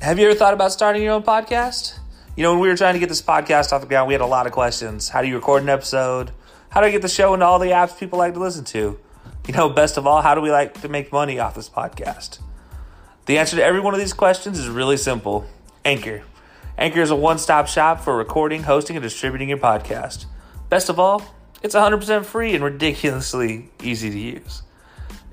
Have 0.00 0.20
you 0.20 0.26
ever 0.26 0.38
thought 0.38 0.54
about 0.54 0.70
starting 0.70 1.02
your 1.02 1.14
own 1.14 1.24
podcast? 1.24 1.98
You 2.36 2.44
know, 2.44 2.52
when 2.52 2.60
we 2.60 2.68
were 2.68 2.76
trying 2.76 2.94
to 2.94 3.00
get 3.00 3.08
this 3.08 3.22
podcast 3.22 3.72
off 3.72 3.80
the 3.80 3.88
ground, 3.88 4.06
we 4.06 4.14
had 4.14 4.20
a 4.20 4.26
lot 4.26 4.46
of 4.46 4.52
questions. 4.52 5.08
How 5.08 5.20
do 5.20 5.26
you 5.26 5.34
record 5.34 5.64
an 5.64 5.68
episode? 5.68 6.30
How 6.68 6.80
do 6.80 6.86
I 6.86 6.90
get 6.90 7.02
the 7.02 7.08
show 7.08 7.34
into 7.34 7.44
all 7.44 7.58
the 7.58 7.70
apps 7.70 7.98
people 7.98 8.18
like 8.18 8.34
to 8.34 8.38
listen 8.38 8.64
to? 8.66 9.00
You 9.48 9.54
know, 9.54 9.68
best 9.68 9.96
of 9.96 10.06
all, 10.06 10.22
how 10.22 10.34
do 10.34 10.40
we 10.40 10.50
like 10.52 10.80
to 10.82 10.88
make 10.88 11.10
money 11.10 11.38
off 11.38 11.54
this 11.54 11.68
podcast? 11.68 12.40
The 13.26 13.38
answer 13.38 13.56
to 13.56 13.64
every 13.64 13.80
one 13.80 13.94
of 13.94 14.00
these 14.00 14.12
questions 14.12 14.58
is 14.58 14.68
really 14.68 14.96
simple 14.96 15.46
Anchor. 15.84 16.22
Anchor 16.78 17.00
is 17.00 17.10
a 17.10 17.16
one 17.16 17.38
stop 17.38 17.66
shop 17.66 18.00
for 18.00 18.16
recording, 18.16 18.64
hosting, 18.64 18.96
and 18.96 19.02
distributing 19.02 19.48
your 19.48 19.58
podcast. 19.58 20.26
Best 20.68 20.88
of 20.88 21.00
all, 21.00 21.22
it's 21.62 21.74
100% 21.74 22.24
free 22.24 22.54
and 22.54 22.62
ridiculously 22.62 23.70
easy 23.82 24.10
to 24.10 24.18
use. 24.18 24.62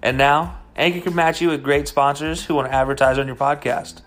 And 0.02 0.18
now, 0.18 0.60
Anchor 0.76 1.02
can 1.02 1.16
match 1.16 1.42
you 1.42 1.50
with 1.50 1.64
great 1.64 1.88
sponsors 1.88 2.44
who 2.44 2.56
want 2.56 2.68
to 2.68 2.74
advertise 2.74 3.20
on 3.20 3.28
your 3.28 3.36
podcast. 3.36 4.02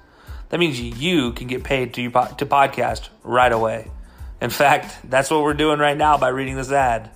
That 0.48 0.58
means 0.58 0.80
you 0.80 1.32
can 1.32 1.46
get 1.46 1.64
paid 1.64 1.94
to, 1.94 2.02
to 2.10 2.46
podcast 2.46 3.08
right 3.22 3.52
away. 3.52 3.90
In 4.40 4.50
fact, 4.50 4.98
that's 5.04 5.30
what 5.30 5.42
we're 5.42 5.54
doing 5.54 5.78
right 5.78 5.96
now 5.96 6.18
by 6.18 6.28
reading 6.28 6.56
this 6.56 6.70
ad. 6.70 7.10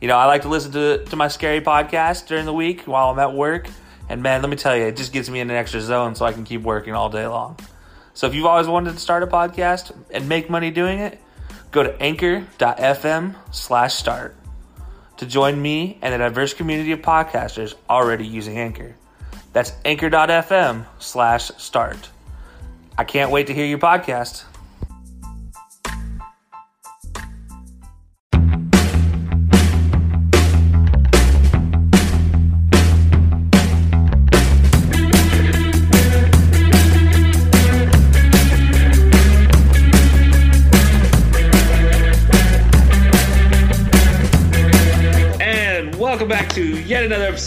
You 0.00 0.08
know, 0.08 0.16
I 0.16 0.26
like 0.26 0.42
to 0.42 0.48
listen 0.48 0.72
to, 0.72 1.04
to 1.04 1.16
my 1.16 1.28
scary 1.28 1.60
podcast 1.60 2.26
during 2.26 2.44
the 2.44 2.52
week 2.52 2.82
while 2.82 3.10
I'm 3.10 3.18
at 3.18 3.32
work. 3.32 3.68
And 4.08 4.22
man, 4.22 4.42
let 4.42 4.50
me 4.50 4.56
tell 4.56 4.76
you, 4.76 4.84
it 4.84 4.96
just 4.96 5.12
gets 5.12 5.28
me 5.28 5.40
in 5.40 5.50
an 5.50 5.56
extra 5.56 5.80
zone 5.80 6.14
so 6.14 6.24
I 6.24 6.32
can 6.32 6.44
keep 6.44 6.62
working 6.62 6.94
all 6.94 7.10
day 7.10 7.26
long. 7.26 7.58
So 8.14 8.26
if 8.26 8.34
you've 8.34 8.46
always 8.46 8.66
wanted 8.66 8.92
to 8.92 8.98
start 8.98 9.22
a 9.22 9.26
podcast 9.26 9.94
and 10.10 10.28
make 10.28 10.50
money 10.50 10.70
doing 10.70 10.98
it, 10.98 11.20
go 11.70 11.82
to 11.82 12.00
anchor.fm 12.02 13.36
slash 13.52 13.94
start 13.94 14.36
to 15.18 15.26
join 15.26 15.60
me 15.60 15.98
and 16.02 16.14
a 16.14 16.18
diverse 16.18 16.54
community 16.54 16.92
of 16.92 17.00
podcasters 17.00 17.74
already 17.88 18.26
using 18.26 18.58
Anchor. 18.58 18.96
That's 19.52 19.72
anchor.fm 19.84 20.86
slash 20.98 21.50
start. 21.58 22.10
I 22.96 23.04
can't 23.04 23.30
wait 23.30 23.46
to 23.48 23.54
hear 23.54 23.66
your 23.66 23.78
podcast. 23.78 24.44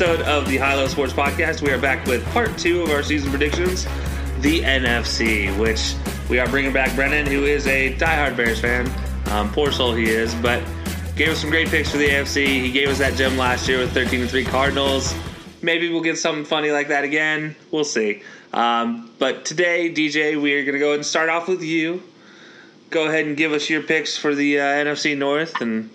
Episode 0.02 0.26
of 0.26 0.50
the 0.50 0.58
High 0.58 0.74
Low 0.74 0.88
Sports 0.88 1.14
Podcast. 1.14 1.62
We 1.62 1.70
are 1.70 1.78
back 1.78 2.08
with 2.08 2.26
part 2.34 2.58
two 2.58 2.82
of 2.82 2.90
our 2.90 3.04
season 3.04 3.30
predictions 3.30 3.84
the 4.40 4.62
NFC, 4.62 5.56
which 5.60 5.94
we 6.28 6.40
are 6.40 6.48
bringing 6.48 6.74
back 6.74 6.96
Brennan, 6.96 7.28
who 7.28 7.44
is 7.44 7.68
a 7.68 7.94
diehard 7.98 8.36
Bears 8.36 8.60
fan. 8.60 8.92
Um, 9.28 9.52
poor 9.52 9.72
soul 9.72 9.94
he 9.94 10.06
is, 10.06 10.34
but 10.34 10.64
gave 11.16 11.30
us 11.30 11.42
some 11.42 11.52
great 11.52 11.68
picks 11.68 11.92
for 11.92 11.98
the 11.98 12.10
AFC. 12.10 12.48
He 12.48 12.72
gave 12.72 12.88
us 12.88 12.98
that 12.98 13.14
gem 13.14 13.38
last 13.38 13.70
year 13.70 13.78
with 13.78 13.94
13 13.94 14.26
3 14.26 14.44
Cardinals. 14.44 15.14
Maybe 15.62 15.88
we'll 15.88 16.02
get 16.02 16.18
something 16.18 16.46
funny 16.46 16.72
like 16.72 16.88
that 16.88 17.04
again. 17.04 17.56
We'll 17.70 17.84
see. 17.84 18.24
Um, 18.54 19.12
but 19.20 19.46
today, 19.46 19.94
DJ, 19.94 20.42
we 20.42 20.56
are 20.56 20.64
going 20.64 20.74
to 20.74 20.80
go 20.80 20.88
ahead 20.88 20.96
and 20.96 21.06
start 21.06 21.30
off 21.30 21.48
with 21.48 21.62
you. 21.62 22.02
Go 22.90 23.08
ahead 23.08 23.28
and 23.28 23.38
give 23.38 23.52
us 23.52 23.70
your 23.70 23.84
picks 23.84 24.18
for 24.18 24.34
the 24.34 24.62
uh, 24.62 24.64
NFC 24.64 25.16
North 25.16 25.62
and 25.62 25.92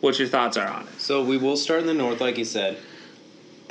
what 0.00 0.18
your 0.18 0.28
thoughts 0.28 0.56
are 0.56 0.66
on 0.66 0.84
it. 0.84 0.98
So 0.98 1.22
we 1.22 1.36
will 1.36 1.58
start 1.58 1.80
in 1.80 1.86
the 1.86 1.92
North, 1.92 2.22
like 2.22 2.38
you 2.38 2.46
said. 2.46 2.78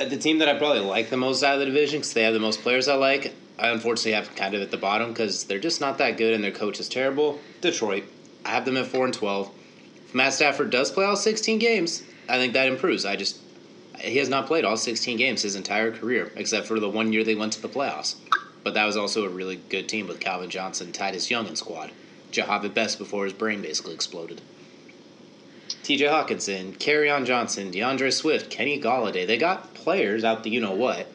The 0.00 0.16
team 0.16 0.38
that 0.38 0.48
I 0.48 0.56
probably 0.56 0.80
like 0.80 1.10
the 1.10 1.18
most 1.18 1.42
out 1.42 1.54
of 1.54 1.60
the 1.60 1.66
division, 1.66 1.98
because 1.98 2.14
they 2.14 2.22
have 2.22 2.32
the 2.32 2.40
most 2.40 2.62
players 2.62 2.88
I 2.88 2.94
like, 2.94 3.34
I 3.58 3.68
unfortunately 3.68 4.12
have 4.12 4.34
kind 4.34 4.54
of 4.54 4.62
at 4.62 4.70
the 4.70 4.78
bottom 4.78 5.10
because 5.10 5.44
they're 5.44 5.58
just 5.58 5.78
not 5.82 5.98
that 5.98 6.16
good 6.16 6.32
and 6.32 6.42
their 6.42 6.50
coach 6.50 6.80
is 6.80 6.88
terrible. 6.88 7.38
Detroit. 7.60 8.04
I 8.42 8.48
have 8.48 8.64
them 8.64 8.78
at 8.78 8.86
four 8.86 9.04
and 9.04 9.12
twelve. 9.12 9.50
If 10.06 10.14
Matt 10.14 10.32
Stafford 10.32 10.70
does 10.70 10.90
play 10.90 11.04
all 11.04 11.16
sixteen 11.16 11.58
games, 11.58 12.02
I 12.30 12.38
think 12.38 12.54
that 12.54 12.66
improves. 12.66 13.04
I 13.04 13.16
just 13.16 13.40
he 13.98 14.16
has 14.16 14.30
not 14.30 14.46
played 14.46 14.64
all 14.64 14.78
sixteen 14.78 15.18
games 15.18 15.42
his 15.42 15.54
entire 15.54 15.92
career, 15.92 16.32
except 16.34 16.66
for 16.66 16.80
the 16.80 16.88
one 16.88 17.12
year 17.12 17.22
they 17.22 17.34
went 17.34 17.52
to 17.52 17.60
the 17.60 17.68
playoffs. 17.68 18.14
But 18.64 18.72
that 18.72 18.86
was 18.86 18.96
also 18.96 19.26
a 19.26 19.28
really 19.28 19.56
good 19.68 19.86
team 19.86 20.08
with 20.08 20.18
Calvin 20.18 20.48
Johnson, 20.48 20.92
Titus 20.92 21.30
Young 21.30 21.46
in 21.46 21.56
squad. 21.56 21.90
Jahvid 22.32 22.72
Best 22.72 22.98
before 22.98 23.24
his 23.24 23.34
brain 23.34 23.60
basically 23.60 23.92
exploded. 23.92 24.40
TJ 25.90 26.08
Hockenson, 26.08 27.14
on 27.14 27.24
Johnson, 27.26 27.72
DeAndre 27.72 28.12
Swift, 28.12 28.50
Kenny 28.50 28.80
Golladay. 28.80 29.26
They 29.26 29.36
got 29.36 29.74
players 29.74 30.22
out 30.22 30.44
the 30.44 30.50
you 30.50 30.60
know 30.60 30.74
what 30.74 31.08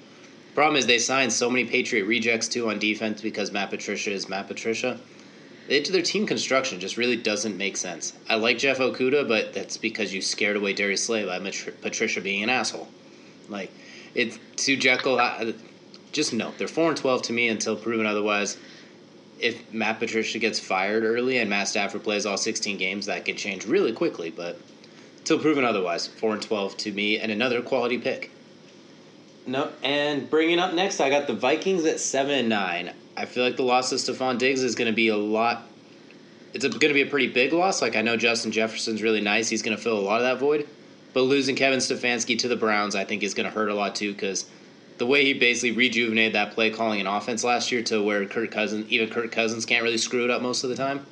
Problem 0.56 0.78
is 0.78 0.88
they 0.88 1.00
signed 1.00 1.34
so 1.34 1.50
many 1.50 1.66
Patriot 1.66 2.06
rejects 2.06 2.48
too 2.48 2.70
on 2.70 2.80
defense 2.80 3.22
because 3.22 3.52
Matt 3.52 3.70
Patricia 3.70 4.12
is 4.12 4.30
Matt 4.30 4.48
Patricia. 4.48 4.98
It, 5.68 5.92
their 5.92 6.02
team 6.02 6.26
construction 6.26 6.80
just 6.80 6.96
really 6.96 7.18
doesn't 7.18 7.58
make 7.58 7.76
sense. 7.76 8.14
I 8.30 8.36
like 8.36 8.58
Jeff 8.58 8.78
Okudah, 8.78 9.28
but 9.28 9.54
that's 9.54 9.76
because 9.76 10.14
you 10.14 10.22
scared 10.22 10.56
away 10.56 10.72
Darius 10.72 11.04
Slay 11.04 11.26
by 11.26 11.40
Patricia 11.82 12.22
being 12.22 12.42
an 12.42 12.50
asshole. 12.50 12.88
Like 13.50 13.70
it's 14.14 14.40
to 14.64 14.78
Jekyll. 14.78 15.20
I, 15.20 15.54
just 16.14 16.32
no, 16.32 16.54
they're 16.58 16.70
four 16.70 16.88
and 16.88 16.98
twelve 16.98 17.22
to 17.24 17.34
me 17.34 17.50
until 17.50 17.76
proven 17.76 18.06
otherwise. 18.06 18.56
If 19.38 19.74
Matt 19.74 20.00
Patricia 20.00 20.40
gets 20.40 20.60
fired 20.60 21.04
early 21.04 21.40
and 21.40 21.50
Matt 21.50 21.68
Stafford 21.68 22.04
plays 22.06 22.26
all 22.26 22.38
sixteen 22.38 22.78
games, 22.78 23.08
that 23.08 23.26
could 23.26 23.38
change 23.38 23.66
really 23.66 23.92
quickly. 23.92 24.30
But 24.30 24.58
until 25.26 25.40
proven 25.40 25.66
otherwise, 25.66 26.06
four 26.06 26.34
and 26.34 26.42
twelve 26.42 26.78
to 26.78 26.92
me, 26.92 27.18
and 27.18 27.32
another 27.32 27.60
quality 27.60 27.98
pick. 27.98 28.30
No, 29.48 29.72
and 29.82 30.30
bringing 30.30 30.60
up 30.60 30.76
next, 30.76 31.00
I 31.00 31.10
got 31.10 31.26
the 31.26 31.34
Vikings 31.34 31.84
at 31.86 32.00
seven 32.00 32.36
and 32.38 32.48
nine. 32.48 32.94
I 33.18 33.26
feel 33.26 33.44
like 33.44 33.56
the 33.56 33.64
loss 33.64 33.92
of 33.92 33.98
Stefon 33.98 34.38
Diggs 34.38 34.62
is 34.62 34.76
going 34.76 34.86
to 34.86 34.96
be 34.96 35.08
a 35.08 35.18
lot. 35.18 35.68
It's 36.54 36.64
going 36.64 36.80
to 36.80 36.94
be 36.94 37.02
a 37.02 37.08
pretty 37.08 37.30
big 37.30 37.54
loss. 37.54 37.82
Like 37.82 37.96
I 37.96 38.04
know 38.04 38.18
Justin 38.18 38.52
Jefferson's 38.52 39.02
really 39.02 39.20
nice; 39.20 39.50
he's 39.50 39.64
going 39.64 39.76
to 39.76 39.82
fill 39.82 39.98
a 39.98 40.00
lot 40.00 40.22
of 40.22 40.26
that 40.26 40.38
void. 40.38 40.68
But 41.16 41.22
losing 41.22 41.56
Kevin 41.56 41.80
Stefanski 41.80 42.38
to 42.40 42.48
the 42.48 42.56
Browns, 42.56 42.94
I 42.94 43.04
think, 43.04 43.24
is 43.24 43.34
going 43.34 43.50
to 43.50 43.52
hurt 43.52 43.70
a 43.70 43.74
lot 43.74 43.96
too 43.96 44.14
because 44.14 44.46
the 45.00 45.08
way 45.08 45.26
he 45.26 45.34
basically 45.34 45.72
rejuvenated 45.72 46.36
that 46.36 46.52
play 46.52 46.70
calling 46.70 47.00
and 47.00 47.10
offense 47.10 47.44
last 47.44 47.72
year 47.72 47.82
to 47.84 48.04
where 48.04 48.24
Kirk 48.28 48.52
Cousins, 48.52 48.86
even 48.92 49.10
Kirk 49.10 49.32
Cousins, 49.32 49.66
can't 49.66 49.84
really 49.84 49.98
screw 49.98 50.24
it 50.24 50.30
up 50.30 50.44
most 50.44 50.64
of 50.64 50.70
the 50.70 50.76
time. 50.76 51.04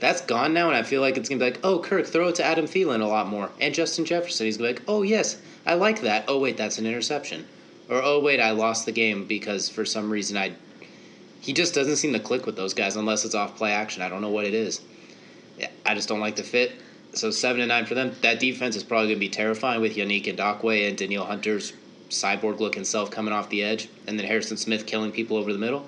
That's 0.00 0.20
gone 0.20 0.54
now, 0.54 0.68
and 0.68 0.76
I 0.76 0.82
feel 0.82 1.00
like 1.00 1.16
it's 1.16 1.28
gonna 1.28 1.40
be 1.40 1.50
like, 1.50 1.60
oh, 1.64 1.80
Kirk, 1.80 2.06
throw 2.06 2.28
it 2.28 2.36
to 2.36 2.44
Adam 2.44 2.66
Thielen 2.66 3.02
a 3.02 3.06
lot 3.06 3.26
more, 3.28 3.50
and 3.60 3.74
Justin 3.74 4.04
Jefferson. 4.04 4.46
He's 4.46 4.56
gonna 4.56 4.70
be 4.70 4.74
like, 4.74 4.82
oh 4.86 5.02
yes, 5.02 5.38
I 5.66 5.74
like 5.74 6.02
that. 6.02 6.24
Oh 6.28 6.38
wait, 6.38 6.56
that's 6.56 6.78
an 6.78 6.86
interception. 6.86 7.46
or 7.88 8.00
oh 8.02 8.20
wait, 8.20 8.40
I 8.40 8.52
lost 8.52 8.86
the 8.86 8.92
game 8.92 9.26
because 9.26 9.68
for 9.68 9.84
some 9.84 10.10
reason 10.10 10.36
I. 10.36 10.52
He 11.40 11.52
just 11.52 11.74
doesn't 11.74 11.96
seem 11.96 12.12
to 12.12 12.20
click 12.20 12.46
with 12.46 12.56
those 12.56 12.74
guys 12.74 12.96
unless 12.96 13.24
it's 13.24 13.34
off 13.34 13.56
play 13.56 13.72
action. 13.72 14.02
I 14.02 14.08
don't 14.08 14.20
know 14.20 14.30
what 14.30 14.44
it 14.44 14.54
is. 14.54 14.80
I 15.86 15.94
just 15.94 16.08
don't 16.08 16.20
like 16.20 16.36
the 16.36 16.42
fit. 16.42 16.72
So 17.14 17.30
seven 17.30 17.60
and 17.60 17.68
nine 17.68 17.86
for 17.86 17.94
them. 17.94 18.14
That 18.22 18.38
defense 18.40 18.76
is 18.76 18.84
probably 18.84 19.14
to 19.14 19.20
be 19.20 19.28
terrifying 19.28 19.80
with 19.80 19.96
Yannick 19.96 20.24
Ngakoue 20.24 20.88
and 20.88 20.96
Danielle 20.96 21.24
Hunter's 21.24 21.72
cyborg 22.10 22.60
looking 22.60 22.84
self 22.84 23.10
coming 23.10 23.32
off 23.32 23.50
the 23.50 23.62
edge, 23.62 23.88
and 24.06 24.18
then 24.18 24.26
Harrison 24.26 24.56
Smith 24.56 24.86
killing 24.86 25.12
people 25.12 25.36
over 25.36 25.52
the 25.52 25.58
middle, 25.58 25.86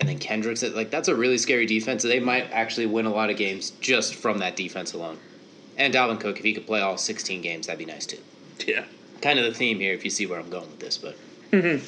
and 0.00 0.08
then 0.08 0.18
Kendricks. 0.18 0.62
Like 0.62 0.90
that's 0.90 1.08
a 1.08 1.14
really 1.14 1.38
scary 1.38 1.66
defense. 1.66 2.02
So 2.02 2.08
they 2.08 2.20
might 2.20 2.50
actually 2.52 2.86
win 2.86 3.06
a 3.06 3.10
lot 3.12 3.30
of 3.30 3.36
games 3.36 3.70
just 3.80 4.14
from 4.14 4.38
that 4.38 4.56
defense 4.56 4.92
alone. 4.92 5.18
And 5.76 5.94
Dalvin 5.94 6.18
Cook, 6.20 6.38
if 6.38 6.44
he 6.44 6.54
could 6.54 6.66
play 6.66 6.80
all 6.80 6.96
16 6.96 7.40
games, 7.42 7.66
that'd 7.66 7.78
be 7.78 7.84
nice 7.84 8.06
too. 8.06 8.18
Yeah. 8.66 8.84
Kind 9.22 9.38
of 9.38 9.44
the 9.44 9.54
theme 9.54 9.78
here, 9.78 9.94
if 9.94 10.04
you 10.04 10.10
see 10.10 10.26
where 10.26 10.38
I'm 10.40 10.50
going 10.50 10.68
with 10.70 10.80
this. 10.80 10.98
But 10.98 11.16
Mm-hmm. 11.52 11.82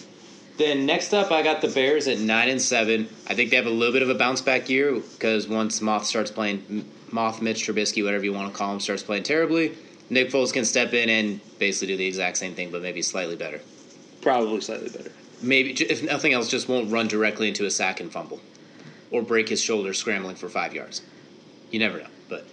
then 0.57 0.87
next 0.87 1.13
up, 1.13 1.31
I 1.31 1.43
got 1.43 1.61
the 1.61 1.69
Bears 1.69 2.09
at 2.09 2.19
nine 2.19 2.49
and 2.49 2.63
seven. 2.63 3.09
I 3.29 3.35
think 3.35 3.51
they 3.51 3.57
have 3.57 3.67
a 3.67 3.71
little 3.71 3.93
bit 3.93 4.03
of 4.03 4.09
a 4.09 4.15
bounce 4.15 4.41
back 4.41 4.69
year 4.71 4.95
because 4.99 5.47
once 5.49 5.81
Moth 5.83 6.07
starts 6.07 6.31
playing, 6.31 6.89
Moth 7.11 7.43
Mitch 7.43 7.67
Trubisky, 7.67 8.03
whatever 8.05 8.25
you 8.25 8.33
want 8.33 8.51
to 8.53 8.57
call 8.57 8.73
him, 8.73 8.81
starts 8.81 9.03
playing 9.03 9.25
terribly. 9.25 9.77
Nick 10.09 10.31
Foles 10.31 10.53
can 10.53 10.65
step 10.65 10.93
in 10.95 11.09
and 11.09 11.41
basically 11.59 11.89
do 11.89 11.97
the 11.99 12.07
exact 12.07 12.37
same 12.37 12.55
thing, 12.55 12.71
but 12.71 12.81
maybe 12.83 13.03
slightly 13.03 13.37
better. 13.37 13.61
Probably 14.23 14.61
slightly 14.61 14.89
better. 14.89 15.13
Maybe, 15.43 15.73
if 15.73 16.03
nothing 16.03 16.33
else, 16.33 16.49
just 16.49 16.69
won't 16.69 16.91
run 16.91 17.09
directly 17.09 17.49
into 17.49 17.65
a 17.65 17.71
sack 17.71 18.01
and 18.01 18.13
fumble, 18.13 18.41
or 19.11 19.23
break 19.23 19.49
his 19.49 19.61
shoulder 19.63 19.95
scrambling 19.95 20.37
for 20.37 20.49
five 20.49 20.75
yards. 20.75 21.03
You 21.71 21.79
never 21.79 21.99
know. 21.99 22.07
But 22.29 22.47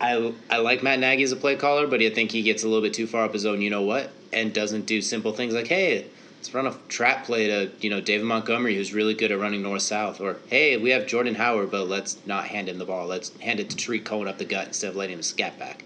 I 0.00 0.32
I 0.50 0.58
like 0.58 0.82
Matt 0.82 0.98
Nagy 0.98 1.22
as 1.22 1.32
a 1.32 1.36
play 1.36 1.56
caller, 1.56 1.86
but 1.86 2.02
I 2.02 2.10
think 2.10 2.30
he 2.30 2.42
gets 2.42 2.62
a 2.62 2.68
little 2.68 2.82
bit 2.82 2.94
too 2.94 3.06
far 3.06 3.24
up 3.24 3.32
his 3.32 3.46
own. 3.46 3.60
You 3.60 3.70
know 3.70 3.82
what? 3.82 4.10
And 4.32 4.52
doesn't 4.52 4.86
do 4.86 5.02
simple 5.02 5.32
things 5.32 5.52
like, 5.52 5.66
hey, 5.66 6.06
let's 6.42 6.52
run 6.54 6.66
a 6.66 6.74
trap 6.88 7.24
play 7.24 7.46
to 7.46 7.70
you 7.80 7.88
know 7.88 8.00
David 8.00 8.26
Montgomery, 8.26 8.74
who's 8.74 8.92
really 8.92 9.14
good 9.14 9.30
at 9.30 9.38
running 9.38 9.62
north 9.62 9.82
south, 9.82 10.20
or 10.20 10.38
hey, 10.48 10.76
we 10.76 10.90
have 10.90 11.06
Jordan 11.06 11.36
Howard, 11.36 11.70
but 11.70 11.88
let's 11.88 12.18
not 12.26 12.46
hand 12.46 12.68
him 12.68 12.78
the 12.78 12.84
ball. 12.84 13.06
Let's 13.06 13.36
hand 13.38 13.60
it 13.60 13.70
to 13.70 13.76
Tarik 13.76 14.04
Cohen 14.04 14.26
up 14.26 14.38
the 14.38 14.44
gut 14.44 14.66
instead 14.66 14.90
of 14.90 14.96
letting 14.96 15.16
him 15.16 15.22
scat 15.22 15.56
back. 15.58 15.84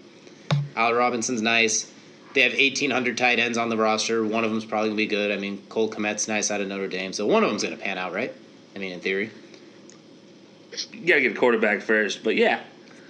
Al 0.75 0.93
Robinson's 0.93 1.43
nice. 1.43 1.91
They 2.37 2.43
have 2.43 2.53
1,800 2.53 3.17
tight 3.17 3.39
ends 3.39 3.57
on 3.57 3.69
the 3.69 3.77
roster. 3.77 4.23
One 4.23 4.43
of 4.43 4.51
them's 4.51 4.63
probably 4.63 4.89
going 4.89 4.97
to 4.97 5.03
be 5.03 5.07
good. 5.07 5.31
I 5.31 5.37
mean, 5.37 5.57
Cole 5.69 5.89
Kmet's 5.89 6.27
nice 6.27 6.51
out 6.51 6.61
of 6.61 6.67
Notre 6.67 6.87
Dame. 6.87 7.11
So 7.11 7.25
one 7.25 7.43
of 7.43 7.49
them's 7.49 7.63
going 7.63 7.75
to 7.75 7.83
pan 7.83 7.97
out, 7.97 8.13
right? 8.13 8.31
I 8.75 8.77
mean, 8.77 8.91
in 8.91 8.99
theory. 8.99 9.31
You 10.93 11.07
gotta 11.07 11.21
get 11.21 11.31
a 11.31 11.39
quarterback 11.39 11.81
first, 11.81 12.23
but 12.23 12.35
yeah. 12.35 12.61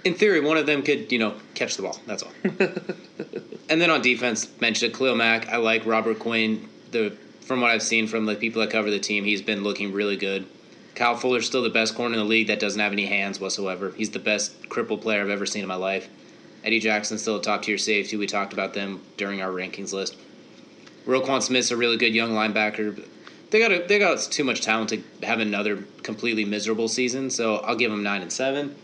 In 0.02 0.14
theory, 0.14 0.40
one 0.40 0.56
of 0.56 0.64
them 0.64 0.82
could, 0.82 1.12
you 1.12 1.18
know, 1.18 1.34
catch 1.52 1.76
the 1.76 1.82
ball. 1.82 2.00
That's 2.06 2.22
all. 2.22 2.32
and 3.68 3.78
then 3.78 3.90
on 3.90 4.00
defense, 4.00 4.48
mentioned 4.62 4.94
Khalil 4.94 5.14
Mack. 5.14 5.50
I 5.50 5.58
like 5.58 5.84
Robert 5.84 6.18
Quinn. 6.18 6.66
The 6.90 7.10
From 7.42 7.60
what 7.60 7.70
I've 7.70 7.82
seen 7.82 8.06
from 8.06 8.24
the 8.24 8.34
people 8.34 8.62
that 8.62 8.70
cover 8.70 8.90
the 8.90 8.98
team, 8.98 9.24
he's 9.24 9.42
been 9.42 9.62
looking 9.62 9.92
really 9.92 10.16
good. 10.16 10.46
Kyle 10.94 11.16
Fuller's 11.16 11.44
still 11.44 11.62
the 11.62 11.68
best 11.68 11.94
corner 11.94 12.14
in 12.14 12.18
the 12.18 12.24
league 12.24 12.46
that 12.46 12.60
doesn't 12.60 12.80
have 12.80 12.92
any 12.92 13.04
hands 13.04 13.38
whatsoever. 13.38 13.90
He's 13.90 14.08
the 14.08 14.20
best 14.20 14.70
cripple 14.70 14.98
player 14.98 15.20
I've 15.20 15.28
ever 15.28 15.44
seen 15.44 15.60
in 15.60 15.68
my 15.68 15.74
life. 15.74 16.08
Eddie 16.68 16.80
Jackson's 16.80 17.22
still 17.22 17.36
a 17.36 17.40
top 17.42 17.62
tier 17.62 17.78
safety. 17.78 18.18
We 18.18 18.26
talked 18.26 18.52
about 18.52 18.74
them 18.74 19.00
during 19.16 19.40
our 19.40 19.48
rankings 19.48 19.94
list. 19.94 20.18
Roquan 21.06 21.42
Smith's 21.42 21.70
a 21.70 21.78
really 21.78 21.96
good 21.96 22.14
young 22.14 22.32
linebacker. 22.32 23.02
They 23.48 23.58
got 23.58 23.72
a, 23.72 23.86
they 23.88 23.98
got 23.98 24.18
too 24.18 24.44
much 24.44 24.60
talent 24.60 24.90
to 24.90 25.02
have 25.26 25.40
another 25.40 25.78
completely 26.02 26.44
miserable 26.44 26.86
season. 26.88 27.30
So 27.30 27.56
I'll 27.56 27.74
give 27.74 27.90
them 27.90 28.02
nine 28.02 28.20
and 28.20 28.30
seven. 28.30 28.76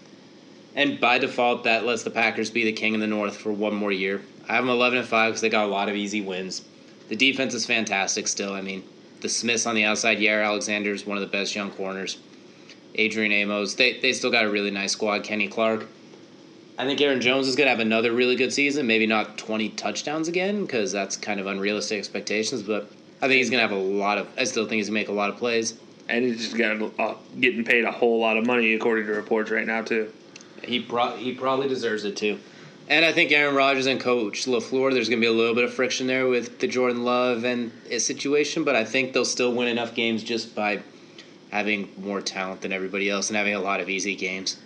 And 0.75 0.99
by 0.99 1.19
default, 1.19 1.65
that 1.65 1.85
lets 1.85 2.05
the 2.05 2.11
Packers 2.11 2.51
be 2.51 2.65
the 2.65 2.73
king 2.73 2.95
in 2.95 3.01
the 3.01 3.07
North 3.07 3.37
for 3.37 3.53
one 3.53 3.75
more 3.75 3.93
year. 3.93 4.23
I 4.49 4.55
have 4.55 4.65
them 4.65 4.71
eleven 4.71 5.01
and 5.01 5.07
five 5.07 5.33
because 5.33 5.43
they 5.43 5.51
got 5.51 5.67
a 5.67 5.71
lot 5.71 5.91
of 5.91 5.95
easy 5.95 6.23
wins. 6.23 6.65
The 7.11 7.17
defense 7.17 7.53
is 7.53 7.67
fantastic 7.67 8.27
still. 8.29 8.55
I 8.55 8.63
mean, 8.63 8.83
the 9.21 9.29
Smiths 9.29 9.67
on 9.67 9.75
the 9.75 9.85
outside, 9.85 10.17
Jaire 10.17 10.43
Alexander 10.43 10.95
is 10.95 11.05
one 11.05 11.19
of 11.19 11.21
the 11.21 11.29
best 11.29 11.55
young 11.55 11.71
corners. 11.71 12.17
Adrian 12.95 13.33
Amos, 13.33 13.75
they 13.75 14.01
they 14.01 14.15
still 14.15 14.31
got 14.31 14.47
a 14.47 14.51
really 14.51 14.71
nice 14.71 14.93
squad. 14.93 15.23
Kenny 15.23 15.49
Clark. 15.49 15.87
I 16.77 16.85
think 16.85 17.01
Aaron 17.01 17.21
Jones 17.21 17.47
is 17.47 17.55
going 17.55 17.67
to 17.67 17.71
have 17.71 17.81
another 17.81 18.13
really 18.13 18.35
good 18.35 18.53
season. 18.53 18.87
Maybe 18.87 19.07
not 19.07 19.39
20 19.39 19.71
touchdowns 19.71 20.27
again 20.27 20.63
because 20.63 20.91
that's 20.91 21.17
kind 21.17 21.39
of 21.39 21.47
unrealistic 21.47 21.99
expectations, 21.99 22.63
but 22.63 22.91
I 23.23 23.29
think 23.29 23.39
he's 23.39 23.51
going 23.51 23.63
to 23.63 23.69
have 23.69 23.77
a 23.77 23.81
lot 23.81 24.19
of. 24.19 24.29
I 24.37 24.45
still 24.45 24.65
think 24.65 24.79
he's 24.79 24.89
going 24.89 24.97
to 24.97 25.01
make 25.01 25.09
a 25.09 25.13
lot 25.13 25.31
of 25.31 25.37
plays. 25.37 25.79
And 26.09 26.25
he's 26.25 26.39
just 26.39 26.59
got 26.59 26.83
uh, 26.99 27.15
getting 27.41 27.65
paid 27.65 27.85
a 27.85 27.93
whole 27.93 28.21
lot 28.21 28.37
of 28.37 28.45
money 28.45 28.75
according 28.75 29.07
to 29.07 29.13
reports 29.13 29.51
right 29.51 29.67
now 29.67 29.83
too. 29.83 30.13
He 30.63 30.81
pro- 30.81 31.17
he 31.17 31.33
probably 31.33 31.69
deserves 31.69 32.05
it 32.05 32.17
too. 32.17 32.39
And 32.89 33.05
I 33.05 33.13
think 33.13 33.33
Aaron 33.33 33.55
Rodgers 33.55 33.87
and 33.87 33.99
Coach 33.99 34.45
LaFleur, 34.45 34.93
there's 34.93 35.09
going 35.09 35.21
to 35.21 35.25
be 35.25 35.33
a 35.33 35.33
little 35.33 35.55
bit 35.55 35.65
of 35.65 35.73
friction 35.73 36.07
there 36.07 36.27
with 36.27 36.59
the 36.59 36.67
Jordan 36.67 37.03
Love 37.05 37.45
and 37.45 37.73
his 37.89 38.05
situation, 38.05 38.63
but 38.63 38.77
I 38.77 38.85
think 38.85 39.15
they'll 39.15 39.25
still 39.25 39.55
win 39.55 39.69
enough 39.69 39.95
games 39.95 40.23
just 40.23 40.55
by 40.55 40.83
having 41.51 41.89
more 41.97 42.21
talent 42.21 42.61
than 42.61 42.75
everybody 42.75 43.09
else 43.09 43.31
and 43.31 43.39
having 43.39 43.55
a 43.55 43.61
lot 43.61 43.81
of 43.81 43.89
easy 43.89 44.15
games. 44.15 44.59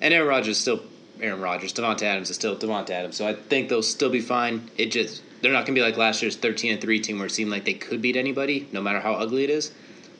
And 0.00 0.12
Aaron 0.12 0.26
Rodgers 0.26 0.56
is 0.56 0.58
still 0.58 0.80
Aaron 1.20 1.40
Rodgers. 1.40 1.72
Davante 1.72 2.02
Adams 2.02 2.30
is 2.30 2.36
still 2.36 2.56
Davante 2.56 2.90
Adams, 2.90 3.16
so 3.16 3.26
I 3.26 3.34
think 3.34 3.68
they'll 3.68 3.82
still 3.82 4.10
be 4.10 4.20
fine. 4.20 4.70
It 4.76 4.86
just 4.86 5.22
they're 5.40 5.52
not 5.52 5.66
going 5.66 5.74
to 5.74 5.80
be 5.80 5.82
like 5.82 5.96
last 5.96 6.22
year's 6.22 6.36
13 6.36 6.72
and 6.72 6.80
three 6.80 7.00
team 7.00 7.18
where 7.18 7.26
it 7.26 7.30
seemed 7.30 7.50
like 7.50 7.64
they 7.64 7.74
could 7.74 8.02
beat 8.02 8.16
anybody, 8.16 8.68
no 8.72 8.80
matter 8.80 9.00
how 9.00 9.14
ugly 9.14 9.44
it 9.44 9.50
is. 9.50 9.72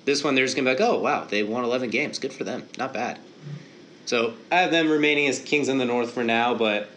This 0.05 0.25
one, 0.25 0.35
they're 0.35 0.45
just 0.45 0.57
going 0.57 0.65
to 0.65 0.75
be 0.75 0.81
like, 0.81 0.91
oh 0.91 1.01
wow, 1.01 1.25
they 1.25 1.43
won 1.43 1.65
11 1.65 1.91
games. 1.91 2.19
Good 2.19 2.33
for 2.33 2.45
them. 2.45 2.69
Not 2.79 2.95
bad. 2.95 3.19
So 4.07 4.35
I 4.51 4.57
have 4.57 4.71
them 4.71 4.89
remaining 4.89 5.29
as 5.29 5.39
kings 5.39 5.69
in 5.69 5.79
the 5.79 5.85
North 5.85 6.13
for 6.13 6.25
now, 6.25 6.55
but 6.55 6.89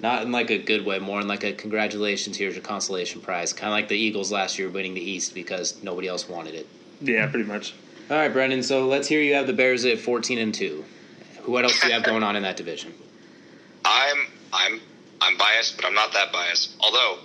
not 0.00 0.22
in 0.22 0.30
like 0.30 0.50
a 0.50 0.58
good 0.58 0.84
way. 0.84 0.98
More 0.98 1.20
in 1.20 1.26
like 1.26 1.42
a 1.42 1.52
congratulations, 1.52 2.36
here's 2.36 2.54
your 2.54 2.62
consolation 2.62 3.20
prize. 3.20 3.52
Kind 3.52 3.72
of 3.72 3.72
like 3.72 3.88
the 3.88 3.96
Eagles 3.96 4.30
last 4.30 4.58
year 4.58 4.68
winning 4.68 4.94
the 4.94 5.00
East 5.00 5.34
because 5.34 5.82
nobody 5.82 6.06
else 6.06 6.28
wanted 6.28 6.54
it. 6.54 6.68
Yeah, 7.00 7.26
pretty 7.28 7.46
much. 7.46 7.74
All 8.10 8.16
right, 8.16 8.32
Brendan. 8.32 8.62
So 8.62 8.86
let's 8.86 9.08
hear 9.08 9.20
you 9.20 9.34
have 9.34 9.46
the 9.46 9.52
Bears 9.52 9.84
at 9.84 9.98
14 9.98 10.38
and 10.38 10.54
two. 10.54 10.84
What 11.46 11.64
else 11.64 11.80
do 11.80 11.88
you 11.88 11.94
have 11.94 12.04
going 12.04 12.22
on 12.22 12.36
in 12.36 12.42
that 12.42 12.56
division? 12.56 12.92
I'm 13.84 14.26
I'm 14.52 14.80
I'm 15.20 15.36
biased, 15.36 15.76
but 15.76 15.84
I'm 15.84 15.94
not 15.94 16.12
that 16.14 16.32
biased. 16.32 16.74
Although, 16.80 17.18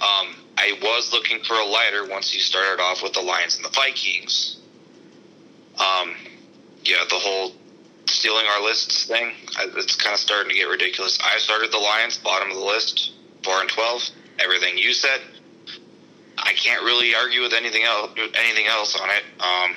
um, 0.00 0.34
I 0.56 0.78
was 0.82 1.12
looking 1.12 1.42
for 1.42 1.54
a 1.54 1.64
lighter 1.64 2.06
once 2.06 2.34
you 2.34 2.40
started 2.40 2.82
off 2.82 3.02
with 3.02 3.12
the 3.12 3.20
Lions 3.20 3.56
and 3.56 3.64
the 3.64 3.70
Vikings. 3.70 4.58
Um, 5.78 6.14
yeah, 6.84 7.04
the 7.08 7.18
whole 7.18 7.52
stealing 8.06 8.46
our 8.46 8.62
lists 8.62 9.06
thing. 9.06 9.32
It's 9.76 9.96
kind 9.96 10.14
of 10.14 10.20
starting 10.20 10.50
to 10.50 10.56
get 10.56 10.64
ridiculous. 10.64 11.18
I 11.22 11.38
started 11.38 11.72
the 11.72 11.78
Lions, 11.78 12.18
bottom 12.18 12.50
of 12.50 12.56
the 12.56 12.64
list, 12.64 13.12
four 13.44 13.60
and 13.60 13.68
twelve. 13.68 14.02
Everything 14.38 14.76
you 14.76 14.92
said, 14.92 15.20
I 16.36 16.52
can't 16.52 16.82
really 16.82 17.14
argue 17.14 17.42
with 17.42 17.52
anything 17.52 17.84
else. 17.84 18.10
Anything 18.34 18.66
else 18.66 18.98
on 18.98 19.08
it. 19.10 19.24
Um, 19.40 19.76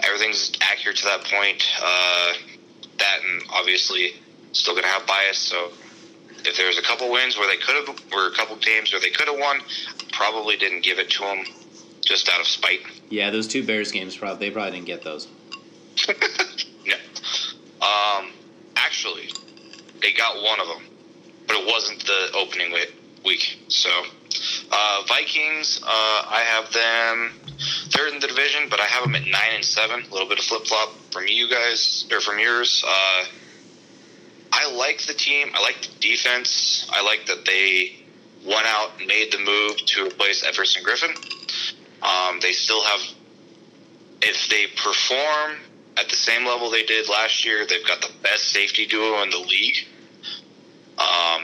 everything's 0.00 0.52
accurate 0.60 0.96
to 0.98 1.04
that 1.04 1.24
point. 1.24 1.64
Uh, 1.82 2.32
that 2.98 3.20
and 3.24 3.42
obviously 3.50 4.14
still 4.52 4.74
going 4.74 4.84
to 4.84 4.90
have 4.90 5.06
bias. 5.06 5.38
So 5.38 5.70
if 6.44 6.56
there's 6.56 6.78
a 6.78 6.82
couple 6.82 7.10
wins 7.10 7.36
where 7.36 7.48
they 7.48 7.56
could 7.56 7.76
have, 7.76 8.12
or 8.12 8.26
a 8.26 8.32
couple 8.32 8.56
games 8.56 8.92
where 8.92 9.00
they 9.00 9.10
could 9.10 9.28
have 9.28 9.38
won, 9.38 9.60
probably 10.12 10.56
didn't 10.56 10.82
give 10.82 10.98
it 10.98 11.10
to 11.10 11.20
them 11.20 11.44
just 12.00 12.28
out 12.28 12.40
of 12.40 12.46
spite. 12.46 12.80
Yeah, 13.10 13.30
those 13.30 13.46
two 13.46 13.64
Bears 13.64 13.92
games, 13.92 14.16
probably 14.16 14.48
they 14.48 14.52
probably 14.52 14.72
didn't 14.72 14.86
get 14.86 15.02
those. 15.02 15.28
no. 16.86 16.94
Um, 17.80 18.32
actually, 18.76 19.30
they 20.00 20.12
got 20.12 20.42
one 20.42 20.60
of 20.60 20.68
them, 20.68 20.82
but 21.46 21.56
it 21.56 21.66
wasn't 21.66 22.04
the 22.06 22.30
opening 22.34 22.72
week. 23.24 23.58
So, 23.68 23.90
uh, 24.70 25.02
Vikings, 25.08 25.80
uh, 25.82 25.86
I 25.86 26.44
have 26.46 26.72
them 26.72 27.32
third 27.90 28.14
in 28.14 28.20
the 28.20 28.26
division, 28.26 28.68
but 28.70 28.80
I 28.80 28.84
have 28.84 29.04
them 29.04 29.14
at 29.14 29.26
nine 29.26 29.56
and 29.56 29.64
seven. 29.64 30.04
A 30.04 30.12
little 30.12 30.28
bit 30.28 30.38
of 30.38 30.44
flip 30.44 30.66
flop 30.66 30.90
from 31.10 31.26
you 31.26 31.48
guys 31.50 32.06
or 32.10 32.20
from 32.20 32.38
yours. 32.38 32.84
Uh, 32.86 33.24
I 34.52 34.70
like 34.72 35.02
the 35.02 35.14
team. 35.14 35.48
I 35.54 35.62
like 35.62 35.80
the 35.82 35.98
defense. 36.00 36.88
I 36.90 37.02
like 37.02 37.26
that 37.26 37.44
they 37.44 37.96
went 38.46 38.66
out 38.66 38.92
and 38.98 39.06
made 39.06 39.32
the 39.32 39.38
move 39.38 39.76
to 39.76 40.06
replace 40.06 40.44
Everson 40.44 40.82
Griffen. 40.82 41.14
Um, 42.02 42.38
they 42.40 42.52
still 42.52 42.82
have, 42.82 43.00
if 44.22 44.48
they 44.48 44.66
perform 44.76 45.56
at 45.96 46.08
the 46.08 46.16
same 46.16 46.46
level 46.46 46.70
they 46.70 46.84
did 46.84 47.08
last 47.08 47.44
year, 47.44 47.66
they've 47.66 47.86
got 47.86 48.00
the 48.00 48.12
best 48.22 48.48
safety 48.48 48.86
duo 48.86 49.22
in 49.22 49.30
the 49.30 49.38
league. 49.38 49.86
Um, 50.98 51.42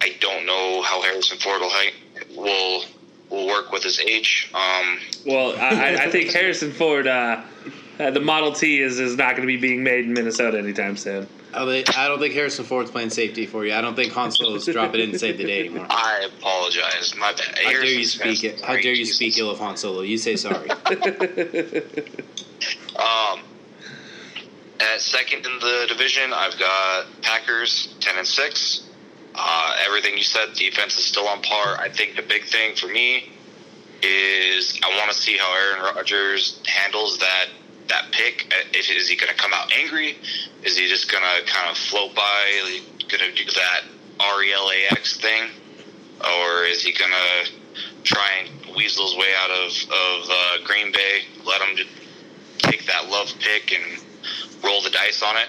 I 0.00 0.14
don't 0.20 0.46
know 0.46 0.82
how 0.82 1.02
Harrison 1.02 1.38
Ford 1.38 1.60
will 1.60 1.72
will 2.36 2.84
will 3.30 3.46
work 3.46 3.72
with 3.72 3.82
his 3.82 3.98
age. 4.00 4.50
Um, 4.54 4.98
Well, 5.26 5.58
I, 5.58 6.04
I 6.04 6.10
think 6.10 6.30
Harrison 6.32 6.72
Ford, 6.72 7.06
uh, 7.06 7.42
uh, 7.98 8.10
the 8.10 8.20
Model 8.20 8.52
T 8.52 8.80
is, 8.80 9.00
is 9.00 9.16
not 9.16 9.36
going 9.36 9.42
to 9.42 9.46
be 9.46 9.56
being 9.56 9.82
made 9.82 10.04
in 10.04 10.12
Minnesota 10.12 10.58
anytime 10.58 10.96
soon. 10.96 11.26
I 11.56 12.08
don't- 12.08 12.18
think 12.20 12.34
Harrison 12.34 12.64
Ford's 12.64 12.90
playing 12.90 13.10
safety 13.10 13.46
for 13.46 13.64
you. 13.64 13.74
I 13.74 13.80
don't 13.80 13.94
think 13.94 14.12
Han 14.12 14.30
Solo's 14.30 14.66
dropping 14.72 15.00
in 15.00 15.12
to 15.12 15.18
save 15.18 15.38
the 15.38 15.44
day 15.44 15.60
anymore. 15.60 15.86
I 15.88 16.28
apologize. 16.38 17.14
My 17.18 17.32
bad. 17.32 17.58
How 17.58 17.70
dare 17.70 17.84
you 17.84 18.04
speak 18.04 18.44
it? 18.44 18.60
How 18.60 18.74
dare 18.74 18.92
you 18.92 19.04
speak 19.06 19.38
ill 19.38 19.50
of 19.50 19.58
Han 19.58 19.76
Solo? 19.76 20.02
You 20.02 20.18
say 20.18 20.36
sorry. 20.36 20.68
Um, 22.96 23.40
at 24.80 25.00
second 25.00 25.44
in 25.44 25.58
the 25.60 25.84
division, 25.88 26.32
I've 26.32 26.58
got 26.58 27.06
Packers 27.22 27.94
ten 28.00 28.16
and 28.16 28.26
six. 28.26 28.88
Uh, 29.34 29.76
everything 29.84 30.16
you 30.16 30.22
said, 30.22 30.54
defense 30.54 30.96
is 30.98 31.04
still 31.04 31.28
on 31.28 31.42
par. 31.42 31.76
I 31.78 31.90
think 31.90 32.16
the 32.16 32.22
big 32.22 32.44
thing 32.44 32.74
for 32.74 32.86
me 32.86 33.30
is 34.02 34.80
I 34.82 34.96
want 34.96 35.10
to 35.10 35.16
see 35.16 35.36
how 35.36 35.52
Aaron 35.54 35.94
Rodgers 35.94 36.60
handles 36.66 37.18
that 37.18 37.48
that 37.88 38.12
pick. 38.12 38.52
Uh, 38.52 38.64
If 38.72 38.90
is 38.90 39.08
he 39.08 39.16
going 39.16 39.32
to 39.32 39.38
come 39.38 39.52
out 39.52 39.72
angry? 39.72 40.16
Is 40.64 40.76
he 40.76 40.88
just 40.88 41.10
going 41.10 41.22
to 41.22 41.50
kind 41.50 41.70
of 41.70 41.76
float 41.76 42.14
by, 42.14 42.80
going 43.08 43.24
to 43.24 43.32
do 43.32 43.50
that 43.52 43.84
R 44.20 44.42
E 44.42 44.52
L 44.52 44.70
A 44.70 44.92
X 44.92 45.18
thing, 45.18 45.50
or 46.20 46.64
is 46.64 46.82
he 46.82 46.92
going 46.92 47.12
to 47.12 47.50
try 48.02 48.28
and 48.40 48.76
weasel 48.76 49.06
his 49.06 49.16
way 49.16 49.32
out 49.38 49.50
of 49.50 49.70
of 49.90 50.30
uh, 50.30 50.64
Green 50.64 50.92
Bay? 50.92 51.22
Let 51.44 51.60
him 51.62 51.86
take 52.58 52.86
that 52.86 53.08
love 53.08 53.32
pick 53.40 53.72
and 53.72 54.02
roll 54.64 54.82
the 54.82 54.90
dice 54.90 55.22
on 55.22 55.36
it. 55.36 55.48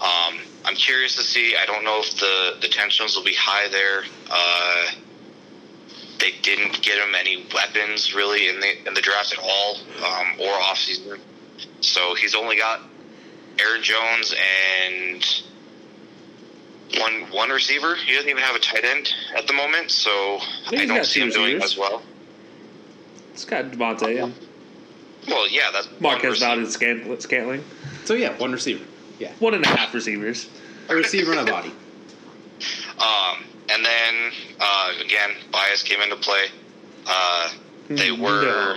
Um, 0.00 0.40
I'm 0.64 0.74
curious 0.74 1.16
to 1.16 1.22
see. 1.22 1.56
I 1.56 1.66
don't 1.66 1.84
know 1.84 2.00
if 2.00 2.16
the 2.18 2.58
the 2.60 2.68
tensions 2.68 3.16
will 3.16 3.24
be 3.24 3.34
high 3.34 3.68
there. 3.68 4.04
Uh, 4.30 4.90
they 6.18 6.32
didn't 6.42 6.82
get 6.82 6.98
him 6.98 7.14
any 7.14 7.46
weapons 7.54 8.14
really 8.14 8.48
in 8.48 8.60
the 8.60 8.86
in 8.86 8.94
the 8.94 9.00
draft 9.00 9.32
at 9.32 9.38
all 9.38 9.76
um, 10.04 10.40
or 10.40 10.52
off 10.52 10.78
season. 10.78 11.20
So 11.80 12.14
he's 12.14 12.34
only 12.34 12.56
got 12.56 12.80
Aaron 13.58 13.82
Jones 13.82 14.34
and 14.92 15.24
one 16.98 17.30
one 17.32 17.50
receiver. 17.50 17.94
He 17.94 18.14
doesn't 18.14 18.28
even 18.28 18.42
have 18.42 18.56
a 18.56 18.60
tight 18.60 18.84
end 18.84 19.12
at 19.36 19.46
the 19.46 19.52
moment. 19.52 19.90
So 19.90 20.38
He's 20.70 20.80
I 20.80 20.86
don't 20.86 21.04
see 21.04 21.20
him 21.20 21.30
doing 21.30 21.54
receivers. 21.54 21.72
as 21.72 21.78
well. 21.78 22.02
It's 23.34 23.44
got 23.44 23.66
Davante 23.66 24.22
and 24.22 24.34
Well, 25.28 25.48
yeah, 25.50 25.70
that's 25.72 25.86
one 25.86 26.02
Marquez 26.02 26.30
receiver. 26.32 26.54
Valdes 26.56 26.72
Scant- 26.72 27.22
Scantling. 27.22 27.64
So 28.04 28.14
yeah, 28.14 28.36
one 28.38 28.52
receiver. 28.52 28.84
Yeah, 29.18 29.32
One 29.40 29.54
and 29.54 29.64
a 29.64 29.68
half 29.68 29.92
receivers. 29.94 30.48
a 30.88 30.94
receiver 30.94 31.32
and 31.32 31.48
a 31.48 31.50
body. 31.52 31.72
Um, 32.98 33.44
and 33.68 33.84
then 33.84 34.32
uh, 34.58 34.90
again, 35.04 35.30
bias 35.52 35.84
came 35.84 36.00
into 36.00 36.16
play. 36.16 36.46
Uh, 37.06 37.50
they 37.88 38.08
Mm, 38.08 38.18
were 38.18 38.76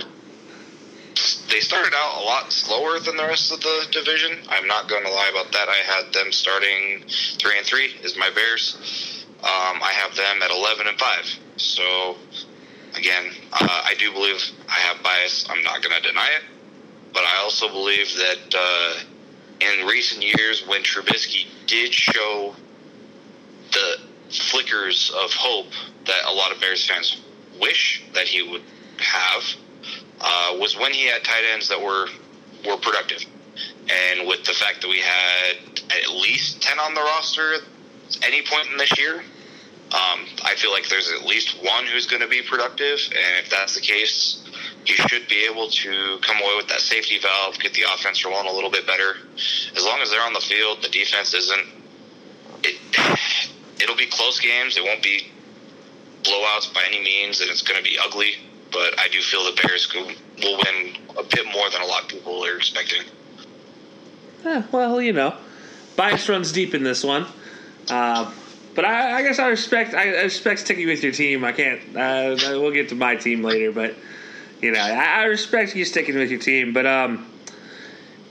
They 1.52 1.60
started 1.60 1.92
out 1.94 2.22
a 2.22 2.24
lot 2.24 2.50
slower 2.50 2.98
than 2.98 3.16
the 3.16 3.24
rest 3.24 3.52
of 3.52 3.60
the 3.60 3.86
division. 3.92 4.38
I'm 4.48 4.66
not 4.66 4.88
going 4.88 5.04
to 5.04 5.10
lie 5.10 5.30
about 5.30 5.52
that. 5.52 5.68
I 5.68 5.76
had 5.76 6.12
them 6.14 6.32
starting 6.32 7.04
three 7.38 7.58
and 7.58 7.66
three 7.66 7.92
is 8.02 8.16
my 8.16 8.30
Bears. 8.30 9.26
Um, 9.40 9.82
I 9.82 9.92
have 9.92 10.16
them 10.16 10.42
at 10.42 10.50
eleven 10.50 10.86
and 10.86 10.98
five. 10.98 11.26
So 11.58 12.16
again, 12.96 13.32
uh, 13.52 13.82
I 13.84 13.94
do 13.98 14.10
believe 14.12 14.42
I 14.66 14.78
have 14.80 15.02
bias. 15.02 15.46
I'm 15.50 15.62
not 15.62 15.82
going 15.82 15.94
to 15.94 16.08
deny 16.08 16.30
it, 16.36 16.42
but 17.12 17.22
I 17.24 17.42
also 17.42 17.68
believe 17.68 18.08
that 18.16 18.54
uh, 18.56 19.00
in 19.60 19.86
recent 19.86 20.22
years, 20.22 20.66
when 20.66 20.82
Trubisky 20.82 21.46
did 21.66 21.92
show 21.92 22.54
the 23.72 23.96
flickers 24.30 25.12
of 25.22 25.32
hope 25.32 25.72
that 26.06 26.24
a 26.26 26.32
lot 26.32 26.50
of 26.50 26.60
Bears 26.60 26.88
fans 26.88 27.20
wish 27.60 28.02
that 28.14 28.26
he 28.26 28.42
would 28.42 28.62
have 28.98 29.42
uh, 30.22 30.56
was 30.58 30.76
when 30.76 30.92
he 30.92 31.06
had 31.06 31.24
tight 31.24 31.44
ends 31.52 31.68
that 31.68 31.80
were 31.80 32.06
were 32.66 32.76
productive, 32.76 33.24
and 33.90 34.26
with 34.28 34.44
the 34.44 34.52
fact 34.52 34.82
that 34.82 34.88
we 34.88 35.00
had 35.00 35.56
at 35.90 36.10
least 36.10 36.62
ten 36.62 36.78
on 36.78 36.94
the 36.94 37.00
roster 37.00 37.54
at 37.54 37.62
any 38.22 38.42
point 38.42 38.68
in 38.70 38.76
this 38.76 38.96
year, 38.98 39.22
um, 39.92 40.26
I 40.44 40.54
feel 40.56 40.70
like 40.70 40.88
there's 40.88 41.10
at 41.12 41.26
least 41.26 41.62
one 41.62 41.84
who's 41.86 42.06
going 42.06 42.22
to 42.22 42.28
be 42.28 42.40
productive, 42.40 42.98
and 43.08 43.44
if 43.44 43.50
that's 43.50 43.74
the 43.74 43.80
case, 43.80 44.42
he 44.84 44.94
should 44.94 45.28
be 45.28 45.44
able 45.44 45.68
to 45.68 46.18
come 46.22 46.36
away 46.38 46.54
with 46.56 46.68
that 46.68 46.80
safety 46.80 47.18
valve, 47.18 47.58
get 47.58 47.74
the 47.74 47.82
offense 47.94 48.24
rolling 48.24 48.48
a 48.48 48.52
little 48.52 48.70
bit 48.70 48.86
better. 48.86 49.16
As 49.76 49.84
long 49.84 50.00
as 50.00 50.10
they're 50.10 50.24
on 50.24 50.32
the 50.32 50.40
field, 50.40 50.82
the 50.82 50.88
defense 50.88 51.34
isn't. 51.34 51.66
It 52.64 52.76
it'll 53.82 53.96
be 53.96 54.06
close 54.06 54.40
games. 54.40 54.76
It 54.76 54.84
won't 54.84 55.02
be 55.02 55.26
blowouts 56.22 56.72
by 56.72 56.84
any 56.86 57.02
means, 57.02 57.40
and 57.40 57.50
it's 57.50 57.62
going 57.62 57.76
to 57.76 57.84
be 57.84 57.98
ugly. 58.00 58.36
But 58.72 58.98
I 58.98 59.08
do 59.08 59.20
feel 59.20 59.44
the 59.44 59.60
Bears 59.62 59.92
will 59.92 60.56
win 60.56 60.96
a 61.18 61.22
bit 61.22 61.46
more 61.52 61.68
than 61.70 61.82
a 61.82 61.86
lot 61.86 62.04
of 62.04 62.08
people 62.08 62.44
are 62.44 62.56
expecting. 62.56 63.02
Eh, 64.44 64.62
well, 64.72 65.00
you 65.00 65.12
know, 65.12 65.36
bias 65.96 66.28
runs 66.28 66.52
deep 66.52 66.74
in 66.74 66.82
this 66.82 67.04
one. 67.04 67.26
Uh, 67.88 68.32
but 68.74 68.84
I, 68.84 69.18
I 69.18 69.22
guess 69.22 69.38
I 69.38 69.48
respect 69.48 69.94
I, 69.94 70.14
I 70.14 70.22
respect 70.22 70.60
sticking 70.60 70.86
with 70.86 71.02
your 71.02 71.12
team. 71.12 71.44
I 71.44 71.52
can't. 71.52 71.80
Uh, 71.94 72.36
we'll 72.58 72.72
get 72.72 72.88
to 72.88 72.94
my 72.94 73.16
team 73.16 73.42
later, 73.42 73.70
but 73.70 73.94
you 74.62 74.72
know, 74.72 74.80
I, 74.80 75.20
I 75.20 75.24
respect 75.24 75.76
you 75.76 75.84
sticking 75.84 76.16
with 76.16 76.30
your 76.30 76.40
team. 76.40 76.72
But 76.72 76.86
um, 76.86 77.30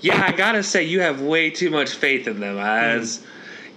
yeah, 0.01 0.25
I 0.27 0.31
gotta 0.31 0.63
say 0.63 0.83
you 0.83 1.01
have 1.01 1.21
way 1.21 1.51
too 1.51 1.69
much 1.69 1.91
faith 1.91 2.27
in 2.27 2.39
them. 2.39 2.57
As 2.57 3.23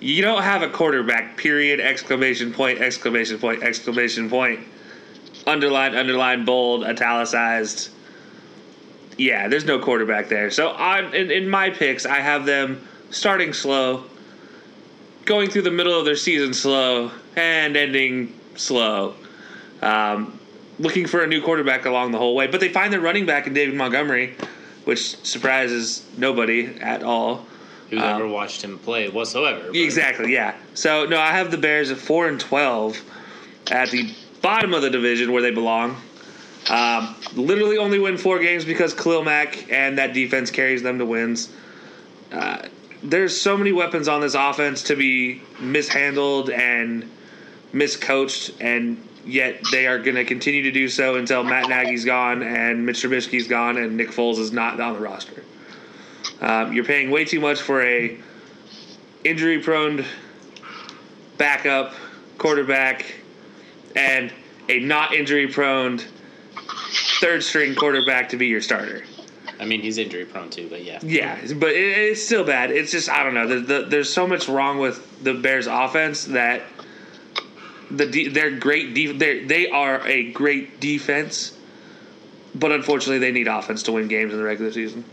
you 0.00 0.22
don't 0.22 0.42
have 0.42 0.62
a 0.62 0.68
quarterback. 0.68 1.36
Period! 1.36 1.80
Exclamation 1.80 2.52
point! 2.52 2.80
Exclamation 2.80 3.38
point! 3.38 3.62
Exclamation 3.62 4.28
point! 4.28 4.60
Underlined, 5.46 5.94
underlined, 5.94 6.46
bold, 6.46 6.84
italicized 6.84 7.90
yeah, 9.16 9.46
there's 9.48 9.64
no 9.64 9.78
quarterback 9.78 10.28
there. 10.28 10.50
So 10.50 10.70
on 10.70 11.14
in, 11.14 11.30
in 11.30 11.48
my 11.48 11.70
picks, 11.70 12.04
I 12.06 12.16
have 12.20 12.46
them 12.46 12.86
starting 13.10 13.52
slow, 13.52 14.04
going 15.24 15.50
through 15.50 15.62
the 15.62 15.70
middle 15.70 15.96
of 15.96 16.04
their 16.04 16.16
season 16.16 16.52
slow, 16.54 17.10
and 17.36 17.76
ending 17.76 18.34
slow. 18.56 19.14
Um, 19.82 20.38
looking 20.80 21.06
for 21.06 21.22
a 21.22 21.26
new 21.26 21.40
quarterback 21.42 21.84
along 21.84 22.10
the 22.10 22.18
whole 22.18 22.34
way, 22.34 22.46
but 22.48 22.58
they 22.60 22.68
find 22.68 22.92
their 22.92 23.00
running 23.00 23.26
back 23.26 23.46
in 23.46 23.54
David 23.54 23.74
Montgomery, 23.76 24.34
which 24.84 25.16
surprises 25.24 26.04
nobody 26.16 26.66
at 26.80 27.02
all. 27.04 27.46
Who's 27.90 28.00
Um, 28.02 28.08
ever 28.16 28.26
watched 28.26 28.62
him 28.62 28.78
play 28.78 29.08
whatsoever? 29.08 29.66
but- 29.68 29.76
Exactly, 29.76 30.32
yeah. 30.32 30.54
So 30.74 31.06
no, 31.06 31.20
I 31.20 31.30
have 31.30 31.50
the 31.52 31.58
Bears 31.58 31.90
at 31.92 31.98
four 31.98 32.26
and 32.26 32.40
twelve 32.40 33.00
at 33.70 33.90
the 33.90 34.10
bottom 34.44 34.74
of 34.74 34.82
the 34.82 34.90
division 34.90 35.32
where 35.32 35.40
they 35.40 35.50
belong. 35.50 35.96
Um, 36.68 37.16
literally 37.34 37.78
only 37.78 37.98
win 37.98 38.18
four 38.18 38.38
games 38.38 38.64
because 38.66 38.92
Khalil 38.92 39.24
Mack 39.24 39.72
and 39.72 39.96
that 39.98 40.12
defense 40.12 40.50
carries 40.50 40.82
them 40.82 40.98
to 40.98 41.06
wins. 41.06 41.50
Uh, 42.30 42.68
there's 43.02 43.38
so 43.38 43.56
many 43.56 43.72
weapons 43.72 44.06
on 44.06 44.20
this 44.20 44.34
offense 44.34 44.82
to 44.84 44.96
be 44.96 45.40
mishandled 45.60 46.50
and 46.50 47.10
miscoached, 47.72 48.54
and 48.60 49.02
yet 49.24 49.62
they 49.72 49.86
are 49.86 49.98
going 49.98 50.16
to 50.16 50.24
continue 50.24 50.62
to 50.62 50.70
do 50.70 50.88
so 50.90 51.16
until 51.16 51.42
Matt 51.42 51.70
Nagy's 51.70 52.04
gone 52.04 52.42
and 52.42 52.84
Mitch 52.84 53.02
Trubisky's 53.02 53.48
gone 53.48 53.78
and 53.78 53.96
Nick 53.96 54.10
Foles 54.10 54.38
is 54.38 54.52
not 54.52 54.78
on 54.78 54.92
the 54.92 55.00
roster. 55.00 55.42
Um, 56.42 56.74
you're 56.74 56.84
paying 56.84 57.10
way 57.10 57.24
too 57.24 57.40
much 57.40 57.62
for 57.62 57.82
a 57.82 58.18
injury-prone 59.24 60.04
backup 61.38 61.94
quarterback 62.36 63.23
and 63.94 64.32
a 64.68 64.80
not 64.80 65.14
injury-prone 65.14 66.00
third-string 67.20 67.74
quarterback 67.74 68.28
to 68.30 68.36
be 68.36 68.46
your 68.46 68.60
starter. 68.60 69.04
I 69.60 69.64
mean, 69.66 69.80
he's 69.80 69.98
injury 69.98 70.24
prone 70.24 70.50
too, 70.50 70.68
but 70.68 70.84
yeah. 70.84 70.98
Yeah, 71.02 71.38
but 71.54 71.70
it, 71.70 71.98
it's 72.10 72.24
still 72.24 72.44
bad. 72.44 72.70
It's 72.70 72.90
just 72.90 73.08
I 73.08 73.22
don't 73.22 73.34
know. 73.34 73.46
The, 73.46 73.60
the, 73.60 73.86
there's 73.88 74.12
so 74.12 74.26
much 74.26 74.48
wrong 74.48 74.78
with 74.78 75.22
the 75.22 75.34
Bears' 75.34 75.66
offense 75.66 76.24
that 76.26 76.62
the 77.90 78.06
de- 78.06 78.28
they're 78.28 78.50
great. 78.50 78.94
De- 78.94 79.12
they're, 79.12 79.46
they 79.46 79.70
are 79.70 80.04
a 80.06 80.32
great 80.32 80.80
defense, 80.80 81.56
but 82.54 82.72
unfortunately, 82.72 83.18
they 83.18 83.32
need 83.32 83.46
offense 83.48 83.82
to 83.84 83.92
win 83.92 84.08
games 84.08 84.32
in 84.32 84.38
the 84.38 84.44
regular 84.44 84.72
season, 84.72 85.04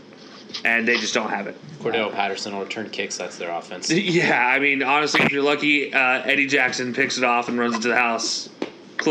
and 0.64 0.88
they 0.88 0.96
just 0.96 1.14
don't 1.14 1.30
have 1.30 1.46
it. 1.46 1.56
Cordell 1.78 2.12
Patterson 2.12 2.54
will 2.54 2.64
return 2.64 2.88
kicks. 2.90 3.16
That's 3.16 3.36
their 3.38 3.50
offense. 3.50 3.90
Yeah, 3.92 4.44
I 4.44 4.58
mean, 4.58 4.82
honestly, 4.82 5.22
if 5.22 5.30
you're 5.32 5.42
lucky, 5.42 5.92
uh, 5.94 6.22
Eddie 6.22 6.46
Jackson 6.46 6.92
picks 6.94 7.16
it 7.18 7.24
off 7.24 7.48
and 7.48 7.58
runs 7.58 7.76
it 7.76 7.82
to 7.82 7.88
the 7.88 7.96
house. 7.96 8.48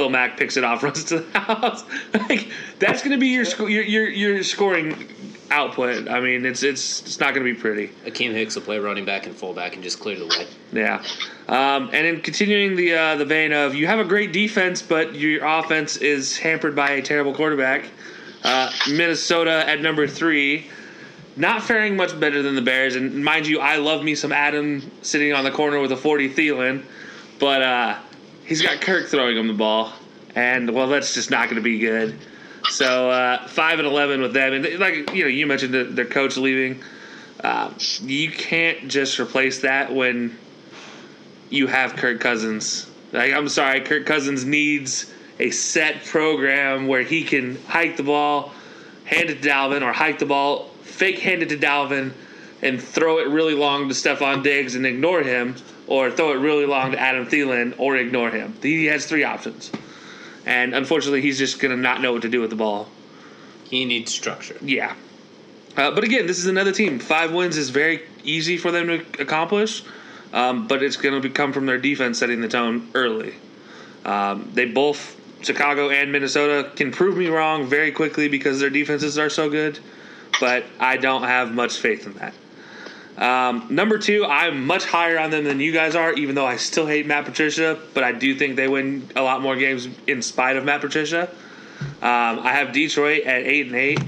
Mack 0.10 0.38
picks 0.38 0.58
it 0.58 0.64
off, 0.64 0.84
runs 0.84 1.04
to 1.06 1.20
the 1.20 1.40
house. 1.40 1.84
like 2.14 2.50
that's 2.80 3.02
going 3.02 3.12
to 3.12 3.20
be 3.20 3.28
your, 3.28 3.46
sco- 3.46 3.68
your 3.68 3.84
your 3.84 4.10
your 4.10 4.44
scoring 4.44 5.08
output. 5.52 6.10
I 6.10 6.20
mean, 6.20 6.46
it's 6.46 6.64
it's 6.64 7.02
it's 7.02 7.20
not 7.20 7.34
going 7.36 7.46
to 7.46 7.54
be 7.54 7.60
pretty. 7.60 7.90
Akiem 8.06 8.32
Hicks 8.32 8.56
will 8.56 8.64
play 8.64 8.80
running 8.80 9.06
back 9.06 9.28
and 9.28 9.36
fullback 9.36 9.76
and 9.76 9.84
just 9.84 10.00
clear 10.00 10.18
the 10.18 10.26
way. 10.28 10.48
Yeah, 10.72 11.04
um, 11.48 11.90
and 11.94 12.08
in 12.08 12.22
continuing 12.22 12.76
the 12.76 12.94
uh, 12.94 13.16
the 13.18 13.26
vein 13.26 13.52
of 13.52 13.76
you 13.76 13.86
have 13.88 14.00
a 14.00 14.06
great 14.06 14.34
defense, 14.34 14.82
but 14.82 15.14
your 15.14 15.46
offense 15.46 15.98
is 15.98 16.38
hampered 16.38 16.76
by 16.76 16.92
a 16.92 17.02
terrible 17.02 17.36
quarterback. 17.36 17.86
Uh, 18.44 18.72
Minnesota 18.90 19.64
at 19.68 19.82
number 19.82 20.08
three, 20.08 20.66
not 21.36 21.62
faring 21.62 21.96
much 21.96 22.20
better 22.20 22.42
than 22.42 22.56
the 22.56 22.62
Bears. 22.62 22.96
And 22.96 23.24
mind 23.24 23.46
you, 23.46 23.60
I 23.60 23.76
love 23.76 24.04
me 24.04 24.16
some 24.16 24.32
Adam 24.32 24.90
sitting 25.04 25.34
on 25.34 25.44
the 25.44 25.52
corner 25.52 25.80
with 25.80 25.92
a 25.92 25.98
forty 25.98 26.30
Thielen, 26.30 26.84
but 27.40 27.62
uh, 27.62 28.00
he's 28.52 28.62
got 28.62 28.82
Kirk 28.82 29.08
throwing 29.08 29.38
him 29.38 29.48
the 29.48 29.54
ball, 29.54 29.94
and 30.36 30.70
well, 30.72 30.90
that's 30.90 31.14
just 31.14 31.32
not 31.32 31.46
going 31.46 31.56
to 31.56 31.62
be 31.62 31.80
good. 31.80 32.20
So 32.70 33.10
uh, 33.10 33.48
five 33.48 33.80
and 33.80 33.88
eleven 33.88 34.22
with 34.22 34.34
them, 34.34 34.52
and 34.52 34.78
like 34.78 35.14
you 35.14 35.24
know, 35.24 35.30
you 35.30 35.48
mentioned 35.48 35.74
the, 35.74 35.86
their 35.86 36.06
coach 36.06 36.36
leaving. 36.36 36.84
Um, 37.46 37.76
you 38.02 38.30
can't 38.30 38.90
just 38.90 39.20
replace 39.22 39.62
that 39.62 39.96
when 39.96 40.38
you 41.50 41.68
have 41.68 41.96
Kirk 41.96 42.20
Cousins. 42.20 42.88
Like, 43.14 43.34
I'm 43.34 43.48
sorry, 43.48 43.82
Kirk 43.82 44.06
Cousins 44.06 44.44
needs 44.44 45.12
a 45.40 45.50
set 45.50 46.04
program 46.04 46.88
where 46.88 47.04
he 47.04 47.24
can 47.24 47.56
hike 47.68 47.96
the 47.96 48.04
ball, 48.04 48.52
hand 49.06 49.30
it 49.30 49.42
to 49.42 49.50
Dalvin, 49.50 49.82
or 49.82 49.94
hike 49.94 50.20
the 50.20 50.26
ball, 50.26 50.68
fake 50.84 51.20
hand 51.20 51.42
it 51.42 51.50
to 51.50 51.58
Dalvin, 51.58 52.12
and 52.62 52.82
throw 52.82 53.20
it 53.20 53.28
really 53.30 53.56
long 53.56 53.88
to 53.88 53.96
Stefon 53.96 54.44
Diggs 54.44 54.76
and 54.76 54.86
ignore 54.86 55.24
him, 55.24 55.56
or 55.88 56.12
throw 56.12 56.32
it 56.32 56.36
really 56.36 56.66
long 56.66 56.92
to 56.92 57.00
Adam 57.00 57.26
Thielen 57.26 57.76
or 57.78 57.96
ignore 57.98 58.30
him. 58.30 58.56
He 58.62 58.86
has 58.86 59.06
three 59.06 59.24
options. 59.24 59.72
and 60.46 60.74
unfortunately, 60.74 61.22
he's 61.22 61.38
just 61.38 61.60
going 61.60 61.76
to 61.76 61.82
not 61.82 62.02
know 62.02 62.14
what 62.14 62.22
to 62.24 62.30
do 62.30 62.42
with 62.42 62.50
the 62.50 62.56
ball. 62.56 62.90
He 63.70 63.86
needs 63.86 64.14
structure. 64.14 64.58
Yeah. 64.62 64.96
Uh, 65.78 65.92
but 65.92 66.04
again, 66.04 66.28
this 66.28 66.40
is 66.40 66.48
another 66.48 66.72
team. 66.72 67.00
Five 67.00 67.34
wins 67.34 67.58
is 67.58 67.70
very 67.70 68.04
easy 68.24 68.58
for 68.58 68.72
them 68.72 68.88
to 68.88 69.06
accomplish, 69.22 69.84
um, 70.34 70.68
but 70.68 70.84
it's 70.84 70.98
going 70.98 71.22
to 71.22 71.30
come 71.30 71.54
from 71.54 71.66
their 71.66 71.78
defense 71.78 72.20
setting 72.20 72.42
the 72.42 72.48
tone 72.48 72.90
early. 72.94 73.34
Um, 74.04 74.52
they 74.54 74.66
both, 74.66 75.20
Chicago 75.42 75.90
and 75.90 76.12
Minnesota, 76.12 76.72
can 76.76 76.92
prove 76.92 77.18
me 77.18 77.28
wrong 77.28 77.68
very 77.68 77.92
quickly 77.92 78.28
because 78.28 78.60
their 78.60 78.70
defenses 78.70 79.18
are 79.18 79.30
so 79.30 79.50
good, 79.50 79.80
but 80.40 80.66
I 80.80 80.98
don't 80.98 81.24
have 81.24 81.54
much 81.54 81.78
faith 81.78 82.06
in 82.06 82.14
that. 82.14 82.34
Um, 83.18 83.68
number 83.70 83.98
two, 83.98 84.26
I'm 84.26 84.66
much 84.66 84.86
higher 84.86 85.20
on 85.20 85.32
them 85.32 85.44
than 85.44 85.60
you 85.60 85.72
guys 85.72 85.96
are, 85.96 86.14
even 86.14 86.36
though 86.36 86.46
I 86.46 86.56
still 86.58 86.88
hate 86.88 87.06
Matt 87.06 87.26
Patricia, 87.26 87.80
but 87.94 88.04
I 88.04 88.14
do 88.14 88.36
think 88.36 88.56
they 88.56 88.68
win 88.68 89.10
a 89.16 89.22
lot 89.22 89.42
more 89.42 89.56
games 89.56 89.88
in 90.08 90.22
spite 90.22 90.56
of 90.56 90.64
Matt 90.64 90.82
Patricia. 90.82 91.30
Um, 92.02 92.40
I 92.40 92.54
have 92.54 92.72
Detroit 92.72 93.24
at 93.24 93.44
eight 93.44 93.68
and 93.68 93.76
eight, 93.76 94.00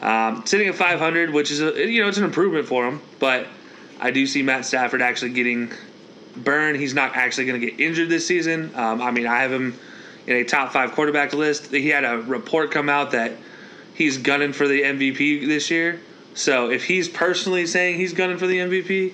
um, 0.00 0.44
sitting 0.46 0.68
at 0.68 0.74
500, 0.74 1.30
which 1.30 1.50
is 1.50 1.60
a 1.60 1.88
you 1.88 2.02
know 2.02 2.08
it's 2.08 2.18
an 2.18 2.24
improvement 2.24 2.66
for 2.66 2.84
them. 2.84 3.00
But 3.18 3.46
I 4.00 4.10
do 4.10 4.26
see 4.26 4.42
Matt 4.42 4.64
Stafford 4.64 5.00
actually 5.00 5.32
getting 5.32 5.72
burned. 6.36 6.78
He's 6.78 6.94
not 6.94 7.16
actually 7.16 7.46
going 7.46 7.60
to 7.60 7.66
get 7.66 7.80
injured 7.80 8.08
this 8.08 8.26
season. 8.26 8.72
Um, 8.74 9.00
I 9.00 9.10
mean, 9.10 9.26
I 9.26 9.40
have 9.40 9.52
him 9.52 9.78
in 10.26 10.36
a 10.36 10.44
top 10.44 10.72
five 10.72 10.92
quarterback 10.92 11.32
list. 11.32 11.70
He 11.70 11.88
had 11.88 12.04
a 12.04 12.18
report 12.18 12.70
come 12.70 12.88
out 12.88 13.12
that 13.12 13.32
he's 13.94 14.18
gunning 14.18 14.52
for 14.52 14.68
the 14.68 14.82
MVP 14.82 15.46
this 15.46 15.70
year. 15.70 16.00
So 16.34 16.70
if 16.70 16.84
he's 16.84 17.08
personally 17.08 17.66
saying 17.66 17.96
he's 17.96 18.12
gunning 18.12 18.38
for 18.38 18.46
the 18.46 18.58
MVP, 18.58 19.12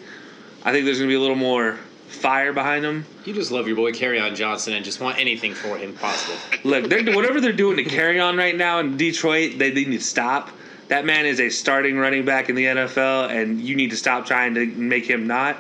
I 0.65 0.73
think 0.73 0.85
there's 0.85 0.99
going 0.99 1.09
to 1.09 1.13
be 1.13 1.17
a 1.17 1.21
little 1.21 1.37
more 1.37 1.79
fire 2.09 2.53
behind 2.53 2.85
him. 2.85 3.05
You 3.25 3.35
just 3.35 3.51
love 3.51 3.67
your 3.67 3.77
boy 3.77 3.91
on 4.21 4.35
Johnson 4.35 4.75
and 4.75 4.85
just 4.85 5.01
want 5.01 5.19
anything 5.19 5.55
for 5.55 5.77
him 5.77 5.95
possible. 5.95 6.39
Look, 6.65 6.89
they're, 6.89 7.15
whatever 7.15 7.41
they're 7.41 7.53
doing 7.53 7.77
to 7.77 7.85
Kerryon 7.85 8.39
right 8.39 8.57
now 8.57 8.79
in 8.81 8.97
Detroit, 8.97 9.59
they, 9.59 9.71
they 9.71 9.85
need 9.85 9.99
to 9.99 10.05
stop. 10.05 10.51
That 10.89 11.05
man 11.05 11.27
is 11.27 11.39
a 11.39 11.51
starting 11.51 11.99
running 11.99 12.25
back 12.25 12.49
in 12.49 12.55
the 12.55 12.65
NFL, 12.65 13.31
and 13.31 13.61
you 13.61 13.77
need 13.77 13.91
to 13.91 13.97
stop 13.97 14.27
trying 14.27 14.55
to 14.55 14.65
make 14.67 15.05
him 15.05 15.27
not. 15.27 15.57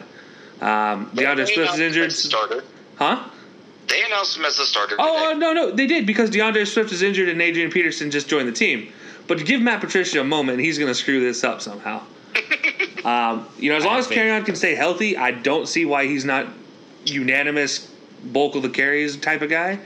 Um, 0.60 1.10
DeAndre 1.10 1.46
Swift 1.46 1.74
is 1.74 1.80
injured. 1.80 2.12
Starter. 2.12 2.64
Huh? 2.96 3.28
They 3.88 4.04
announced 4.04 4.36
him 4.36 4.44
as 4.44 4.56
the 4.56 4.64
starter. 4.64 4.96
Oh, 4.98 5.30
uh, 5.30 5.34
no, 5.34 5.52
no, 5.52 5.70
they 5.70 5.86
did 5.86 6.06
because 6.06 6.30
DeAndre 6.30 6.66
Swift 6.66 6.92
is 6.92 7.02
injured 7.02 7.28
and 7.28 7.40
Adrian 7.40 7.70
Peterson 7.70 8.10
just 8.10 8.28
joined 8.28 8.48
the 8.48 8.52
team. 8.52 8.90
But 9.28 9.38
to 9.38 9.44
give 9.44 9.60
Matt 9.60 9.80
Patricia 9.80 10.20
a 10.20 10.24
moment, 10.24 10.58
he's 10.58 10.78
going 10.78 10.88
to 10.88 10.94
screw 10.94 11.20
this 11.20 11.44
up 11.44 11.60
somehow. 11.60 12.02
um, 13.04 13.46
you 13.58 13.70
know, 13.70 13.76
as 13.76 13.84
long 13.84 13.98
as 13.98 14.06
Carry 14.06 14.42
can 14.42 14.56
stay 14.56 14.74
healthy, 14.74 15.16
I 15.16 15.30
don't 15.30 15.68
see 15.68 15.84
why 15.84 16.06
he's 16.06 16.24
not 16.24 16.48
unanimous 17.04 17.90
bulk 18.24 18.56
of 18.56 18.62
the 18.62 18.70
carries 18.70 19.16
type 19.16 19.42
of 19.42 19.50
guy. 19.50 19.78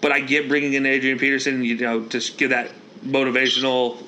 But 0.00 0.12
I 0.12 0.20
get 0.20 0.48
bringing 0.48 0.74
in 0.74 0.86
Adrian 0.86 1.18
Peterson, 1.18 1.62
you 1.62 1.76
know, 1.76 2.04
to 2.06 2.20
give 2.36 2.50
that 2.50 2.72
motivational 3.04 4.02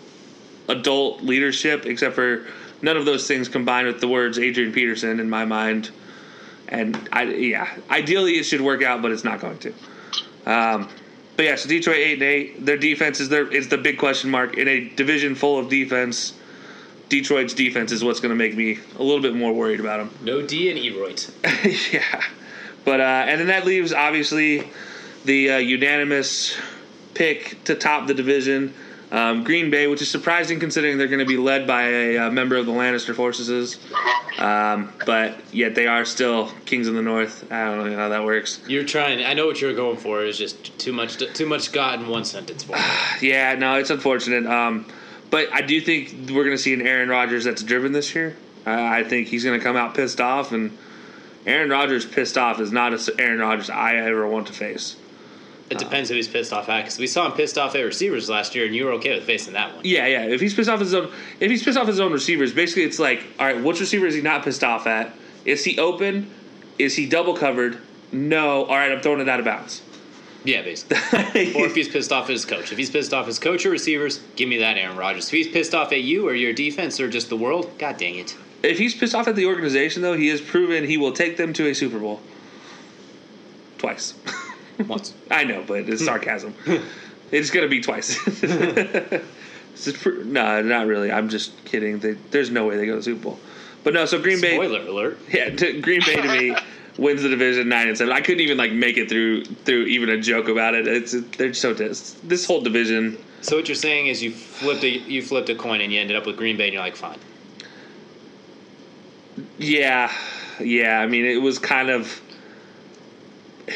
adult 0.69 1.23
leadership, 1.23 1.87
except 1.87 2.15
for 2.15 2.47
none 2.83 2.97
of 2.97 3.05
those 3.05 3.29
things 3.29 3.49
combined 3.49 3.87
with 3.87 4.01
the 4.01 4.09
words 4.09 4.39
Adrian 4.39 4.73
Peterson 4.73 5.21
in 5.21 5.31
my 5.31 5.45
mind. 5.45 5.91
And 6.69 7.09
I, 7.13 7.25
yeah, 7.25 7.73
ideally 7.91 8.33
it 8.33 8.45
should 8.45 8.63
work 8.63 8.83
out, 8.83 9.01
but 9.01 9.13
it's 9.13 9.25
not 9.25 9.41
going 9.41 9.59
to. 9.59 9.75
Um, 10.47 10.89
but 11.43 11.49
yeah, 11.49 11.57
so 11.57 11.69
Detroit 11.69 11.97
eight 11.97 12.13
and 12.13 12.23
eight. 12.23 12.65
Their 12.65 12.77
defense 12.77 13.19
is 13.19 13.29
their 13.29 13.53
is 13.53 13.67
the 13.67 13.77
big 13.77 13.99
question 13.99 14.31
mark 14.31 14.57
in 14.57 14.69
a 14.69 14.89
division 14.91 15.35
full 15.35 15.59
of 15.59 15.69
defense. 15.69 16.35
Detroit's 17.09 17.53
defense 17.53 17.91
is 17.91 18.05
what's 18.05 18.21
going 18.21 18.31
to 18.31 18.37
make 18.37 18.55
me 18.55 18.79
a 18.97 19.03
little 19.03 19.21
bit 19.21 19.35
more 19.35 19.53
worried 19.53 19.81
about 19.81 19.97
them. 19.97 20.17
No 20.23 20.47
D 20.47 20.71
and 20.71 20.79
Eroit. 20.79 21.33
yeah, 21.93 22.23
but 22.85 23.01
uh, 23.01 23.25
and 23.27 23.41
then 23.41 23.49
that 23.49 23.67
leaves 23.67 23.93
obviously 23.93 24.71
the 25.25 25.51
uh, 25.51 25.57
unanimous 25.57 26.57
pick 27.15 27.65
to 27.65 27.75
top 27.75 28.07
the 28.07 28.15
division. 28.15 28.73
Um, 29.13 29.45
Green 29.45 29.71
Bay, 29.71 29.87
which 29.89 30.01
is 30.01 30.11
surprising 30.11 30.59
considering 30.59 30.97
they're 30.97 31.07
going 31.07 31.19
to 31.19 31.27
be 31.27 31.37
led 31.37 31.67
by 31.67 31.83
a, 31.83 32.17
uh 32.17 32.31
member 32.31 32.57
of 32.57 32.65
the 32.65 32.73
Lannister 32.73 33.15
forces, 33.15 33.79
um, 34.39 34.91
but 35.05 35.39
yet 35.53 35.75
they 35.75 35.87
are 35.87 36.07
still 36.07 36.51
kings 36.65 36.89
of 36.89 36.95
the 36.95 37.03
North. 37.03 37.53
I 37.53 37.67
don't 37.67 37.91
know 37.91 37.97
how 37.97 38.09
that 38.09 38.25
works. 38.25 38.61
You're 38.67 38.85
trying. 38.85 39.23
I 39.23 39.35
know 39.35 39.47
what 39.47 39.61
you're 39.61 39.75
going 39.75 39.99
for. 39.99 40.25
Is 40.25 40.39
just 40.39 40.79
too 40.79 40.95
much. 40.95 41.19
Too 41.35 41.45
much 41.45 41.73
got 41.73 42.01
in 42.01 42.09
one 42.09 42.25
sentence. 42.25 42.67
Yeah, 43.21 43.55
no, 43.55 43.77
it's 43.77 43.91
unfortunate. 43.91 44.47
Um, 44.47 44.87
but 45.31 45.53
I 45.53 45.61
do 45.61 45.81
think 45.81 46.31
we're 46.31 46.45
going 46.45 46.57
to 46.57 46.63
see 46.63 46.75
an 46.75 46.83
Aaron 46.83 47.09
Rodgers 47.09 47.45
that's 47.45 47.63
driven 47.63 47.93
this 47.93 48.15
year. 48.15 48.35
Uh, 48.67 48.71
I 48.71 49.05
think 49.05 49.29
he's 49.29 49.45
going 49.45 49.59
to 49.59 49.63
come 49.63 49.77
out 49.77 49.95
pissed 49.95 50.21
off, 50.21 50.53
and 50.53 50.77
Aaron 51.47 51.71
Rodgers 51.71 52.07
pissed 52.07 52.39
off 52.39 52.61
is 52.61 52.73
not 52.73 52.95
a 52.95 53.15
Aaron 53.21 53.39
Rodgers 53.39 53.71
I 53.71 53.97
ever 53.97 54.27
want 54.27 54.47
to 54.49 54.53
face. 54.53 54.97
It 55.71 55.77
uh, 55.77 55.79
depends 55.79 56.09
who 56.09 56.17
he's 56.17 56.29
pissed 56.29 56.53
off 56.53 56.69
at. 56.69 56.83
Because 56.83 56.99
we 56.99 57.07
saw 57.07 57.27
him 57.27 57.33
pissed 57.33 57.59
off 57.59 57.75
at 57.75 57.81
receivers 57.81 58.29
last 58.29 58.55
year, 58.55 58.67
and 58.67 58.75
you 58.75 58.85
were 58.85 58.93
okay 58.93 59.15
with 59.15 59.25
facing 59.25 59.55
that 59.55 59.75
one. 59.75 59.85
Yeah, 59.85 60.07
yeah. 60.07 60.25
If 60.25 60.41
he's 60.41 60.55
pissed 60.55 60.69
off 60.69 60.81
his 60.81 60.95
own, 60.95 61.13
if 61.41 61.51
he's 61.51 61.63
pissed 61.63 61.79
off 61.79 61.87
his 61.87 62.01
own 62.01 62.13
receivers, 62.13 62.53
basically 62.53 62.85
it's 62.85 62.99
like, 62.99 63.25
all 63.39 63.47
right, 63.47 63.63
which 63.63 63.81
receiver 63.81 64.07
is 64.07 64.15
he 64.15 64.21
not 64.21 64.45
pissed 64.45 64.65
off 64.65 64.87
at? 64.87 65.15
Is 65.45 65.65
he 65.65 65.79
open? 65.79 66.31
Is 66.79 66.97
he 66.97 67.07
double 67.07 67.35
covered? 67.35 67.79
No. 68.13 68.65
All 68.65 68.77
right, 68.77 68.93
I'm 68.93 69.01
throwing 69.01 69.21
it 69.21 69.29
out 69.29 69.39
of 69.39 69.45
bounds. 69.45 69.83
Yeah, 70.45 70.63
basically. 70.63 70.97
or 71.55 71.67
if 71.67 71.75
he's 71.75 71.89
pissed 71.89 72.13
off 72.13 72.25
at 72.25 72.31
his 72.31 72.45
coach. 72.45 72.73
If 72.73 72.79
he's 72.79 72.91
pissed 72.91 73.15
off 73.15 73.27
his 73.27 73.39
coach 73.39 73.65
or 73.65 73.71
receivers, 73.71 74.21
give 74.37 74.49
me 74.49 74.59
that 74.59 74.77
Aaron 74.77 74.97
Rodgers. 74.97 75.27
If 75.27 75.31
he's 75.31 75.49
pissed 75.49 75.75
off 75.75 75.93
at 75.93 76.03
you 76.03 76.29
or 76.29 76.35
your 76.35 76.53
defense 76.53 76.99
or 77.01 77.09
just 77.09 77.29
the 77.29 77.37
world, 77.37 77.71
god 77.79 77.97
dang 77.97 78.17
it. 78.17 78.37
If 78.63 78.79
he's 78.79 78.95
pissed 78.95 79.15
off 79.15 79.29
at 79.29 79.37
the 79.37 79.47
organization, 79.47 80.03
though, 80.03 80.17
he 80.17 80.29
has 80.29 80.41
proven 80.41 80.85
he 80.85 80.97
will 80.97 81.13
take 81.13 81.37
them 81.37 81.53
to 81.55 81.69
a 81.69 81.75
Super 81.75 81.99
Bowl. 81.99 82.21
Twice. 83.79 84.15
Once. 84.89 85.15
I 85.31 85.45
know, 85.45 85.65
but 85.67 85.89
it's 85.89 86.01
hmm. 86.01 86.07
sarcasm. 86.07 86.53
Hmm. 86.65 86.77
it's 87.31 87.51
going 87.51 87.65
to 87.65 87.71
be 87.71 87.81
twice. 87.81 88.19
It's 89.75 90.05
no, 90.07 90.63
not 90.63 90.87
really. 90.87 91.11
I'm 91.11 91.29
just 91.29 91.65
kidding. 91.65 91.99
They, 91.99 92.13
there's 92.31 92.51
no 92.51 92.67
way 92.67 92.77
they 92.77 92.87
go 92.87 92.93
to 92.93 92.97
the 92.99 93.03
Super 93.03 93.23
Bowl. 93.23 93.41
But 93.85 93.95
no, 93.95 94.05
so 94.05 94.21
Green 94.21 94.41
Bay. 94.41 94.55
Spoiler 94.55 94.81
alert. 94.81 95.19
Yeah, 95.31 95.51
to, 95.51 95.81
Green 95.81 96.03
Bay 96.05 96.17
to 96.17 96.29
me 96.29 96.57
wins 96.99 97.23
the 97.23 97.29
division 97.29 97.69
nine 97.69 97.89
and 97.89 97.97
seven. 97.97 98.13
I 98.13 98.21
couldn't 98.21 98.41
even 98.41 98.59
like 98.59 98.73
make 98.73 98.97
it 98.97 99.09
through 99.09 99.45
through 99.45 99.85
even 99.85 100.11
a 100.11 100.21
joke 100.21 100.49
about 100.49 100.75
it. 100.75 100.87
It's 100.87 101.13
they're 101.37 101.55
so 101.55 101.75
dis- 101.75 102.17
this 102.23 102.47
whole 102.47 102.61
division. 102.61 103.19
So 103.41 103.57
what 103.57 103.67
you're 103.67 103.75
saying 103.75 104.07
is 104.07 104.23
you 104.23 104.31
flipped 104.31 104.85
a 104.85 104.89
you 104.89 105.23
flipped 105.23 105.49
a 105.49 105.55
coin 105.55 105.81
and 105.81 105.93
you 105.93 106.01
ended 106.01 106.17
up 106.17 106.27
with 106.27 106.37
Green 106.37 106.57
Bay 106.57 106.67
and 106.67 106.75
you're 106.75 106.83
like, 106.83 106.97
fine. 106.97 107.19
Yeah, 109.59 110.13
yeah. 110.61 111.01
I 111.01 111.07
mean, 111.07 111.25
it 111.25 111.41
was 111.41 111.59
kind 111.59 111.89
of 111.89 112.21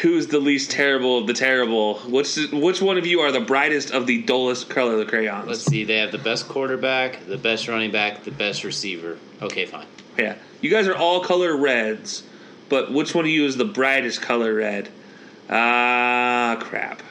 who's 0.02 0.26
the 0.26 0.40
least 0.40 0.70
terrible 0.70 1.18
of 1.18 1.26
the 1.26 1.32
terrible. 1.32 1.98
Which 2.00 2.36
which 2.52 2.82
one 2.82 2.98
of 2.98 3.06
you 3.06 3.20
are 3.20 3.32
the 3.32 3.40
brightest 3.40 3.90
of 3.90 4.06
the 4.06 4.22
dullest 4.22 4.68
color 4.68 4.92
of 4.92 4.98
the 4.98 5.06
crayons? 5.06 5.46
Let's 5.46 5.64
see. 5.64 5.84
They 5.84 5.98
have 5.98 6.12
the 6.12 6.18
best 6.18 6.48
quarterback, 6.48 7.26
the 7.26 7.38
best 7.38 7.68
running 7.68 7.90
back, 7.90 8.24
the 8.24 8.30
best 8.30 8.64
receiver. 8.64 9.18
Okay, 9.42 9.66
fine. 9.66 9.86
Yeah, 10.18 10.36
you 10.60 10.70
guys 10.70 10.88
are 10.88 10.96
all 10.96 11.20
color 11.20 11.56
reds, 11.56 12.22
but 12.68 12.92
which 12.92 13.14
one 13.14 13.24
of 13.24 13.30
you 13.30 13.44
is 13.44 13.56
the 13.56 13.64
brightest 13.64 14.22
color 14.22 14.54
red? 14.54 14.88
Ah, 15.48 16.58
crap. 16.60 17.02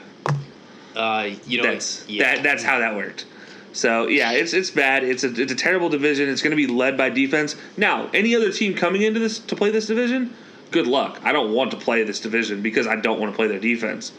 Uh, 0.95 1.31
you 1.45 1.61
know, 1.61 1.71
That's 1.71 2.07
yeah. 2.07 2.35
that, 2.35 2.43
that's 2.43 2.63
how 2.63 2.79
that 2.79 2.95
worked. 2.95 3.25
So 3.73 4.07
yeah, 4.07 4.31
it's 4.31 4.53
it's 4.53 4.71
bad. 4.71 5.03
It's 5.03 5.23
a 5.25 5.41
it's 5.41 5.51
a 5.51 5.55
terrible 5.55 5.89
division. 5.89 6.29
It's 6.29 6.41
going 6.41 6.51
to 6.51 6.57
be 6.57 6.67
led 6.67 6.97
by 6.97 7.09
defense. 7.09 7.57
Now, 7.75 8.09
any 8.13 8.33
other 8.33 8.51
team 8.51 8.73
coming 8.73 9.01
into 9.01 9.19
this 9.19 9.39
to 9.39 9.55
play 9.55 9.69
this 9.69 9.87
division, 9.87 10.33
good 10.71 10.87
luck. 10.87 11.19
I 11.23 11.31
don't 11.31 11.53
want 11.53 11.71
to 11.71 11.77
play 11.77 12.03
this 12.03 12.19
division 12.19 12.61
because 12.61 12.87
I 12.87 12.95
don't 12.95 13.19
want 13.19 13.31
to 13.31 13.35
play 13.35 13.47
their 13.47 13.59
defense. 13.59 14.11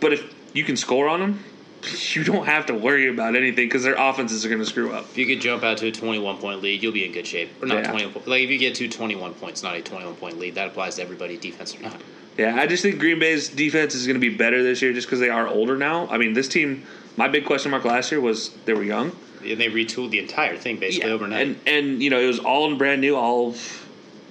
But 0.00 0.12
if 0.12 0.34
you 0.54 0.64
can 0.64 0.76
score 0.76 1.08
on 1.08 1.20
them, 1.20 1.44
you 2.14 2.24
don't 2.24 2.46
have 2.46 2.66
to 2.66 2.74
worry 2.74 3.08
about 3.08 3.36
anything 3.36 3.66
because 3.66 3.82
their 3.82 3.94
offenses 3.94 4.44
are 4.44 4.48
going 4.48 4.60
to 4.60 4.66
screw 4.66 4.92
up. 4.92 5.04
If 5.10 5.18
you 5.18 5.26
could 5.26 5.40
jump 5.40 5.62
out 5.62 5.78
to 5.78 5.86
a 5.86 5.92
21 5.92 6.38
point 6.38 6.62
lead, 6.62 6.82
you'll 6.82 6.92
be 6.92 7.04
in 7.04 7.12
good 7.12 7.26
shape. 7.26 7.50
Or 7.62 7.66
not 7.66 7.84
Yeah. 7.84 7.90
20. 7.90 8.06
Like 8.26 8.42
if 8.42 8.50
you 8.50 8.58
get 8.58 8.74
to 8.76 8.88
21 8.88 9.34
points, 9.34 9.62
not 9.62 9.76
a 9.76 9.82
21 9.82 10.16
point 10.16 10.38
lead, 10.38 10.54
that 10.54 10.68
applies 10.68 10.96
to 10.96 11.02
everybody, 11.02 11.36
defense 11.36 11.76
or 11.76 11.82
not. 11.82 12.00
Yeah, 12.38 12.56
I 12.56 12.66
just 12.66 12.82
think 12.82 12.98
Green 12.98 13.18
Bay's 13.18 13.48
defense 13.48 13.94
is 13.94 14.06
going 14.06 14.20
to 14.20 14.20
be 14.20 14.34
better 14.34 14.62
this 14.62 14.82
year 14.82 14.92
just 14.92 15.06
because 15.06 15.20
they 15.20 15.30
are 15.30 15.48
older 15.48 15.76
now. 15.76 16.06
I 16.08 16.18
mean, 16.18 16.34
this 16.34 16.48
team. 16.48 16.84
My 17.16 17.28
big 17.28 17.46
question 17.46 17.70
mark 17.70 17.84
last 17.84 18.12
year 18.12 18.20
was 18.20 18.50
they 18.66 18.74
were 18.74 18.82
young. 18.82 19.12
And 19.42 19.58
they 19.58 19.68
retooled 19.68 20.10
the 20.10 20.18
entire 20.18 20.58
thing 20.58 20.78
basically 20.78 21.10
overnight. 21.10 21.46
And 21.46 21.60
and 21.66 22.02
you 22.02 22.10
know 22.10 22.20
it 22.20 22.26
was 22.26 22.40
all 22.40 22.74
brand 22.74 23.00
new, 23.00 23.16
all 23.16 23.54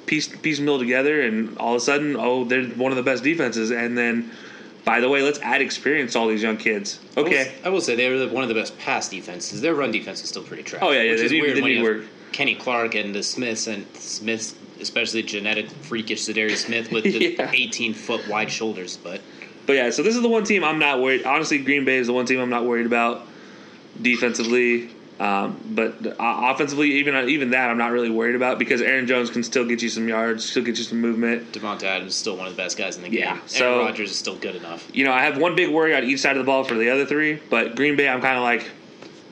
piece 0.06 0.28
piece 0.28 0.60
mill 0.60 0.80
together, 0.80 1.22
and 1.22 1.58
all 1.58 1.74
of 1.76 1.78
a 1.82 1.84
sudden, 1.84 2.16
oh, 2.18 2.44
they're 2.46 2.66
one 2.66 2.92
of 2.92 2.96
the 2.96 3.04
best 3.04 3.24
defenses. 3.24 3.72
And 3.72 3.98
then, 3.98 4.32
by 4.86 5.00
the 5.00 5.10
way, 5.10 5.22
let's 5.22 5.40
add 5.40 5.62
experience 5.62 6.14
to 6.14 6.20
all 6.20 6.28
these 6.28 6.44
young 6.44 6.58
kids. 6.58 7.00
I 7.18 7.20
will- 7.22 7.28
Okay, 7.28 7.52
I 7.64 7.70
will 7.70 7.82
say 7.82 7.96
they 7.96 8.10
were 8.10 8.18
the- 8.20 8.28
one 8.30 8.44
of 8.44 8.50
the 8.50 8.56
best 8.56 8.78
pass 8.78 9.10
defenses. 9.10 9.62
Their 9.62 9.74
run 9.76 9.92
defense 9.92 10.22
is 10.24 10.30
still 10.30 10.44
pretty 10.44 10.64
trash. 10.64 10.82
Oh, 10.84 10.92
yeah, 10.92 11.02
yeah, 11.04 11.12
which 11.14 11.30
they 11.30 11.42
weird 11.42 11.58
they 11.58 11.62
when 11.62 11.72
you 11.72 11.78
have 11.78 11.86
work. 11.86 12.04
Kenny 12.32 12.56
Clark 12.56 12.96
and 12.96 13.16
the 13.16 13.24
Smiths 13.24 13.68
and 13.68 13.86
Smiths, 13.96 14.56
especially 14.82 15.24
genetic 15.24 15.70
freakish 15.82 16.22
Za'Darius 16.26 16.58
Smith 16.66 16.92
with 16.92 17.06
the 17.06 17.36
Yeah. 17.40 17.50
18 17.54 17.94
foot 17.94 18.28
wide 18.28 18.52
shoulders. 18.52 18.98
But 19.02 19.22
but 19.66 19.74
yeah, 19.74 19.90
so 19.90 20.04
this 20.04 20.16
is 20.16 20.22
the 20.22 20.28
one 20.30 20.44
team 20.44 20.64
I'm 20.64 20.78
not 20.80 21.02
worried. 21.02 21.24
Honestly, 21.26 21.58
Green 21.58 21.86
Bay 21.86 21.98
is 21.98 22.08
the 22.08 22.14
one 22.14 22.26
team 22.26 22.40
I'm 22.40 22.50
not 22.50 22.66
worried 22.66 22.86
about 22.86 23.26
defensively. 24.02 24.90
Um, 25.20 25.60
but 25.72 26.06
uh, 26.06 26.14
offensively, 26.20 26.92
even 26.96 27.30
even 27.30 27.52
that, 27.52 27.70
I'm 27.70 27.78
not 27.78 27.92
really 27.92 28.10
worried 28.10 28.36
about 28.36 28.60
because 28.60 28.82
Aaron 28.82 29.08
Jones 29.08 29.30
can 29.30 29.44
still 29.44 29.66
get 29.66 29.82
you 29.82 29.90
some 29.90 30.10
yards, 30.10 30.44
still 30.44 30.64
get 30.64 30.78
you 30.78 30.84
some 30.84 31.00
movement. 31.00 31.54
Davante 31.54 31.84
Adams 31.84 32.12
is 32.12 32.18
still 32.18 32.36
one 32.36 32.48
of 32.48 32.54
the 32.54 32.62
best 32.62 32.78
guys 32.78 32.98
in 32.98 33.04
the 33.04 33.10
game. 33.10 33.20
Yeah, 33.20 33.30
Aaron 33.32 33.48
so- 33.48 33.80
Rodgers 33.80 34.12
is 34.12 34.18
still 34.18 34.36
good 34.36 34.56
enough. 34.56 34.90
You 34.94 35.06
know, 35.06 35.14
I 35.14 35.22
have 35.24 35.38
one 35.38 35.56
big 35.56 35.70
worry 35.70 35.96
on 35.96 36.04
each 36.04 36.20
side 36.20 36.36
of 36.36 36.46
the 36.46 36.46
ball 36.46 36.64
for 36.64 36.76
the 36.76 36.90
other 36.90 37.06
three, 37.06 37.40
but 37.50 37.76
Green 37.76 37.96
Bay, 37.96 38.10
I'm 38.10 38.22
kind 38.22 38.38
of 38.38 38.44
like, 38.44 38.70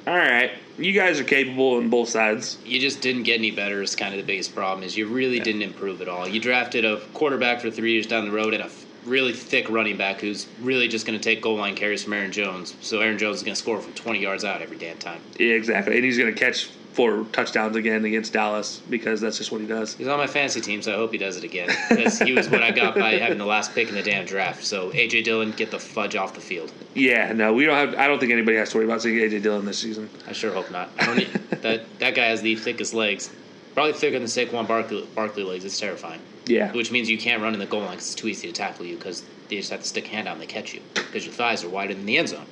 all 0.07 0.15
right, 0.15 0.51
you 0.77 0.93
guys 0.93 1.19
are 1.19 1.23
capable 1.23 1.75
on 1.75 1.89
both 1.89 2.09
sides. 2.09 2.57
You 2.65 2.79
just 2.79 3.01
didn't 3.01 3.23
get 3.23 3.37
any 3.37 3.51
better. 3.51 3.81
Is 3.81 3.95
kind 3.95 4.13
of 4.13 4.19
the 4.19 4.25
biggest 4.25 4.55
problem. 4.55 4.83
Is 4.83 4.97
you 4.97 5.07
really 5.07 5.39
didn't 5.39 5.61
improve 5.61 6.01
at 6.01 6.07
all. 6.07 6.27
You 6.27 6.39
drafted 6.39 6.85
a 6.85 6.99
quarterback 7.13 7.61
for 7.61 7.69
three 7.69 7.91
years 7.93 8.07
down 8.07 8.25
the 8.25 8.31
road 8.31 8.53
and 8.53 8.63
a 8.63 8.69
really 9.05 9.33
thick 9.33 9.69
running 9.69 9.97
back 9.97 10.21
who's 10.21 10.47
really 10.61 10.87
just 10.87 11.05
going 11.05 11.17
to 11.17 11.23
take 11.23 11.41
goal 11.41 11.57
line 11.57 11.75
carries 11.75 12.03
from 12.03 12.13
Aaron 12.13 12.31
Jones. 12.31 12.75
So 12.81 13.01
Aaron 13.01 13.17
Jones 13.17 13.37
is 13.37 13.43
going 13.43 13.55
to 13.55 13.59
score 13.59 13.79
from 13.79 13.93
20 13.93 14.19
yards 14.19 14.43
out 14.43 14.61
every 14.61 14.77
damn 14.77 14.97
time. 14.97 15.21
Yeah, 15.37 15.53
exactly, 15.53 15.95
and 15.95 16.05
he's 16.05 16.17
going 16.17 16.33
to 16.33 16.39
catch 16.39 16.69
four 16.93 17.25
touchdowns 17.31 17.75
again 17.75 18.05
against 18.05 18.33
Dallas 18.33 18.81
because 18.89 19.19
that's 19.19 19.37
just 19.37 19.51
what 19.51 19.61
he 19.61 19.67
does. 19.67 19.95
He's 19.95 20.07
on 20.07 20.17
my 20.17 20.27
fantasy 20.27 20.61
team, 20.61 20.81
so 20.81 20.93
I 20.93 20.95
hope 20.95 21.11
he 21.11 21.17
does 21.17 21.37
it 21.37 21.43
again. 21.43 21.69
Because 21.89 22.19
he 22.19 22.33
was 22.33 22.49
what 22.49 22.61
I 22.61 22.71
got 22.71 22.95
by 22.95 23.13
having 23.13 23.37
the 23.37 23.45
last 23.45 23.73
pick 23.73 23.89
in 23.89 23.95
the 23.95 24.03
damn 24.03 24.25
draft. 24.25 24.63
So 24.63 24.91
AJ 24.91 25.23
Dillon, 25.23 25.51
get 25.51 25.71
the 25.71 25.79
fudge 25.79 26.15
off 26.15 26.33
the 26.33 26.41
field. 26.41 26.71
Yeah, 26.93 27.33
no, 27.33 27.53
we 27.53 27.65
don't 27.65 27.75
have. 27.75 27.95
I 27.95 28.07
don't 28.07 28.19
think 28.19 28.31
anybody 28.31 28.57
has 28.57 28.69
to 28.71 28.77
worry 28.77 28.85
about 28.85 29.01
seeing 29.01 29.17
AJ 29.17 29.41
Dillon 29.41 29.65
this 29.65 29.79
season. 29.79 30.09
I 30.27 30.33
sure 30.33 30.53
hope 30.53 30.69
not. 30.71 30.91
I 30.99 31.05
don't 31.05 31.17
need, 31.17 31.33
that 31.61 31.99
that 31.99 32.15
guy 32.15 32.25
has 32.25 32.41
the 32.41 32.55
thickest 32.55 32.93
legs, 32.93 33.31
probably 33.73 33.93
thicker 33.93 34.19
than 34.19 34.27
Saquon 34.27 34.67
Barkley, 34.67 35.07
Barkley 35.15 35.43
legs. 35.43 35.65
It's 35.65 35.79
terrifying. 35.79 36.21
Yeah, 36.45 36.73
Which 36.73 36.91
means 36.91 37.09
you 37.09 37.17
can't 37.17 37.41
run 37.41 37.53
in 37.53 37.59
the 37.59 37.65
goal 37.65 37.81
line 37.81 37.91
because 37.91 38.07
it's 38.07 38.15
too 38.15 38.27
easy 38.27 38.47
to 38.47 38.53
tackle 38.53 38.85
you 38.85 38.97
because 38.97 39.23
they 39.47 39.55
just 39.55 39.71
have 39.71 39.79
to 39.79 39.87
stick 39.87 40.05
a 40.07 40.09
hand 40.09 40.27
out 40.27 40.33
and 40.33 40.41
they 40.41 40.45
catch 40.45 40.73
you 40.73 40.81
because 40.93 41.25
your 41.25 41.33
thighs 41.33 41.63
are 41.63 41.69
wider 41.69 41.93
than 41.93 42.05
the 42.05 42.17
end 42.17 42.27
zone. 42.27 42.45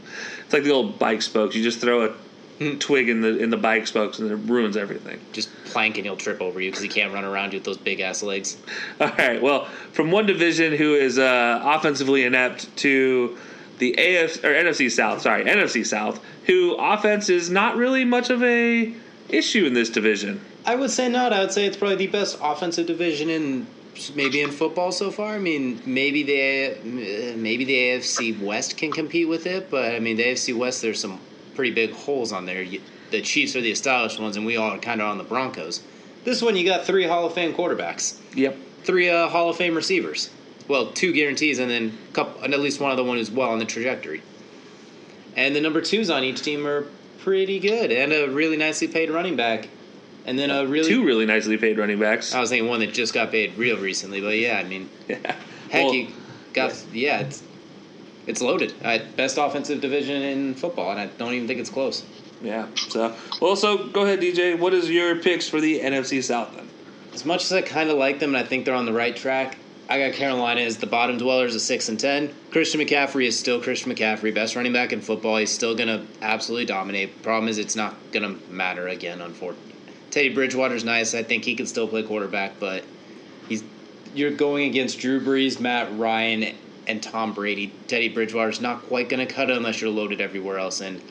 it's 0.45 0.53
like 0.53 0.63
the 0.63 0.71
old 0.71 0.97
bike 0.97 1.21
spokes. 1.21 1.55
You 1.55 1.61
just 1.63 1.81
throw 1.81 2.05
a 2.05 2.75
twig 2.79 3.09
in 3.09 3.19
the 3.19 3.37
in 3.39 3.49
the 3.49 3.57
bike 3.57 3.87
spokes 3.87 4.19
and 4.19 4.31
it 4.31 4.35
ruins 4.35 4.77
everything. 4.77 5.19
Just 5.33 5.49
plank 5.65 5.97
and 5.97 6.05
he'll 6.05 6.15
trip 6.15 6.39
over 6.41 6.61
you 6.61 6.69
because 6.69 6.83
he 6.83 6.87
can't 6.87 7.13
run 7.13 7.25
around 7.25 7.51
you 7.51 7.59
with 7.59 7.65
those 7.65 7.77
big 7.77 7.99
ass 7.99 8.23
legs. 8.23 8.55
All 9.01 9.07
right. 9.17 9.41
Well, 9.41 9.65
from 9.91 10.09
one 10.09 10.25
division 10.25 10.71
who 10.73 10.95
is 10.95 11.19
uh, 11.19 11.59
offensively 11.61 12.23
inept 12.23 12.73
to 12.77 13.37
the 13.79 13.91
AF 13.97 14.37
or 14.43 14.53
NFC 14.53 14.89
South, 14.89 15.21
sorry, 15.21 15.43
NFC 15.43 15.85
South, 15.85 16.23
who 16.45 16.75
offense 16.75 17.27
is 17.29 17.49
not 17.49 17.75
really 17.75 18.05
much 18.05 18.29
of 18.29 18.41
a 18.43 18.93
issue 19.31 19.65
in 19.65 19.73
this 19.73 19.89
division. 19.89 20.41
I 20.65 20.75
would 20.75 20.91
say 20.91 21.09
not. 21.09 21.33
I 21.33 21.39
would 21.41 21.51
say 21.51 21.65
it's 21.65 21.77
probably 21.77 21.95
the 21.95 22.07
best 22.07 22.37
offensive 22.41 22.85
division 22.87 23.29
in 23.29 23.67
maybe 24.15 24.41
in 24.41 24.51
football 24.51 24.91
so 24.91 25.11
far. 25.11 25.33
I 25.35 25.39
mean, 25.39 25.81
maybe 25.85 26.23
the 26.23 27.35
maybe 27.35 27.65
the 27.65 27.73
AFC 27.75 28.39
West 28.41 28.77
can 28.77 28.91
compete 28.91 29.27
with 29.27 29.45
it, 29.45 29.69
but 29.69 29.95
I 29.95 29.99
mean 29.99 30.17
the 30.17 30.23
AFC 30.23 30.55
West 30.57 30.81
there's 30.81 30.99
some 30.99 31.19
pretty 31.55 31.71
big 31.71 31.91
holes 31.91 32.31
on 32.31 32.45
there. 32.45 32.65
The 33.11 33.21
Chiefs 33.21 33.55
are 33.55 33.61
the 33.61 33.71
established 33.71 34.19
ones, 34.19 34.37
and 34.37 34.45
we 34.45 34.55
all 34.55 34.71
are 34.71 34.77
kind 34.77 35.01
of 35.01 35.07
on 35.07 35.17
the 35.17 35.23
Broncos. 35.23 35.81
This 36.23 36.41
one 36.41 36.55
you 36.55 36.63
got 36.65 36.85
three 36.85 37.05
Hall 37.05 37.25
of 37.25 37.33
Fame 37.33 37.53
quarterbacks, 37.53 38.17
Yep. 38.35 38.55
three 38.83 39.09
uh, 39.09 39.27
Hall 39.27 39.49
of 39.49 39.57
Fame 39.57 39.75
receivers. 39.75 40.29
Well, 40.67 40.91
two 40.91 41.11
guarantees, 41.11 41.59
and 41.59 41.69
then 41.69 41.97
couple, 42.13 42.41
and 42.43 42.53
at 42.53 42.59
least 42.61 42.79
one 42.79 42.91
other 42.91 43.03
one 43.03 43.17
who's 43.17 43.31
well 43.31 43.49
on 43.49 43.59
the 43.59 43.65
trajectory. 43.65 44.21
And 45.35 45.55
the 45.55 45.59
number 45.61 45.81
twos 45.81 46.09
on 46.09 46.23
each 46.23 46.41
team 46.41 46.65
are 46.67 46.85
pretty 47.23 47.59
good, 47.59 47.91
and 47.91 48.11
a 48.13 48.27
really 48.29 48.57
nicely 48.57 48.87
paid 48.87 49.09
running 49.09 49.35
back, 49.35 49.67
and 50.25 50.37
then 50.37 50.49
a 50.49 50.65
really 50.65 50.89
Two 50.89 51.05
really 51.05 51.25
nicely 51.25 51.57
paid 51.57 51.77
running 51.77 51.99
backs. 51.99 52.33
I 52.33 52.39
was 52.39 52.49
thinking 52.49 52.69
one 52.69 52.79
that 52.81 52.93
just 52.93 53.13
got 53.13 53.31
paid 53.31 53.57
real 53.57 53.77
recently, 53.77 54.21
but 54.21 54.37
yeah, 54.37 54.57
I 54.57 54.63
mean, 54.63 54.89
Yeah. 55.07 55.17
heck, 55.69 55.85
Well, 55.85 55.93
you 55.93 56.07
got 56.53 56.83
yeah, 56.93 57.19
it's 57.21 57.43
it's 58.27 58.41
loaded. 58.41 58.73
Best 59.15 59.37
offensive 59.37 59.81
division 59.81 60.21
in 60.21 60.53
football, 60.55 60.91
and 60.91 60.99
I 60.99 61.07
don't 61.07 61.33
even 61.33 61.47
think 61.47 61.59
it's 61.59 61.69
close. 61.69 62.03
Yeah. 62.43 62.67
So, 62.89 63.15
well, 63.41 63.55
so 63.55 63.87
go 63.89 64.03
ahead, 64.03 64.19
DJ. 64.19 64.57
What 64.57 64.73
is 64.73 64.89
your 64.89 65.15
picks 65.15 65.47
for 65.47 65.61
the 65.61 65.79
NFC 65.79 66.23
South 66.23 66.55
then? 66.55 66.67
As 67.13 67.25
much 67.25 67.43
as 67.43 67.51
I 67.53 67.61
kind 67.61 67.89
of 67.89 67.97
like 67.97 68.19
them, 68.19 68.33
and 68.35 68.43
I 68.43 68.47
think 68.47 68.65
they're 68.65 68.73
on 68.75 68.85
the 68.85 68.93
right 68.93 69.15
track, 69.15 69.57
I 69.91 69.99
got 69.99 70.13
Carolina 70.13 70.61
as 70.61 70.77
the 70.77 70.87
bottom 70.87 71.17
dwellers 71.17 71.53
at 71.53 71.59
six 71.59 71.89
and 71.89 71.99
ten. 71.99 72.33
Christian 72.49 72.79
McCaffrey 72.79 73.27
is 73.27 73.37
still 73.37 73.61
Christian 73.61 73.93
McCaffrey, 73.93 74.33
best 74.33 74.55
running 74.55 74.71
back 74.71 74.93
in 74.93 75.01
football. 75.01 75.35
He's 75.35 75.51
still 75.51 75.75
gonna 75.75 76.07
absolutely 76.21 76.65
dominate. 76.65 77.21
Problem 77.21 77.49
is, 77.49 77.57
it's 77.57 77.75
not 77.75 77.97
gonna 78.13 78.37
matter 78.49 78.87
again. 78.87 79.19
Unfortunately, 79.19 79.73
Teddy 80.09 80.29
Bridgewater's 80.29 80.85
nice. 80.85 81.13
I 81.13 81.23
think 81.23 81.43
he 81.43 81.55
can 81.55 81.65
still 81.65 81.89
play 81.89 82.03
quarterback, 82.03 82.57
but 82.57 82.85
he's 83.49 83.65
you're 84.15 84.31
going 84.31 84.69
against 84.69 84.97
Drew 84.97 85.19
Brees, 85.19 85.59
Matt 85.59 85.93
Ryan, 85.99 86.55
and 86.87 87.03
Tom 87.03 87.33
Brady. 87.33 87.73
Teddy 87.89 88.07
Bridgewater's 88.07 88.61
not 88.61 88.83
quite 88.83 89.09
gonna 89.09 89.25
cut 89.25 89.49
it 89.49 89.57
unless 89.57 89.81
you're 89.81 89.89
loaded 89.89 90.21
everywhere 90.21 90.57
else, 90.57 90.79
and 90.79 91.01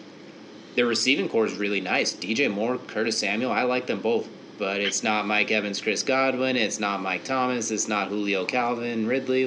their 0.74 0.86
receiving 0.86 1.28
core 1.28 1.44
is 1.44 1.58
really 1.58 1.82
nice. 1.82 2.14
DJ 2.14 2.50
Moore, 2.50 2.78
Curtis 2.78 3.18
Samuel, 3.18 3.52
I 3.52 3.64
like 3.64 3.86
them 3.86 4.00
both. 4.00 4.26
But 4.60 4.82
it's 4.82 5.02
not 5.02 5.26
Mike 5.26 5.50
Evans, 5.50 5.80
Chris 5.80 6.02
Godwin. 6.02 6.54
It's 6.54 6.78
not 6.78 7.00
Mike 7.00 7.24
Thomas. 7.24 7.70
It's 7.70 7.88
not 7.88 8.08
Julio 8.08 8.44
Calvin, 8.44 9.06
Ridley. 9.06 9.46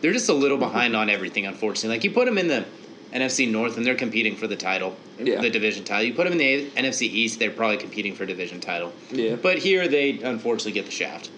They're 0.00 0.12
just 0.14 0.30
a 0.30 0.32
little 0.32 0.56
behind 0.56 0.96
on 0.96 1.10
everything, 1.10 1.44
unfortunately. 1.44 1.90
Like 1.90 2.04
you 2.04 2.10
put 2.10 2.24
them 2.24 2.38
in 2.38 2.48
the 2.48 2.64
NFC 3.12 3.50
North, 3.50 3.76
and 3.76 3.84
they're 3.84 3.94
competing 3.94 4.34
for 4.34 4.46
the 4.46 4.56
title, 4.56 4.96
Yeah. 5.20 5.42
the 5.42 5.50
division 5.50 5.84
title. 5.84 6.06
You 6.06 6.14
put 6.14 6.24
them 6.24 6.32
in 6.32 6.38
the 6.38 6.70
NFC 6.70 7.02
East, 7.06 7.38
they're 7.38 7.50
probably 7.50 7.76
competing 7.76 8.14
for 8.14 8.24
division 8.24 8.58
title. 8.60 8.92
Yeah. 9.12 9.36
But 9.36 9.58
here 9.58 9.86
they 9.88 10.18
unfortunately 10.22 10.72
get 10.72 10.86
the 10.86 10.90
shaft. 10.90 11.30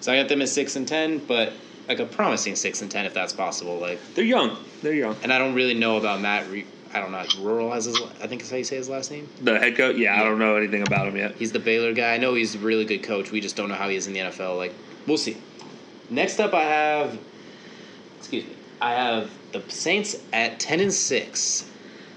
So 0.00 0.10
I 0.10 0.16
got 0.16 0.28
them 0.30 0.40
at 0.40 0.48
six 0.48 0.74
and 0.74 0.88
ten, 0.88 1.18
but 1.18 1.52
like 1.88 2.00
a 2.00 2.06
promising 2.06 2.56
six 2.56 2.80
and 2.80 2.90
ten 2.90 3.04
if 3.04 3.12
that's 3.12 3.34
possible. 3.34 3.76
Like, 3.78 3.98
They're 4.14 4.24
young. 4.24 4.56
They're 4.82 4.94
young. 4.94 5.16
and 5.22 5.30
I 5.30 5.38
don't 5.38 5.52
really 5.54 5.74
know 5.74 5.98
about 5.98 6.22
Matt. 6.22 6.48
Re- 6.50 6.64
I 6.94 7.00
don't 7.00 7.12
know. 7.12 7.24
Rhule 7.40 7.72
as 7.72 7.86
his, 7.86 7.98
I 8.20 8.26
think 8.26 8.42
is 8.42 8.50
how 8.50 8.56
you 8.56 8.64
say 8.64 8.76
his 8.76 8.88
last 8.88 9.10
name. 9.10 9.28
The 9.42 9.58
head 9.58 9.76
coach. 9.76 9.96
Yeah, 9.96 10.20
I 10.20 10.24
don't 10.24 10.38
know 10.38 10.56
anything 10.56 10.82
about 10.82 11.08
him 11.08 11.16
yet. 11.16 11.34
He's 11.36 11.52
the 11.52 11.58
Baylor 11.58 11.94
guy. 11.94 12.14
I 12.14 12.18
know 12.18 12.34
he's 12.34 12.54
a 12.54 12.58
really 12.58 12.84
good 12.84 13.02
coach. 13.02 13.30
We 13.30 13.40
just 13.40 13.56
don't 13.56 13.68
know 13.68 13.74
how 13.74 13.88
he 13.88 13.96
is 13.96 14.06
in 14.06 14.12
the 14.12 14.20
NFL. 14.20 14.58
Like, 14.58 14.74
we'll 15.06 15.16
see. 15.16 15.36
Next 16.10 16.38
up, 16.38 16.52
I 16.52 16.64
have, 16.64 17.18
excuse 18.18 18.44
me, 18.44 18.52
I 18.80 18.92
have 18.92 19.30
the 19.52 19.62
Saints 19.68 20.16
at 20.32 20.60
ten 20.60 20.80
and 20.80 20.92
six. 20.92 21.68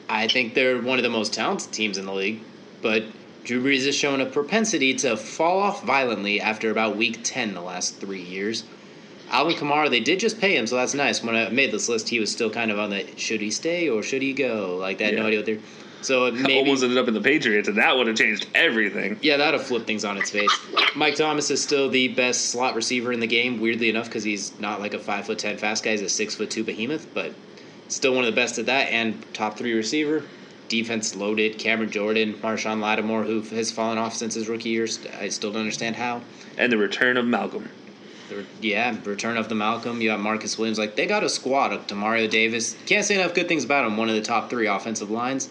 I 0.09 0.27
think 0.27 0.53
they're 0.53 0.81
one 0.81 0.99
of 0.99 1.03
the 1.03 1.09
most 1.09 1.33
talented 1.33 1.71
teams 1.71 1.97
in 1.97 2.05
the 2.05 2.13
league, 2.13 2.41
but 2.81 3.03
Drew 3.45 3.63
Brees 3.63 3.85
has 3.85 3.95
shown 3.95 4.21
a 4.21 4.25
propensity 4.25 4.93
to 4.95 5.15
fall 5.15 5.59
off 5.59 5.83
violently 5.83 6.41
after 6.41 6.69
about 6.71 6.97
week 6.97 7.19
ten 7.23 7.53
the 7.53 7.61
last 7.61 7.97
three 7.97 8.21
years. 8.21 8.65
Alvin 9.35 9.55
Kamara, 9.55 9.89
they 9.89 9.99
did 9.99 10.19
just 10.21 10.39
pay 10.39 10.55
him, 10.55 10.65
so 10.65 10.77
that's 10.77 10.93
nice. 10.93 11.21
When 11.21 11.35
I 11.35 11.49
made 11.49 11.71
this 11.71 11.89
list, 11.89 12.07
he 12.07 12.21
was 12.21 12.31
still 12.31 12.49
kind 12.49 12.71
of 12.71 12.79
on 12.79 12.89
the 12.89 13.05
should 13.17 13.41
he 13.41 13.51
stay 13.51 13.89
or 13.89 14.01
should 14.01 14.21
he 14.21 14.31
go? 14.31 14.77
Like 14.79 14.99
that, 14.99 15.11
Yeah. 15.11 15.19
no 15.19 15.25
idea 15.27 15.39
what 15.39 15.45
they're. 15.45 15.59
So 16.01 16.25
it 16.27 16.33
maybe 16.35 16.57
Almost 16.59 16.83
ended 16.83 16.97
up 16.97 17.09
in 17.09 17.13
the 17.13 17.19
Patriots, 17.21 17.67
and 17.67 17.77
that 17.77 17.97
would 17.97 18.07
have 18.07 18.15
changed 18.15 18.47
everything. 18.55 19.19
yeah, 19.21 19.35
that'd 19.35 19.59
have 19.59 19.67
flipped 19.67 19.87
things 19.87 20.05
on 20.05 20.17
its 20.17 20.29
face. 20.31 20.51
Mike 20.95 21.15
Thomas 21.15 21.51
is 21.51 21.61
still 21.61 21.89
the 21.89 22.07
best 22.09 22.45
slot 22.51 22.75
receiver 22.75 23.11
in 23.11 23.19
the 23.19 23.27
game, 23.27 23.59
weirdly 23.59 23.89
enough, 23.89 24.05
because 24.05 24.23
he's 24.23 24.57
not 24.59 24.79
like 24.79 24.93
a 24.93 24.99
five 24.99 25.25
foot 25.25 25.37
ten 25.39 25.57
fast 25.57 25.83
guy; 25.83 25.91
he's 25.91 26.01
a 26.01 26.07
six 26.07 26.35
foot 26.35 26.49
two 26.49 26.63
behemoth, 26.63 27.05
but 27.13 27.33
still 27.89 28.13
one 28.15 28.23
of 28.23 28.33
the 28.33 28.39
best 28.39 28.57
at 28.57 28.67
that. 28.67 28.87
And 28.93 29.21
top 29.33 29.57
three 29.57 29.73
receiver, 29.73 30.23
defense 30.69 31.13
loaded. 31.13 31.57
Cameron 31.59 31.89
Jordan, 31.91 32.35
Marshon 32.35 32.79
Lattimore, 32.79 33.23
who 33.23 33.41
has 33.41 33.69
fallen 33.71 33.97
off 33.97 34.13
since 34.15 34.35
his 34.35 34.47
rookie 34.47 34.69
year. 34.69 34.87
I 35.19 35.27
still 35.27 35.51
don't 35.51 35.59
understand 35.61 35.97
how. 35.97 36.21
And 36.57 36.71
the 36.71 36.77
return 36.77 37.17
of 37.17 37.25
Malcolm. 37.25 37.67
Yeah, 38.61 38.97
return 39.03 39.37
of 39.37 39.49
the 39.49 39.55
Malcolm. 39.55 40.01
You 40.01 40.09
got 40.09 40.19
Marcus 40.19 40.57
Williams. 40.57 40.79
Like 40.79 40.95
they 40.95 41.05
got 41.05 41.23
a 41.23 41.29
squad 41.29 41.73
of 41.73 41.87
Demario 41.87 42.29
Davis. 42.29 42.75
Can't 42.85 43.05
say 43.05 43.15
enough 43.15 43.33
good 43.33 43.47
things 43.47 43.63
about 43.63 43.85
him. 43.85 43.97
One 43.97 44.09
of 44.09 44.15
the 44.15 44.21
top 44.21 44.49
three 44.49 44.67
offensive 44.67 45.11
lines. 45.11 45.49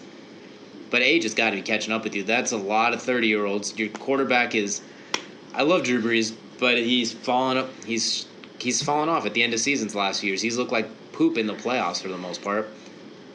But 0.90 1.02
age 1.02 1.22
has 1.24 1.34
got 1.34 1.50
to 1.50 1.56
be 1.56 1.62
catching 1.62 1.92
up 1.92 2.04
with 2.04 2.14
you. 2.14 2.22
That's 2.24 2.52
a 2.52 2.56
lot 2.56 2.92
of 2.94 3.02
thirty 3.02 3.28
year 3.28 3.44
olds. 3.44 3.78
Your 3.78 3.88
quarterback 3.88 4.54
is. 4.54 4.80
I 5.54 5.62
love 5.62 5.84
Drew 5.84 6.02
Brees, 6.02 6.34
but 6.58 6.76
he's 6.76 7.12
fallen 7.12 7.56
up. 7.56 7.70
He's 7.84 8.26
he's 8.58 8.82
fallen 8.82 9.08
off 9.08 9.26
at 9.26 9.34
the 9.34 9.42
end 9.42 9.54
of 9.54 9.60
seasons 9.60 9.94
last 9.94 10.22
years. 10.22 10.42
He's 10.42 10.56
looked 10.56 10.72
like 10.72 10.88
poop 11.12 11.38
in 11.38 11.46
the 11.46 11.54
playoffs 11.54 12.02
for 12.02 12.08
the 12.08 12.18
most 12.18 12.42
part. 12.42 12.68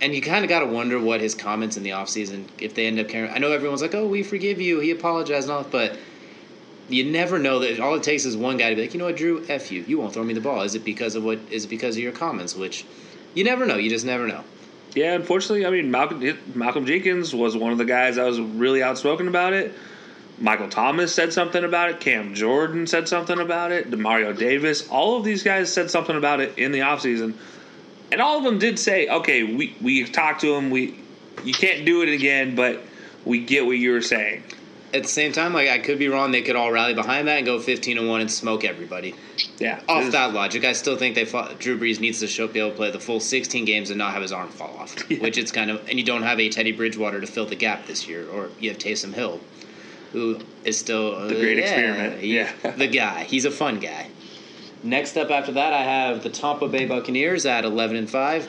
And 0.02 0.15
you 0.15 0.21
kind 0.21 0.45
of 0.45 0.49
got 0.49 0.60
to 0.60 0.65
wonder 0.65 0.99
what 0.99 1.19
his 1.19 1.36
comments 1.36 1.75
in 1.75 1.84
the 1.84 1.89
offseason, 1.89 2.45
if 2.60 2.73
they 2.73 2.88
end 2.88 2.99
up 2.99 3.10
caring. 3.10 3.32
I 3.32 3.38
know 3.38 3.52
everyone's 3.52 3.82
like, 3.82 3.95
oh, 3.95 4.08
we 4.08 4.23
forgive 4.23 4.62
you. 4.62 4.80
He 4.80 4.91
apologized 4.91 5.49
all, 5.49 5.63
but 5.63 5.97
you 6.89 7.10
never 7.10 7.39
know 7.39 7.60
that 7.60 7.80
all 7.80 7.95
it 7.95 8.04
takes 8.04 8.25
is 8.25 8.36
one 8.36 8.58
guy 8.58 8.69
to 8.69 8.75
be 8.75 8.82
like, 8.82 8.93
you 8.93 8.99
know 8.99 9.06
what, 9.06 9.17
Drew, 9.17 9.45
F 9.47 9.71
you. 9.71 9.84
You 9.88 9.99
won't 9.99 10.13
throw 10.13 10.23
me 10.23 10.34
the 10.34 10.41
ball. 10.41 10.62
Is 10.63 10.75
it 10.75 10.84
because 10.84 11.15
of 11.15 11.23
what 11.23 11.39
is 11.52 11.65
it 11.65 11.67
because 11.67 11.95
of 11.95 12.04
your 12.04 12.12
comments? 12.12 12.56
Which 12.56 12.86
you 13.34 13.43
never 13.43 13.65
know. 13.65 13.75
You 13.75 13.89
just 13.89 14.06
never 14.06 14.28
know. 14.28 14.43
Yeah, 14.95 15.13
unfortunately, 15.13 15.65
I 15.65 15.69
mean 15.69 15.91
Malcolm 15.91 16.38
Malcolm 16.56 16.86
Jenkins 16.86 17.34
was 17.34 17.56
one 17.56 17.71
of 17.71 17.78
the 17.78 17.86
guys 17.86 18.15
that 18.15 18.25
was 18.25 18.39
really 18.39 18.82
outspoken 18.82 19.28
about 19.28 19.54
it. 19.54 19.73
Michael 20.39 20.69
Thomas 20.69 21.13
said 21.13 21.34
something 21.34 21.63
about 21.63 21.89
it. 21.89 21.99
Cam 21.99 22.34
Jordan 22.34 22.88
said 22.88 23.08
something 23.08 23.39
about 23.39 23.71
it. 23.71 23.91
Demario 23.91 24.36
Davis, 24.38 24.88
all 24.88 25.17
of 25.17 25.25
these 25.25 25.43
guys 25.43 25.71
said 25.71 25.91
something 25.91 26.15
about 26.15 26.39
it 26.39 26.58
in 26.58 26.71
the 26.71 26.80
offseason. 26.80 27.34
And 28.12 28.21
all 28.21 28.38
of 28.38 28.43
them 28.43 28.58
did 28.58 28.80
say, 28.80 29.08
"Okay, 29.08 29.43
we 29.43 29.75
we 29.82 30.04
talked 30.06 30.41
to 30.41 30.56
him. 30.56 30.69
We 30.71 30.99
you 31.43 31.54
can't 31.54 31.86
do 31.86 32.02
it 32.02 32.10
again, 32.10 32.56
but 32.56 32.82
we 33.25 33.39
get 33.39 33.65
what 33.65 33.78
you 33.78 33.91
were 33.91 34.02
saying." 34.02 34.43
At 34.93 35.04
the 35.04 35.10
same 35.10 35.32
time, 35.32 35.54
like 35.54 35.69
I 35.69 35.80
could 35.80 35.99
be 35.99 36.08
wrong. 36.08 36.32
They 36.32 36.41
could 36.41 36.56
all 36.56 36.71
rally 36.71 36.93
behind 36.93 37.28
that 37.28 37.38
and 37.38 37.45
go 37.45 37.60
fifteen 37.60 37.97
and 37.97 38.08
one 38.08 38.21
and 38.21 38.32
smoke 38.32 38.63
everybody. 38.63 39.15
Yeah. 39.58 39.82
Off 39.88 40.12
that 40.12 40.34
logic, 40.34 40.65
I 40.65 40.73
still 40.73 40.97
think 40.97 41.15
they 41.15 41.25
fought, 41.25 41.60
Drew 41.60 41.78
Brees 41.80 41.99
needs 41.99 42.19
to 42.19 42.28
show, 42.28 42.47
be 42.47 42.60
able 42.60 42.71
to 42.71 42.75
play 42.75 42.91
the 42.91 42.99
full 42.99 43.19
sixteen 43.19 43.65
games 43.65 43.89
and 43.89 43.97
not 43.97 44.13
have 44.13 44.21
his 44.21 44.32
arm 44.32 44.49
fall 44.49 44.75
off. 44.78 44.97
Which 45.21 45.38
it's 45.38 45.52
kind 45.52 45.69
of, 45.69 45.88
and 45.88 45.99
you 45.99 46.06
don't 46.06 46.23
have 46.23 46.39
a 46.39 46.49
Teddy 46.49 46.71
Bridgewater 46.71 47.21
to 47.21 47.28
fill 47.28 47.45
the 47.45 47.56
gap 47.56 47.86
this 47.86 48.08
year, 48.08 48.28
or 48.30 48.49
you 48.60 48.69
have 48.69 48.80
Taysom 48.80 49.13
Hill, 49.13 49.39
who 50.12 50.39
is 50.63 50.78
still 50.78 51.15
uh, 51.15 51.28
The 51.28 51.36
great 51.36 51.58
yeah, 51.58 51.63
experiment, 51.63 52.23
yeah. 52.23 52.71
the 52.78 52.88
guy. 52.88 53.23
He's 53.25 53.45
a 53.45 53.52
fun 53.52 53.80
guy. 53.80 54.10
Next 54.82 55.17
up 55.17 55.30
after 55.30 55.52
that, 55.52 55.73
I 55.73 55.84
have 55.84 56.23
the 56.23 56.30
Tampa 56.30 56.67
Bay 56.67 56.86
Buccaneers 56.86 57.45
at 57.45 57.65
eleven 57.65 57.97
and 57.97 58.10
five. 58.10 58.47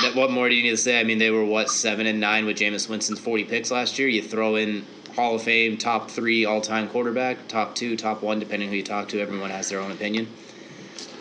That, 0.00 0.14
what 0.16 0.30
more 0.30 0.48
do 0.48 0.54
you 0.54 0.62
need 0.62 0.70
to 0.70 0.76
say? 0.78 0.98
I 0.98 1.04
mean, 1.04 1.18
they 1.18 1.30
were 1.30 1.44
what 1.44 1.68
seven 1.68 2.06
and 2.06 2.18
nine 2.18 2.46
with 2.46 2.56
Jameis 2.56 2.88
Winston's 2.88 3.20
forty 3.20 3.44
picks 3.44 3.70
last 3.70 3.98
year. 3.98 4.08
You 4.08 4.22
throw 4.22 4.56
in 4.56 4.86
Hall 5.14 5.34
of 5.34 5.42
Fame 5.42 5.76
top 5.76 6.10
three 6.10 6.44
all 6.44 6.60
time 6.60 6.88
quarterback, 6.88 7.48
top 7.48 7.74
two, 7.74 7.96
top 7.96 8.22
one, 8.22 8.38
depending 8.38 8.68
who 8.70 8.76
you 8.76 8.82
talk 8.82 9.08
to. 9.08 9.20
Everyone 9.20 9.50
has 9.50 9.68
their 9.68 9.80
own 9.80 9.92
opinion. 9.92 10.28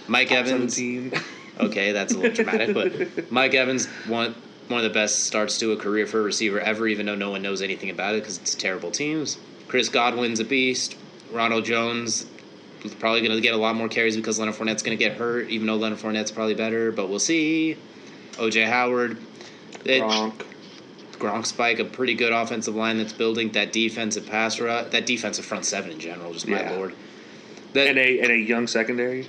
Mike 0.08 0.32
Evans. 0.32 0.76
17. 0.76 1.14
Okay, 1.60 1.92
that's 1.92 2.14
a 2.14 2.18
little 2.18 2.34
dramatic, 2.34 2.74
but 2.74 3.30
Mike 3.32 3.54
Evans 3.54 3.86
one 4.08 4.34
one 4.68 4.80
of 4.80 4.84
the 4.84 4.90
best 4.90 5.26
starts 5.26 5.60
to 5.60 5.74
a 5.74 5.78
career 5.78 6.08
for 6.08 6.20
a 6.20 6.24
receiver 6.24 6.60
ever, 6.60 6.88
even 6.88 7.06
though 7.06 7.14
no 7.14 7.30
one 7.30 7.42
knows 7.44 7.62
anything 7.62 7.90
about 7.92 8.16
it 8.16 8.22
because 8.24 8.38
it's 8.38 8.56
terrible 8.56 8.90
teams. 8.90 9.38
Chris 9.68 9.90
Godwin's 9.90 10.40
a 10.40 10.46
beast. 10.46 10.98
Ronald 11.32 11.66
Jones 11.66 12.26
probably 13.00 13.22
going 13.22 13.34
to 13.36 13.42
get 13.42 13.54
a 13.54 13.58
lot 13.58 13.76
more 13.76 13.88
carries 13.90 14.16
because 14.16 14.40
Leonard 14.40 14.56
Fournette's 14.56 14.82
going 14.82 14.98
to 14.98 15.04
get 15.04 15.18
hurt, 15.18 15.50
even 15.50 15.68
though 15.68 15.76
Leonard 15.76 16.00
Fournette's 16.00 16.32
probably 16.32 16.56
better, 16.56 16.92
but 16.92 17.10
we'll 17.10 17.20
see. 17.20 17.78
OJ 18.34 18.66
Howard. 18.66 19.18
It- 19.86 20.02
Gronk. 20.02 20.46
Gronk 21.22 21.46
spike, 21.46 21.80
a 21.80 21.86
pretty 21.86 22.16
good 22.16 22.34
offensive 22.34 22.76
line 22.76 22.98
that's 22.98 23.14
building 23.14 23.50
that 23.52 23.72
defensive 23.72 24.26
pass 24.28 24.60
rush, 24.60 24.88
that 24.92 25.06
defensive 25.06 25.46
front 25.46 25.66
seven 25.66 25.92
in 25.92 26.00
general. 26.00 26.34
Just 26.34 26.48
my 26.48 26.62
Yeah. 26.62 26.72
lord. 26.76 26.94
That, 27.74 27.88
And 27.88 27.98
a 27.98 28.20
and 28.20 28.32
a 28.32 28.38
young 28.38 28.68
secondary. 28.68 29.28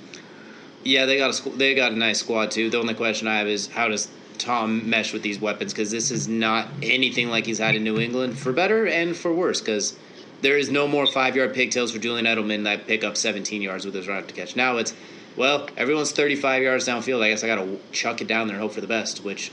yeah, 0.83 1.05
they 1.05 1.17
got 1.17 1.39
a 1.45 1.49
they 1.51 1.75
got 1.75 1.91
a 1.91 1.95
nice 1.95 2.19
squad 2.19 2.51
too. 2.51 2.69
The 2.69 2.79
only 2.79 2.93
question 2.95 3.27
I 3.27 3.37
have 3.37 3.47
is 3.47 3.67
how 3.67 3.87
does 3.87 4.07
Tom 4.39 4.89
mesh 4.89 5.13
with 5.13 5.21
these 5.21 5.39
weapons? 5.39 5.71
Because 5.73 5.91
this 5.91 6.09
is 6.11 6.27
not 6.27 6.67
anything 6.81 7.29
like 7.29 7.45
he's 7.45 7.59
had 7.59 7.75
in 7.75 7.83
New 7.83 7.99
England, 7.99 8.37
for 8.37 8.51
better 8.51 8.85
and 8.87 9.15
for 9.15 9.31
worse. 9.31 9.61
Because 9.61 9.95
there 10.41 10.57
is 10.57 10.69
no 10.69 10.87
more 10.87 11.05
five 11.05 11.35
yard 11.37 11.53
pigtails 11.53 11.91
for 11.91 11.99
Julian 11.99 12.25
Edelman 12.25 12.63
that 12.65 12.85
pick 12.87 13.03
up 13.05 13.15
17 13.15 13.61
yards 13.61 13.85
with 13.85 13.93
his 13.95 14.07
run 14.07 14.25
to 14.25 14.33
catch. 14.33 14.55
Now 14.55 14.77
it's 14.77 14.93
well, 15.35 15.67
everyone's 15.77 16.11
35 16.11 16.61
yards 16.63 16.87
downfield. 16.87 17.23
I 17.23 17.29
guess 17.29 17.43
I 17.43 17.47
got 17.47 17.55
to 17.55 17.79
chuck 17.91 18.21
it 18.21 18.27
down 18.27 18.47
there 18.47 18.55
and 18.57 18.61
hope 18.61 18.73
for 18.73 18.81
the 18.81 18.87
best, 18.87 19.23
which 19.23 19.51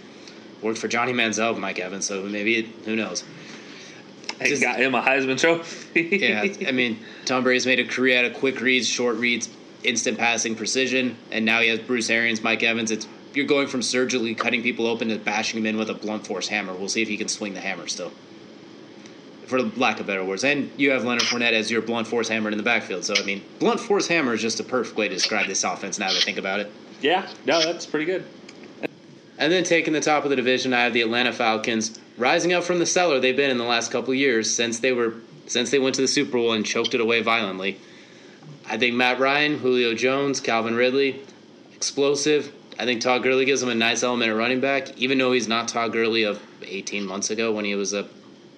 worked 0.62 0.78
for 0.78 0.88
Johnny 0.88 1.12
Manziel, 1.12 1.58
Mike 1.58 1.78
Evans. 1.78 2.06
So 2.06 2.22
maybe 2.22 2.56
it, 2.58 2.66
who 2.84 2.96
knows. 2.96 3.24
Just- 4.42 4.62
got 4.62 4.78
him 4.80 4.94
a 4.94 5.02
Heisman 5.02 5.38
Trophy. 5.38 6.16
Yeah, 6.18 6.46
I 6.68 6.72
mean, 6.72 6.98
Tom 7.26 7.42
Brady's 7.42 7.66
made 7.66 7.78
a 7.78 7.84
career 7.84 8.18
out 8.18 8.24
of 8.24 8.34
quick 8.34 8.60
reads, 8.60 8.86
short 8.88 9.16
reads, 9.16 9.50
instant 9.84 10.16
passing, 10.18 10.54
precision, 10.54 11.16
and 11.30 11.44
now 11.44 11.60
he 11.60 11.68
has 11.68 11.78
Bruce 11.78 12.08
Arians, 12.10 12.42
Mike 12.42 12.62
Evans. 12.62 12.90
It's 12.90 13.06
you're 13.34 13.46
going 13.46 13.68
from 13.68 13.80
surgically 13.82 14.34
cutting 14.34 14.62
people 14.62 14.86
open 14.86 15.08
to 15.08 15.16
bashing 15.18 15.60
them 15.62 15.66
in 15.66 15.76
with 15.78 15.88
a 15.90 15.94
blunt 15.94 16.26
force 16.26 16.48
hammer. 16.48 16.74
We'll 16.74 16.88
see 16.88 17.02
if 17.02 17.08
he 17.08 17.16
can 17.16 17.28
swing 17.28 17.54
the 17.54 17.60
hammer 17.60 17.86
still, 17.86 18.12
for 19.46 19.60
lack 19.62 20.00
of 20.00 20.06
better 20.06 20.24
words. 20.24 20.42
And 20.42 20.70
you 20.76 20.90
have 20.90 21.04
Leonard 21.04 21.22
Fournette 21.24 21.52
as 21.52 21.70
your 21.70 21.82
blunt 21.82 22.06
force 22.06 22.28
hammer 22.28 22.50
in 22.50 22.56
the 22.56 22.64
backfield. 22.64 23.04
So 23.04 23.14
I 23.16 23.22
mean, 23.24 23.42
blunt 23.58 23.78
force 23.80 24.08
hammer 24.08 24.32
is 24.34 24.40
just 24.42 24.58
a 24.58 24.64
perfect 24.64 24.96
way 24.96 25.06
to 25.08 25.14
describe 25.14 25.46
this 25.46 25.62
offense. 25.64 25.98
Now 25.98 26.08
that 26.08 26.16
I 26.16 26.20
think 26.20 26.38
about 26.38 26.60
it. 26.60 26.72
yeah. 27.02 27.28
No, 27.46 27.60
that's 27.62 27.86
pretty 27.86 28.06
good. 28.06 28.24
And 29.40 29.50
then 29.50 29.64
taking 29.64 29.94
the 29.94 30.02
top 30.02 30.24
of 30.24 30.30
the 30.30 30.36
division, 30.36 30.74
I 30.74 30.82
have 30.82 30.92
the 30.92 31.00
Atlanta 31.00 31.32
Falcons 31.32 31.98
rising 32.18 32.52
up 32.52 32.62
from 32.62 32.78
the 32.78 32.84
cellar 32.84 33.18
they've 33.18 33.34
been 33.34 33.50
in 33.50 33.56
the 33.56 33.64
last 33.64 33.90
couple 33.90 34.12
years 34.12 34.54
since 34.54 34.80
they 34.80 34.92
were 34.92 35.14
since 35.46 35.70
they 35.70 35.78
went 35.78 35.94
to 35.96 36.02
the 36.02 36.08
Super 36.08 36.32
Bowl 36.32 36.52
and 36.52 36.64
choked 36.64 36.94
it 36.94 37.00
away 37.00 37.22
violently. 37.22 37.80
I 38.68 38.76
think 38.76 38.94
Matt 38.94 39.18
Ryan, 39.18 39.58
Julio 39.58 39.94
Jones, 39.94 40.40
Calvin 40.40 40.76
Ridley, 40.76 41.22
explosive. 41.74 42.52
I 42.78 42.84
think 42.84 43.00
Todd 43.00 43.22
Gurley 43.22 43.46
gives 43.46 43.62
them 43.62 43.70
a 43.70 43.74
nice 43.74 44.02
element 44.02 44.30
at 44.30 44.36
running 44.36 44.60
back, 44.60 44.96
even 44.98 45.18
though 45.18 45.32
he's 45.32 45.48
not 45.48 45.68
Todd 45.68 45.92
Gurley 45.92 46.22
of 46.22 46.40
18 46.62 47.04
months 47.04 47.30
ago 47.30 47.50
when 47.50 47.64
he 47.64 47.74
was 47.74 47.94
a 47.94 48.06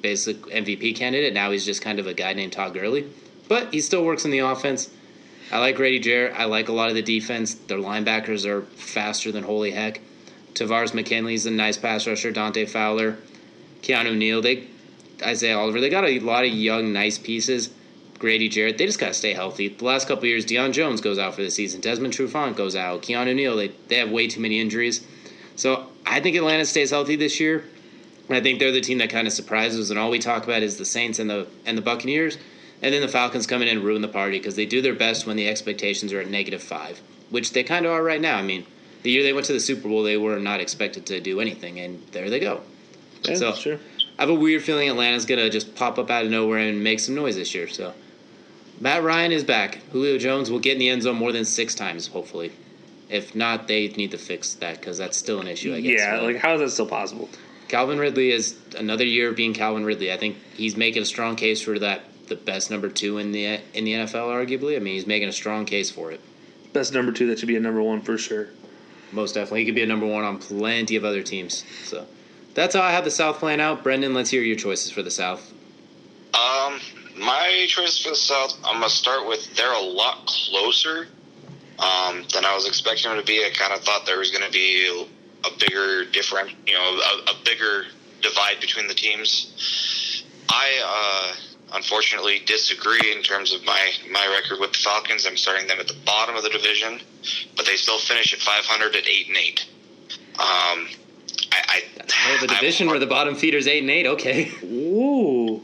basic 0.02 0.36
MVP 0.42 0.96
candidate. 0.96 1.32
Now 1.32 1.52
he's 1.52 1.64
just 1.64 1.80
kind 1.80 2.00
of 2.00 2.08
a 2.08 2.14
guy 2.14 2.32
named 2.32 2.52
Todd 2.52 2.74
Gurley, 2.74 3.08
but 3.48 3.72
he 3.72 3.80
still 3.80 4.04
works 4.04 4.24
in 4.24 4.32
the 4.32 4.40
offense. 4.40 4.90
I 5.52 5.60
like 5.60 5.76
Grady 5.76 6.00
Jarrett. 6.00 6.34
I 6.36 6.44
like 6.44 6.68
a 6.68 6.72
lot 6.72 6.88
of 6.88 6.96
the 6.96 7.02
defense. 7.02 7.54
Their 7.54 7.78
linebackers 7.78 8.44
are 8.44 8.62
faster 8.62 9.30
than 9.30 9.44
holy 9.44 9.70
heck. 9.70 10.00
Tavares 10.54 10.94
McKinley's 10.94 11.46
a 11.46 11.50
nice 11.50 11.76
pass 11.76 12.06
rusher. 12.06 12.30
Dante 12.30 12.66
Fowler, 12.66 13.16
Keanu 13.82 14.16
Neal, 14.16 14.42
they, 14.42 14.68
Isaiah 15.22 15.58
Oliver. 15.58 15.80
They 15.80 15.88
got 15.88 16.04
a 16.04 16.20
lot 16.20 16.44
of 16.44 16.52
young, 16.52 16.92
nice 16.92 17.18
pieces. 17.18 17.70
Grady 18.18 18.48
Jarrett, 18.48 18.78
they 18.78 18.86
just 18.86 19.00
got 19.00 19.08
to 19.08 19.14
stay 19.14 19.32
healthy. 19.32 19.68
The 19.68 19.84
last 19.84 20.06
couple 20.06 20.26
years, 20.26 20.46
Deion 20.46 20.72
Jones 20.72 21.00
goes 21.00 21.18
out 21.18 21.34
for 21.34 21.42
the 21.42 21.50
season. 21.50 21.80
Desmond 21.80 22.14
Trufant 22.14 22.54
goes 22.54 22.76
out. 22.76 23.02
Keanu 23.02 23.34
Neal, 23.34 23.56
they, 23.56 23.72
they 23.88 23.96
have 23.96 24.12
way 24.12 24.28
too 24.28 24.40
many 24.40 24.60
injuries. 24.60 25.04
So 25.56 25.88
I 26.06 26.20
think 26.20 26.36
Atlanta 26.36 26.64
stays 26.64 26.90
healthy 26.90 27.16
this 27.16 27.40
year. 27.40 27.64
I 28.30 28.40
think 28.40 28.60
they're 28.60 28.72
the 28.72 28.80
team 28.80 28.98
that 28.98 29.10
kind 29.10 29.26
of 29.26 29.32
surprises, 29.32 29.90
and 29.90 29.98
all 29.98 30.10
we 30.10 30.18
talk 30.18 30.44
about 30.44 30.62
is 30.62 30.78
the 30.78 30.84
Saints 30.84 31.18
and 31.18 31.28
the 31.28 31.46
and 31.66 31.76
the 31.76 31.82
Buccaneers, 31.82 32.38
and 32.80 32.94
then 32.94 33.02
the 33.02 33.08
Falcons 33.08 33.46
come 33.46 33.62
in 33.62 33.68
and 33.68 33.82
ruin 33.84 34.00
the 34.00 34.08
party 34.08 34.38
because 34.38 34.56
they 34.56 34.66
do 34.66 34.80
their 34.80 34.94
best 34.94 35.26
when 35.26 35.36
the 35.36 35.48
expectations 35.48 36.12
are 36.12 36.20
at 36.20 36.28
negative 36.28 36.62
five, 36.62 37.00
which 37.30 37.52
they 37.52 37.62
kind 37.62 37.84
of 37.84 37.92
are 37.92 38.02
right 38.02 38.20
now. 38.20 38.38
I 38.38 38.42
mean, 38.42 38.64
the 39.02 39.10
year 39.10 39.22
they 39.22 39.32
went 39.32 39.46
to 39.46 39.52
the 39.52 39.60
Super 39.60 39.88
Bowl, 39.88 40.02
they 40.02 40.16
were 40.16 40.38
not 40.38 40.60
expected 40.60 41.06
to 41.06 41.20
do 41.20 41.40
anything, 41.40 41.80
and 41.80 42.02
there 42.12 42.30
they 42.30 42.40
go. 42.40 42.60
Yeah, 43.24 43.34
So- 43.34 43.54
sure. 43.54 43.78
I 44.18 44.22
have 44.22 44.30
a 44.30 44.34
weird 44.34 44.62
feeling 44.62 44.88
Atlanta's 44.88 45.24
gonna 45.24 45.48
just 45.50 45.74
pop 45.74 45.98
up 45.98 46.10
out 46.10 46.24
of 46.24 46.30
nowhere 46.30 46.58
and 46.58 46.84
make 46.84 47.00
some 47.00 47.14
noise 47.14 47.34
this 47.36 47.54
year. 47.54 47.66
So 47.66 47.92
Matt 48.80 49.02
Ryan 49.02 49.32
is 49.32 49.42
back. 49.42 49.78
Julio 49.92 50.18
Jones 50.18 50.50
will 50.50 50.58
get 50.58 50.74
in 50.74 50.78
the 50.78 50.88
end 50.90 51.02
zone 51.02 51.16
more 51.16 51.32
than 51.32 51.44
six 51.44 51.74
times, 51.74 52.08
hopefully. 52.08 52.52
If 53.08 53.34
not, 53.34 53.68
they 53.68 53.88
need 53.88 54.10
to 54.12 54.18
fix 54.18 54.54
that 54.54 54.80
because 54.80 54.98
that's 54.98 55.16
still 55.16 55.40
an 55.40 55.48
issue. 55.48 55.74
I 55.74 55.80
guess. 55.80 55.98
Yeah, 55.98 56.16
But 56.16 56.24
like 56.24 56.36
how 56.36 56.54
is 56.54 56.60
that 56.60 56.70
still 56.70 56.86
possible? 56.86 57.28
Calvin 57.68 57.98
Ridley 57.98 58.30
is 58.32 58.54
another 58.76 59.04
year 59.04 59.30
of 59.30 59.36
being 59.36 59.54
Calvin 59.54 59.84
Ridley. 59.84 60.12
I 60.12 60.16
think 60.18 60.36
he's 60.56 60.76
making 60.76 61.02
a 61.02 61.06
strong 61.06 61.34
case 61.36 61.62
for 61.62 61.78
that, 61.78 62.02
the 62.28 62.36
best 62.36 62.70
number 62.70 62.88
two 62.88 63.18
in 63.18 63.32
the 63.32 63.60
in 63.74 63.84
the 63.84 63.92
NFL, 63.94 64.28
arguably. 64.28 64.76
I 64.76 64.78
mean, 64.78 64.94
he's 64.94 65.06
making 65.06 65.28
a 65.28 65.32
strong 65.32 65.64
case 65.64 65.90
for 65.90 66.12
it. 66.12 66.20
Best 66.72 66.92
number 66.92 67.12
two 67.12 67.26
that 67.28 67.38
should 67.38 67.48
be 67.48 67.56
a 67.56 67.60
number 67.60 67.82
one 67.82 68.02
for 68.02 68.18
sure. 68.18 68.48
Most 69.12 69.34
definitely, 69.34 69.60
he 69.60 69.66
could 69.66 69.74
be 69.74 69.82
a 69.82 69.86
number 69.86 70.06
one 70.06 70.24
on 70.24 70.38
plenty 70.38 70.96
of 70.96 71.04
other 71.04 71.22
teams. 71.22 71.64
So 71.84 72.06
that's 72.54 72.74
how 72.74 72.82
I 72.82 72.92
have 72.92 73.04
the 73.04 73.10
South 73.10 73.38
plan 73.38 73.60
out. 73.60 73.82
Brendan, 73.82 74.14
let's 74.14 74.30
hear 74.30 74.42
your 74.42 74.56
choices 74.56 74.90
for 74.90 75.02
the 75.02 75.10
South. 75.10 75.52
Um, 76.34 76.80
my 77.18 77.66
choice 77.68 77.98
for 78.02 78.10
the 78.10 78.16
South, 78.16 78.56
I'm 78.64 78.76
gonna 78.76 78.88
start 78.88 79.28
with 79.28 79.54
they're 79.54 79.72
a 79.72 79.80
lot 79.80 80.26
closer 80.26 81.08
um, 81.78 82.24
than 82.32 82.44
I 82.44 82.54
was 82.54 82.66
expecting 82.66 83.10
them 83.10 83.20
to 83.20 83.26
be. 83.26 83.44
I 83.44 83.50
kind 83.50 83.72
of 83.72 83.80
thought 83.80 84.06
there 84.06 84.18
was 84.18 84.30
to 84.30 84.50
be 84.50 85.06
a 85.44 85.58
bigger 85.58 86.04
different, 86.06 86.50
you 86.66 86.74
know, 86.74 86.80
a, 86.80 87.32
a 87.32 87.34
bigger 87.44 87.84
divide 88.22 88.60
between 88.60 88.86
the 88.86 88.94
teams. 88.94 90.24
I 90.48 91.32
uh, 91.32 91.36
unfortunately 91.74 92.40
disagree 92.46 93.12
in 93.12 93.22
terms 93.22 93.52
of 93.54 93.64
my 93.64 93.92
my 94.10 94.26
record 94.40 94.60
with 94.60 94.72
the 94.72 94.78
Falcons. 94.78 95.26
I'm 95.26 95.36
starting 95.36 95.66
them 95.68 95.78
at 95.80 95.88
the 95.88 95.96
bottom 96.06 96.36
of 96.36 96.42
the 96.42 96.50
division, 96.50 97.00
but 97.56 97.66
they 97.66 97.76
still 97.76 97.98
finish 97.98 98.32
at 98.32 98.40
500 98.40 98.96
at 98.96 99.08
eight 99.08 99.28
and 99.28 99.36
eight. 99.36 99.66
Um, 100.38 100.88
I, 101.52 101.62
I 101.68 101.82
Oh, 102.28 102.36
the 102.46 102.52
I'm- 102.52 102.60
division 102.60 102.88
where 102.88 102.98
the 102.98 103.06
bottom 103.06 103.34
feeder's 103.34 103.66
eight 103.66 103.82
and 103.82 103.90
eight. 103.90 104.06
Okay. 104.06 104.50
Ooh. 104.64 105.62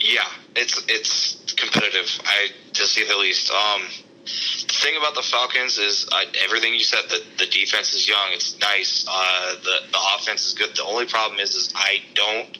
Yeah, 0.00 0.28
it's 0.54 0.80
it's 0.88 1.52
competitive. 1.54 2.08
I 2.24 2.48
to 2.74 2.86
say 2.86 3.06
the 3.06 3.16
least. 3.16 3.50
Um, 3.50 3.82
the 4.24 4.74
thing 4.84 4.96
about 4.98 5.14
the 5.14 5.22
Falcons 5.22 5.78
is 5.78 6.06
uh, 6.12 6.20
everything 6.44 6.74
you 6.74 6.80
said. 6.84 7.00
The 7.08 7.22
the 7.38 7.46
defense 7.46 7.94
is 7.94 8.06
young. 8.08 8.28
It's 8.32 8.56
nice. 8.60 9.04
Uh, 9.08 9.54
the 9.64 9.76
the 9.90 9.98
offense 10.16 10.46
is 10.46 10.54
good. 10.54 10.76
The 10.76 10.84
only 10.84 11.06
problem 11.06 11.40
is 11.40 11.54
is 11.54 11.72
I 11.74 12.02
don't 12.14 12.56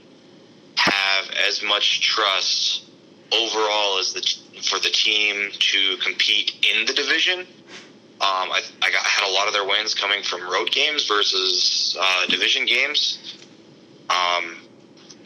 have 0.79 1.31
as 1.49 1.63
much 1.63 2.01
trust 2.01 2.85
overall 3.33 3.99
as 3.99 4.13
the 4.13 4.21
for 4.63 4.79
the 4.79 4.91
team 4.91 5.51
to 5.53 5.97
compete 5.99 6.67
in 6.73 6.87
the 6.87 6.93
division. 6.93 7.41
Um, 8.21 8.51
I, 8.51 8.63
I 8.83 8.91
got, 8.91 9.05
had 9.05 9.29
a 9.29 9.33
lot 9.33 9.47
of 9.47 9.53
their 9.53 9.65
wins 9.65 9.95
coming 9.95 10.25
from 10.25 10.43
road 10.51 10.73
games 10.73 11.07
versus 11.07 11.97
uh, 12.01 12.27
division 12.27 12.67
games. 12.67 13.37
Um, 14.11 14.57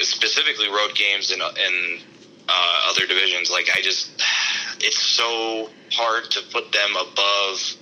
specifically 0.01 0.69
road 0.69 0.95
games 0.95 1.31
in 1.31 1.41
in 1.41 2.01
uh, 2.49 2.91
other 2.91 3.07
divisions. 3.07 3.51
Like 3.51 3.69
I 3.75 3.81
just, 3.81 4.11
it's 4.81 4.99
so 4.99 5.71
hard 5.93 6.31
to 6.33 6.43
put 6.53 6.73
them 6.73 6.91
above, 6.97 7.77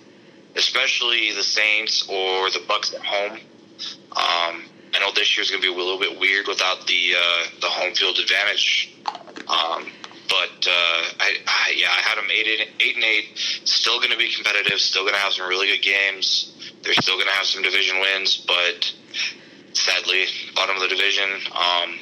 especially 0.56 1.32
the 1.32 1.42
Saints 1.42 2.08
or 2.08 2.50
the 2.50 2.62
Bucks 2.66 2.94
at 2.94 3.04
home. 3.04 3.38
Um, 4.16 4.64
I 4.94 4.98
know 4.98 5.12
this 5.14 5.36
year's 5.36 5.50
going 5.50 5.62
to 5.62 5.68
be 5.68 5.72
a 5.72 5.76
little 5.76 5.98
bit 5.98 6.18
weird 6.18 6.48
without 6.48 6.86
the 6.86 7.14
uh, 7.16 7.44
the 7.60 7.68
home 7.68 7.94
field 7.94 8.18
advantage. 8.18 8.92
Um, 9.48 9.90
but 10.28 10.66
uh, 10.66 11.02
I, 11.18 11.36
I, 11.46 11.74
yeah, 11.76 11.88
I 11.90 12.00
had 12.00 12.16
them 12.18 12.30
eight 12.30 12.46
and 12.46 12.70
eight 12.80 12.94
and 12.94 13.04
eight. 13.04 13.38
Still 13.64 13.98
going 13.98 14.10
to 14.10 14.16
be 14.16 14.32
competitive. 14.32 14.80
Still 14.80 15.02
going 15.02 15.14
to 15.14 15.20
have 15.20 15.32
some 15.32 15.48
really 15.48 15.68
good 15.68 15.82
games. 15.82 16.72
They're 16.82 16.94
still 16.94 17.16
going 17.16 17.26
to 17.26 17.32
have 17.32 17.46
some 17.46 17.62
division 17.62 18.00
wins, 18.00 18.36
but 18.36 18.92
sadly, 19.72 20.26
bottom 20.54 20.76
of 20.76 20.82
the 20.82 20.88
division. 20.88 21.28
Um, 21.54 21.98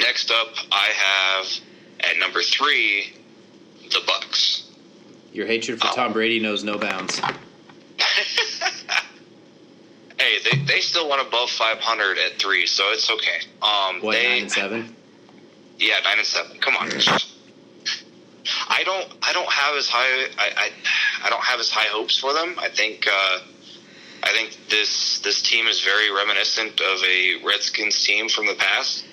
next 0.00 0.30
up, 0.30 0.54
I 0.72 0.88
have 0.88 1.46
At 2.00 2.18
number 2.18 2.42
three, 2.42 3.14
the 3.90 4.00
Bucks. 4.06 4.70
Your 5.32 5.46
hatred 5.46 5.80
for 5.80 5.88
Tom 5.88 6.12
Brady 6.12 6.40
knows 6.40 6.64
no 6.64 6.78
bounds. 6.78 7.20
Hey, 10.18 10.38
they, 10.44 10.58
they 10.64 10.80
still 10.80 11.08
went 11.08 11.26
above 11.26 11.50
500 11.50 12.18
at 12.18 12.38
three, 12.38 12.66
so 12.66 12.84
it's 12.92 13.10
okay. 13.10 13.40
Um, 13.60 14.00
What, 14.00 14.12
they, 14.12 14.28
nine 14.28 14.42
and 14.42 14.52
seven? 14.52 14.96
Yeah, 15.78 15.98
nine 16.04 16.18
and 16.18 16.26
seven. 16.26 16.58
Come 16.58 16.76
on. 16.76 16.88
I 18.68 18.82
don't. 18.84 19.08
I 19.22 19.32
don't 19.32 19.50
have 19.50 19.76
as 19.76 19.88
high. 19.88 20.28
I. 20.38 20.50
I, 20.56 20.70
I 21.26 21.30
don't 21.30 21.42
have 21.42 21.60
as 21.60 21.70
high 21.70 21.88
hopes 21.88 22.16
for 22.18 22.32
them. 22.32 22.56
I 22.58 22.68
think. 22.68 23.06
Uh, 23.06 23.38
I 24.22 24.32
think 24.32 24.56
this 24.70 25.20
this 25.20 25.42
team 25.42 25.66
is 25.66 25.80
very 25.82 26.10
reminiscent 26.10 26.80
of 26.80 27.02
a 27.04 27.44
Redskins 27.44 28.02
team 28.02 28.28
from 28.28 28.46
the 28.46 28.54
past, 28.54 29.04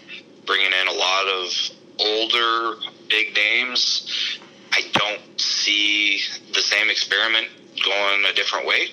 bringing 0.45 0.71
in 0.71 0.87
a 0.87 0.93
lot 0.93 1.27
of 1.27 1.69
older 1.99 2.79
big 3.09 3.35
names. 3.35 4.39
I 4.71 4.81
don't 4.93 5.39
see 5.39 6.19
the 6.53 6.61
same 6.61 6.89
experiment 6.89 7.47
going 7.85 8.25
a 8.25 8.33
different 8.33 8.65
way, 8.65 8.87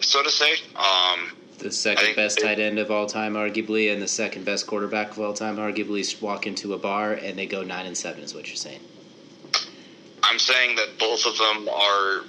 so 0.00 0.22
to 0.22 0.30
say. 0.30 0.52
Um, 0.76 1.32
The 1.58 1.70
second 1.70 2.16
best 2.16 2.40
tight 2.40 2.58
end 2.58 2.78
of 2.78 2.90
all 2.90 3.06
time, 3.06 3.34
arguably, 3.34 3.92
and 3.92 4.02
the 4.02 4.08
second 4.08 4.44
best 4.44 4.66
quarterback 4.66 5.12
of 5.12 5.20
all 5.20 5.32
time, 5.32 5.56
arguably, 5.56 6.20
walk 6.20 6.46
into 6.46 6.74
a 6.74 6.78
bar 6.78 7.12
and 7.12 7.38
they 7.38 7.46
go 7.46 7.62
nine 7.62 7.86
and 7.86 7.96
seven. 7.96 8.22
Is 8.22 8.34
what 8.34 8.48
you're 8.48 8.56
saying? 8.56 8.80
I'm 10.22 10.38
saying 10.38 10.76
that 10.76 10.98
both 10.98 11.26
of 11.26 11.38
them 11.38 11.68
are 11.68 12.22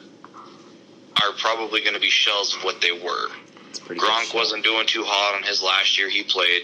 are 1.23 1.31
probably 1.38 1.81
going 1.81 1.93
to 1.93 1.99
be 1.99 2.09
shells 2.09 2.55
of 2.55 2.63
what 2.63 2.81
they 2.81 2.91
were. 2.91 3.29
It's 3.69 3.79
pretty. 3.79 3.99
good 3.99 4.09
Gronk 4.09 4.35
wasn't 4.35 4.63
doing 4.63 4.85
too 4.85 5.03
hot 5.05 5.35
on 5.35 5.43
his 5.43 5.63
last 5.63 5.97
year 5.97 6.09
he 6.09 6.23
played. 6.23 6.63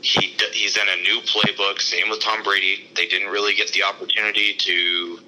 He 0.00 0.36
he's 0.52 0.76
in 0.76 0.88
a 0.88 0.96
new 1.02 1.20
playbook. 1.20 1.80
Same 1.80 2.08
with 2.08 2.20
Tom 2.20 2.42
Brady. 2.42 2.88
They 2.94 3.06
didn't 3.06 3.28
really 3.28 3.54
get 3.54 3.72
the 3.72 3.82
opportunity 3.82 4.54
to 4.54 5.18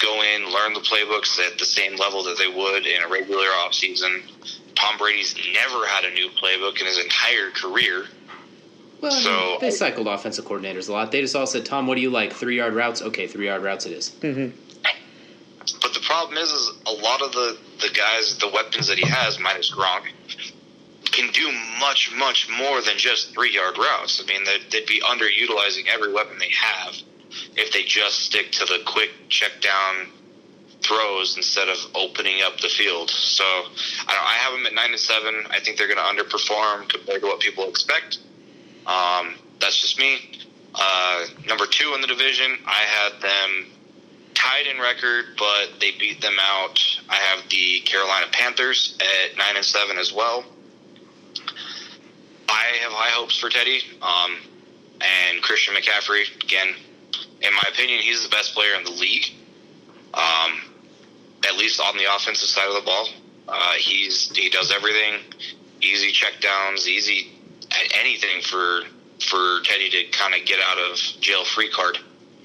go 0.00 0.22
in, 0.22 0.50
learn 0.50 0.72
the 0.72 0.80
playbooks 0.80 1.38
at 1.40 1.58
the 1.58 1.64
same 1.64 1.96
level 1.96 2.22
that 2.24 2.38
they 2.38 2.48
would 2.48 2.86
in 2.86 3.02
a 3.02 3.08
regular 3.08 3.48
offseason. 3.48 4.22
Tom 4.78 4.96
Brady's 4.96 5.34
never 5.52 5.86
had 5.86 6.04
a 6.04 6.10
new 6.12 6.28
playbook 6.30 6.80
in 6.80 6.86
his 6.86 6.98
entire 6.98 7.50
career. 7.50 8.06
Well, 9.00 9.12
I 9.12 9.14
mean, 9.16 9.24
So- 9.24 9.58
they 9.60 9.70
cycled 9.70 10.06
offensive 10.06 10.44
coordinators 10.44 10.88
a 10.88 10.92
lot. 10.92 11.10
They 11.12 11.20
just 11.20 11.34
all 11.36 11.46
said, 11.46 11.64
"Tom, 11.66 11.86
what 11.86 11.96
do 11.96 12.00
you 12.00 12.10
like? 12.10 12.32
Three 12.32 12.56
yard 12.56 12.74
routes? 12.74 13.02
Okay, 13.02 13.26
three 13.26 13.46
yard 13.46 13.62
routes 13.62 13.86
it 13.86 13.92
is." 13.92 14.10
Mm-hmm. 14.20 14.56
But 15.82 15.94
the 15.94 16.00
problem 16.00 16.38
is, 16.38 16.50
is 16.50 16.70
a 16.86 16.92
lot 16.92 17.20
of 17.22 17.32
the 17.32 17.58
the 17.80 17.90
guys, 17.90 18.38
the 18.38 18.48
weapons 18.48 18.86
that 18.88 18.98
he 18.98 19.06
has, 19.08 19.38
minus 19.38 19.72
Gronk, 19.72 20.06
can 21.04 21.30
do 21.32 21.50
much, 21.80 22.12
much 22.16 22.48
more 22.48 22.80
than 22.80 22.96
just 22.98 23.32
three 23.34 23.52
yard 23.54 23.76
routes. 23.78 24.20
I 24.22 24.26
mean, 24.26 24.44
they'd, 24.44 24.62
they'd 24.70 24.86
be 24.86 25.00
underutilizing 25.00 25.86
every 25.92 26.12
weapon 26.12 26.38
they 26.38 26.50
have 26.50 26.96
if 27.56 27.72
they 27.72 27.82
just 27.82 28.20
stick 28.20 28.50
to 28.52 28.64
the 28.64 28.80
quick 28.86 29.10
check 29.28 29.60
down 29.60 30.08
throws 30.88 31.36
instead 31.36 31.68
of 31.68 31.76
opening 31.94 32.42
up 32.42 32.58
the 32.58 32.68
field. 32.68 33.10
So 33.10 33.44
I, 33.44 34.12
don't, 34.14 34.24
I 34.24 34.36
have 34.40 34.52
them 34.54 34.66
at 34.66 34.74
nine 34.74 34.90
and 34.90 34.98
seven. 34.98 35.44
I 35.50 35.60
think 35.60 35.76
they're 35.76 35.86
going 35.86 35.98
to 35.98 36.22
underperform 36.22 36.88
compared 36.88 37.20
to 37.20 37.26
what 37.26 37.40
people 37.40 37.68
expect. 37.68 38.18
Um, 38.86 39.34
that's 39.60 39.80
just 39.80 39.98
me. 39.98 40.18
Uh, 40.74 41.26
number 41.46 41.66
two 41.66 41.92
in 41.94 42.00
the 42.00 42.06
division, 42.06 42.58
I 42.66 42.80
had 42.80 43.20
them 43.20 43.66
tied 44.34 44.66
in 44.66 44.80
record, 44.80 45.24
but 45.36 45.80
they 45.80 45.90
beat 45.98 46.20
them 46.20 46.36
out. 46.40 46.80
I 47.08 47.16
have 47.16 47.48
the 47.50 47.80
Carolina 47.80 48.26
Panthers 48.30 48.96
at 49.00 49.36
nine 49.36 49.56
and 49.56 49.64
seven 49.64 49.98
as 49.98 50.12
well. 50.12 50.44
I 52.48 52.64
have 52.82 52.92
high 52.92 53.10
hopes 53.10 53.36
for 53.36 53.50
Teddy 53.50 53.80
um, 54.00 54.36
and 55.00 55.42
Christian 55.42 55.74
McCaffrey. 55.74 56.24
Again, 56.42 56.68
in 57.42 57.52
my 57.52 57.64
opinion, 57.68 58.00
he's 58.00 58.22
the 58.22 58.30
best 58.30 58.54
player 58.54 58.74
in 58.76 58.84
the 58.84 58.90
league. 58.90 59.26
Um, 60.14 60.60
at 61.46 61.56
least 61.56 61.80
on 61.80 61.96
the 61.96 62.04
offensive 62.14 62.48
side 62.48 62.68
of 62.68 62.74
the 62.74 62.82
ball, 62.82 63.08
uh, 63.48 63.72
he's 63.78 64.30
he 64.36 64.48
does 64.50 64.72
everything. 64.72 65.20
Easy 65.80 66.12
checkdowns, 66.12 66.86
easy 66.86 67.30
anything 67.94 68.42
for 68.42 68.82
for 69.20 69.60
Teddy 69.64 69.90
to 69.90 70.04
kind 70.16 70.34
of 70.34 70.46
get 70.46 70.58
out 70.60 70.78
of 70.78 70.96
jail 71.20 71.44
free 71.44 71.70
card. 71.70 71.98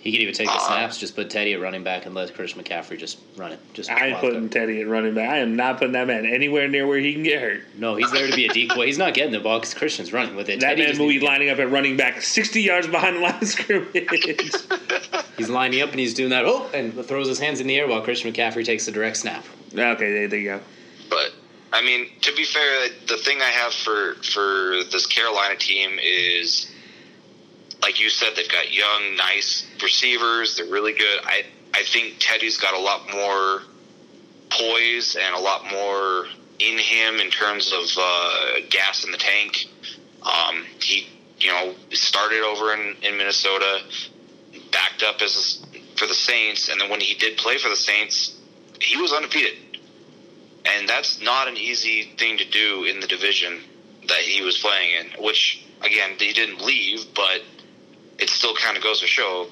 He 0.04 0.12
could 0.12 0.20
even 0.20 0.34
take 0.34 0.48
the 0.48 0.54
Uh, 0.54 0.68
snaps, 0.68 0.98
just 0.98 1.16
put 1.16 1.30
Teddy 1.30 1.54
at 1.54 1.62
running 1.62 1.82
back, 1.82 2.06
and 2.06 2.14
let 2.14 2.36
Chris 2.36 2.52
McCaffrey 2.54 3.00
just 3.00 3.20
run 3.38 3.54
it. 3.54 3.60
Just 3.74 3.90
I 3.90 4.08
ain't 4.08 4.12
wild 4.16 4.20
putting 4.22 4.40
card. 4.42 4.52
Teddy 4.52 4.82
at 4.82 4.88
running 4.90 5.14
back. 5.14 5.30
I 5.30 5.38
am 5.38 5.56
not 5.56 5.78
putting 5.78 5.94
that 5.94 6.08
man 6.08 6.26
anywhere 6.26 6.68
near 6.68 6.86
where 6.86 7.00
he 7.00 7.14
can 7.14 7.24
get 7.24 7.42
hurt. 7.42 7.62
No, 7.78 7.96
he's 7.96 8.12
there 8.12 8.28
to 8.28 8.36
be 8.36 8.46
a 8.46 8.50
decoy. 8.50 8.86
He's 8.86 8.98
not 8.98 9.14
getting 9.14 9.32
the 9.32 9.40
ball 9.40 9.60
because 9.60 9.74
Christian's 9.74 10.12
running 10.12 10.36
with 10.36 10.50
it. 10.50 10.60
That 10.60 10.76
Teddy 10.76 10.92
man 10.92 11.00
will 11.00 11.08
be 11.08 11.22
lining 11.22 11.50
up 11.50 11.58
at 11.60 11.72
running 11.72 11.96
back 11.96 12.22
60 12.22 12.62
yards 12.62 12.86
behind 12.86 13.16
the 13.16 13.22
line 13.22 13.42
of 13.42 13.48
scrimmage. 13.48 13.94
He's 15.38 15.50
lining 15.50 15.82
up 15.82 15.92
and 15.92 16.00
he's 16.02 16.14
doing 16.14 16.32
that. 16.32 16.44
Oh, 16.46 16.70
and 16.74 16.94
throws 17.06 17.30
his 17.30 17.40
hands 17.40 17.62
in 17.62 17.68
the 17.68 17.78
air 17.78 17.88
while 17.88 18.02
Christian 18.02 18.34
McCaffrey 18.34 18.66
takes 18.66 18.86
the 18.86 18.92
direct 18.92 19.16
snap. 19.16 19.46
okay, 19.74 20.12
there, 20.12 20.28
there 20.28 20.40
you 20.40 20.50
go. 20.50 20.60
But 21.10 21.32
I 21.72 21.82
mean, 21.82 22.10
to 22.22 22.36
be 22.36 22.44
fair, 22.44 22.90
the 23.08 23.18
thing 23.18 23.40
I 23.42 23.46
have 23.46 23.74
for 23.74 24.16
for 24.16 24.84
this 24.92 25.06
Carolina 25.08 25.56
team 25.56 25.98
is, 26.04 26.70
like 27.84 28.00
you 28.00 28.10
said, 28.10 28.30
they've 28.36 28.50
got 28.50 28.74
young, 28.74 29.16
nice 29.16 29.68
receivers. 29.82 30.56
They're 30.58 30.66
really 30.66 30.94
good. 30.94 31.20
I 31.24 31.44
I 31.74 31.84
think 31.84 32.16
Teddy's 32.20 32.58
got 32.58 32.74
a 32.74 32.80
lot 32.80 33.12
more 33.12 33.62
poise 34.50 35.16
and 35.16 35.36
a 35.36 35.40
lot 35.40 35.70
more 35.72 36.26
in 36.60 36.78
him 36.78 37.20
in 37.20 37.30
terms 37.30 37.74
of 37.74 37.86
uh, 38.00 38.60
gas 38.70 39.04
in 39.04 39.12
the 39.12 39.18
tank. 39.18 39.68
Um, 40.22 40.66
he, 40.80 41.08
you 41.40 41.52
know, 41.52 41.74
started 41.92 42.44
over 42.44 42.74
in, 42.74 42.96
in 43.02 43.18
Minnesota, 43.18 43.82
backed 44.72 45.04
up 45.04 45.22
as 45.22 45.66
for 45.98 46.08
the 46.08 46.14
Saints, 46.14 46.70
and 46.70 46.80
then 46.80 46.90
when 46.90 47.02
he 47.02 47.16
did 47.16 47.38
play 47.38 47.58
for 47.58 47.70
the 47.70 47.76
Saints, 47.76 48.40
he 48.80 48.98
was 49.02 49.12
undefeated 49.12 49.58
and 50.66 50.88
that's 50.88 51.22
not 51.22 51.48
an 51.48 51.58
easy 51.58 52.14
thing 52.18 52.38
to 52.38 52.46
do 52.46 52.86
in 52.86 53.00
the 53.00 53.08
division 53.08 53.60
that 54.08 54.20
he 54.20 54.42
was 54.42 54.58
playing 54.58 54.92
in. 55.00 55.24
Which 55.24 55.64
again, 55.82 56.12
he 56.18 56.34
didn't 56.34 56.62
leave, 56.62 57.14
but 57.14 57.42
it 58.20 58.30
still 58.30 58.56
kind 58.56 58.78
of 58.78 58.84
goes 58.84 59.02
to 59.02 59.08
show 59.08 59.48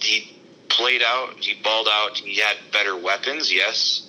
he 0.00 0.36
played 0.68 1.02
out, 1.02 1.34
he 1.38 1.54
balled 1.62 1.88
out, 1.90 2.16
he 2.16 2.40
had 2.40 2.56
better 2.72 2.96
weapons, 2.96 3.52
yes. 3.52 4.08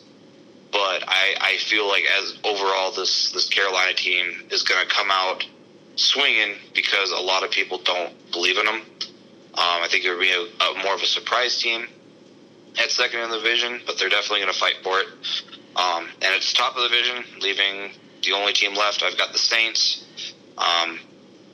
But 0.71 1.03
I, 1.07 1.35
I 1.39 1.57
feel 1.57 1.87
like 1.87 2.03
as 2.19 2.37
overall 2.43 2.91
this 2.91 3.31
this 3.31 3.47
Carolina 3.47 3.93
team 3.93 4.47
is 4.49 4.63
going 4.63 4.85
to 4.85 4.91
come 4.91 5.11
out 5.11 5.45
swinging 5.95 6.55
because 6.73 7.11
a 7.11 7.19
lot 7.19 7.43
of 7.43 7.51
people 7.51 7.77
don't 7.77 8.13
believe 8.31 8.57
in 8.57 8.65
them. 8.65 8.81
Um, 9.55 9.83
I 9.83 9.87
think 9.87 10.03
it 10.03 10.09
would 10.09 10.19
be 10.19 10.31
a, 10.31 10.63
a 10.63 10.83
more 10.83 10.95
of 10.95 11.01
a 11.01 11.05
surprise 11.05 11.61
team 11.61 11.87
at 12.81 12.89
second 12.89 13.19
in 13.19 13.29
the 13.29 13.37
division, 13.37 13.81
but 13.85 13.99
they're 13.99 14.09
definitely 14.09 14.39
going 14.39 14.53
to 14.53 14.59
fight 14.59 14.77
for 14.83 14.99
it. 14.99 15.07
Um, 15.75 16.07
and 16.21 16.33
it's 16.35 16.53
top 16.53 16.75
of 16.75 16.81
the 16.81 16.89
division, 16.89 17.23
leaving 17.39 17.91
the 18.23 18.31
only 18.31 18.53
team 18.53 18.73
left. 18.75 19.03
I've 19.03 19.17
got 19.17 19.31
the 19.31 19.37
Saints. 19.37 20.03
Um, 20.57 20.99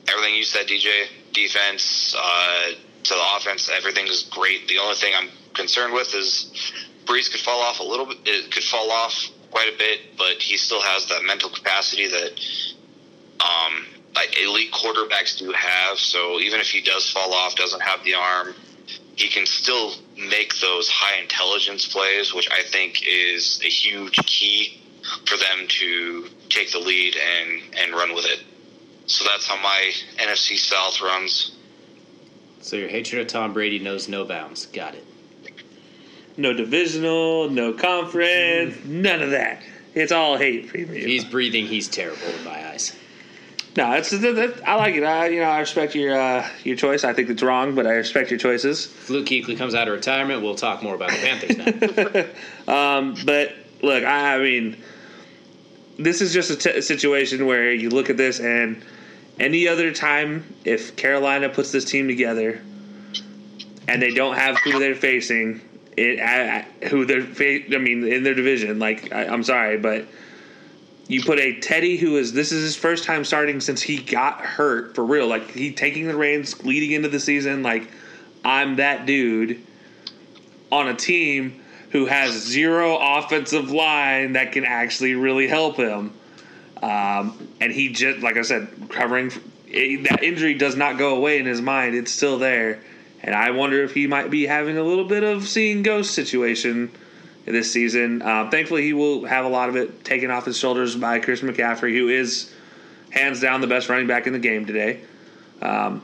everything 0.08 0.34
you 0.34 0.44
said, 0.44 0.66
DJ, 0.66 1.08
defense 1.32 2.14
uh, 2.18 2.70
to 3.04 3.14
the 3.14 3.22
offense, 3.36 3.70
everything 3.70 4.06
is 4.06 4.24
great. 4.24 4.68
The 4.68 4.78
only 4.78 4.94
thing 4.94 5.12
I'm 5.16 5.28
concerned 5.54 5.94
with 5.94 6.14
is 6.14 6.52
Brees 7.06 7.30
could 7.30 7.40
fall 7.40 7.60
off 7.60 7.80
a 7.80 7.84
little 7.84 8.06
bit. 8.06 8.18
It 8.24 8.52
could 8.52 8.64
fall 8.64 8.90
off 8.90 9.28
quite 9.50 9.72
a 9.72 9.76
bit, 9.76 10.16
but 10.16 10.40
he 10.40 10.56
still 10.56 10.80
has 10.80 11.06
that 11.08 11.24
mental 11.24 11.50
capacity 11.50 12.08
that 12.08 12.40
um, 13.40 13.86
like 14.14 14.38
elite 14.40 14.72
quarterbacks 14.72 15.38
do 15.38 15.52
have. 15.52 15.98
So 15.98 16.40
even 16.40 16.60
if 16.60 16.70
he 16.70 16.80
does 16.80 17.10
fall 17.10 17.32
off, 17.32 17.56
doesn't 17.56 17.82
have 17.82 18.04
the 18.04 18.14
arm, 18.14 18.54
he 19.16 19.28
can 19.28 19.46
still 19.46 19.92
make 20.16 20.58
those 20.60 20.88
high 20.88 21.20
intelligence 21.20 21.86
plays, 21.86 22.34
which 22.34 22.48
I 22.50 22.62
think 22.62 23.02
is 23.06 23.60
a 23.64 23.68
huge 23.68 24.16
key 24.26 24.82
for 25.26 25.36
them 25.36 25.66
to 25.68 26.28
take 26.48 26.72
the 26.72 26.78
lead 26.78 27.16
and, 27.16 27.62
and 27.76 27.92
run 27.92 28.14
with 28.14 28.26
it. 28.26 28.40
So 29.10 29.24
that's 29.24 29.46
how 29.46 29.60
my 29.60 29.90
NFC 30.18 30.56
South 30.56 31.00
runs. 31.00 31.56
So 32.60 32.76
your 32.76 32.88
hatred 32.88 33.20
of 33.22 33.26
Tom 33.26 33.52
Brady 33.52 33.80
knows 33.80 34.08
no 34.08 34.24
bounds. 34.24 34.66
Got 34.66 34.94
it. 34.94 35.04
No 36.36 36.52
divisional, 36.52 37.50
no 37.50 37.72
conference, 37.72 38.76
none 38.84 39.20
of 39.20 39.32
that. 39.32 39.62
It's 39.94 40.12
all 40.12 40.36
hate 40.36 40.70
for 40.70 40.78
you. 40.78 40.86
He's 40.86 41.24
breathing, 41.24 41.66
he's 41.66 41.88
terrible 41.88 42.28
in 42.38 42.44
my 42.44 42.68
eyes. 42.68 42.96
No, 43.76 43.92
it's 43.92 44.10
that, 44.10 44.20
that, 44.20 44.68
I 44.68 44.76
like 44.76 44.94
it. 44.94 45.02
I 45.02 45.28
you 45.28 45.40
know 45.40 45.48
I 45.48 45.60
respect 45.60 45.94
your 45.94 46.18
uh, 46.18 46.48
your 46.64 46.76
choice. 46.76 47.04
I 47.04 47.12
think 47.12 47.30
it's 47.30 47.42
wrong, 47.42 47.74
but 47.74 47.86
I 47.86 47.92
respect 47.92 48.30
your 48.30 48.38
choices. 48.38 48.86
If 48.86 49.10
Luke 49.10 49.26
Kuechly 49.26 49.56
comes 49.56 49.74
out 49.74 49.88
of 49.88 49.94
retirement, 49.94 50.42
we'll 50.42 50.56
talk 50.56 50.82
more 50.82 50.94
about 50.94 51.10
the 51.10 51.16
Panthers 51.16 51.56
now. 52.66 52.74
Um, 52.98 53.16
but 53.24 53.54
look, 53.82 54.04
I, 54.04 54.36
I 54.36 54.38
mean, 54.38 54.76
this 55.98 56.20
is 56.20 56.32
just 56.32 56.50
a, 56.50 56.56
t- 56.56 56.78
a 56.78 56.82
situation 56.82 57.46
where 57.46 57.72
you 57.72 57.90
look 57.90 58.10
at 58.10 58.16
this 58.16 58.40
and 58.40 58.82
any 59.40 59.66
other 59.66 59.92
time, 59.92 60.54
if 60.64 60.94
Carolina 60.96 61.48
puts 61.48 61.72
this 61.72 61.84
team 61.84 62.06
together 62.06 62.60
and 63.88 64.00
they 64.00 64.12
don't 64.12 64.36
have 64.36 64.58
who 64.58 64.78
they're 64.78 64.94
facing, 64.94 65.60
it 65.96 66.64
who 66.88 67.04
they're 67.06 67.22
fa- 67.22 67.74
I 67.74 67.78
mean 67.78 68.04
in 68.04 68.22
their 68.22 68.34
division, 68.34 68.78
like 68.78 69.12
I, 69.12 69.26
I'm 69.26 69.42
sorry, 69.42 69.78
but 69.78 70.06
you 71.08 71.24
put 71.24 71.40
a 71.40 71.58
Teddy 71.58 71.96
who 71.96 72.16
is 72.18 72.32
this 72.32 72.52
is 72.52 72.62
his 72.62 72.76
first 72.76 73.04
time 73.04 73.24
starting 73.24 73.60
since 73.60 73.82
he 73.82 73.96
got 73.96 74.40
hurt 74.40 74.94
for 74.94 75.04
real, 75.04 75.26
like 75.26 75.50
he 75.50 75.72
taking 75.72 76.06
the 76.06 76.16
reins 76.16 76.62
leading 76.64 76.92
into 76.92 77.08
the 77.08 77.18
season, 77.18 77.62
like 77.62 77.88
I'm 78.44 78.76
that 78.76 79.06
dude 79.06 79.60
on 80.70 80.88
a 80.88 80.94
team 80.94 81.60
who 81.90 82.06
has 82.06 82.32
zero 82.32 82.96
offensive 82.96 83.70
line 83.70 84.34
that 84.34 84.52
can 84.52 84.64
actually 84.64 85.14
really 85.14 85.48
help 85.48 85.76
him. 85.76 86.12
Um, 86.82 87.48
and 87.60 87.72
he 87.72 87.90
just, 87.90 88.20
like 88.20 88.36
I 88.36 88.42
said, 88.42 88.68
covering 88.88 89.30
it, 89.66 90.08
that 90.08 90.22
injury 90.22 90.54
does 90.54 90.76
not 90.76 90.98
go 90.98 91.16
away 91.16 91.38
in 91.38 91.46
his 91.46 91.60
mind. 91.60 91.94
It's 91.94 92.10
still 92.10 92.38
there. 92.38 92.80
And 93.22 93.34
I 93.34 93.50
wonder 93.50 93.82
if 93.82 93.92
he 93.92 94.06
might 94.06 94.30
be 94.30 94.46
having 94.46 94.78
a 94.78 94.82
little 94.82 95.04
bit 95.04 95.22
of 95.22 95.46
seeing 95.46 95.82
ghost 95.82 96.14
situation 96.14 96.90
this 97.44 97.70
season. 97.70 98.22
Um, 98.22 98.50
thankfully, 98.50 98.82
he 98.82 98.92
will 98.92 99.24
have 99.26 99.44
a 99.44 99.48
lot 99.48 99.68
of 99.68 99.76
it 99.76 100.04
taken 100.04 100.30
off 100.30 100.46
his 100.46 100.56
shoulders 100.56 100.96
by 100.96 101.18
Chris 101.18 101.40
McCaffrey, 101.40 101.94
who 101.94 102.08
is 102.08 102.52
hands 103.10 103.40
down 103.40 103.60
the 103.60 103.66
best 103.66 103.88
running 103.88 104.06
back 104.06 104.26
in 104.26 104.32
the 104.32 104.38
game 104.38 104.66
today. 104.66 105.00
Um, 105.60 106.02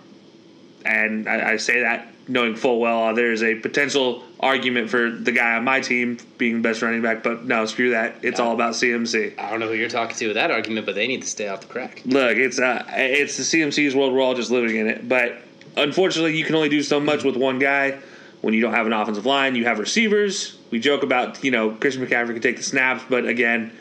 and 0.84 1.28
I, 1.28 1.52
I, 1.52 1.56
say 1.56 1.80
that 1.80 2.08
knowing 2.28 2.54
full 2.56 2.78
well 2.78 3.04
uh, 3.04 3.12
there 3.14 3.32
is 3.32 3.42
a 3.42 3.54
potential 3.54 4.22
argument 4.38 4.90
for 4.90 5.10
the 5.10 5.32
guy 5.32 5.56
on 5.56 5.64
my 5.64 5.80
team 5.80 6.18
being 6.36 6.60
best 6.60 6.82
running 6.82 7.02
back, 7.02 7.22
but 7.22 7.44
no, 7.44 7.64
screw 7.66 7.90
that. 7.90 8.16
It's 8.22 8.38
all 8.38 8.52
about 8.52 8.74
CMC. 8.74 9.38
I 9.38 9.50
don't 9.50 9.60
know 9.60 9.68
who 9.68 9.74
you're 9.74 9.88
talking 9.88 10.16
to 10.16 10.26
with 10.28 10.36
that 10.36 10.50
argument, 10.50 10.86
but 10.86 10.94
they 10.94 11.06
need 11.06 11.22
to 11.22 11.28
stay 11.28 11.48
off 11.48 11.62
the 11.62 11.66
crack. 11.66 12.02
Look, 12.04 12.36
it's 12.36 12.58
uh, 12.58 12.84
it's 12.88 13.36
the 13.36 13.42
CMC's 13.42 13.94
world. 13.94 14.12
We're 14.12 14.20
all 14.20 14.34
just 14.34 14.50
living 14.50 14.76
in 14.76 14.88
it, 14.88 15.08
but 15.08 15.38
unfortunately, 15.76 16.36
you 16.36 16.44
can 16.44 16.54
only 16.54 16.68
do 16.68 16.82
so 16.82 17.00
much 17.00 17.24
with 17.24 17.36
one 17.36 17.58
guy 17.58 17.98
when 18.42 18.52
you 18.52 18.60
don't 18.60 18.74
have 18.74 18.86
an 18.86 18.92
offensive 18.92 19.26
line. 19.26 19.54
You 19.54 19.64
have 19.64 19.78
receivers. 19.78 20.58
We 20.70 20.80
joke 20.80 21.02
about 21.02 21.42
you 21.42 21.50
know 21.50 21.70
Christian 21.70 22.06
McCaffrey 22.06 22.32
can 22.34 22.42
take 22.42 22.58
the 22.58 22.62
snaps, 22.62 23.04
but 23.08 23.24
again, 23.24 23.72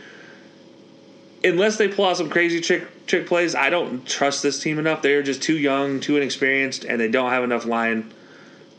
unless 1.44 1.78
they 1.78 1.90
pull 1.90 2.06
out 2.06 2.16
some 2.16 2.30
crazy 2.30 2.62
trick 2.62 2.88
trick 3.08 3.28
plays, 3.28 3.56
I 3.56 3.70
don't 3.70 4.08
trust 4.08 4.42
this 4.42 4.62
team 4.62 4.80
enough. 4.80 5.02
They 5.02 5.14
are 5.16 5.24
just 5.24 5.44
too 5.44 5.58
young, 5.58 6.00
too 6.00 6.16
inexperienced, 6.16 6.86
and 6.86 7.00
they 7.00 7.10
don't 7.10 7.32
have 7.32 7.44
enough 7.44 7.66
line 7.66 8.14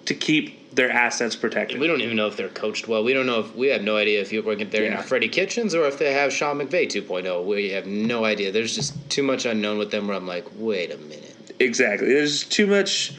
to 0.07 0.15
keep 0.15 0.56
their 0.77 0.91
assets 0.91 1.35
protected. 1.35 1.81
We 1.81 1.87
don't 1.87 2.03
even 2.03 2.17
know 2.17 2.27
if 2.27 2.37
they're 2.37 2.51
coached 2.51 2.87
well. 2.87 3.03
We 3.03 3.15
don't 3.15 3.25
know 3.25 3.41
if 3.41 3.57
we 3.57 3.69
have 3.69 3.83
no 3.83 3.97
idea 3.97 4.21
if 4.21 4.31
you're 4.31 4.43
working 4.43 4.69
there 4.69 4.85
yeah. 4.85 5.01
Freddie 5.01 5.29
Kitchens 5.29 5.75
or 5.75 5.87
if 5.87 5.99
they 5.99 6.13
have 6.13 6.33
Sean 6.33 6.59
McVay 6.59 6.87
2.0. 6.87 7.45
We 7.47 7.71
have 7.71 7.87
no 7.87 8.27
idea. 8.27 8.53
There's 8.53 8.75
just 8.75 8.95
too 9.09 9.23
much 9.23 9.47
unknown 9.47 9.79
with 9.79 9.91
them. 9.91 10.07
Where 10.07 10.17
I'm 10.17 10.27
like, 10.27 10.45
wait 10.57 10.93
a 10.93 10.99
minute. 10.99 11.55
Exactly. 11.59 12.09
There's 12.09 12.45
too 12.45 12.67
much. 12.67 13.15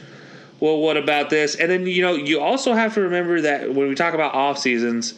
Well, 0.60 0.78
what 0.78 0.96
about 0.96 1.30
this? 1.30 1.56
And 1.56 1.70
then 1.70 1.86
you 1.86 2.00
know 2.00 2.14
you 2.14 2.40
also 2.40 2.74
have 2.74 2.94
to 2.94 3.00
remember 3.00 3.40
that 3.40 3.74
when 3.74 3.88
we 3.88 3.94
talk 3.96 4.14
about 4.14 4.34
off 4.34 4.58
seasons, 4.58 5.14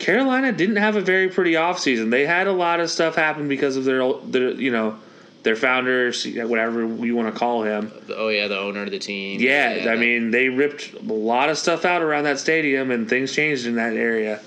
Carolina 0.00 0.50
didn't 0.50 0.76
have 0.76 0.96
a 0.96 1.00
very 1.00 1.28
pretty 1.28 1.54
off 1.54 1.78
season. 1.78 2.10
They 2.10 2.26
had 2.26 2.48
a 2.48 2.52
lot 2.52 2.80
of 2.80 2.90
stuff 2.90 3.14
happen 3.14 3.46
because 3.46 3.76
of 3.76 3.84
their 3.84 4.12
their 4.24 4.50
you 4.50 4.72
know 4.72 4.98
their 5.42 5.56
founder, 5.56 6.12
whatever 6.46 6.86
you 7.04 7.16
want 7.16 7.32
to 7.32 7.38
call 7.38 7.62
him. 7.62 7.92
Oh 8.14 8.28
yeah, 8.28 8.48
the 8.48 8.58
owner 8.58 8.82
of 8.82 8.90
the 8.90 8.98
team. 8.98 9.40
Yeah, 9.40 9.74
yeah 9.74 9.90
I 9.90 9.96
mean 9.96 10.30
they 10.30 10.48
ripped 10.48 10.94
a 10.94 11.12
lot 11.12 11.48
of 11.48 11.58
stuff 11.58 11.84
out 11.84 12.02
around 12.02 12.24
that 12.24 12.38
stadium, 12.38 12.90
and 12.90 13.08
things 13.08 13.32
changed 13.32 13.66
in 13.66 13.76
that 13.76 13.94
area. 13.94 14.40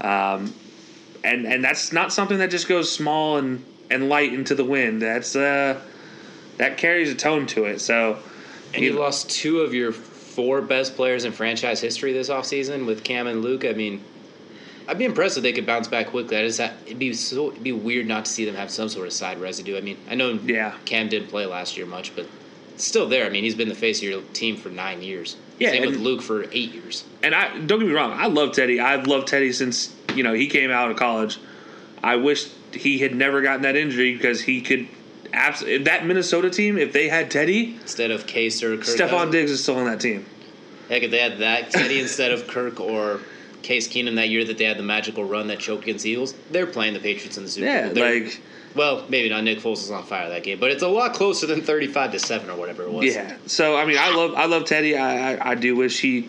Um, 0.00 0.54
and 1.22 1.46
and 1.46 1.62
that's 1.62 1.92
not 1.92 2.12
something 2.12 2.38
that 2.38 2.50
just 2.50 2.68
goes 2.68 2.90
small 2.90 3.36
and 3.36 3.64
and 3.90 4.08
light 4.08 4.32
into 4.32 4.54
the 4.54 4.64
wind. 4.64 5.02
That's 5.02 5.36
uh, 5.36 5.80
that 6.56 6.78
carries 6.78 7.10
a 7.10 7.14
tone 7.14 7.46
to 7.48 7.64
it. 7.64 7.80
So, 7.80 8.18
and 8.74 8.82
you, 8.82 8.92
you 8.92 8.98
lost 8.98 9.30
two 9.30 9.60
of 9.60 9.74
your 9.74 9.92
four 9.92 10.62
best 10.62 10.96
players 10.96 11.24
in 11.24 11.32
franchise 11.32 11.80
history 11.80 12.12
this 12.12 12.28
offseason 12.28 12.86
with 12.86 13.04
Cam 13.04 13.26
and 13.26 13.42
Luke. 13.42 13.64
I 13.64 13.72
mean, 13.72 14.02
I'd 14.90 14.98
be 14.98 15.04
impressed 15.04 15.36
if 15.36 15.44
they 15.44 15.52
could 15.52 15.66
bounce 15.66 15.86
back 15.86 16.08
quickly. 16.08 16.36
I 16.36 16.44
just 16.44 16.58
it'd 16.58 16.98
be 16.98 17.12
so 17.14 17.52
it'd 17.52 17.62
be 17.62 17.70
weird 17.70 18.08
not 18.08 18.24
to 18.24 18.30
see 18.30 18.44
them 18.44 18.56
have 18.56 18.72
some 18.72 18.88
sort 18.88 19.06
of 19.06 19.12
side 19.12 19.40
residue. 19.40 19.76
I 19.76 19.80
mean, 19.80 19.96
I 20.10 20.16
know 20.16 20.32
yeah. 20.32 20.74
Cam 20.84 21.08
didn't 21.08 21.28
play 21.28 21.46
last 21.46 21.76
year 21.76 21.86
much, 21.86 22.16
but 22.16 22.26
still 22.76 23.08
there. 23.08 23.24
I 23.24 23.30
mean, 23.30 23.44
he's 23.44 23.54
been 23.54 23.68
the 23.68 23.74
face 23.76 23.98
of 23.98 24.08
your 24.08 24.20
team 24.32 24.56
for 24.56 24.68
nine 24.68 25.00
years. 25.00 25.36
Yeah, 25.60 25.70
same 25.70 25.86
with 25.86 26.00
Luke 26.00 26.22
for 26.22 26.42
eight 26.50 26.74
years. 26.74 27.04
And 27.22 27.36
I 27.36 27.56
don't 27.56 27.78
get 27.78 27.86
me 27.86 27.92
wrong, 27.92 28.12
I 28.12 28.26
love 28.26 28.52
Teddy. 28.52 28.80
I've 28.80 29.06
loved 29.06 29.28
Teddy 29.28 29.52
since 29.52 29.94
you 30.16 30.24
know 30.24 30.32
he 30.32 30.48
came 30.48 30.72
out 30.72 30.90
of 30.90 30.96
college. 30.96 31.38
I 32.02 32.16
wish 32.16 32.48
he 32.72 32.98
had 32.98 33.14
never 33.14 33.42
gotten 33.42 33.62
that 33.62 33.76
injury 33.76 34.14
because 34.16 34.40
he 34.40 34.60
could. 34.60 34.88
Absolutely, 35.32 35.84
that 35.84 36.04
Minnesota 36.04 36.50
team, 36.50 36.76
if 36.76 36.92
they 36.92 37.08
had 37.08 37.30
Teddy 37.30 37.76
instead 37.80 38.10
of 38.10 38.26
Case 38.26 38.60
or 38.64 38.76
Kirk 38.76 38.86
Stefon 38.86 39.30
Diggs 39.30 39.52
is 39.52 39.62
still 39.62 39.76
on 39.76 39.84
that 39.84 40.00
team. 40.00 40.26
Heck, 40.88 41.04
if 41.04 41.12
they 41.12 41.20
had 41.20 41.38
that 41.38 41.70
Teddy 41.70 42.00
instead 42.00 42.32
of 42.32 42.48
Kirk 42.48 42.80
or 42.80 43.20
Case 43.62 43.88
Keenum 43.88 44.16
that 44.16 44.28
year 44.28 44.44
that 44.44 44.58
they 44.58 44.64
had 44.64 44.78
the 44.78 44.82
magical 44.82 45.24
run 45.24 45.48
that 45.48 45.58
choked 45.58 45.84
against 45.84 46.04
the 46.04 46.10
Eagles, 46.10 46.34
they're 46.50 46.66
playing 46.66 46.94
the 46.94 47.00
Patriots 47.00 47.36
in 47.36 47.44
the 47.44 47.50
Super 47.50 47.66
yeah, 47.66 47.86
Bowl. 47.86 47.94
They're, 47.94 48.24
like 48.24 48.40
well, 48.74 49.04
maybe 49.08 49.28
not. 49.28 49.42
Nick 49.42 49.58
Foles 49.58 49.70
was 49.70 49.90
on 49.90 50.04
fire 50.04 50.28
that 50.28 50.44
game, 50.44 50.60
but 50.60 50.70
it's 50.70 50.82
a 50.82 50.88
lot 50.88 51.14
closer 51.14 51.46
than 51.46 51.60
thirty-five 51.60 52.12
to 52.12 52.18
seven 52.18 52.50
or 52.50 52.56
whatever 52.56 52.84
it 52.84 52.92
was. 52.92 53.06
Yeah. 53.06 53.36
So 53.46 53.76
I 53.76 53.84
mean, 53.84 53.98
I 53.98 54.14
love 54.14 54.34
I 54.34 54.46
love 54.46 54.64
Teddy. 54.64 54.96
I 54.96 55.34
I, 55.34 55.50
I 55.50 55.54
do 55.54 55.74
wish 55.74 56.00
he 56.00 56.28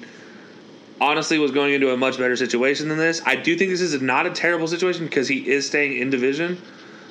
honestly 1.00 1.40
was 1.40 1.52
going 1.52 1.74
into 1.74 1.92
a 1.92 1.98
much 1.98 2.18
better 2.18 2.36
situation 2.36 2.88
than 2.90 2.98
this. 2.98 3.22
I 3.26 3.36
do 3.36 3.58
think 3.58 3.72
this 3.72 3.82
is 3.82 4.02
not 4.02 4.26
a 4.26 4.32
terrible 4.32 4.68
situation 4.68 5.06
because 5.06 5.28
he 5.28 5.48
is 5.50 5.68
staying 5.68 6.00
in 6.00 6.10
division. 6.10 6.62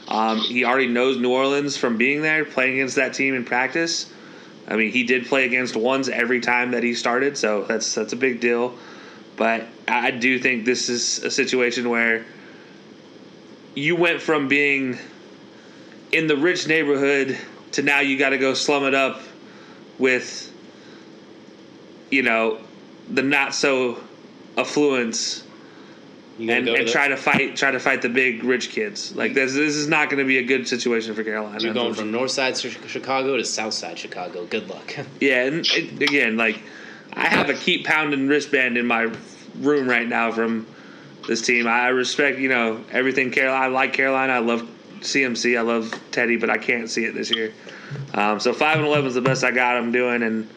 Um, 0.09 0.39
he 0.39 0.65
already 0.65 0.89
knows 0.89 1.17
New 1.19 1.33
Orleans 1.33 1.77
from 1.77 1.97
being 1.97 2.23
there, 2.23 2.45
playing 2.45 2.75
against 2.75 2.97
that 2.97 3.15
team 3.15 3.35
in 3.35 3.45
practice. 3.45 4.13
I 4.67 4.77
mean, 4.77 4.91
he 4.93 5.05
did 5.05 5.27
play 5.27 5.45
against 5.45 5.77
ones 5.77 6.09
every 6.09 6.41
time 6.41 6.73
that 6.73 6.83
he 6.83 6.95
started, 6.95 7.37
so 7.37 7.65
that's 7.65 7.95
that's 7.95 8.13
a 8.13 8.17
big 8.17 8.41
deal. 8.41 8.75
But 9.41 9.69
I 9.89 10.11
do 10.11 10.39
think 10.39 10.67
this 10.67 10.91
is 10.91 11.25
a 11.25 11.31
situation 11.31 11.89
where 11.89 12.27
you 13.75 13.97
went 13.97 14.21
from 14.21 14.49
being 14.49 14.99
in 16.13 16.27
the 16.27 16.37
rich 16.37 16.69
neighborhood 16.69 17.39
to 17.73 17.81
now 17.81 18.01
you 18.01 18.19
got 18.19 18.31
to 18.31 18.39
go 18.39 18.53
slum 18.53 18.85
it 18.85 18.93
up 18.93 19.23
with, 19.99 20.53
you 22.11 22.23
know, 22.23 22.59
the 23.09 23.23
not 23.23 23.55
so 23.55 24.01
affluence 24.59 25.43
and, 26.39 26.69
and 26.69 26.87
try 26.87 27.09
to 27.09 27.17
fight 27.17 27.57
try 27.57 27.71
to 27.71 27.81
fight 27.81 28.03
the 28.03 28.11
big 28.11 28.45
rich 28.45 28.69
kids. 28.69 29.17
Like 29.17 29.33
this 29.33 29.55
this 29.55 29.75
is 29.75 29.89
not 29.89 30.11
going 30.11 30.19
to 30.19 30.27
be 30.27 30.37
a 30.37 30.45
good 30.45 30.69
situation 30.69 31.15
for 31.15 31.25
Carolina. 31.25 31.59
You're 31.63 31.73
going 31.73 31.95
from 31.95 32.13
north 32.13 32.33
side 32.33 32.59
Chicago 32.59 33.39
to 33.39 33.45
south 33.47 33.73
side 33.73 33.99
Chicago. 33.99 34.45
Good 34.45 34.69
luck. 34.69 34.95
yeah, 35.19 35.47
and 35.47 35.67
it, 35.67 36.03
again, 36.03 36.37
like 36.37 36.61
I 37.13 37.29
have 37.29 37.51
a 37.51 37.55
keep 37.55 37.87
pounding 37.87 38.29
wristband 38.29 38.77
in 38.77 38.87
my 38.87 39.13
room 39.57 39.89
right 39.89 40.07
now 40.07 40.33
from 40.33 40.67
this 41.27 41.43
team. 41.43 41.67
I 41.67 41.89
respect, 41.89 42.39
you 42.39 42.49
know, 42.49 42.85
everything 42.91 43.31
Carolina. 43.31 43.65
I 43.65 43.69
like 43.69 43.93
Carolina. 43.93 44.33
I 44.33 44.39
love 44.39 44.69
CMC. 45.01 45.59
I 45.59 45.63
love 45.63 45.99
Teddy, 46.11 46.37
but 46.37 46.51
I 46.51 46.59
can't 46.59 46.89
see 46.89 47.05
it 47.05 47.15
this 47.15 47.31
year. 47.31 47.53
Um, 48.15 48.41
so 48.41 48.53
five 48.53 48.79
and 48.79 48.87
eleven 48.87 49.07
is 49.07 49.15
the 49.15 49.21
best 49.21 49.45
I 49.45 49.51
got. 49.51 49.77
I'm 49.77 49.93
doing, 49.93 50.23
and 50.23 50.49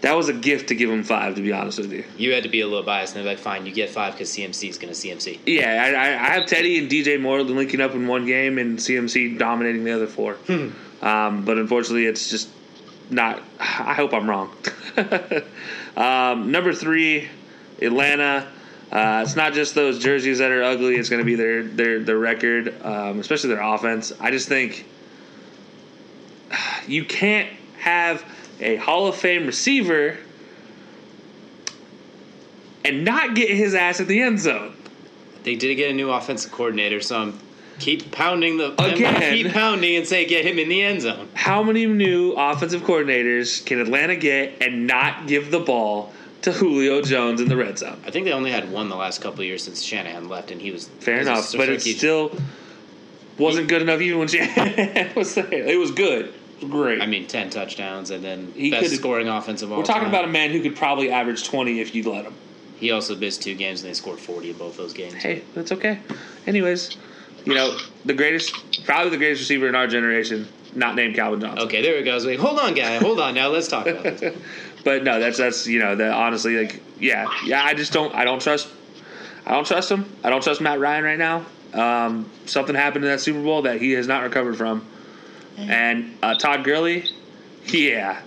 that 0.00 0.16
was 0.16 0.28
a 0.28 0.32
gift 0.32 0.68
to 0.68 0.74
give 0.74 0.90
him 0.90 1.04
five. 1.04 1.34
To 1.36 1.42
be 1.42 1.52
honest 1.52 1.78
with 1.78 1.92
you, 1.92 2.04
you 2.16 2.32
had 2.32 2.42
to 2.42 2.48
be 2.48 2.62
a 2.62 2.66
little 2.66 2.84
biased 2.84 3.16
and 3.16 3.24
like, 3.24 3.38
fine, 3.38 3.66
you 3.66 3.72
get 3.72 3.90
five 3.90 4.14
because 4.14 4.30
CMC 4.30 4.68
is 4.68 4.78
going 4.78 4.92
to 4.92 4.98
CMC. 4.98 5.40
Yeah, 5.46 5.84
I, 5.84 6.30
I, 6.30 6.34
have 6.34 6.46
Teddy 6.46 6.78
and 6.78 6.90
DJ 6.90 7.20
Moore 7.20 7.42
linking 7.42 7.80
up 7.80 7.94
in 7.94 8.06
one 8.06 8.26
game, 8.26 8.58
and 8.58 8.78
CMC 8.78 9.38
dominating 9.38 9.84
the 9.84 9.92
other 9.92 10.06
four. 10.06 10.34
Hmm. 10.34 10.70
Um, 11.02 11.44
but 11.44 11.58
unfortunately, 11.58 12.06
it's 12.06 12.28
just 12.28 12.50
not. 13.10 13.42
I 13.58 13.94
hope 13.94 14.12
I'm 14.12 14.28
wrong. 14.28 14.54
um, 15.96 16.50
number 16.50 16.72
three, 16.72 17.28
Atlanta. 17.80 18.48
Uh, 18.90 19.22
it's 19.24 19.36
not 19.36 19.52
just 19.52 19.74
those 19.74 20.00
jerseys 20.00 20.38
that 20.38 20.50
are 20.50 20.62
ugly. 20.62 20.96
It's 20.96 21.08
going 21.08 21.20
to 21.20 21.24
be 21.24 21.36
their 21.36 21.62
their 21.62 22.00
their 22.00 22.18
record, 22.18 22.74
um, 22.84 23.20
especially 23.20 23.50
their 23.50 23.62
offense. 23.62 24.12
I 24.20 24.30
just 24.30 24.48
think 24.48 24.86
you 26.86 27.04
can't 27.04 27.48
have 27.78 28.24
a 28.60 28.76
Hall 28.76 29.06
of 29.06 29.16
Fame 29.16 29.46
receiver 29.46 30.18
and 32.84 33.04
not 33.04 33.34
get 33.34 33.50
his 33.50 33.74
ass 33.74 34.00
at 34.00 34.08
the 34.08 34.20
end 34.20 34.40
zone. 34.40 34.74
They 35.42 35.54
did 35.54 35.74
get 35.76 35.90
a 35.90 35.94
new 35.94 36.10
offensive 36.10 36.52
coordinator, 36.52 37.00
so 37.00 37.18
I'm 37.18 37.38
keep 37.80 38.12
pounding 38.12 38.58
the 38.58 38.72
again. 38.80 39.34
Keep 39.34 39.52
pounding 39.52 39.96
and 39.96 40.06
say 40.06 40.26
get 40.26 40.44
him 40.44 40.58
in 40.58 40.68
the 40.68 40.82
end 40.82 41.02
zone. 41.02 41.28
How 41.34 41.62
many 41.62 41.86
new 41.86 42.32
offensive 42.32 42.82
coordinators 42.82 43.64
can 43.64 43.80
Atlanta 43.80 44.16
get 44.16 44.62
and 44.62 44.86
not 44.86 45.26
give 45.26 45.50
the 45.50 45.60
ball 45.60 46.12
to 46.42 46.52
Julio 46.52 47.02
Jones 47.02 47.40
in 47.40 47.48
the 47.48 47.56
red 47.56 47.78
zone. 47.78 48.00
I 48.06 48.10
think 48.10 48.24
they 48.24 48.32
only 48.32 48.50
had 48.50 48.70
one 48.70 48.88
the 48.88 48.96
last 48.96 49.20
couple 49.20 49.44
years 49.44 49.62
since 49.62 49.82
Shanahan 49.82 50.28
left, 50.28 50.50
and 50.50 50.60
he 50.60 50.70
was 50.70 50.88
fair 51.00 51.20
enough, 51.20 51.52
but 51.52 51.68
it 51.68 51.82
still 51.82 52.34
wasn't 53.38 53.68
good 53.68 53.82
enough 53.82 54.00
even 54.00 54.18
when 54.18 54.28
Shanahan 54.28 55.14
was 55.16 55.34
there. 55.34 55.52
It 55.52 55.78
was 55.78 55.90
good. 55.90 56.26
It 56.26 56.62
was 56.62 56.70
great. 56.70 57.02
I 57.02 57.06
mean, 57.06 57.26
ten 57.26 57.50
touchdowns 57.50 58.10
and 58.10 58.24
then 58.24 58.52
he 58.54 58.70
best 58.70 58.94
scoring 58.94 59.28
offensive. 59.28 59.70
We're 59.70 59.82
talking 59.82 60.02
time. 60.02 60.10
about 60.10 60.24
a 60.24 60.28
man 60.28 60.50
who 60.50 60.62
could 60.62 60.76
probably 60.76 61.10
average 61.10 61.44
twenty 61.44 61.80
if 61.80 61.94
you 61.94 62.10
let 62.10 62.24
him. 62.24 62.34
He 62.76 62.90
also 62.90 63.14
missed 63.14 63.42
two 63.42 63.54
games 63.54 63.82
and 63.82 63.90
they 63.90 63.94
scored 63.94 64.18
forty 64.18 64.50
in 64.50 64.56
both 64.56 64.76
those 64.76 64.92
games. 64.92 65.14
Hey, 65.14 65.42
that's 65.54 65.72
okay. 65.72 66.00
Anyways, 66.46 66.96
you 67.44 67.54
know 67.54 67.76
the 68.04 68.14
greatest, 68.14 68.84
probably 68.84 69.10
the 69.10 69.16
greatest 69.16 69.40
receiver 69.40 69.68
in 69.68 69.74
our 69.74 69.86
generation, 69.86 70.48
not 70.74 70.94
named 70.94 71.14
Calvin 71.14 71.40
Johnson. 71.40 71.66
Okay, 71.66 71.82
there 71.82 71.96
we 71.96 72.02
goes. 72.02 72.24
Like, 72.24 72.38
hold 72.38 72.58
on, 72.58 72.74
guy. 72.74 72.96
Hold 72.98 73.20
on. 73.20 73.34
Now 73.34 73.48
let's 73.48 73.68
talk 73.68 73.86
about 73.86 74.02
this. 74.02 74.36
But 74.82 75.04
no, 75.04 75.20
that's 75.20 75.36
that's 75.36 75.66
you 75.66 75.78
know 75.78 75.94
that 75.94 76.12
honestly 76.12 76.56
like 76.56 76.82
yeah 76.98 77.30
yeah 77.44 77.62
I 77.62 77.74
just 77.74 77.92
don't 77.92 78.14
I 78.14 78.24
don't 78.24 78.40
trust 78.40 78.66
I 79.44 79.50
don't 79.50 79.66
trust 79.66 79.90
him 79.90 80.10
I 80.24 80.30
don't 80.30 80.42
trust 80.42 80.62
Matt 80.62 80.80
Ryan 80.80 81.04
right 81.04 81.18
now. 81.18 81.44
Um, 81.74 82.30
something 82.46 82.74
happened 82.74 83.04
in 83.04 83.10
that 83.10 83.20
Super 83.20 83.42
Bowl 83.42 83.60
that 83.62 83.80
he 83.80 83.92
has 83.92 84.08
not 84.08 84.22
recovered 84.22 84.56
from, 84.56 84.86
and 85.56 86.16
uh, 86.22 86.34
Todd 86.34 86.64
Gurley, 86.64 87.04
yeah, 87.66 88.22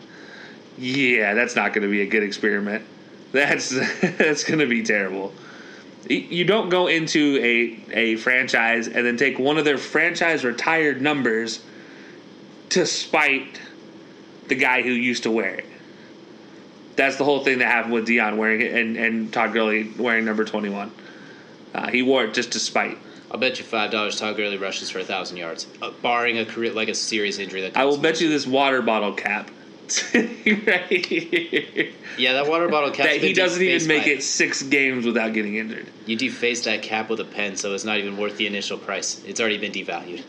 Yeah, 0.77 1.33
that's 1.33 1.55
not 1.55 1.73
going 1.73 1.83
to 1.83 1.89
be 1.89 2.01
a 2.01 2.05
good 2.05 2.23
experiment. 2.23 2.85
That's 3.33 3.69
that's 4.19 4.43
going 4.43 4.59
to 4.59 4.67
be 4.67 4.83
terrible. 4.83 5.33
You 6.09 6.43
don't 6.43 6.69
go 6.69 6.87
into 6.87 7.39
a 7.41 7.93
a 7.93 8.15
franchise 8.17 8.87
and 8.87 9.05
then 9.05 9.15
take 9.17 9.39
one 9.39 9.57
of 9.57 9.65
their 9.65 9.77
franchise 9.77 10.43
retired 10.43 11.01
numbers 11.01 11.61
to 12.69 12.85
spite 12.85 13.61
the 14.47 14.55
guy 14.55 14.81
who 14.81 14.89
used 14.89 15.23
to 15.23 15.31
wear 15.31 15.55
it. 15.55 15.65
That's 16.95 17.15
the 17.17 17.23
whole 17.23 17.43
thing 17.43 17.59
that 17.59 17.67
happened 17.67 17.93
with 17.93 18.07
Deion 18.07 18.37
wearing 18.37 18.61
it 18.61 18.73
and, 18.73 18.97
and 18.97 19.33
Todd 19.33 19.53
Gurley 19.53 19.91
wearing 19.97 20.25
number 20.25 20.43
21. 20.43 20.91
Uh, 21.73 21.89
he 21.89 22.01
wore 22.01 22.25
it 22.25 22.33
just 22.33 22.51
to 22.51 22.59
spite. 22.59 22.97
I'll 23.31 23.39
bet 23.39 23.57
you 23.57 23.65
five 23.65 23.89
dollars 23.89 24.19
Todd 24.19 24.35
Gurley 24.35 24.57
rushes 24.57 24.91
for 24.91 24.99
a 24.99 25.03
thousand 25.03 25.37
yards, 25.37 25.65
uh, 25.81 25.89
barring 26.01 26.37
a 26.37 26.45
career 26.45 26.71
like 26.71 26.89
a 26.89 26.93
serious 26.93 27.39
injury. 27.39 27.61
That 27.61 27.75
I 27.75 27.85
will 27.85 27.97
bet 27.97 28.21
you 28.21 28.29
this 28.29 28.45
water 28.45 28.81
bottle 28.81 29.13
cap. 29.13 29.49
Right 30.15 31.05
here. 31.05 31.89
Yeah, 32.17 32.33
that 32.33 32.47
water 32.47 32.67
bottle 32.69 32.91
cap. 32.91 33.05
that 33.07 33.17
he 33.21 33.33
doesn't 33.33 33.61
even 33.61 33.87
make 33.87 34.07
it 34.07 34.23
six 34.23 34.61
games 34.63 35.05
without 35.05 35.33
getting 35.33 35.55
injured. 35.55 35.87
You 36.05 36.15
defaced 36.15 36.65
that 36.65 36.81
cap 36.81 37.09
with 37.09 37.19
a 37.19 37.25
pen, 37.25 37.55
so 37.57 37.73
it's 37.73 37.83
not 37.83 37.97
even 37.97 38.17
worth 38.17 38.37
the 38.37 38.47
initial 38.47 38.77
price. 38.77 39.21
It's 39.25 39.39
already 39.39 39.57
been 39.57 39.71
devalued. 39.71 40.23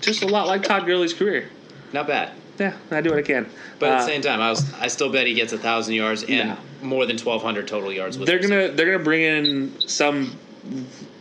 Just 0.00 0.22
a 0.22 0.26
lot 0.26 0.46
like 0.46 0.62
Todd 0.62 0.86
Gurley's 0.86 1.12
career. 1.14 1.50
Not 1.92 2.06
bad. 2.06 2.32
Yeah, 2.58 2.74
I 2.90 3.00
do 3.02 3.10
what 3.10 3.18
I 3.18 3.22
can. 3.22 3.48
But 3.78 3.90
at 3.90 3.94
Uh, 3.94 3.98
the 4.00 4.06
same 4.06 4.22
time, 4.22 4.40
I 4.40 4.48
was 4.50 4.72
I 4.74 4.88
still 4.88 5.10
bet 5.12 5.26
he 5.26 5.34
gets 5.34 5.52
a 5.52 5.58
thousand 5.58 5.94
yards 5.94 6.22
and 6.22 6.30
Yeah. 6.30 6.56
more 6.80 7.04
than 7.06 7.16
twelve 7.18 7.42
hundred 7.42 7.68
total 7.68 7.92
yards. 7.92 8.16
With 8.18 8.26
they're 8.28 8.38
gonna 8.38 8.68
they're 8.68 8.86
gonna 8.92 9.04
bring 9.04 9.22
in 9.22 9.72
some 9.80 10.36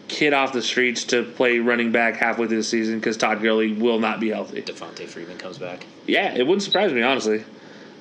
kid 0.07 0.33
off 0.33 0.53
the 0.53 0.61
streets 0.61 1.03
to 1.05 1.23
play 1.23 1.59
running 1.59 1.91
back 1.91 2.15
halfway 2.15 2.47
through 2.47 2.57
the 2.57 2.63
season 2.63 2.99
because 2.99 3.17
Todd 3.17 3.41
Gurley 3.41 3.73
will 3.73 3.99
not 3.99 4.19
be 4.21 4.29
healthy. 4.29 4.61
Devonta 4.61 5.05
Freeman 5.07 5.37
comes 5.37 5.57
back. 5.57 5.85
Yeah, 6.07 6.33
it 6.33 6.43
wouldn't 6.47 6.63
surprise 6.63 6.93
me 6.93 7.01
honestly. 7.01 7.43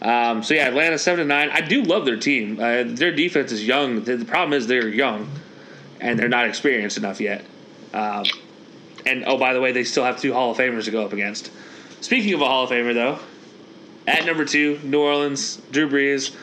Um, 0.03 0.42
so 0.42 0.55
yeah, 0.55 0.68
Atlanta 0.68 0.99
seven 0.99 1.20
to 1.20 1.24
nine. 1.24 1.51
I 1.51 1.61
do 1.61 1.82
love 1.82 2.05
their 2.05 2.18
team. 2.18 2.59
Uh, 2.59 2.84
their 2.84 3.12
defense 3.12 3.53
is 3.53 3.66
young. 3.66 4.03
The, 4.05 4.24
problem 4.24 4.53
is 4.53 4.66
they're 4.66 4.88
young, 4.88 5.30
and 6.01 6.18
they're 6.18 6.28
not 6.28 6.47
experienced 6.47 6.99
enough 6.99 7.20
yet. 7.20 7.45
Um, 7.92 8.24
and 9.07 9.24
oh, 9.26 9.38
by 9.38 9.55
the 9.55 9.61
way, 9.61 9.72
they 9.72 9.84
still 9.84 10.05
have 10.05 10.20
two 10.20 10.32
Hall 10.32 10.51
of 10.51 10.59
Famers 10.59 10.84
to 10.84 10.90
go 10.90 11.05
up 11.05 11.12
against. 11.12 11.51
Speaking 12.01 12.34
of 12.34 12.42
a 12.42 12.47
Hall 12.47 12.64
of 12.64 12.70
Famer, 12.70 12.92
though, 12.92 13.18
at 14.07 14.26
number 14.26 14.45
two, 14.45 14.78
New 14.82 15.01
Orleans, 15.01 15.61
Drew 15.70 15.88
Brees. 15.88 16.34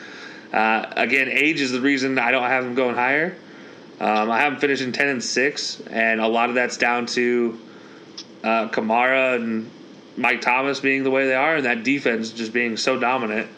Uh, 0.52 0.92
again, 0.96 1.28
age 1.28 1.60
is 1.60 1.72
the 1.72 1.80
reason 1.80 2.18
I 2.18 2.30
don't 2.30 2.42
have 2.42 2.64
him 2.64 2.74
going 2.74 2.94
higher. 2.94 3.36
Um, 4.00 4.30
I 4.30 4.40
have 4.40 4.54
him 4.54 4.58
finishing 4.58 4.92
ten 4.92 5.08
and 5.08 5.22
six, 5.22 5.80
and 5.90 6.20
a 6.20 6.26
lot 6.26 6.48
of 6.48 6.56
that's 6.56 6.76
down 6.76 7.06
to 7.06 7.58
uh, 8.42 8.68
Kamara 8.68 9.36
and 9.36 9.70
Mike 10.16 10.40
Thomas 10.40 10.80
being 10.80 11.04
the 11.04 11.10
way 11.10 11.26
they 11.26 11.34
are, 11.34 11.56
and 11.56 11.64
that 11.66 11.84
defense 11.84 12.30
just 12.30 12.52
being 12.52 12.76
so 12.76 12.98
dominant. 12.98 13.48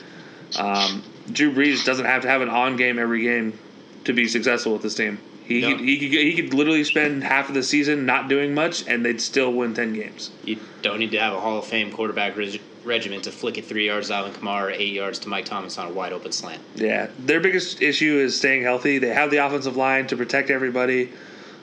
Um, 0.58 1.02
Drew 1.32 1.52
Brees 1.52 1.84
doesn't 1.84 2.04
have 2.04 2.22
to 2.22 2.28
have 2.28 2.42
an 2.42 2.48
on 2.48 2.76
game 2.76 2.98
every 2.98 3.22
game 3.22 3.58
to 4.04 4.12
be 4.12 4.28
successful 4.28 4.72
with 4.72 4.82
this 4.82 4.94
team. 4.94 5.18
He, 5.44 5.60
No. 5.60 5.70
could, 5.76 5.80
he, 5.80 5.98
could, 5.98 6.18
he 6.18 6.34
could 6.34 6.54
literally 6.54 6.84
spend 6.84 7.22
half 7.24 7.48
of 7.48 7.54
the 7.54 7.62
season 7.62 8.06
not 8.06 8.28
doing 8.28 8.54
much, 8.54 8.86
and 8.88 9.04
they'd 9.04 9.20
still 9.20 9.52
win 9.52 9.74
10 9.74 9.92
games. 9.94 10.30
You 10.44 10.58
don't 10.82 10.98
need 10.98 11.10
to 11.10 11.18
have 11.20 11.34
a 11.34 11.40
Hall 11.40 11.58
of 11.58 11.66
Fame 11.66 11.90
quarterback 11.92 12.36
reg- 12.36 12.60
regimen 12.84 13.20
to 13.22 13.32
flick 13.32 13.58
it 13.58 13.64
three 13.66 13.86
yards 13.86 14.08
to 14.08 14.14
Alvin 14.14 14.32
Kamara, 14.32 14.72
eight 14.74 14.92
yards 14.92 15.18
to 15.20 15.28
Mike 15.28 15.44
Thomas 15.46 15.76
on 15.76 15.88
a 15.88 15.92
wide 15.92 16.12
open 16.12 16.32
slant. 16.32 16.62
Yeah, 16.76 17.08
their 17.18 17.40
biggest 17.40 17.82
issue 17.82 18.16
is 18.18 18.36
staying 18.36 18.62
healthy. 18.62 18.98
They 18.98 19.08
have 19.08 19.30
the 19.30 19.38
offensive 19.38 19.76
line 19.76 20.06
to 20.08 20.16
protect 20.16 20.50
everybody. 20.50 21.10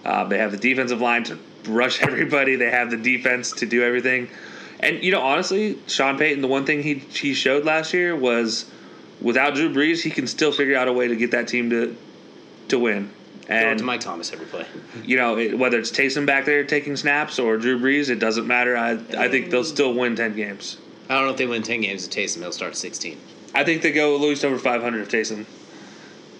Uh, 0.05 0.25
they 0.25 0.37
have 0.39 0.51
the 0.51 0.57
defensive 0.57 1.01
line 1.01 1.23
to 1.25 1.37
rush 1.67 2.01
everybody. 2.03 2.55
They 2.57 2.69
have 2.71 2.91
the 2.91 2.97
defense 2.97 3.51
to 3.53 3.65
do 3.65 3.83
everything. 3.83 4.29
And 4.81 5.03
you 5.03 5.11
know, 5.11 5.21
honestly, 5.21 5.77
Sean 5.87 6.17
Payton, 6.17 6.41
the 6.41 6.47
one 6.47 6.65
thing 6.65 6.83
he 6.83 6.95
he 6.95 7.33
showed 7.33 7.65
last 7.65 7.93
year 7.93 8.15
was 8.15 8.65
without 9.21 9.55
Drew 9.55 9.71
Brees, 9.73 10.01
he 10.01 10.09
can 10.09 10.27
still 10.27 10.51
figure 10.51 10.75
out 10.75 10.87
a 10.87 10.93
way 10.93 11.07
to 11.07 11.15
get 11.15 11.31
that 11.31 11.47
team 11.47 11.69
to 11.69 11.95
to 12.69 12.79
win. 12.79 13.11
And 13.47 13.79
to 13.79 13.85
Mike 13.85 13.99
Thomas 13.99 14.31
every 14.31 14.45
play. 14.45 14.65
you 15.03 15.17
know, 15.17 15.37
it, 15.37 15.57
whether 15.57 15.77
it's 15.77 15.91
Taysom 15.91 16.25
back 16.25 16.45
there 16.45 16.63
taking 16.63 16.95
snaps 16.95 17.37
or 17.37 17.57
Drew 17.57 17.79
Brees, 17.79 18.09
it 18.09 18.19
doesn't 18.19 18.47
matter. 18.47 18.77
I 18.77 18.91
I 19.17 19.29
think 19.29 19.49
they'll 19.49 19.63
still 19.63 19.93
win 19.93 20.15
ten 20.15 20.35
games. 20.35 20.77
I 21.09 21.15
don't 21.15 21.25
know 21.25 21.31
if 21.31 21.37
they 21.37 21.47
win 21.47 21.61
ten 21.61 21.81
games 21.81 22.05
at 22.05 22.11
Taysom. 22.13 22.39
They'll 22.39 22.51
start 22.51 22.75
sixteen. 22.75 23.19
I 23.53 23.63
think 23.63 23.81
they 23.81 23.91
go 23.91 24.15
at 24.15 24.21
least 24.21 24.45
over 24.45 24.57
500 24.57 25.01
if 25.01 25.09
Taysom 25.09 25.45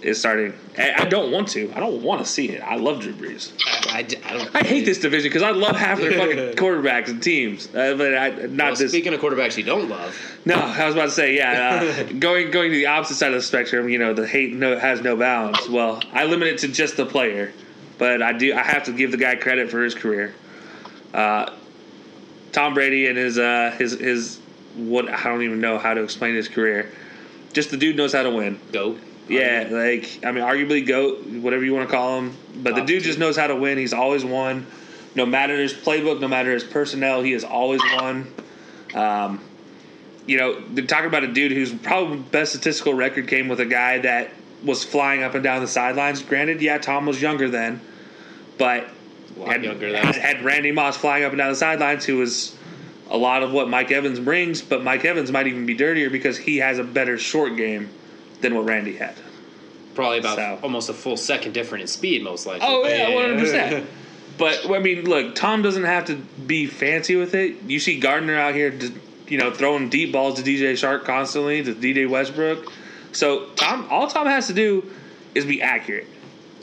is 0.02 0.20
starting. 0.20 0.54
I 0.78 0.94
I 1.04 1.06
don't 1.06 1.32
want 1.32 1.48
to. 1.50 1.72
I 1.76 1.80
don't 1.80 2.02
want 2.02 2.22
to 2.22 2.26
see 2.26 2.50
it. 2.50 2.62
I 2.62 2.76
love 2.76 3.02
Drew 3.02 3.14
Brees. 3.14 3.52
I, 3.88 4.00
I, 4.00 4.00
I 4.00 4.38
don't. 4.38 4.56
I 4.56 4.64
hate 4.64 4.86
this 4.86 5.00
division 5.00 5.30
because 5.30 5.44
I 5.44 5.52
love 5.52 5.76
half 5.76 6.00
their 6.00 6.12
fucking 6.14 6.38
quarterbacks 6.64 7.08
and 7.10 7.22
teams. 7.22 7.68
Uh, 7.74 7.96
but 7.98 8.16
I, 8.18 8.30
not 8.48 8.58
Well, 8.72 8.76
this. 8.78 8.92
speaking 8.92 9.14
of 9.14 9.20
quarterbacks 9.20 9.58
you 9.58 9.64
don't 9.64 9.90
love, 9.90 10.16
no, 10.46 10.56
I 10.56 10.86
was 10.86 10.96
about 10.96 11.06
to 11.06 11.12
say, 11.12 11.36
yeah. 11.36 11.82
Uh, 12.08 12.12
going 12.20 12.52
going 12.52 12.72
to 12.72 12.78
the 12.78 12.88
opposite 12.88 13.16
side 13.16 13.30
of 13.30 13.36
the 13.36 13.42
spectrum, 13.42 13.90
you 13.90 13.98
know, 14.00 14.14
the 14.14 14.28
hate 14.28 14.54
no, 14.54 14.78
has 14.80 15.02
no 15.02 15.16
bounds. 15.16 15.68
Well, 15.70 16.02
I 16.14 16.26
limit 16.26 16.48
it 16.48 16.58
to 16.60 16.68
just 16.68 16.98
the 16.98 17.06
player, 17.06 17.54
but 17.98 18.22
I 18.22 18.34
do. 18.34 18.54
I 18.54 18.64
have 18.64 18.84
to 18.86 18.94
give 18.94 19.12
the 19.12 19.18
guy 19.18 19.36
credit 19.36 19.70
for 19.70 19.84
his 19.84 19.94
career. 19.96 20.34
Uh, 21.14 21.52
Tom 22.52 22.74
Brady 22.74 23.08
and 23.08 23.18
his 23.18 23.38
uh, 23.38 23.76
his 23.78 23.94
his 24.00 24.40
what 24.76 25.10
I 25.10 25.24
don't 25.24 25.42
even 25.44 25.60
know 25.62 25.78
how 25.78 25.94
to 25.94 26.02
explain 26.04 26.36
his 26.36 26.48
career. 26.48 26.90
Just 27.54 27.70
the 27.72 27.78
dude 27.78 27.98
knows 27.98 28.14
how 28.14 28.24
to 28.24 28.30
win. 28.32 28.60
go. 28.72 28.96
Yeah, 29.28 29.68
like 29.70 30.20
I 30.26 30.32
mean, 30.32 30.44
arguably 30.44 30.86
goat, 30.86 31.26
whatever 31.26 31.64
you 31.64 31.74
want 31.74 31.90
to 31.90 31.96
call 31.96 32.20
him, 32.20 32.36
but 32.56 32.76
the 32.76 32.82
dude 32.82 33.02
two. 33.04 33.08
just 33.10 33.20
knows 33.20 33.38
how 33.38 33.48
to 33.48 33.56
win. 33.56 33.78
He's 33.78 33.94
always 33.94 34.26
won, 34.26 34.66
no 35.16 35.26
matter 35.26 35.58
his 35.58 35.74
playbook, 35.74 36.20
no 36.20 36.28
matter 36.28 36.52
his 36.52 36.64
personnel. 36.64 37.22
He 37.22 37.32
has 37.32 37.44
always 37.44 37.82
won. 37.96 38.34
Um, 38.94 39.42
you 40.26 40.38
know, 40.38 40.62
they're 40.70 40.86
talking 40.86 41.08
about 41.08 41.24
a 41.24 41.32
dude 41.32 41.52
whose 41.52 41.74
probably 41.74 42.18
best 42.18 42.52
statistical 42.52 42.94
record 42.94 43.28
came 43.28 43.48
with 43.48 43.60
a 43.60 43.66
guy 43.66 44.00
that 44.00 44.32
was 44.64 44.84
flying 44.84 45.24
up 45.24 45.34
and 45.34 45.44
down 45.44 45.62
the 45.62 45.68
sidelines. 45.68 46.22
Granted, 46.22 46.62
yeah, 46.62 46.78
Tom 46.78 47.06
was 47.06 47.22
younger 47.22 47.50
then, 47.50 47.82
but 48.58 48.88
had, 49.46 49.64
younger 49.64 49.92
than 49.92 50.06
had, 50.06 50.16
had 50.16 50.44
Randy 50.44 50.72
Moss 50.72 50.98
flying 50.98 51.24
up 51.24 51.32
and 51.32 51.38
down 51.38 51.50
the 51.50 51.56
sidelines, 51.56 52.06
who 52.06 52.18
was 52.18 52.56
a 53.10 53.18
lot 53.18 53.44
of 53.44 53.52
what 53.52 53.70
Mike 53.70 53.92
Evans 53.92 54.20
brings, 54.20 54.62
but 54.62 54.84
Mike 54.84 55.04
Evans 55.06 55.32
might 55.32 55.48
even 55.48 55.66
be 55.66 55.74
dirtier 55.74 56.10
because 56.10 56.38
he 56.38 56.58
has 56.58 56.80
a 56.80 56.84
better 56.84 57.18
short 57.18 57.58
game 57.58 57.90
than 58.42 58.56
what 58.56 58.66
Randy 58.66 58.96
had. 58.98 59.16
Probably 59.96 60.20
about 60.20 60.38
So- 60.38 60.60
almost 60.64 60.90
a 60.90 60.94
full 60.94 61.18
second 61.18 61.54
different 61.54 61.82
in 61.84 61.88
speed, 61.88 62.24
most 62.24 62.46
likely. 62.46 62.68
Oh 62.68 62.84
But 62.84 62.92
yeah, 62.92 63.10
one 63.14 63.24
hundred 63.30 63.40
percent. 63.40 63.88
But 64.38 64.70
I 64.70 64.80
mean, 64.80 65.06
look, 65.06 65.36
Tom 65.36 65.62
doesn't 65.62 65.84
have 65.84 66.06
to 66.06 66.16
be 66.16 66.66
fancy 66.66 67.16
with 67.16 67.36
it. 67.36 67.56
You 67.68 67.80
see 67.80 68.00
Gardner 68.00 68.36
out 68.38 68.56
here, 68.56 68.74
you 69.28 69.38
know, 69.38 69.52
throwing 69.52 69.90
deep 69.90 70.12
balls 70.14 70.42
to 70.42 70.44
DJ 70.44 70.74
Chark 70.74 71.04
constantly, 71.04 71.62
to 71.64 71.76
DJ 71.76 72.10
Westbrook. 72.10 72.72
So 73.12 73.48
Tom, 73.56 73.88
all 73.92 74.08
Tom 74.08 74.26
has 74.28 74.48
to 74.48 74.54
do 74.54 74.90
is 75.36 75.46
be 75.46 75.62
accurate. 75.62 76.08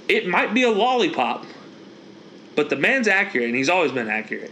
It 0.08 0.26
might 0.26 0.54
be 0.54 0.62
a 0.62 0.70
lollipop, 0.70 1.44
but 2.56 2.70
the 2.70 2.76
man's 2.76 3.06
accurate, 3.06 3.46
and 3.46 3.54
he's 3.54 3.68
always 3.68 3.92
been 3.92 4.08
accurate. 4.08 4.50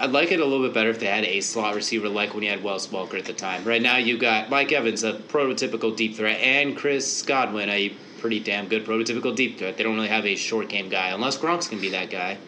I'd 0.00 0.12
like 0.12 0.30
it 0.30 0.40
a 0.40 0.44
little 0.44 0.64
bit 0.64 0.74
better 0.74 0.90
if 0.90 1.00
they 1.00 1.06
had 1.06 1.24
a 1.24 1.40
slot 1.40 1.74
receiver 1.74 2.08
like 2.08 2.32
when 2.34 2.42
you 2.42 2.50
had 2.50 2.62
Wells 2.62 2.86
Welker 2.86 3.18
at 3.18 3.24
the 3.24 3.32
time. 3.32 3.64
Right 3.64 3.82
now, 3.82 3.96
you 3.96 4.16
got 4.16 4.48
Mike 4.48 4.70
Evans, 4.70 5.02
a 5.02 5.14
prototypical 5.14 5.94
deep 5.94 6.14
threat, 6.14 6.40
and 6.40 6.76
Chris 6.76 7.22
Godwin, 7.22 7.68
a 7.68 7.90
pretty 8.18 8.40
damn 8.40 8.68
good 8.68 8.84
prototypical 8.86 9.34
deep 9.34 9.58
threat. 9.58 9.76
They 9.76 9.82
don't 9.82 9.96
really 9.96 10.08
have 10.08 10.24
a 10.24 10.36
short 10.36 10.68
game 10.68 10.88
guy, 10.88 11.08
unless 11.08 11.36
Gronk's 11.36 11.68
can 11.68 11.80
be 11.80 11.90
that 11.90 12.10
guy. 12.10 12.38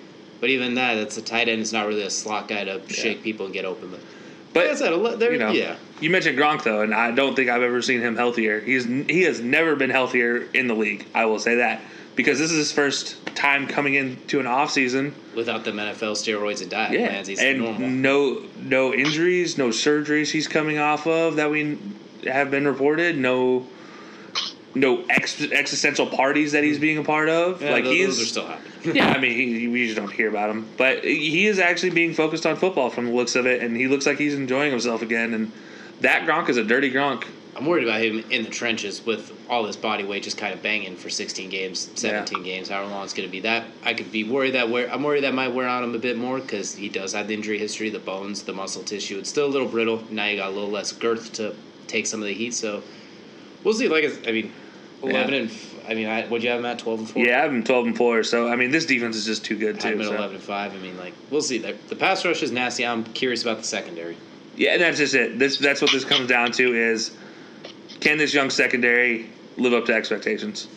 But 0.41 0.51
even 0.51 0.75
that, 0.75 0.95
that's 0.95 1.17
a 1.19 1.23
tight 1.23 1.49
end. 1.49 1.61
It's 1.61 1.73
not 1.73 1.87
really 1.87 2.03
a 2.03 2.11
slot 2.11 2.49
guy 2.49 2.65
to 2.65 2.81
shake 2.89 3.23
people 3.23 3.47
and 3.47 3.53
get 3.53 3.65
open. 3.65 3.91
But, 3.91 4.01
But 4.53 4.65
like 4.65 4.73
I 4.73 4.75
said, 4.77 4.93
a 4.93 5.33
you 5.33 5.39
know, 5.39 5.51
yeah. 5.51 5.77
you 6.01 6.11
mentioned 6.11 6.39
Gronk 6.39 6.63
though, 6.63 6.83
and 6.83 6.95
I 6.95 7.11
don't 7.11 7.37
think 7.37 7.51
I've 7.51 7.63
ever 7.63 7.83
seen 7.83 8.01
him 8.01 8.17
healthier. 8.17 8.61
He's 8.61 8.85
he 8.85 9.23
has 9.23 9.41
never 9.41 9.77
been 9.77 9.91
healthier 9.91 10.49
in 10.55 10.67
the 10.67 10.75
league. 10.75 11.07
I 11.15 11.27
will 11.27 11.39
say 11.39 11.57
that 11.57 11.83
because 12.21 12.39
this 12.39 12.51
is 12.51 12.59
his 12.59 12.73
first 12.73 13.17
time 13.35 13.67
coming 13.67 13.95
into 13.95 14.41
an 14.41 14.47
off 14.47 14.71
season. 14.71 15.15
without 15.35 15.65
them 15.65 15.77
NFL 15.77 16.13
steroids 16.13 16.61
and 16.61 16.71
diet 16.71 16.93
Yeah, 16.93 17.09
plans, 17.09 17.29
he's 17.29 17.41
and 17.41 17.61
normal. 17.61 17.89
no 17.89 18.43
no 18.59 18.93
injuries, 18.93 19.57
no 19.57 19.69
surgeries 19.69 20.31
he's 20.31 20.47
coming 20.47 20.79
off 20.79 21.07
of 21.07 21.37
that 21.37 21.51
we 21.51 21.79
have 22.25 22.51
been 22.51 22.67
reported. 22.67 23.17
No 23.17 23.67
no 24.75 25.03
ex- 25.09 25.41
existential 25.41 26.07
parties 26.07 26.53
that 26.53 26.63
he's 26.63 26.77
mm-hmm. 26.77 26.83
being 26.83 26.99
a 26.99 27.05
part 27.05 27.31
of. 27.31 27.63
Yeah, 27.63 27.73
like 27.73 27.85
those, 27.85 27.93
he 27.95 28.05
those 28.05 28.19
is. 28.19 28.23
are 28.23 28.27
still 28.27 28.47
happening. 28.47 28.67
yeah, 28.97 29.09
I 29.09 29.19
mean, 29.19 29.33
he, 29.33 29.69
we 29.69 29.87
just 29.87 29.97
don't 29.97 30.13
hear 30.13 30.29
about 30.29 30.51
him, 30.51 30.69
but 30.77 31.03
he 31.03 31.47
is 31.47 31.59
actually 31.59 31.91
being 31.91 32.13
focused 32.13 32.45
on 32.45 32.57
football 32.57 32.91
from 32.91 33.07
the 33.07 33.13
looks 33.13 33.35
of 33.35 33.47
it, 33.47 33.63
and 33.63 33.75
he 33.75 33.89
looks 33.89 34.05
like 34.05 34.19
he's 34.19 34.35
enjoying 34.35 34.71
himself 34.71 35.01
again. 35.01 35.33
And 35.33 35.53
that 36.01 36.27
Gronk 36.27 36.51
is 36.51 36.59
a 36.59 36.65
dirty 36.65 36.91
Gronk. 36.91 37.25
I'm 37.57 37.67
worried 37.67 37.85
about 37.85 38.01
him 38.01 38.25
in 38.31 38.45
the 38.45 38.51
trenches 38.51 39.05
with 39.05 39.33
all 39.49 39.65
this 39.65 39.77
body 39.77 40.05
weight 40.05 40.23
just 40.23 40.39
kind 40.39 40.55
of 40.55 40.63
banging 40.63 40.97
for 40.97 41.11
16 41.11 41.51
games, 41.51 41.91
17 41.97 42.43
games, 42.43 42.69
however 42.69 42.91
long 42.91 43.05
it's 43.05 43.13
going 43.13 43.29
to 43.29 43.33
be. 43.33 43.41
That 43.41 43.67
I 43.83 43.93
could 43.95 44.13
be 44.13 44.25
worried 44.25 44.53
that 44.55 44.71
wear. 44.71 44.91
I'm 44.91 45.03
worried 45.03 45.25
that 45.25 45.35
might 45.35 45.49
wear 45.49 45.67
on 45.67 45.83
him 45.83 45.95
a 45.95 45.99
bit 45.99 46.17
more 46.17 46.39
because 46.39 46.75
he 46.75 46.89
does 46.89 47.13
have 47.13 47.29
the 47.29 47.35
injury 47.35 47.59
history, 47.59 47.91
the 47.91 47.99
bones, 47.99 48.45
the 48.45 48.53
muscle 48.53 48.83
tissue. 48.85 49.19
It's 49.19 49.29
still 49.29 49.47
a 49.47 49.49
little 49.49 49.69
brittle. 49.69 50.03
Now 50.11 50.27
you 50.27 50.37
got 50.37 50.49
a 50.49 50.55
little 50.55 50.71
less 50.71 50.93
girth 50.93 51.33
to 51.35 51.55
take 51.89 52.07
some 52.07 52.21
of 52.21 52.27
the 52.27 52.35
heat. 52.35 52.55
So 52.55 52.83
we'll 53.65 53.75
see. 53.75 53.89
Like 53.89 54.05
I 54.29 54.33
mean, 54.33 54.53
11 55.03 55.33
Yeah. 55.33 55.41
and 55.41 55.51
f- 55.51 55.67
I 55.89 55.95
mean, 55.95 56.07
I, 56.07 56.27
would 56.29 56.45
you 56.45 56.51
have 56.51 56.61
him 56.61 56.67
at 56.67 56.79
12 56.79 56.99
and 57.01 57.11
four? 57.11 57.25
Yeah, 57.25 57.39
I 57.39 57.43
have 57.43 57.53
him 57.53 57.65
twelve 57.65 57.87
and 57.87 57.97
four. 57.97 58.23
So 58.23 58.49
I 58.49 58.55
mean, 58.55 58.71
this 58.71 58.87
defense 58.87 59.17
is 59.17 59.27
just 59.27 59.45
too 59.45 59.57
good 59.59 59.81
too. 59.81 59.99
at 59.99 60.05
so. 60.07 60.15
11 60.15 60.37
and 60.37 60.45
five. 60.45 60.73
I 60.73 60.79
mean, 60.79 60.97
like 60.97 61.15
we'll 61.31 61.43
see. 61.43 61.59
The, 61.59 61.75
the 61.89 61.97
pass 61.97 62.25
rush 62.25 62.43
is 62.45 62.53
nasty. 62.53 62.87
I'm 62.87 63.03
curious 63.05 63.43
about 63.43 63.59
the 63.59 63.65
secondary. 63.65 64.17
Yeah, 64.57 64.73
and 64.75 64.83
that's 64.83 64.99
just 64.99 65.15
it. 65.15 65.39
This 65.39 65.57
that's 65.59 65.83
what 65.83 65.91
this 65.91 66.05
comes 66.05 66.29
down 66.29 66.53
to 66.53 66.75
is 66.75 67.11
can 68.01 68.19
this 68.19 68.35
young 68.35 68.51
secondary 68.51 69.31
live 69.57 69.73
up 69.73 69.87
to 69.87 69.95
expectations? 69.95 70.69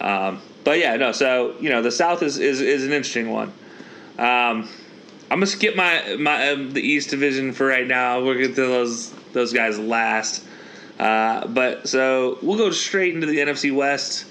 Um, 0.00 0.40
but 0.64 0.78
yeah, 0.78 0.96
no. 0.96 1.12
So 1.12 1.54
you 1.60 1.70
know, 1.70 1.82
the 1.82 1.90
South 1.90 2.22
is 2.22 2.38
is, 2.38 2.60
is 2.60 2.84
an 2.84 2.92
interesting 2.92 3.30
one. 3.30 3.48
Um, 4.18 4.68
I'm 5.30 5.38
gonna 5.38 5.46
skip 5.46 5.76
my 5.76 6.16
my 6.18 6.50
um, 6.50 6.72
the 6.72 6.82
East 6.82 7.10
Division 7.10 7.52
for 7.52 7.66
right 7.66 7.86
now. 7.86 8.20
We'll 8.20 8.38
get 8.38 8.54
to 8.56 8.62
those 8.62 9.10
those 9.32 9.52
guys 9.52 9.78
last. 9.78 10.44
Uh, 10.98 11.46
but 11.48 11.88
so 11.88 12.38
we'll 12.42 12.58
go 12.58 12.70
straight 12.70 13.14
into 13.14 13.26
the 13.26 13.38
NFC 13.38 13.74
West. 13.74 14.26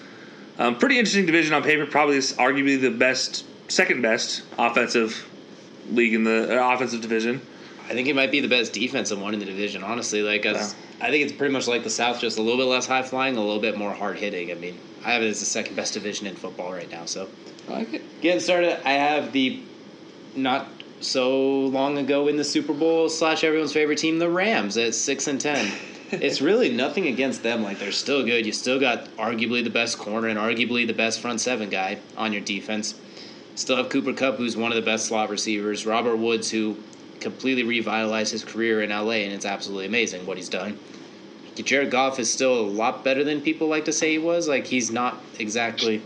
Um, 0.57 0.77
pretty 0.77 0.99
interesting 0.99 1.25
division 1.25 1.53
on 1.53 1.63
paper. 1.63 1.85
Probably 1.85 2.17
is 2.17 2.33
arguably 2.33 2.79
the 2.79 2.91
best, 2.91 3.45
second 3.67 4.01
best 4.01 4.43
offensive 4.59 5.27
league 5.89 6.13
in 6.13 6.23
the 6.23 6.61
uh, 6.61 6.73
offensive 6.73 7.01
division. 7.01 7.41
I 7.91 7.93
think 7.93 8.07
it 8.07 8.15
might 8.15 8.31
be 8.31 8.39
the 8.39 8.47
best 8.47 8.71
defensive 8.71 9.21
one 9.21 9.33
in 9.33 9.41
the 9.41 9.45
division, 9.45 9.83
honestly. 9.83 10.21
Like, 10.21 10.45
as, 10.45 10.75
I 11.01 11.09
think 11.09 11.25
it's 11.25 11.33
pretty 11.33 11.51
much 11.51 11.67
like 11.67 11.83
the 11.83 11.89
South, 11.89 12.21
just 12.21 12.39
a 12.39 12.41
little 12.41 12.57
bit 12.57 12.67
less 12.67 12.87
high 12.87 13.03
flying, 13.03 13.35
a 13.35 13.41
little 13.41 13.59
bit 13.59 13.77
more 13.77 13.91
hard 13.91 14.17
hitting. 14.17 14.49
I 14.49 14.53
mean, 14.53 14.79
I 15.03 15.11
have 15.11 15.21
it 15.21 15.27
as 15.27 15.41
the 15.41 15.45
second 15.45 15.75
best 15.75 15.93
division 15.93 16.25
in 16.25 16.35
football 16.35 16.71
right 16.71 16.89
now. 16.89 17.03
So, 17.03 17.27
I 17.67 17.71
like 17.73 17.93
it. 17.93 18.21
getting 18.21 18.39
started, 18.39 18.79
I 18.87 18.93
have 18.93 19.33
the 19.33 19.59
not 20.37 20.69
so 21.01 21.41
long 21.41 21.97
ago 21.97 22.29
in 22.29 22.37
the 22.37 22.45
Super 22.45 22.73
Bowl 22.73 23.09
slash 23.09 23.43
everyone's 23.43 23.73
favorite 23.73 23.97
team, 23.97 24.19
the 24.19 24.29
Rams, 24.29 24.77
at 24.77 24.95
six 24.95 25.27
and 25.27 25.41
ten. 25.41 25.69
it's 26.11 26.39
really 26.39 26.69
nothing 26.71 27.07
against 27.07 27.43
them. 27.43 27.61
Like 27.61 27.77
they're 27.77 27.91
still 27.91 28.23
good. 28.23 28.45
You 28.45 28.53
still 28.53 28.79
got 28.79 29.05
arguably 29.17 29.65
the 29.65 29.69
best 29.69 29.97
corner 29.97 30.29
and 30.29 30.39
arguably 30.39 30.87
the 30.87 30.93
best 30.93 31.19
front 31.19 31.41
seven 31.41 31.69
guy 31.69 31.99
on 32.15 32.31
your 32.31 32.41
defense. 32.41 32.95
Still 33.55 33.75
have 33.75 33.89
Cooper 33.89 34.13
Kupp, 34.13 34.37
who's 34.37 34.55
one 34.55 34.71
of 34.71 34.77
the 34.77 34.81
best 34.81 35.07
slot 35.07 35.29
receivers. 35.29 35.85
Robert 35.85 36.15
Woods, 36.15 36.49
who 36.49 36.77
completely 37.21 37.63
revitalized 37.63 38.31
his 38.31 38.43
career 38.43 38.81
in 38.81 38.89
LA, 38.89 39.21
and 39.23 39.33
it's 39.33 39.45
absolutely 39.45 39.85
amazing 39.85 40.25
what 40.25 40.37
he's 40.37 40.49
done. 40.49 40.77
Jared 41.55 41.91
Goff 41.91 42.19
is 42.19 42.31
still 42.31 42.59
a 42.59 42.61
lot 42.61 43.03
better 43.03 43.23
than 43.23 43.41
people 43.41 43.67
like 43.67 43.85
to 43.85 43.93
say 43.93 44.11
he 44.11 44.17
was. 44.17 44.47
Like 44.47 44.65
he's 44.65 44.91
not 44.91 45.21
exactly 45.37 46.01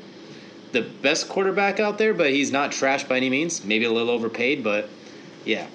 the 0.71 0.81
best 0.81 1.29
quarterback 1.29 1.79
out 1.79 1.97
there, 1.97 2.13
but 2.13 2.31
he's 2.31 2.51
not 2.51 2.71
trash 2.71 3.05
by 3.05 3.17
any 3.17 3.29
means. 3.29 3.63
Maybe 3.63 3.85
a 3.85 3.91
little 3.91 4.09
overpaid, 4.09 4.63
but 4.63 4.89
yeah. 5.45 5.67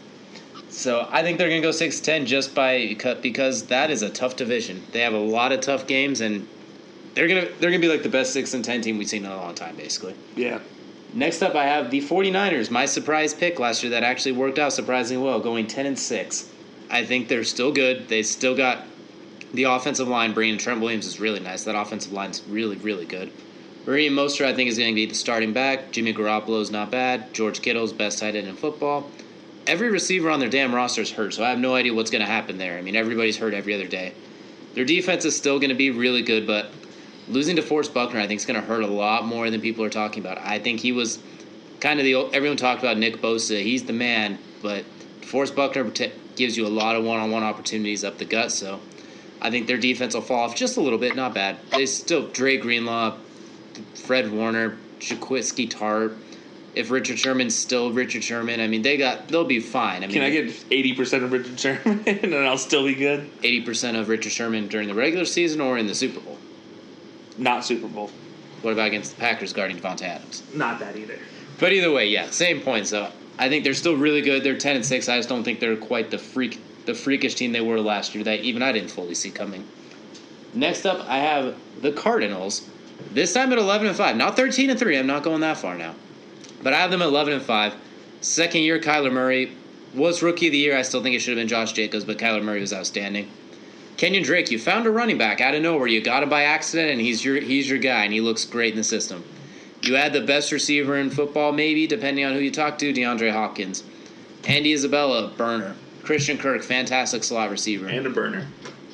So 0.69 1.09
I 1.11 1.23
think 1.23 1.39
they're 1.39 1.49
gonna 1.49 1.63
go 1.63 1.73
six 1.73 2.01
ten 2.01 2.27
just 2.27 2.55
by 2.55 2.97
because 3.23 3.67
that 3.67 3.91
is 3.91 4.03
a 4.03 4.11
tough 4.11 4.37
division. 4.37 4.83
They 4.93 5.01
have 5.01 5.15
a 5.15 5.19
lot 5.19 5.53
of 5.53 5.61
tough 5.61 5.87
games, 5.87 6.21
and 6.21 6.47
they're 7.15 7.29
gonna 7.29 7.49
they're 7.59 7.71
gonna 7.71 7.81
be 7.81 7.89
like 7.89 8.03
the 8.03 8.09
best 8.09 8.33
six 8.33 8.55
and 8.55 8.65
ten 8.65 8.83
team 8.83 8.99
we've 8.99 9.09
seen 9.09 9.25
in 9.25 9.31
a 9.31 9.37
long 9.37 9.55
time, 9.55 9.77
basically. 9.77 10.15
Yeah. 10.37 10.61
Next 11.13 11.43
up, 11.43 11.57
I 11.57 11.65
have 11.65 11.91
the 11.91 12.01
49ers, 12.01 12.71
my 12.71 12.87
surprise 12.87 13.35
pick 13.35 13.59
last 13.59 13.83
year 13.83 13.91
that 13.91 14.05
actually 14.05 14.33
worked 14.33 14.61
out 14.61 14.73
surprisingly 14.73 15.25
well, 15.25 15.41
going 15.41 15.67
10 15.67 15.87
and 15.87 15.99
6. 15.99 16.51
I 16.89 17.05
think 17.05 17.29
they're 17.29 17.45
still 17.45 17.73
good. 17.73 18.09
They 18.09 18.23
still 18.23 18.57
got 18.57 18.85
the 19.53 19.65
offensive 19.65 20.07
line. 20.07 20.33
Bringing 20.33 20.57
Trent 20.57 20.81
Williams 20.81 21.07
is 21.07 21.19
really 21.19 21.41
nice. 21.41 21.65
That 21.65 21.75
offensive 21.75 22.13
line's 22.13 22.43
really, 22.49 22.77
really 22.77 23.07
good. 23.07 23.33
Raheem 23.87 24.13
Mostert, 24.13 24.47
I 24.47 24.55
think, 24.55 24.69
is 24.69 24.79
going 24.79 24.91
to 24.91 24.95
be 24.95 25.07
the 25.07 25.15
starting 25.15 25.53
back. 25.53 25.91
Jimmy 25.91 26.15
Garoppolo 26.15 26.61
is 26.61 26.71
not 26.71 26.91
bad. 26.91 27.33
George 27.35 27.61
Kittle's 27.61 27.93
best 27.93 28.21
tight 28.21 28.37
end 28.37 28.47
in 28.47 28.55
football. 28.55 29.11
Every 29.67 29.91
receiver 29.91 30.31
on 30.31 30.39
their 30.39 30.49
damn 30.49 30.75
roster 30.75 31.03
is 31.03 31.11
hurt, 31.11 31.35
so 31.35 31.45
I 31.45 31.51
have 31.51 31.59
no 31.59 31.75
idea 31.75 31.93
what's 31.93 32.11
going 32.11 32.21
to 32.25 32.31
happen 32.31 32.59
there. 32.59 32.79
I 32.79 32.83
mean, 32.83 32.95
everybody's 32.95 33.37
hurt 33.37 33.55
every 33.55 33.75
other 33.75 33.87
day. 33.87 34.13
Their 34.75 34.85
defense 34.85 35.25
is 35.25 35.37
still 35.37 35.59
going 35.59 35.71
to 35.71 35.77
be 35.77 35.91
really 35.91 36.23
good, 36.23 36.47
but 36.47 36.71
losing 37.31 37.57
to 37.57 37.63
Forrest 37.63 37.95
Buckner, 37.95 38.21
I 38.21 38.27
think, 38.27 38.41
is 38.41 38.47
going 38.47 38.61
to 38.61 38.67
hurt 38.67 38.83
a 38.83 38.87
lot 38.87 39.25
more 39.25 39.51
than 39.51 39.61
people 39.61 39.85
are 39.85 39.91
talking 39.91 40.23
about. 40.23 40.39
I 40.39 40.59
think 40.59 40.81
he 40.81 40.93
was 40.93 41.19
kind 41.81 41.99
of 41.99 42.05
the 42.05 42.15
everyone 42.35 42.57
talked 42.57 42.81
about 42.81 42.99
Nick 42.99 43.17
Bosa. 43.17 43.63
He's 43.63 43.85
the 43.85 43.93
man, 43.93 44.39
but 44.63 44.85
Forrest 45.23 45.57
Buckner 45.57 45.85
gives 46.37 46.57
you 46.57 46.67
a 46.67 46.69
lot 46.69 46.97
of 46.97 47.05
one-on-one 47.05 47.43
opportunities 47.43 48.05
up 48.05 48.19
the 48.19 48.25
gut. 48.25 48.53
So 48.53 48.81
I 49.41 49.51
think 49.51 49.67
their 49.67 49.79
defense 49.79 50.15
will 50.15 50.23
fall 50.23 50.41
off 50.41 50.55
just 50.55 50.77
a 50.77 50.81
little 50.81 50.99
bit. 50.99 51.17
Not 51.17 51.35
bad. 51.35 51.57
They 51.71 51.87
still 51.87 52.29
Dre 52.29 52.57
Greenlaw, 52.57 53.17
Fred 53.95 54.31
Warner, 54.31 54.77
Jaquiski 54.99 55.69
Tartt. 55.69 56.17
If 56.73 56.91
Richard 56.91 57.19
Sherman's 57.19 57.57
still 57.57 57.93
Richard 57.93 58.23
Sherman, 58.23 58.61
I 58.61 58.69
mean 58.69 58.83
they 58.83 58.97
got 58.97 59.27
they'll 59.27 59.45
be 59.45 59.59
fine. 59.59 60.05
I 60.05 60.07
mean, 60.07 60.11
Can 60.13 60.23
I 60.23 60.31
get 60.31 60.65
eighty 60.71 60.95
percent 60.95 61.25
of 61.25 61.33
Richard 61.33 61.59
Sherman 61.59 62.05
and 62.07 62.35
I'll 62.35 62.59
still 62.59 62.85
be 62.85 62.95
good? 62.95 63.29
eighty 63.43 63.61
percent 63.63 63.97
of 63.97 64.09
Richard 64.09 64.31
Sherman 64.31 64.69
during 64.69 64.87
the 64.87 64.95
regular 64.95 65.25
season 65.25 65.61
or 65.61 65.79
in 65.79 65.89
the 65.89 65.97
Super 65.97 66.21
Bowl? 66.21 66.39
Not 67.41 67.65
Super 67.65 67.89
Bowl. 67.89 68.11
What 68.61 68.73
about 68.73 68.89
against 68.89 69.17
the 69.17 69.21
Packers 69.21 69.55
guarding 69.55 69.79
Davante 69.79 70.03
Adams? 70.03 70.43
Not 70.55 70.79
that 70.79 70.95
either. 70.95 71.19
But 71.59 71.73
either 71.73 71.91
way, 71.91 72.07
yeah, 72.07 72.29
same 72.31 72.61
points 72.61 72.91
though. 72.91 73.09
I 73.39 73.49
think 73.49 73.65
they're 73.65 73.75
still 73.75 73.97
really 73.97 74.21
good. 74.21 74.45
They're 74.45 74.59
ten 74.59 74.77
and 74.77 74.85
six. 74.85 75.09
I 75.09 75.17
just 75.17 75.31
don't 75.31 75.43
think 75.43 75.59
they're 75.59 75.77
quite 75.77 76.11
the 76.11 76.19
freak, 76.19 76.61
the 76.85 76.95
freakish 76.95 77.35
team 77.35 77.53
they 77.53 77.63
were 77.63 77.81
last 77.81 78.15
year 78.15 78.23
that 78.25 78.41
even 78.41 78.63
I 78.63 78.73
didn't 78.73 78.91
fully 78.91 79.15
see 79.15 79.31
coming. 79.31 79.67
Next 80.53 80.85
up, 80.85 81.09
I 81.09 81.19
have 81.19 81.57
the 81.81 81.93
Cardinals. 81.93 82.69
This 83.13 83.33
time 83.33 83.51
at 83.53 83.59
eleven 83.59 83.87
and 83.87 83.97
five, 83.97 84.17
not 84.17 84.37
thirteen 84.37 84.69
and 84.69 84.79
three. 84.79 84.99
I'm 84.99 85.07
not 85.07 85.23
going 85.23 85.41
that 85.41 85.57
far 85.57 85.79
now, 85.79 85.95
but 86.63 86.75
I 86.75 86.81
have 86.81 86.91
them 86.91 87.01
at 87.01 87.09
eleven 87.09 87.33
and 87.33 87.43
five. 87.43 87.75
Second 88.21 88.61
year, 88.61 88.79
Kyler 88.79 89.11
Murray 89.11 89.57
was 89.95 90.23
rookie 90.23 90.49
of 90.49 90.53
the 90.53 90.59
year. 90.59 90.77
I 90.77 90.83
still 90.83 91.03
think 91.03 91.17
it 91.17 91.21
should 91.21 91.31
have 91.37 91.41
been 91.41 91.49
Josh 91.49 91.73
Jacobs, 91.73 92.05
but 92.05 92.19
Kyler 92.19 92.43
Murray 92.43 92.61
was 92.61 92.75
outstanding. 92.75 93.31
Kenyan 94.01 94.25
Drake, 94.25 94.51
you 94.51 94.59
found 94.59 94.87
a 94.87 94.91
running 94.91 95.19
back 95.19 95.43
out 95.43 95.55
of 95.55 95.61
nowhere. 95.61 95.87
You 95.87 96.01
got 96.01 96.23
him 96.23 96.31
by 96.31 96.45
accident, 96.45 96.91
and 96.91 97.03
he's 97.03 97.23
your 97.23 97.39
he's 97.39 97.69
your 97.69 97.79
guy, 97.79 98.05
and 98.05 98.15
he 98.15 98.23
looks 98.23 98.47
great 98.47 98.73
in 98.73 98.79
the 98.79 98.83
system. 98.83 99.23
You 99.83 99.97
add 99.97 100.15
the 100.15 100.23
best 100.23 100.53
receiver 100.53 100.97
in 100.97 101.11
football, 101.11 101.53
maybe, 101.53 101.87
depending 101.87 102.25
on 102.25 102.33
who 102.33 102.39
you 102.39 102.51
talk 102.51 102.79
to, 102.79 102.95
DeAndre 102.95 103.31
Hopkins. 103.31 103.85
Andy 104.45 104.73
Isabella, 104.73 105.29
burner. 105.37 105.77
Christian 106.03 106.39
Kirk, 106.39 106.63
fantastic 106.63 107.23
slot 107.23 107.51
receiver. 107.51 107.89
And 107.89 108.07
a 108.07 108.11
burner. 108.11 108.47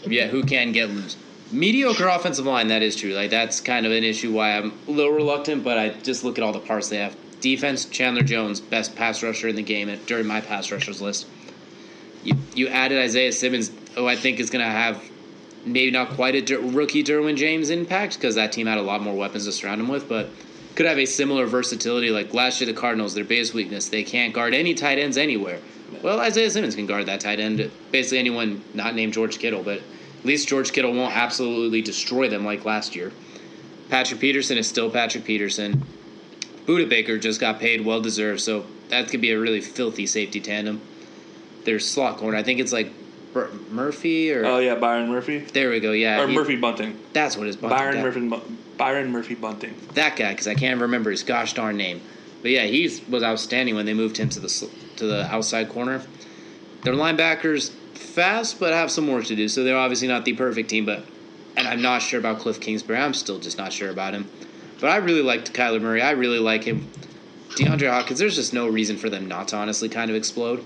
Yeah, 0.05 0.27
who 0.27 0.43
can 0.43 0.73
get 0.73 0.91
loose. 0.91 1.17
Mediocre 1.53 2.09
offensive 2.09 2.45
line, 2.45 2.67
that 2.67 2.83
is 2.83 2.97
true. 2.97 3.13
Like 3.13 3.31
that's 3.31 3.61
kind 3.61 3.87
of 3.87 3.93
an 3.93 4.03
issue 4.03 4.33
why 4.33 4.59
I'm 4.59 4.77
a 4.89 4.91
little 4.91 5.13
reluctant, 5.13 5.63
but 5.63 5.79
I 5.79 5.91
just 5.91 6.25
look 6.25 6.37
at 6.37 6.43
all 6.43 6.53
the 6.53 6.59
parts 6.59 6.89
they 6.89 6.97
have. 6.97 7.17
Defense, 7.41 7.85
Chandler 7.85 8.25
Jones, 8.25 8.61
best 8.61 8.97
pass 8.97 9.23
rusher 9.23 9.47
in 9.47 9.55
the 9.55 9.63
game 9.63 9.97
during 10.07 10.27
my 10.27 10.41
pass 10.41 10.73
rushers 10.73 11.01
list. 11.01 11.29
You, 12.25 12.37
you 12.57 12.67
added 12.67 12.99
Isaiah 12.99 13.31
Simmons, 13.31 13.71
who 13.97 14.07
I 14.07 14.15
think 14.15 14.39
is 14.39 14.51
going 14.51 14.65
to 14.65 14.71
have 14.71 15.03
maybe 15.65 15.91
not 15.91 16.11
quite 16.11 16.51
a 16.51 16.57
rookie 16.57 17.03
Derwin 17.03 17.37
James 17.37 17.71
impact 17.71 18.15
because 18.15 18.37
that 18.37 18.53
team 18.53 18.67
had 18.67 18.79
a 18.79 18.83
lot 18.83 19.03
more 19.03 19.15
weapons 19.15 19.47
to 19.47 19.53
surround 19.53 19.81
him 19.81 19.89
with, 19.89 20.09
but 20.09 20.29
could 20.77 20.87
have 20.87 20.99
a 20.99 21.07
similar 21.07 21.47
versatility. 21.47 22.11
Like 22.11 22.33
last 22.33 22.61
year, 22.61 22.73
the 22.73 22.79
Cardinals, 22.79 23.15
their 23.15 23.25
biggest 23.25 23.55
weakness, 23.55 23.89
they 23.89 24.05
can't 24.05 24.33
guard 24.33 24.55
any 24.55 24.75
tight 24.75 24.99
ends 24.99 25.17
anywhere. 25.17 25.61
Well, 26.03 26.21
Isaiah 26.21 26.51
Simmons 26.51 26.75
can 26.75 26.87
guard 26.87 27.07
that 27.07 27.21
tight 27.21 27.41
end. 27.41 27.71
Basically, 27.91 28.19
anyone 28.19 28.63
not 28.75 28.95
named 28.95 29.13
George 29.13 29.39
Kittle, 29.39 29.63
but 29.63 29.79
at 29.79 30.25
least 30.25 30.49
George 30.49 30.73
Kittle 30.73 30.93
won't 30.93 31.17
absolutely 31.17 31.81
destroy 31.81 32.29
them 32.29 32.45
like 32.45 32.65
last 32.65 32.95
year. 32.95 33.13
Patrick 33.89 34.21
Peterson 34.21 34.59
is 34.59 34.69
still 34.69 34.91
Patrick 34.91 35.25
Peterson. 35.25 35.85
Budda 36.67 36.89
Baker 36.89 37.17
just 37.17 37.41
got 37.41 37.61
paid, 37.61 37.85
well 37.85 38.01
deserved, 38.01 38.41
so 38.41 38.67
that 38.89 39.09
could 39.09 39.21
be 39.21 39.31
a 39.31 39.39
really 39.39 39.61
filthy 39.61 40.07
safety 40.07 40.41
tandem. 40.41 40.81
There's 41.65 41.89
slot 41.89 42.19
corner. 42.19 42.37
I 42.37 42.43
think 42.43 42.59
it's 42.61 42.73
like 42.73 42.93
Murphy 43.71 44.33
or 44.33 44.45
oh 44.45 44.59
yeah, 44.59 44.75
Byron 44.75 45.09
Murphy. 45.09 45.39
There 45.39 45.71
we 45.71 45.81
go. 45.81 45.93
Yeah, 45.93 46.23
or 46.23 46.29
he, 46.29 46.35
Murphy 46.35 46.57
Bunting. 46.57 46.99
That's 47.13 47.37
what 47.37 47.47
his 47.47 47.57
Bunting 47.57 47.79
Byron 47.79 47.95
guy. 47.97 48.03
Murphy. 48.03 48.57
Byron 48.77 49.13
Murphy 49.13 49.35
Bunting. 49.35 49.75
That 49.95 50.17
guy, 50.17 50.31
because 50.31 50.49
I 50.49 50.55
can't 50.55 50.81
remember 50.81 51.11
his 51.11 51.23
gosh 51.23 51.55
darn 51.55 51.77
name. 51.77 52.01
But 52.43 52.51
yeah, 52.51 52.65
he 52.65 52.85
was 53.09 53.23
outstanding 53.23 53.75
when 53.75 53.87
they 53.87 53.95
moved 53.95 54.17
him 54.17 54.29
to 54.31 54.41
the 54.41 54.71
to 54.97 55.07
the 55.07 55.27
outside 55.27 55.69
corner. 55.69 56.03
Their 56.83 56.95
linebackers 56.95 57.71
fast, 57.95 58.61
but 58.61 58.73
have 58.73 58.91
some 58.91 59.09
work 59.09 59.25
to 59.27 59.37
do. 59.37 59.49
So 59.49 59.65
they're 59.65 59.77
obviously 59.77 60.09
not 60.09 60.25
the 60.25 60.35
perfect 60.35 60.71
team. 60.71 60.87
But 60.87 61.05
and 61.57 61.67
I'm 61.67 61.83
not 61.83 62.03
sure 62.03 62.21
about 62.21 62.39
Cliff 62.39 62.61
Kingsbury. 62.61 62.99
I'm 62.99 63.15
still 63.15 63.39
just 63.39 63.59
not 63.59 63.73
sure 63.73 63.91
about 63.91 64.15
him. 64.15 64.29
But 64.81 64.91
I 64.91 64.97
really 64.97 65.23
liked 65.23 65.53
Kyler 65.53 65.81
Murray. 65.81 66.03
I 66.03 66.11
really 66.13 66.39
like 66.39 66.65
him. 66.65 66.91
DeAndre 67.51 67.91
Hopkins. 67.91 68.19
There's 68.19 68.37
just 68.37 68.53
no 68.53 68.69
reason 68.69 68.99
for 68.99 69.09
them 69.09 69.27
not 69.27 69.49
to 69.49 69.57
honestly 69.57 69.89
kind 69.89 70.11
of 70.11 70.17
explode. 70.17 70.65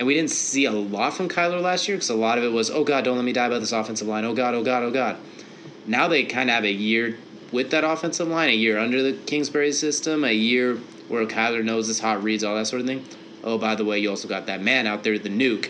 And 0.00 0.06
we 0.06 0.14
didn't 0.14 0.30
see 0.30 0.64
a 0.64 0.70
lot 0.72 1.12
from 1.12 1.28
Kyler 1.28 1.60
last 1.60 1.86
year 1.86 1.98
because 1.98 2.08
a 2.08 2.14
lot 2.14 2.38
of 2.38 2.44
it 2.44 2.50
was, 2.52 2.70
oh 2.70 2.84
God, 2.84 3.04
don't 3.04 3.16
let 3.16 3.24
me 3.24 3.34
die 3.34 3.50
by 3.50 3.58
this 3.58 3.72
offensive 3.72 4.08
line. 4.08 4.24
Oh 4.24 4.32
God, 4.32 4.54
oh 4.54 4.64
God, 4.64 4.82
oh 4.82 4.90
God. 4.90 5.18
Now 5.86 6.08
they 6.08 6.24
kind 6.24 6.48
of 6.48 6.54
have 6.54 6.64
a 6.64 6.72
year 6.72 7.18
with 7.52 7.70
that 7.72 7.84
offensive 7.84 8.26
line, 8.26 8.48
a 8.48 8.54
year 8.54 8.78
under 8.78 9.02
the 9.02 9.12
Kingsbury 9.12 9.72
system, 9.72 10.24
a 10.24 10.32
year 10.32 10.76
where 11.08 11.26
Kyler 11.26 11.62
knows 11.62 11.86
his 11.86 12.00
hot 12.00 12.22
reads, 12.22 12.42
all 12.42 12.54
that 12.54 12.66
sort 12.66 12.80
of 12.80 12.86
thing. 12.86 13.04
Oh, 13.44 13.58
by 13.58 13.74
the 13.74 13.84
way, 13.84 13.98
you 13.98 14.08
also 14.08 14.26
got 14.26 14.46
that 14.46 14.62
man 14.62 14.86
out 14.86 15.04
there, 15.04 15.18
the 15.18 15.28
nuke. 15.28 15.68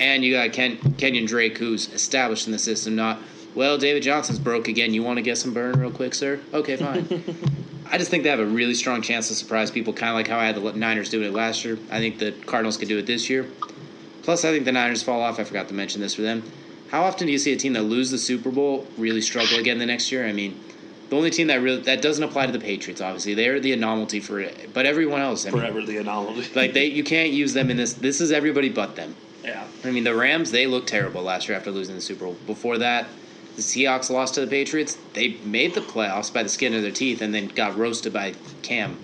And 0.00 0.24
you 0.24 0.32
got 0.32 0.50
Ken, 0.54 0.78
Kenyan 0.78 1.26
Drake, 1.26 1.58
who's 1.58 1.92
established 1.92 2.46
in 2.46 2.52
the 2.52 2.58
system, 2.58 2.96
not, 2.96 3.18
well, 3.54 3.76
David 3.76 4.02
Johnson's 4.02 4.38
broke 4.38 4.68
again. 4.68 4.94
You 4.94 5.02
want 5.02 5.18
to 5.18 5.22
get 5.22 5.36
some 5.36 5.52
burn 5.52 5.78
real 5.78 5.90
quick, 5.90 6.14
sir? 6.14 6.40
Okay, 6.54 6.76
fine. 6.76 7.06
I 7.90 7.98
just 7.98 8.10
think 8.10 8.22
they 8.22 8.30
have 8.30 8.40
a 8.40 8.46
really 8.46 8.74
strong 8.74 9.00
chance 9.02 9.28
to 9.28 9.34
surprise 9.34 9.70
people, 9.70 9.92
kind 9.92 10.10
of 10.10 10.16
like 10.16 10.28
how 10.28 10.38
I 10.38 10.46
had 10.46 10.56
the 10.56 10.72
Niners 10.72 11.08
doing 11.08 11.26
it 11.26 11.32
last 11.32 11.64
year. 11.64 11.78
I 11.90 11.98
think 11.98 12.18
the 12.18 12.32
Cardinals 12.32 12.76
could 12.76 12.88
do 12.88 12.98
it 12.98 13.06
this 13.06 13.30
year. 13.30 13.46
Plus, 14.22 14.44
I 14.44 14.52
think 14.52 14.66
the 14.66 14.72
Niners 14.72 15.02
fall 15.02 15.22
off. 15.22 15.38
I 15.38 15.44
forgot 15.44 15.68
to 15.68 15.74
mention 15.74 16.00
this 16.00 16.14
for 16.14 16.22
them. 16.22 16.42
How 16.90 17.02
often 17.02 17.26
do 17.26 17.32
you 17.32 17.38
see 17.38 17.52
a 17.52 17.56
team 17.56 17.72
that 17.74 17.82
loses 17.82 18.12
the 18.12 18.18
Super 18.18 18.50
Bowl 18.50 18.86
really 18.96 19.20
struggle 19.20 19.58
again 19.58 19.78
the 19.78 19.86
next 19.86 20.12
year? 20.12 20.26
I 20.26 20.32
mean, 20.32 20.58
the 21.08 21.16
only 21.16 21.30
team 21.30 21.46
that 21.46 21.62
really 21.62 21.80
that 21.82 22.02
doesn't 22.02 22.22
apply 22.22 22.46
to 22.46 22.52
the 22.52 22.58
Patriots, 22.58 23.00
obviously, 23.00 23.34
they're 23.34 23.60
the 23.60 23.72
anomaly 23.72 24.20
for 24.20 24.40
it. 24.40 24.70
But 24.74 24.84
everyone 24.84 25.20
else, 25.20 25.46
I 25.46 25.50
mean, 25.50 25.60
forever 25.60 25.82
the 25.82 25.98
anomaly. 25.98 26.46
like 26.54 26.74
they, 26.74 26.86
you 26.86 27.04
can't 27.04 27.30
use 27.30 27.54
them 27.54 27.70
in 27.70 27.76
this. 27.76 27.94
This 27.94 28.20
is 28.20 28.32
everybody 28.32 28.68
but 28.68 28.96
them. 28.96 29.14
Yeah. 29.42 29.66
I 29.84 29.90
mean, 29.90 30.04
the 30.04 30.14
Rams 30.14 30.50
they 30.50 30.66
looked 30.66 30.88
terrible 30.88 31.22
last 31.22 31.48
year 31.48 31.56
after 31.56 31.70
losing 31.70 31.94
the 31.94 32.00
Super 32.00 32.26
Bowl. 32.26 32.36
Before 32.46 32.76
that, 32.78 33.06
The 33.58 33.64
Seahawks 33.64 34.08
lost 34.08 34.34
to 34.34 34.40
the 34.40 34.46
Patriots. 34.46 34.96
They 35.14 35.30
made 35.44 35.74
the 35.74 35.80
playoffs 35.80 36.32
by 36.32 36.44
the 36.44 36.48
skin 36.48 36.74
of 36.74 36.82
their 36.82 36.92
teeth 36.92 37.20
and 37.20 37.34
then 37.34 37.48
got 37.48 37.76
roasted 37.76 38.12
by 38.12 38.34
Cam. 38.62 38.96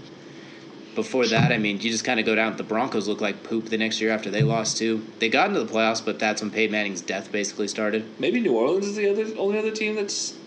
Before 0.94 1.26
that, 1.26 1.50
I 1.50 1.58
mean, 1.58 1.80
you 1.80 1.90
just 1.90 2.04
kind 2.04 2.20
of 2.20 2.26
go 2.26 2.36
down. 2.36 2.56
The 2.56 2.62
Broncos 2.62 3.08
look 3.08 3.20
like 3.20 3.42
poop 3.42 3.64
the 3.64 3.76
next 3.76 4.00
year 4.00 4.12
after 4.12 4.30
they 4.30 4.44
lost 4.44 4.76
too. 4.76 5.04
They 5.18 5.28
got 5.28 5.48
into 5.48 5.64
the 5.64 5.72
playoffs, 5.72 6.04
but 6.04 6.20
that's 6.20 6.40
when 6.40 6.52
Peyton 6.52 6.70
Manning's 6.70 7.00
death 7.00 7.32
basically 7.32 7.66
started. 7.66 8.04
Maybe 8.20 8.38
New 8.38 8.56
Orleans 8.56 8.86
is 8.86 8.94
the 8.94 9.10
other 9.10 9.36
only 9.36 9.58
other 9.58 9.72
team 9.72 9.96
that's 9.96 10.38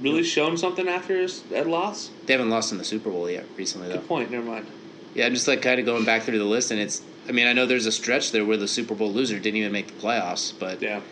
really 0.00 0.22
shown 0.22 0.56
something 0.56 0.88
after 0.88 1.20
his 1.20 1.42
that 1.50 1.66
loss. 1.68 2.08
They 2.24 2.32
haven't 2.32 2.48
lost 2.48 2.72
in 2.72 2.78
the 2.78 2.84
Super 2.84 3.10
Bowl 3.10 3.28
yet 3.28 3.44
recently, 3.58 3.88
though. 3.88 3.96
Good 3.96 4.08
point. 4.08 4.30
Never 4.30 4.46
mind. 4.46 4.68
Yeah, 5.12 5.26
I'm 5.26 5.34
just 5.34 5.46
like 5.46 5.60
kind 5.60 5.78
of 5.78 5.84
going 5.84 6.06
back 6.06 6.22
through 6.22 6.38
the 6.38 6.44
list, 6.44 6.70
and 6.70 6.80
it's. 6.80 7.02
I 7.28 7.32
mean, 7.32 7.46
I 7.46 7.52
know 7.52 7.66
there's 7.66 7.84
a 7.84 7.92
stretch 7.92 8.32
there 8.32 8.46
where 8.46 8.56
the 8.56 8.66
Super 8.66 8.94
Bowl 8.94 9.12
loser 9.12 9.38
didn't 9.38 9.58
even 9.58 9.70
make 9.70 9.88
the 9.88 10.00
playoffs, 10.00 10.54
but 10.58 10.80
Yeah. 10.80 11.02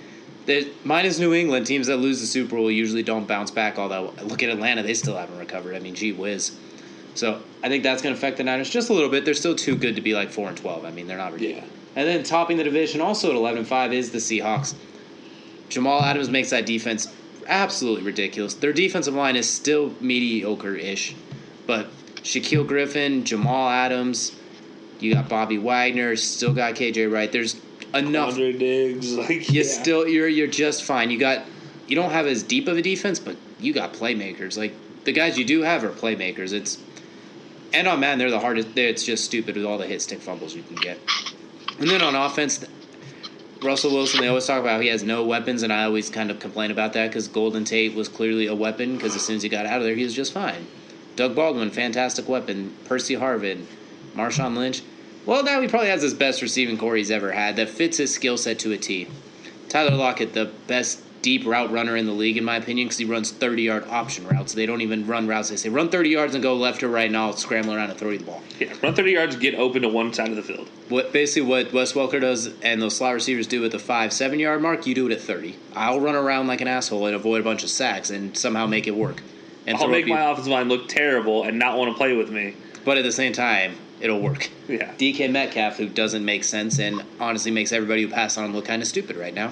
Is 0.49 1.21
New 1.21 1.35
England. 1.35 1.67
Teams 1.67 1.87
that 1.89 1.99
lose 1.99 2.21
the 2.21 2.27
Super 2.27 2.57
Bowl 2.57 2.71
usually 2.71 3.03
don't 3.03 3.29
bounce 3.29 3.51
back. 3.51 3.79
Although 3.79 4.15
look 4.25 4.43
at 4.43 4.49
Atlanta, 4.49 4.83
they 4.83 4.95
still 4.95 5.17
haven't 5.17 5.39
recovered. 5.39 5.75
I 5.75 5.81
mean, 5.81 5.95
gee 5.95 6.13
whiz. 6.13 6.57
So 7.15 7.43
I 7.63 7.69
think 7.69 7.83
that's 7.83 8.01
going 8.01 8.15
to 8.15 8.19
affect 8.19 8.37
the 8.37 8.45
Niners 8.45 8.71
just 8.71 8.91
a 8.91 8.93
little 8.93 9.11
bit. 9.11 9.25
They're 9.25 9.35
still 9.35 9.57
too 9.57 9.77
good 9.77 9.97
to 9.97 10.01
be 10.01 10.15
like 10.15 10.31
four 10.31 10.49
and 10.49 10.57
twelve. 10.57 10.85
I 10.85 10.91
mean, 10.91 11.07
they're 11.07 11.19
not 11.19 11.33
ridiculous. 11.33 11.65
Yeah. 11.65 12.01
And 12.01 12.09
then 12.09 12.23
topping 12.23 12.57
the 12.57 12.65
division, 12.65 13.01
also 13.01 13.31
at 13.31 13.37
eleven 13.37 13.59
and 13.59 13.67
five, 13.67 13.93
is 13.93 14.11
the 14.11 14.19
Seahawks. 14.19 14.75
Jamal 15.69 16.01
Adams 16.01 16.31
makes 16.31 16.51
that 16.51 16.65
defense 16.65 17.13
absolutely 17.47 18.05
ridiculous. 18.05 18.55
Their 18.55 18.73
defensive 18.73 19.15
line 19.15 19.37
is 19.37 19.49
still 19.49 19.95
mediocre-ish, 20.01 21.15
but 21.67 21.89
Shaquill 22.23 22.67
Griffin, 22.67 23.25
Jamal 23.25 23.69
Adams, 23.69 24.35
you 25.01 25.15
got 25.15 25.29
Bobby 25.29 25.59
Wagner, 25.59 26.17
still 26.17 26.53
got 26.53 26.75
KJ 26.75 27.11
Wright. 27.11 27.31
There's 27.31 27.61
enough 27.95 28.37
Diggs, 28.37 29.15
like 29.17 29.51
you 29.51 29.63
yeah. 29.63 29.63
still 29.63 30.07
you're 30.07 30.29
you're 30.29 30.47
just 30.47 30.85
fine. 30.85 31.11
You 31.11 31.19
got 31.19 31.45
you 31.87 31.97
don't 31.97 32.11
have 32.11 32.27
as 32.27 32.43
deep 32.43 32.69
of 32.69 32.77
a 32.77 32.83
defense, 32.83 33.19
but 33.19 33.37
you 33.59 33.73
got 33.73 33.93
playmakers. 33.93 34.57
Like 34.57 34.75
the 35.05 35.13
guys 35.13 35.39
you 35.39 35.45
do 35.45 35.63
have 35.63 35.85
are 35.85 35.91
playmakers. 35.91 36.53
It's 36.53 36.79
and 37.73 37.87
on 37.87 38.01
man, 38.01 38.19
they're 38.19 38.31
the 38.31 38.41
hardest. 38.41 38.77
It's 38.77 39.05
just 39.05 39.25
stupid 39.25 39.57
with 39.57 39.65
all 39.65 39.79
the 39.79 39.87
hit 39.87 40.03
stick 40.03 40.21
fumbles 40.21 40.55
you 40.55 40.63
can 40.63 40.77
get. 40.77 40.99
And 41.79 41.89
then 41.89 42.03
on 42.03 42.15
offense, 42.15 42.65
Russell 43.63 43.93
Wilson. 43.93 44.21
They 44.21 44.29
always 44.29 44.47
talk 44.47 44.61
about 44.61 44.77
how 44.77 44.81
he 44.81 44.89
has 44.89 45.03
no 45.03 45.25
weapons, 45.25 45.63
and 45.63 45.73
I 45.73 45.85
always 45.85 46.11
kind 46.11 46.31
of 46.31 46.39
complain 46.39 46.71
about 46.71 46.93
that 46.95 47.09
because 47.09 47.29
Golden 47.29 47.65
Tate 47.65 47.95
was 47.95 48.09
clearly 48.09 48.47
a 48.47 48.55
weapon 48.55 48.97
because 48.97 49.15
as 49.15 49.23
soon 49.23 49.37
as 49.37 49.43
he 49.43 49.49
got 49.49 49.67
out 49.67 49.79
of 49.79 49.85
there, 49.85 49.95
he 49.95 50.05
was 50.05 50.15
just 50.15 50.33
fine. 50.33 50.67
Doug 51.17 51.35
Baldwin, 51.35 51.71
fantastic 51.71 52.29
weapon. 52.29 52.75
Percy 52.85 53.17
Harvin, 53.17 53.65
Marshawn 54.15 54.57
Lynch. 54.57 54.83
Well, 55.29 55.45
now 55.45 55.61
he 55.61 55.69
probably 55.69 55.91
has 55.91 56.01
his 56.01 56.15
best 56.15 56.41
receiving 56.41 56.79
core 56.79 56.97
he's 56.97 57.11
ever 57.11 57.31
had 57.33 57.57
that 57.57 57.69
fits 57.69 57.99
his 57.99 58.15
skill 58.15 58.39
set 58.39 58.59
to 58.61 58.73
a 58.73 58.79
T. 58.79 59.09
Tyler 59.69 59.95
Lockett, 59.95 60.33
the 60.33 60.51
best 60.67 61.03
deep 61.21 61.45
route 61.45 61.71
runner 61.71 61.99
in 61.99 62.07
the 62.07 62.13
league, 62.13 62.39
in 62.39 62.45
my 62.45 62.57
opinion, 62.57 62.87
because 62.89 62.97
he 62.97 63.05
runs 63.05 63.31
30 63.31 63.61
yard 63.61 63.85
option 63.91 64.27
routes. 64.27 64.55
They 64.55 64.65
don't 64.65 64.81
even 64.81 65.07
run 65.07 65.27
routes. 65.27 65.51
They 65.51 65.57
say 65.57 65.69
run 65.69 65.91
30 65.91 66.09
yards 66.09 66.35
and 66.35 66.43
go 66.43 66.55
left 66.55 66.83
or 66.83 66.89
right, 66.89 67.09
and 67.09 67.15
I'll 67.15 67.35
scramble 67.35 67.75
around 67.75 67.91
and 67.91 67.99
throw 67.99 68.09
you 68.09 68.17
the 68.17 68.25
ball. 68.25 68.43
Yeah, 68.59 68.73
run 68.83 68.95
30 68.95 69.11
yards, 69.11 69.37
get 69.37 69.55
open 69.55 69.83
to 69.83 69.91
one 69.91 70.15
side 70.15 70.31
of 70.31 70.37
the 70.37 70.43
field. 70.43 70.67
What 70.89 71.13
basically 71.13 71.47
what 71.47 71.75
Wes 71.75 71.93
Welker 71.93 72.23
does 72.23 72.49
and 72.63 72.81
those 72.81 72.97
slot 72.97 73.13
receivers 73.13 73.47
do 73.47 73.63
at 73.67 73.71
the 73.71 73.79
five 73.79 74.15
seven 74.15 74.39
yard 74.39 74.63
mark, 74.63 74.87
you 74.87 74.95
do 74.95 75.07
it 75.09 75.13
at 75.13 75.21
30. 75.21 75.57
I'll 75.77 76.01
run 76.01 76.15
around 76.15 76.47
like 76.47 76.63
an 76.63 76.69
asshole 76.69 77.05
and 77.05 77.15
avoid 77.15 77.43
a 77.43 77.45
bunch 77.45 77.63
of 77.63 77.69
sacks 77.69 78.09
and 78.09 78.35
somehow 78.35 78.67
make 78.67 78.87
it 78.87 78.97
work. 78.97 79.23
And 79.67 79.77
I'll 79.77 79.89
make 79.89 80.07
my 80.07 80.31
offensive 80.31 80.51
line 80.51 80.71
look 80.71 80.89
terrible 80.89 81.45
and 81.45 81.59
not 81.59 81.77
want 81.77 81.91
to 81.91 81.99
play 81.99 82.17
with 82.17 82.31
me. 82.31 82.55
but 82.87 82.97
at 82.97 83.05
the 83.05 83.13
same 83.13 83.35
time, 83.35 83.77
it'll 84.01 84.21
work. 84.21 84.51
Yeah. 84.69 84.93
DK 84.99 85.31
Metcalf, 85.31 85.79
who 85.79 85.89
doesn't 85.89 86.23
make 86.23 86.45
sense 86.45 86.79
and 86.79 87.03
honestly 87.19 87.51
makes 87.51 87.73
everybody 87.73 88.03
who 88.03 88.09
pass 88.09 88.37
on 88.37 88.45
him 88.45 88.55
look 88.55 88.67
kind 88.67 88.83
of 88.83 88.87
stupid 88.87 89.17
right 89.17 89.33
now. 89.33 89.51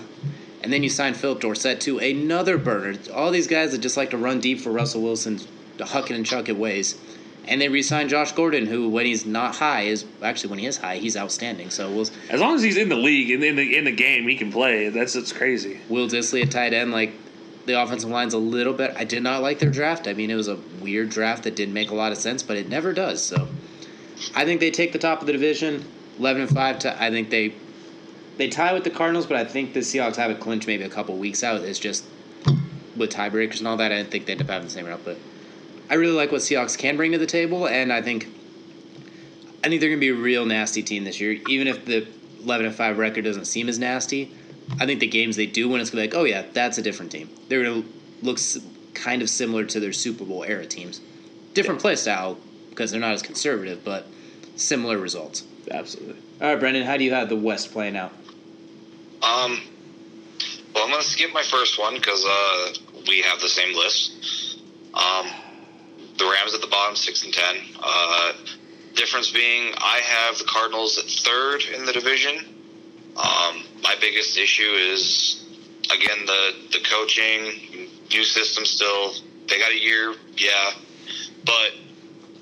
And 0.62 0.70
then 0.70 0.82
you 0.82 0.90
sign 0.90 1.14
Phillip 1.14 1.40
Dorsett 1.40 1.80
to 1.82 1.98
another 2.00 2.58
burner. 2.58 2.98
All 3.14 3.30
these 3.30 3.46
guys 3.46 3.72
that 3.72 3.78
just 3.78 3.96
like 3.96 4.10
to 4.10 4.18
run 4.18 4.40
deep 4.40 4.60
for 4.60 4.70
Russell 4.70 5.00
Wilson's 5.00 5.48
huck 5.80 6.10
it 6.10 6.16
and 6.16 6.26
chuck 6.26 6.50
it 6.50 6.56
ways. 6.58 6.98
And 7.48 7.60
they 7.60 7.68
re-signed 7.68 8.10
Josh 8.10 8.32
Gordon, 8.32 8.66
who 8.66 8.90
when 8.90 9.06
he's 9.06 9.24
not 9.24 9.54
high 9.54 9.82
is 9.82 10.04
actually 10.20 10.50
when 10.50 10.58
he 10.58 10.66
is 10.66 10.76
high, 10.76 10.96
he's 10.98 11.16
outstanding. 11.16 11.70
So 11.70 11.90
we'll 11.90 12.06
As 12.28 12.40
long 12.40 12.56
as 12.56 12.62
he's 12.62 12.76
in 12.76 12.88
the 12.88 12.96
league 12.96 13.30
and 13.30 13.42
in 13.42 13.56
the 13.56 13.76
in 13.76 13.84
the 13.84 13.92
game, 13.92 14.28
he 14.28 14.36
can 14.36 14.52
play. 14.52 14.88
That's 14.88 15.14
it's 15.14 15.32
crazy. 15.32 15.80
Will 15.88 16.08
Dissly 16.08 16.42
at 16.42 16.50
tight 16.50 16.74
end, 16.74 16.92
like 16.92 17.12
the 17.66 17.80
offensive 17.80 18.10
line's 18.10 18.34
a 18.34 18.38
little 18.38 18.72
bit. 18.72 18.94
I 18.96 19.04
did 19.04 19.22
not 19.22 19.42
like 19.42 19.58
their 19.58 19.70
draft. 19.70 20.08
I 20.08 20.14
mean, 20.14 20.30
it 20.30 20.34
was 20.34 20.48
a 20.48 20.58
weird 20.80 21.10
draft 21.10 21.44
that 21.44 21.56
didn't 21.56 21.74
make 21.74 21.90
a 21.90 21.94
lot 21.94 22.12
of 22.12 22.18
sense, 22.18 22.42
but 22.42 22.56
it 22.56 22.68
never 22.68 22.92
does. 22.92 23.22
So, 23.22 23.48
I 24.34 24.44
think 24.44 24.60
they 24.60 24.70
take 24.70 24.92
the 24.92 24.98
top 24.98 25.20
of 25.20 25.26
the 25.26 25.32
division, 25.32 25.84
eleven 26.18 26.42
and 26.42 26.50
five. 26.50 26.78
To 26.80 27.02
I 27.02 27.10
think 27.10 27.30
they 27.30 27.54
they 28.36 28.48
tie 28.48 28.72
with 28.72 28.84
the 28.84 28.90
Cardinals, 28.90 29.26
but 29.26 29.36
I 29.36 29.44
think 29.44 29.72
the 29.74 29.80
Seahawks 29.80 30.16
have 30.16 30.30
a 30.30 30.34
clinch 30.34 30.66
maybe 30.66 30.84
a 30.84 30.88
couple 30.88 31.16
weeks 31.16 31.42
out. 31.42 31.62
It's 31.62 31.78
just 31.78 32.04
with 32.96 33.10
tiebreakers 33.10 33.58
and 33.58 33.68
all 33.68 33.76
that. 33.76 33.92
I 33.92 33.96
didn't 33.96 34.10
think 34.10 34.26
they 34.26 34.32
end 34.32 34.42
up 34.42 34.48
having 34.48 34.68
the 34.68 34.72
same 34.72 34.86
route, 34.86 35.02
but 35.04 35.18
I 35.90 35.94
really 35.94 36.14
like 36.14 36.32
what 36.32 36.40
Seahawks 36.40 36.76
can 36.76 36.96
bring 36.96 37.12
to 37.12 37.18
the 37.18 37.26
table, 37.26 37.66
and 37.68 37.92
I 37.92 38.02
think 38.02 38.26
I 39.62 39.68
think 39.68 39.80
they're 39.80 39.90
going 39.90 40.00
to 40.00 40.06
be 40.06 40.10
a 40.10 40.14
real 40.14 40.46
nasty 40.46 40.82
team 40.82 41.04
this 41.04 41.20
year. 41.20 41.38
Even 41.48 41.66
if 41.66 41.84
the 41.84 42.06
eleven 42.42 42.66
and 42.66 42.74
five 42.74 42.98
record 42.98 43.24
doesn't 43.24 43.46
seem 43.46 43.68
as 43.68 43.78
nasty, 43.78 44.32
I 44.80 44.86
think 44.86 45.00
the 45.00 45.06
games 45.06 45.36
they 45.36 45.46
do 45.46 45.68
win, 45.68 45.80
it's 45.80 45.90
going 45.90 46.08
to 46.08 46.08
be 46.08 46.16
like, 46.16 46.20
oh 46.20 46.24
yeah, 46.24 46.44
that's 46.52 46.78
a 46.78 46.82
different 46.82 47.12
team. 47.12 47.28
They're 47.48 47.62
going 47.62 47.82
to 47.82 47.88
look 48.22 48.38
kind 48.94 49.22
of 49.22 49.28
similar 49.28 49.64
to 49.64 49.80
their 49.80 49.92
Super 49.92 50.24
Bowl 50.24 50.44
era 50.44 50.66
teams. 50.66 51.00
Different 51.54 51.80
play 51.80 51.96
style 51.96 52.38
because 52.76 52.90
they're 52.90 53.00
not 53.00 53.12
as 53.12 53.22
conservative, 53.22 53.82
but 53.82 54.06
similar 54.56 54.98
results. 54.98 55.44
Absolutely. 55.70 56.20
All 56.42 56.48
right, 56.48 56.60
Brendan, 56.60 56.84
how 56.84 56.98
do 56.98 57.04
you 57.04 57.14
have 57.14 57.30
the 57.30 57.36
West 57.36 57.72
playing 57.72 57.96
out? 57.96 58.12
Um, 59.22 59.62
well, 60.74 60.84
I'm 60.84 60.90
going 60.90 61.00
to 61.00 61.08
skip 61.08 61.32
my 61.32 61.42
first 61.42 61.78
one 61.78 61.94
because 61.94 62.22
uh, 62.28 62.74
we 63.08 63.22
have 63.22 63.40
the 63.40 63.48
same 63.48 63.74
list. 63.74 64.60
Um, 64.92 65.26
the 66.18 66.24
Rams 66.24 66.54
at 66.54 66.60
the 66.60 66.66
bottom, 66.66 66.96
six 66.96 67.24
and 67.24 67.32
ten. 67.32 67.56
Uh, 67.82 68.32
difference 68.94 69.30
being, 69.30 69.72
I 69.78 70.00
have 70.04 70.38
the 70.38 70.44
Cardinals 70.44 70.98
at 70.98 71.06
third 71.06 71.62
in 71.74 71.86
the 71.86 71.92
division. 71.92 72.36
Um, 73.16 73.64
my 73.82 73.96
biggest 74.00 74.36
issue 74.36 74.70
is 74.70 75.42
again 75.86 76.26
the 76.26 76.54
the 76.72 76.80
coaching, 76.84 77.88
new 78.10 78.24
system. 78.24 78.66
Still, 78.66 79.14
they 79.48 79.58
got 79.58 79.72
a 79.72 79.78
year, 79.78 80.14
yeah, 80.36 80.72
but 81.46 81.72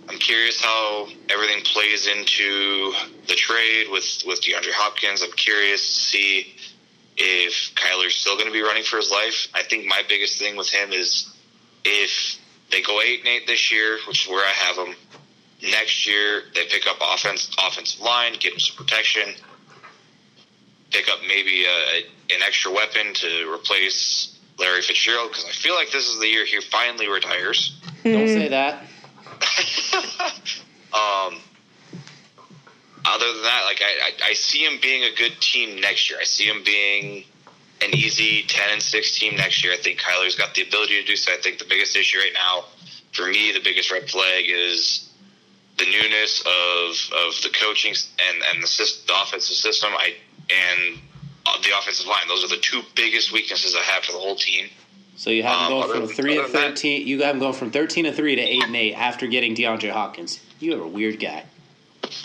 I'm 0.09 0.19
curious 0.19 0.61
how 0.61 1.09
everything 1.31 1.63
plays 1.63 2.07
into 2.07 2.93
the 3.27 3.35
trade 3.35 3.87
with 3.91 4.23
with 4.27 4.43
DeAndre 4.43 4.73
Hopkins. 4.73 5.23
I'm 5.23 5.33
curious 5.33 5.81
to 5.87 5.93
see 5.93 6.55
if 7.17 7.75
Kyler's 7.75 8.15
still 8.15 8.35
going 8.35 8.47
to 8.47 8.53
be 8.53 8.63
running 8.63 8.83
for 8.85 8.97
his 8.97 9.11
life. 9.11 9.49
I 9.55 9.63
think 9.63 9.87
my 9.87 10.03
biggest 10.09 10.39
thing 10.39 10.57
with 10.57 10.69
him 10.69 10.93
is 10.93 11.33
if 11.85 12.39
they 12.71 12.83
go 12.83 13.01
eight 13.01 13.21
and 13.21 13.29
eight 13.29 13.47
this 13.47 13.71
year, 13.73 13.99
which 14.09 14.25
is 14.27 14.31
where 14.31 14.45
I 14.45 14.51
have 14.51 14.77
them. 14.77 14.95
Next 15.63 16.07
year, 16.07 16.43
they 16.55 16.67
pick 16.67 16.87
up 16.87 16.99
offense, 17.01 17.51
offensive 17.65 18.01
line, 18.01 18.35
get 18.35 18.53
him 18.53 18.59
some 18.59 18.77
protection, 18.77 19.35
pick 20.91 21.09
up 21.09 21.21
maybe 21.27 21.65
a, 21.65 22.35
an 22.35 22.43
extra 22.45 22.71
weapon 22.71 23.15
to 23.15 23.51
replace 23.51 24.39
Larry 24.59 24.83
Fitzgerald 24.83 25.31
because 25.31 25.47
I 25.47 25.53
feel 25.53 25.75
like 25.75 25.91
this 25.91 26.07
is 26.07 26.21
the 26.21 26.27
year 26.27 26.45
he 26.45 26.61
finally 26.61 27.09
retires. 27.09 27.81
Hmm. 28.03 28.13
Don't 28.13 28.29
say 28.29 28.49
that. 28.49 28.85
Um, 30.95 31.41
other 33.05 33.33
than 33.33 33.43
that, 33.43 33.63
like 33.67 33.83
I, 33.83 34.11
I, 34.27 34.31
I 34.31 34.33
see 34.35 34.65
him 34.65 34.79
being 34.81 35.03
a 35.03 35.15
good 35.15 35.41
team 35.41 35.81
next 35.81 36.09
year. 36.09 36.21
I 36.21 36.25
see 36.25 36.45
him 36.45 36.63
being 36.65 37.25
an 37.83 37.95
easy 37.95 38.45
ten 38.47 38.71
and 38.73 38.81
six 38.81 39.19
team 39.19 39.37
next 39.37 39.65
year. 39.65 39.73
I 39.73 39.77
think 39.77 39.99
Kyler's 39.99 40.37
got 40.37 40.55
the 40.55 40.63
ability 40.63 41.01
to 41.01 41.07
do 41.07 41.17
so. 41.17 41.33
I 41.33 41.37
think 41.39 41.59
the 41.59 41.67
biggest 41.69 41.97
issue 41.97 42.19
right 42.19 42.33
now, 42.33 42.67
for 43.13 43.27
me, 43.27 43.53
the 43.53 43.61
biggest 43.61 43.91
red 43.91 44.09
flag 44.09 44.45
is 44.47 45.11
the 45.79 45.87
newness 45.87 46.41
of 46.43 47.13
of 47.27 47.43
the 47.43 47.51
coaching 47.61 47.95
and 48.29 48.43
and 48.53 48.63
the, 48.63 48.69
system, 48.69 49.05
the 49.09 49.21
offensive 49.21 49.57
system. 49.57 49.91
I 49.99 50.15
and 50.49 50.99
the 51.63 51.77
offensive 51.77 52.07
line. 52.07 52.29
Those 52.29 52.45
are 52.45 52.49
the 52.49 52.63
two 52.63 52.83
biggest 52.95 53.33
weaknesses 53.33 53.77
I 53.77 53.83
have 53.83 54.05
for 54.05 54.13
the 54.13 54.19
whole 54.19 54.37
team. 54.37 54.69
So 55.17 55.31
you 55.31 55.43
have 55.45 55.69
them 55.69 55.73
Um, 55.79 55.89
going 55.89 56.07
from 56.07 56.15
three 56.17 56.35
to 56.37 56.43
than 56.43 56.53
that- 56.53 56.59
thirteen. 56.71 57.07
You 57.07 57.23
have 57.23 57.35
them 57.35 57.41
going 57.41 57.55
from 57.55 57.71
thirteen 57.71 58.05
to 58.05 58.13
three 58.13 58.35
to 58.37 58.43
eight 58.43 58.63
and 58.65 58.75
eight 58.77 58.95
after 58.95 59.27
getting 59.27 59.55
DeAndre 59.55 59.91
Hopkins. 59.91 60.41
You 60.61 60.75
are 60.81 60.85
a 60.85 60.89
weird 60.89 61.21
guy. 61.21 61.45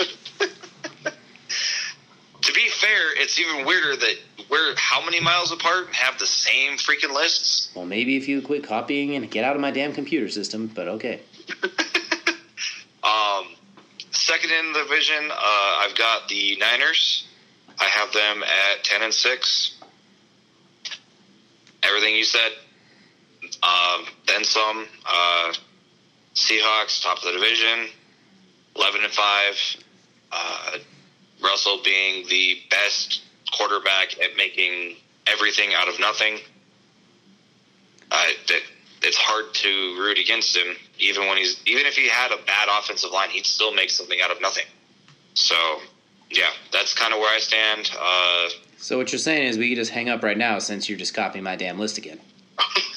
To 2.41 2.53
be 2.53 2.69
fair, 2.69 3.21
it's 3.21 3.37
even 3.39 3.63
weirder 3.65 3.95
that 3.97 4.15
we're 4.49 4.73
how 4.75 5.03
many 5.05 5.19
miles 5.19 5.51
apart 5.51 5.85
and 5.87 5.95
have 5.95 6.17
the 6.17 6.25
same 6.25 6.77
freaking 6.77 7.13
lists. 7.13 7.69
Well, 7.75 7.85
maybe 7.85 8.15
if 8.17 8.27
you 8.27 8.41
quit 8.41 8.63
copying 8.63 9.13
and 9.15 9.29
get 9.29 9.43
out 9.43 9.55
of 9.55 9.61
my 9.61 9.69
damn 9.69 9.93
computer 9.93 10.29
system, 10.29 10.67
but 10.73 10.87
okay. 10.87 11.19
Um, 13.03 13.47
second 14.11 14.51
in 14.51 14.73
the 14.73 14.79
division, 14.83 15.31
uh, 15.31 15.35
I've 15.35 15.95
got 15.95 16.27
the 16.27 16.55
Niners. 16.57 17.25
I 17.79 17.85
have 17.85 18.11
them 18.13 18.43
at 18.43 18.83
ten 18.83 19.01
and 19.03 19.13
six. 19.13 19.75
Everything 21.83 22.15
you 22.15 22.23
said, 22.25 22.51
um, 23.63 24.05
then 24.27 24.43
some. 24.43 24.87
Uh, 25.05 25.53
Seahawks 26.35 27.01
top 27.03 27.17
of 27.17 27.23
the 27.23 27.31
division, 27.33 27.87
eleven 28.75 29.03
and 29.03 29.11
five. 29.11 29.55
Uh, 30.31 30.77
Russell 31.43 31.81
being 31.83 32.25
the 32.29 32.57
best 32.69 33.21
quarterback 33.51 34.19
at 34.21 34.37
making 34.37 34.95
everything 35.27 35.73
out 35.73 35.87
of 35.89 35.99
nothing. 35.99 36.37
I 38.11 38.33
that 38.47 38.61
it's 39.01 39.17
hard 39.17 39.53
to 39.55 39.69
root 39.99 40.17
against 40.19 40.55
him. 40.55 40.75
Even 40.99 41.27
when 41.27 41.37
he's 41.37 41.61
even 41.65 41.85
if 41.85 41.95
he 41.95 42.07
had 42.07 42.31
a 42.31 42.37
bad 42.45 42.69
offensive 42.71 43.11
line, 43.11 43.29
he'd 43.29 43.45
still 43.45 43.73
make 43.73 43.89
something 43.89 44.21
out 44.21 44.31
of 44.31 44.39
nothing. 44.41 44.65
So 45.33 45.55
yeah, 46.29 46.49
that's 46.71 46.93
kind 46.93 47.13
of 47.13 47.19
where 47.19 47.35
I 47.35 47.39
stand. 47.39 47.89
Uh, 47.99 48.49
So 48.77 48.97
what 48.97 49.11
you're 49.11 49.19
saying 49.19 49.47
is 49.47 49.57
we 49.57 49.69
could 49.69 49.77
just 49.77 49.91
hang 49.91 50.09
up 50.09 50.23
right 50.23 50.37
now 50.37 50.59
since 50.59 50.87
you're 50.87 50.97
just 50.99 51.13
copying 51.13 51.43
my 51.43 51.55
damn 51.55 51.79
list 51.79 51.97
again. 51.97 52.19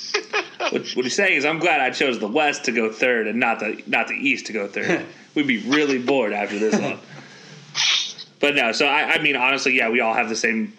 What, 0.71 0.89
what 0.93 1.05
he's 1.05 1.15
saying 1.15 1.37
is, 1.37 1.45
I'm 1.45 1.59
glad 1.59 1.81
I 1.81 1.91
chose 1.91 2.19
the 2.19 2.29
West 2.29 2.65
to 2.65 2.73
go 2.73 2.91
third 2.91 3.27
and 3.27 3.39
not 3.39 3.61
the 3.61 3.83
not 3.87 4.09
the 4.09 4.15
East 4.15 4.47
to 4.47 4.53
go 4.53 4.67
third. 4.67 5.05
We'd 5.35 5.47
be 5.47 5.59
really 5.59 5.99
bored 5.99 6.33
after 6.33 6.59
this 6.59 6.79
one. 6.81 6.99
But 8.41 8.55
no, 8.57 8.73
so 8.73 8.87
I, 8.87 9.15
I 9.15 9.23
mean, 9.23 9.37
honestly, 9.37 9.77
yeah, 9.77 9.89
we 9.89 10.01
all 10.01 10.15
have 10.15 10.29
the 10.29 10.37
same 10.37 10.73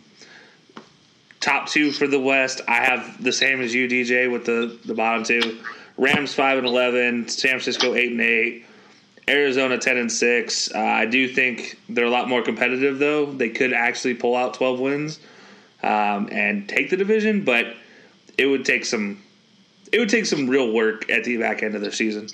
top 1.40 1.68
two 1.68 1.92
for 1.92 2.08
the 2.08 2.20
West. 2.20 2.62
I 2.68 2.84
have 2.84 3.24
the 3.24 3.32
same 3.32 3.62
as 3.62 3.74
you, 3.74 3.88
DJ, 3.88 4.32
with 4.32 4.46
the 4.46 4.80
the 4.86 4.94
bottom 4.94 5.24
two. 5.24 5.60
Rams 5.98 6.34
five 6.34 6.58
and 6.58 6.68
eleven, 6.68 7.28
San 7.28 7.52
Francisco 7.52 7.94
eight 7.94 8.12
and 8.12 8.22
eight, 8.22 8.66
Arizona 9.30 9.78
ten 9.78 9.98
and 9.98 10.12
six. 10.12 10.74
Uh, 10.74 10.80
I 10.80 11.06
do 11.06 11.28
think 11.28 11.80
they're 11.88 12.06
a 12.06 12.10
lot 12.10 12.28
more 12.28 12.42
competitive, 12.42 13.00
though. 13.00 13.32
They 13.32 13.50
could 13.50 13.74
actually 13.74 14.16
pull 14.16 14.36
out 14.36 14.56
twelve 14.56 14.80
wins 14.80 15.20
um, 15.84 16.30
and 16.32 16.68
take 16.68 16.90
the 16.90 16.98
division, 16.98 17.44
but 17.44 17.76
it 18.38 18.48
would 18.48 18.66
take 18.66 18.86
some 18.86 19.22
it 19.94 20.00
would 20.00 20.10
take 20.10 20.26
some 20.26 20.50
real 20.50 20.74
work 20.74 21.10
at 21.10 21.24
the 21.24 21.38
back 21.38 21.64
end 21.64 21.76
of 21.76 21.82
the 21.82 21.92
season. 21.92 22.28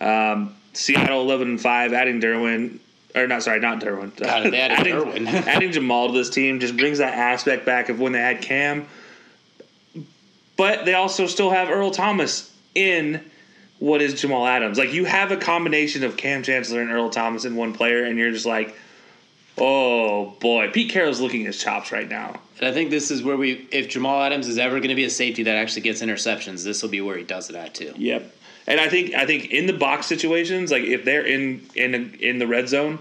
Um, 0.00 0.56
Seattle 0.72 1.20
eleven 1.20 1.48
and 1.50 1.60
five, 1.60 1.92
adding 1.92 2.20
Derwin 2.20 2.80
or 3.14 3.26
not 3.26 3.42
sorry, 3.42 3.60
not 3.60 3.80
Derwin. 3.80 4.16
God, 4.16 4.46
adding, 4.54 4.94
Derwin. 4.94 5.26
adding 5.46 5.72
Jamal 5.72 6.08
to 6.08 6.14
this 6.14 6.30
team 6.30 6.60
just 6.60 6.76
brings 6.76 6.98
that 6.98 7.14
aspect 7.14 7.66
back 7.66 7.88
of 7.88 8.00
when 8.00 8.12
they 8.12 8.20
had 8.20 8.42
Kam. 8.42 8.86
But 10.56 10.84
they 10.84 10.94
also 10.94 11.26
still 11.26 11.50
have 11.50 11.68
Earl 11.68 11.90
Thomas 11.90 12.50
in 12.74 13.22
what 13.78 14.00
is 14.00 14.20
Jamal 14.20 14.46
Adams. 14.46 14.78
Like 14.78 14.92
you 14.92 15.04
have 15.04 15.32
a 15.32 15.36
combination 15.36 16.04
of 16.04 16.16
Kam 16.16 16.42
Chancellor 16.42 16.80
and 16.80 16.90
Earl 16.90 17.10
Thomas 17.10 17.44
in 17.44 17.56
one 17.56 17.72
player, 17.72 18.04
and 18.04 18.18
you're 18.18 18.30
just 18.30 18.46
like, 18.46 18.74
oh 19.62 20.34
boy, 20.40 20.68
Pete 20.72 20.90
Carroll's 20.90 21.20
looking 21.20 21.44
his 21.44 21.62
chops 21.62 21.92
right 21.92 22.08
now. 22.08 22.40
And 22.58 22.68
I 22.68 22.72
think 22.72 22.90
this 22.90 23.12
is 23.12 23.22
where 23.22 23.36
we, 23.36 23.68
if 23.70 23.88
Jamal 23.88 24.20
Adams 24.20 24.48
is 24.48 24.58
ever 24.58 24.78
going 24.78 24.88
to 24.88 24.96
be 24.96 25.04
a 25.04 25.10
safety 25.10 25.44
that 25.44 25.56
actually 25.56 25.82
gets 25.82 26.02
interceptions, 26.02 26.64
this 26.64 26.82
will 26.82 26.90
be 26.90 27.00
where 27.00 27.16
he 27.16 27.22
does 27.22 27.48
it 27.48 27.54
at 27.54 27.72
too. 27.72 27.94
Yep. 27.96 28.34
And 28.66 28.80
I 28.80 28.88
think 28.88 29.14
I 29.14 29.24
think 29.24 29.50
in 29.50 29.66
the 29.66 29.72
box 29.72 30.06
situations, 30.06 30.70
like 30.70 30.82
if 30.82 31.04
they're 31.04 31.24
in 31.24 31.64
in 31.74 32.14
in 32.20 32.38
the 32.38 32.46
red 32.46 32.68
zone, 32.68 32.98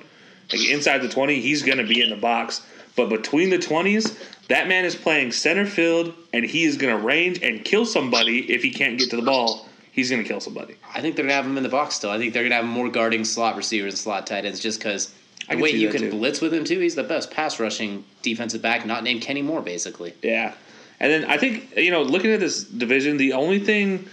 like 0.52 0.62
inside 0.70 1.00
the 1.00 1.10
twenty, 1.10 1.42
he's 1.42 1.64
going 1.64 1.80
to 1.80 1.88
be 1.88 2.02
in 2.02 2.10
the 2.10 2.16
box. 2.16 2.62
But 2.96 3.10
between 3.10 3.50
the 3.50 3.60
twenties, 3.60 4.18
that 4.48 4.68
man 4.68 4.86
is 4.86 4.96
playing 4.96 5.32
center 5.32 5.66
field, 5.66 6.14
and 6.34 6.46
he 6.46 6.64
is 6.64 6.78
going 6.78 6.96
to 6.96 7.04
range 7.04 7.42
and 7.42 7.64
kill 7.64 7.86
somebody 7.86 8.52
if 8.52 8.62
he 8.64 8.72
can't 8.72 8.98
get 9.00 9.10
to 9.12 9.16
the 9.16 9.22
ball. 9.22 9.68
He's 9.92 10.10
going 10.10 10.24
to 10.24 10.28
kill 10.28 10.40
somebody. 10.40 10.76
I 10.96 11.02
think 11.02 11.16
they're 11.16 11.24
going 11.24 11.30
to 11.30 11.36
have 11.36 11.46
him 11.46 11.58
in 11.58 11.64
the 11.64 11.70
box 11.70 11.96
still. 11.96 12.12
I 12.12 12.18
think 12.18 12.34
they're 12.34 12.44
going 12.44 12.52
to 12.52 12.56
have 12.56 12.66
more 12.66 12.90
guarding 12.90 13.26
slot 13.26 13.58
receivers 13.58 13.94
and 13.94 14.00
slot 14.00 14.26
tight 14.26 14.46
ends 14.46 14.60
just 14.60 14.80
because 14.80 15.14
the 15.52 15.56
can 15.58 15.64
way 15.64 15.72
you 15.72 15.90
can 15.90 16.02
too. 16.02 16.12
blitz 16.12 16.42
with 16.42 16.54
him 16.54 16.64
too. 16.64 16.80
He's 16.80 16.96
the 16.96 17.04
best 17.04 17.32
pass 17.32 17.60
rushing 17.60 18.04
defensive 18.22 18.62
back, 18.62 18.86
not 18.86 19.04
named 19.04 19.22
Kenny 19.22 19.42
Moore, 19.42 19.62
basically. 19.62 20.14
Yeah. 20.22 20.54
And 21.00 21.12
then 21.12 21.26
I 21.26 21.38
think 21.38 21.76
you 21.78 21.92
know, 21.92 22.04
looking 22.04 22.32
at 22.32 22.40
this 22.40 22.64
division, 22.64 23.18
the 23.18 23.34
only 23.34 23.60
thing 23.60 24.08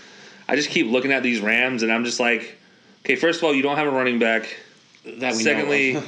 I 0.48 0.56
just 0.56 0.70
keep 0.70 0.86
looking 0.86 1.12
at 1.12 1.22
these 1.22 1.40
Rams, 1.40 1.82
and 1.82 1.92
I'm 1.92 2.04
just 2.04 2.20
like, 2.20 2.56
okay, 3.04 3.16
first 3.16 3.40
of 3.40 3.44
all, 3.44 3.54
you 3.54 3.62
don't 3.62 3.76
have 3.76 3.86
a 3.86 3.90
running 3.90 4.18
back. 4.18 4.56
That 5.04 5.34
we 5.34 5.42
Secondly, 5.42 6.02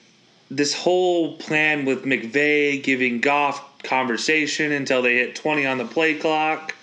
this 0.50 0.74
whole 0.74 1.36
plan 1.36 1.84
with 1.84 2.04
McVay 2.04 2.82
giving 2.82 3.20
Goff 3.20 3.82
conversation 3.82 4.72
until 4.72 5.02
they 5.02 5.16
hit 5.16 5.34
20 5.34 5.66
on 5.66 5.78
the 5.78 5.84
play 5.84 6.14
clock, 6.14 6.74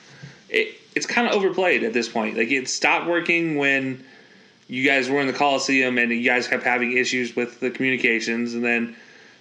it, 0.50 0.76
it's 0.96 1.06
kind 1.06 1.28
of 1.28 1.34
overplayed 1.34 1.84
at 1.84 1.94
this 1.94 2.08
point. 2.08 2.38
Like 2.38 2.52
it 2.52 2.68
stopped 2.68 3.08
working 3.08 3.58
when 3.58 4.04
you 4.70 4.86
guys 4.86 5.10
were 5.10 5.20
in 5.20 5.28
the 5.28 5.34
Coliseum 5.34 5.98
and 5.98 6.12
you 6.12 6.24
guys 6.24 6.48
kept 6.48 6.64
having 6.64 6.96
issues 6.96 7.36
with 7.36 7.60
the 7.60 7.72
communications, 7.72 8.54
and 8.54 8.64
then 8.64 8.96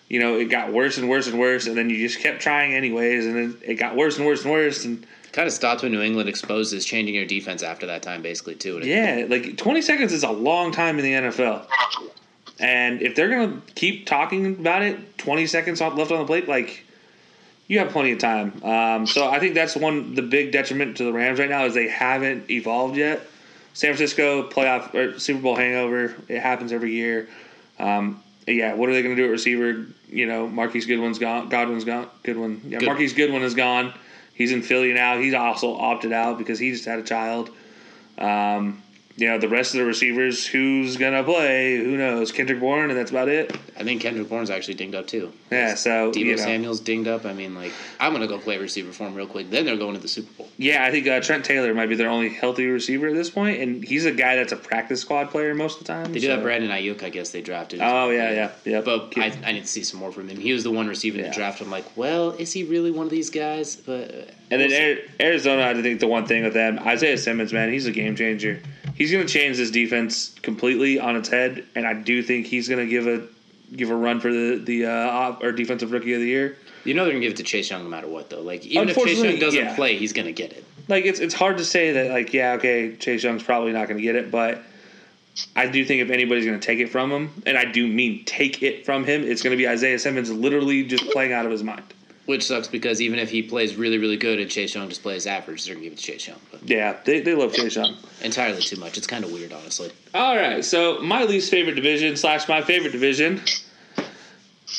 you 0.08 0.18
know 0.18 0.38
it 0.38 0.46
got 0.46 0.72
worse 0.72 0.98
and 0.98 1.08
worse 1.08 1.28
and 1.28 1.38
worse, 1.38 1.66
and 1.66 1.76
then 1.76 1.90
you 1.90 1.98
just 1.98 2.20
kept 2.20 2.40
trying 2.40 2.74
anyways, 2.74 3.26
and 3.26 3.36
then 3.36 3.56
it 3.62 3.74
got 3.74 3.94
worse 3.94 4.16
and 4.16 4.26
worse 4.26 4.42
and 4.42 4.50
worse, 4.50 4.84
and 4.84 5.06
kind 5.32 5.46
of 5.46 5.52
stopped 5.52 5.82
when 5.82 5.92
New 5.92 6.00
England 6.00 6.28
exposes 6.28 6.84
changing 6.84 7.14
your 7.14 7.26
defense 7.26 7.62
after 7.62 7.86
that 7.86 8.02
time, 8.02 8.22
basically 8.22 8.54
too. 8.54 8.80
Yeah, 8.82 9.26
like 9.28 9.56
20 9.56 9.82
seconds 9.82 10.12
is 10.12 10.24
a 10.24 10.30
long 10.30 10.72
time 10.72 10.98
in 10.98 11.04
the 11.04 11.12
NFL. 11.12 11.66
And 12.58 13.02
if 13.02 13.14
they're 13.14 13.28
going 13.28 13.60
to 13.60 13.74
keep 13.74 14.06
talking 14.06 14.58
about 14.58 14.82
it, 14.82 15.18
20 15.18 15.46
seconds 15.46 15.80
left 15.80 16.10
on 16.10 16.18
the 16.18 16.24
plate, 16.24 16.48
like 16.48 16.84
you 17.68 17.78
have 17.78 17.90
plenty 17.90 18.12
of 18.12 18.18
time. 18.18 18.64
Um, 18.64 19.06
so 19.06 19.28
I 19.28 19.38
think 19.38 19.54
that's 19.54 19.76
one 19.76 20.14
the 20.14 20.22
big 20.22 20.50
detriment 20.50 20.96
to 20.96 21.04
the 21.04 21.12
Rams 21.12 21.38
right 21.38 21.50
now 21.50 21.66
is 21.66 21.74
they 21.74 21.88
haven't 21.88 22.50
evolved 22.50 22.96
yet. 22.96 23.20
San 23.78 23.94
Francisco 23.94 24.42
playoff 24.48 24.92
or 24.92 25.20
Super 25.20 25.40
Bowl 25.40 25.54
hangover, 25.54 26.12
it 26.26 26.40
happens 26.40 26.72
every 26.72 26.90
year. 26.94 27.28
Um, 27.78 28.20
yeah, 28.44 28.74
what 28.74 28.88
are 28.88 28.92
they 28.92 29.04
going 29.04 29.14
to 29.14 29.22
do 29.22 29.28
at 29.28 29.30
receiver? 29.30 29.86
You 30.08 30.26
know, 30.26 30.48
Marquise 30.48 30.84
Goodwin's 30.84 31.20
gone. 31.20 31.48
Godwin's 31.48 31.84
gone. 31.84 32.08
Goodwin. 32.24 32.60
Yeah, 32.64 32.80
Good. 32.80 32.86
Marquise 32.86 33.12
Goodwin 33.12 33.42
is 33.42 33.54
gone. 33.54 33.94
He's 34.34 34.50
in 34.50 34.62
Philly 34.62 34.92
now. 34.94 35.18
He's 35.18 35.32
also 35.32 35.76
opted 35.76 36.12
out 36.12 36.38
because 36.38 36.58
he 36.58 36.72
just 36.72 36.86
had 36.86 36.98
a 36.98 37.04
child. 37.04 37.50
Um, 38.18 38.82
you 39.18 39.26
know, 39.26 39.36
the 39.36 39.48
rest 39.48 39.74
of 39.74 39.78
the 39.80 39.84
receivers, 39.84 40.46
who's 40.46 40.96
gonna 40.96 41.24
play? 41.24 41.76
Who 41.76 41.96
knows? 41.96 42.30
Kendrick 42.30 42.60
Bourne, 42.60 42.88
and 42.88 42.98
that's 42.98 43.10
about 43.10 43.28
it. 43.28 43.52
I 43.76 43.82
think 43.82 44.00
Kendrick 44.00 44.28
Bourne's 44.28 44.48
actually 44.48 44.74
dinged 44.74 44.94
up 44.94 45.08
too. 45.08 45.32
Yeah, 45.50 45.74
so 45.74 46.12
Deebo 46.12 46.16
you 46.16 46.36
know. 46.36 46.42
Samuel's 46.42 46.78
dinged 46.80 47.08
up. 47.08 47.24
I 47.26 47.32
mean, 47.32 47.54
like, 47.56 47.72
I'm 47.98 48.12
gonna 48.12 48.28
go 48.28 48.38
play 48.38 48.58
receiver 48.58 48.92
for 48.92 49.08
him 49.08 49.16
real 49.16 49.26
quick. 49.26 49.50
Then 49.50 49.64
they're 49.66 49.76
going 49.76 49.94
to 49.94 50.00
the 50.00 50.06
Super 50.08 50.32
Bowl. 50.38 50.48
Yeah, 50.56 50.84
I 50.84 50.92
think 50.92 51.08
uh, 51.08 51.20
Trent 51.20 51.44
Taylor 51.44 51.74
might 51.74 51.88
be 51.88 51.96
their 51.96 52.08
only 52.08 52.28
healthy 52.28 52.66
receiver 52.66 53.08
at 53.08 53.14
this 53.14 53.28
point, 53.28 53.60
and 53.60 53.82
he's 53.82 54.04
a 54.06 54.12
guy 54.12 54.36
that's 54.36 54.52
a 54.52 54.56
practice 54.56 55.00
squad 55.00 55.30
player 55.30 55.52
most 55.54 55.80
of 55.80 55.86
the 55.86 55.92
time. 55.92 56.12
They 56.12 56.20
do 56.20 56.28
have 56.28 56.42
Brandon 56.42 56.70
Aiyuk. 56.70 57.02
I 57.02 57.08
guess 57.10 57.30
they 57.30 57.42
drafted. 57.42 57.80
Oh 57.82 58.10
yeah, 58.10 58.30
yeah, 58.30 58.50
yeah. 58.64 58.80
But 58.82 59.14
I, 59.16 59.32
I 59.44 59.50
need 59.52 59.62
to 59.62 59.66
see 59.66 59.82
some 59.82 59.98
more 59.98 60.12
from 60.12 60.28
him. 60.28 60.38
He 60.38 60.52
was 60.52 60.62
the 60.62 60.70
one 60.70 60.86
receiving 60.86 61.20
Yeah. 61.22 61.30
the 61.30 61.34
draft. 61.34 61.60
I'm 61.60 61.70
like, 61.72 61.96
well, 61.96 62.30
is 62.32 62.52
he 62.52 62.62
really 62.62 62.92
one 62.92 63.06
of 63.06 63.10
these 63.10 63.30
guys? 63.30 63.74
But 63.74 64.10
uh, 64.14 64.30
And 64.52 64.60
then 64.60 64.70
see. 64.70 64.98
Arizona, 65.20 65.62
I 65.66 65.82
think 65.82 65.98
the 65.98 66.06
one 66.06 66.24
thing 66.26 66.44
with 66.44 66.54
them, 66.54 66.78
Isaiah 66.80 67.18
Simmons, 67.18 67.52
man, 67.52 67.72
he's 67.72 67.86
a 67.86 67.90
game 67.92 68.14
changer. 68.14 68.60
He's 68.98 69.12
going 69.12 69.24
to 69.24 69.32
change 69.32 69.56
this 69.56 69.70
defense 69.70 70.34
completely 70.42 70.98
on 70.98 71.14
its 71.14 71.28
head, 71.28 71.64
and 71.76 71.86
I 71.86 71.94
do 71.94 72.20
think 72.20 72.46
he's 72.46 72.68
going 72.68 72.84
to 72.84 72.90
give 72.90 73.06
a 73.06 73.26
give 73.74 73.90
a 73.90 73.94
run 73.94 74.20
for 74.20 74.32
the 74.32 74.56
the 74.56 74.86
uh, 74.86 74.90
op- 74.90 75.42
or 75.42 75.52
defensive 75.52 75.92
rookie 75.92 76.14
of 76.14 76.20
the 76.20 76.26
year. 76.26 76.56
you 76.84 76.94
know 76.94 77.04
they're 77.04 77.12
gonna 77.12 77.22
give 77.22 77.32
it 77.32 77.36
to 77.36 77.42
Chase 77.42 77.70
Young 77.70 77.84
no 77.84 77.88
matter 77.88 78.08
what, 78.08 78.30
though. 78.30 78.40
Like, 78.40 78.66
even 78.66 78.88
if 78.88 78.96
Chase 78.96 79.22
Young 79.22 79.38
doesn't 79.38 79.58
yeah. 79.58 79.76
play, 79.76 79.96
he's 79.96 80.12
gonna 80.12 80.32
get 80.32 80.52
it. 80.52 80.64
Like 80.88 81.04
it's 81.04 81.20
it's 81.20 81.34
hard 81.34 81.58
to 81.58 81.64
say 81.64 81.92
that 81.92 82.10
like 82.10 82.32
yeah 82.32 82.54
okay 82.54 82.96
Chase 82.96 83.22
Young's 83.22 83.42
probably 83.42 83.72
not 83.72 83.88
going 83.88 83.98
to 83.98 84.02
get 84.02 84.16
it, 84.16 84.30
but 84.30 84.62
I 85.54 85.66
do 85.66 85.84
think 85.84 86.02
if 86.02 86.10
anybody's 86.10 86.44
going 86.44 86.58
to 86.58 86.66
take 86.66 86.80
it 86.80 86.88
from 86.88 87.12
him, 87.12 87.42
and 87.46 87.56
I 87.56 87.64
do 87.64 87.86
mean 87.86 88.24
take 88.24 88.62
it 88.62 88.84
from 88.84 89.04
him, 89.04 89.22
it's 89.22 89.42
going 89.42 89.52
to 89.52 89.56
be 89.56 89.68
Isaiah 89.68 89.98
Simmons 89.98 90.30
literally 90.32 90.84
just 90.84 91.08
playing 91.10 91.32
out 91.32 91.44
of 91.44 91.52
his 91.52 91.62
mind. 91.62 91.84
Which 92.28 92.44
sucks 92.44 92.68
because 92.68 93.00
even 93.00 93.18
if 93.18 93.30
he 93.30 93.40
plays 93.42 93.74
really, 93.76 93.96
really 93.96 94.18
good 94.18 94.38
and 94.38 94.50
Chase 94.50 94.74
Young 94.74 94.90
just 94.90 95.02
plays 95.02 95.26
average, 95.26 95.64
they're 95.64 95.74
gonna 95.74 95.84
give 95.84 95.94
it 95.94 95.98
to 95.98 96.04
Chase 96.04 96.26
Young. 96.28 96.38
But 96.50 96.68
Yeah, 96.68 96.96
they 97.06 97.20
they 97.22 97.34
love 97.34 97.54
Chase 97.54 97.74
Young. 97.76 97.96
entirely 98.20 98.60
too 98.60 98.76
much. 98.76 98.98
It's 98.98 99.06
kind 99.06 99.24
of 99.24 99.32
weird, 99.32 99.50
honestly. 99.50 99.90
All 100.12 100.36
right, 100.36 100.62
so 100.62 100.98
my 101.00 101.24
least 101.24 101.50
favorite 101.50 101.74
division 101.74 102.16
slash 102.16 102.46
my 102.46 102.60
favorite 102.60 102.92
division 102.92 103.40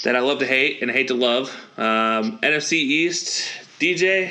that 0.03 0.15
I 0.15 0.19
love 0.19 0.37
to 0.39 0.45
hate 0.45 0.83
and 0.83 0.91
hate 0.91 1.07
to 1.07 1.15
love, 1.15 1.49
um, 1.75 2.37
NFC 2.43 2.73
East. 2.73 3.49
DJ, 3.79 4.29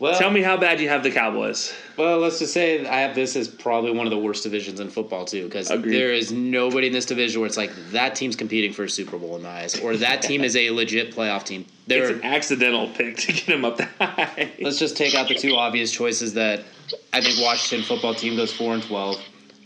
Well, 0.00 0.18
tell 0.18 0.30
me 0.30 0.42
how 0.42 0.56
bad 0.56 0.80
you 0.80 0.88
have 0.88 1.04
the 1.04 1.10
Cowboys. 1.10 1.72
Well, 1.96 2.18
let's 2.18 2.40
just 2.40 2.52
say 2.52 2.84
I 2.84 3.00
have 3.00 3.14
this 3.14 3.36
as 3.36 3.46
probably 3.46 3.92
one 3.92 4.06
of 4.06 4.10
the 4.10 4.18
worst 4.18 4.42
divisions 4.42 4.80
in 4.80 4.90
football 4.90 5.24
too, 5.24 5.44
because 5.44 5.68
there 5.68 6.12
is 6.12 6.32
nobody 6.32 6.88
in 6.88 6.92
this 6.92 7.06
division 7.06 7.40
where 7.40 7.46
it's 7.46 7.56
like 7.56 7.70
that 7.92 8.16
team's 8.16 8.34
competing 8.34 8.72
for 8.72 8.84
a 8.84 8.90
Super 8.90 9.16
Bowl 9.18 9.36
in 9.36 9.42
my 9.42 9.50
eyes, 9.50 9.78
or 9.78 9.96
that 9.96 10.20
team 10.20 10.42
is 10.42 10.56
a 10.56 10.70
legit 10.72 11.14
playoff 11.14 11.44
team. 11.44 11.64
It's 11.86 12.10
an 12.10 12.24
accidental 12.24 12.88
pick 12.88 13.18
to 13.18 13.32
get 13.32 13.44
him 13.44 13.64
up 13.64 13.76
that 13.76 13.90
high. 14.00 14.52
let's 14.60 14.78
just 14.78 14.96
take 14.96 15.14
out 15.14 15.28
the 15.28 15.36
two 15.36 15.54
obvious 15.54 15.92
choices 15.92 16.34
that 16.34 16.64
I 17.12 17.20
think 17.20 17.40
Washington 17.40 17.86
football 17.86 18.14
team 18.14 18.36
goes 18.36 18.52
four 18.52 18.74
and 18.74 18.82
twelve. 18.82 19.16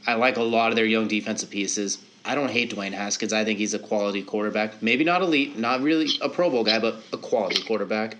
I 0.06 0.14
like 0.14 0.36
a 0.36 0.42
lot 0.42 0.70
of 0.70 0.76
their 0.76 0.84
young 0.84 1.08
defensive 1.08 1.48
pieces. 1.48 1.98
I 2.24 2.34
don't 2.34 2.50
hate 2.50 2.74
Dwayne 2.74 2.92
Haskins. 2.92 3.32
I 3.32 3.44
think 3.44 3.58
he's 3.58 3.72
a 3.72 3.78
quality 3.78 4.22
quarterback. 4.22 4.82
Maybe 4.82 5.04
not 5.04 5.22
elite, 5.22 5.58
not 5.58 5.80
really 5.80 6.08
a 6.20 6.28
Pro 6.28 6.50
Bowl 6.50 6.64
guy, 6.64 6.78
but 6.78 7.02
a 7.14 7.16
quality 7.16 7.62
quarterback. 7.62 8.18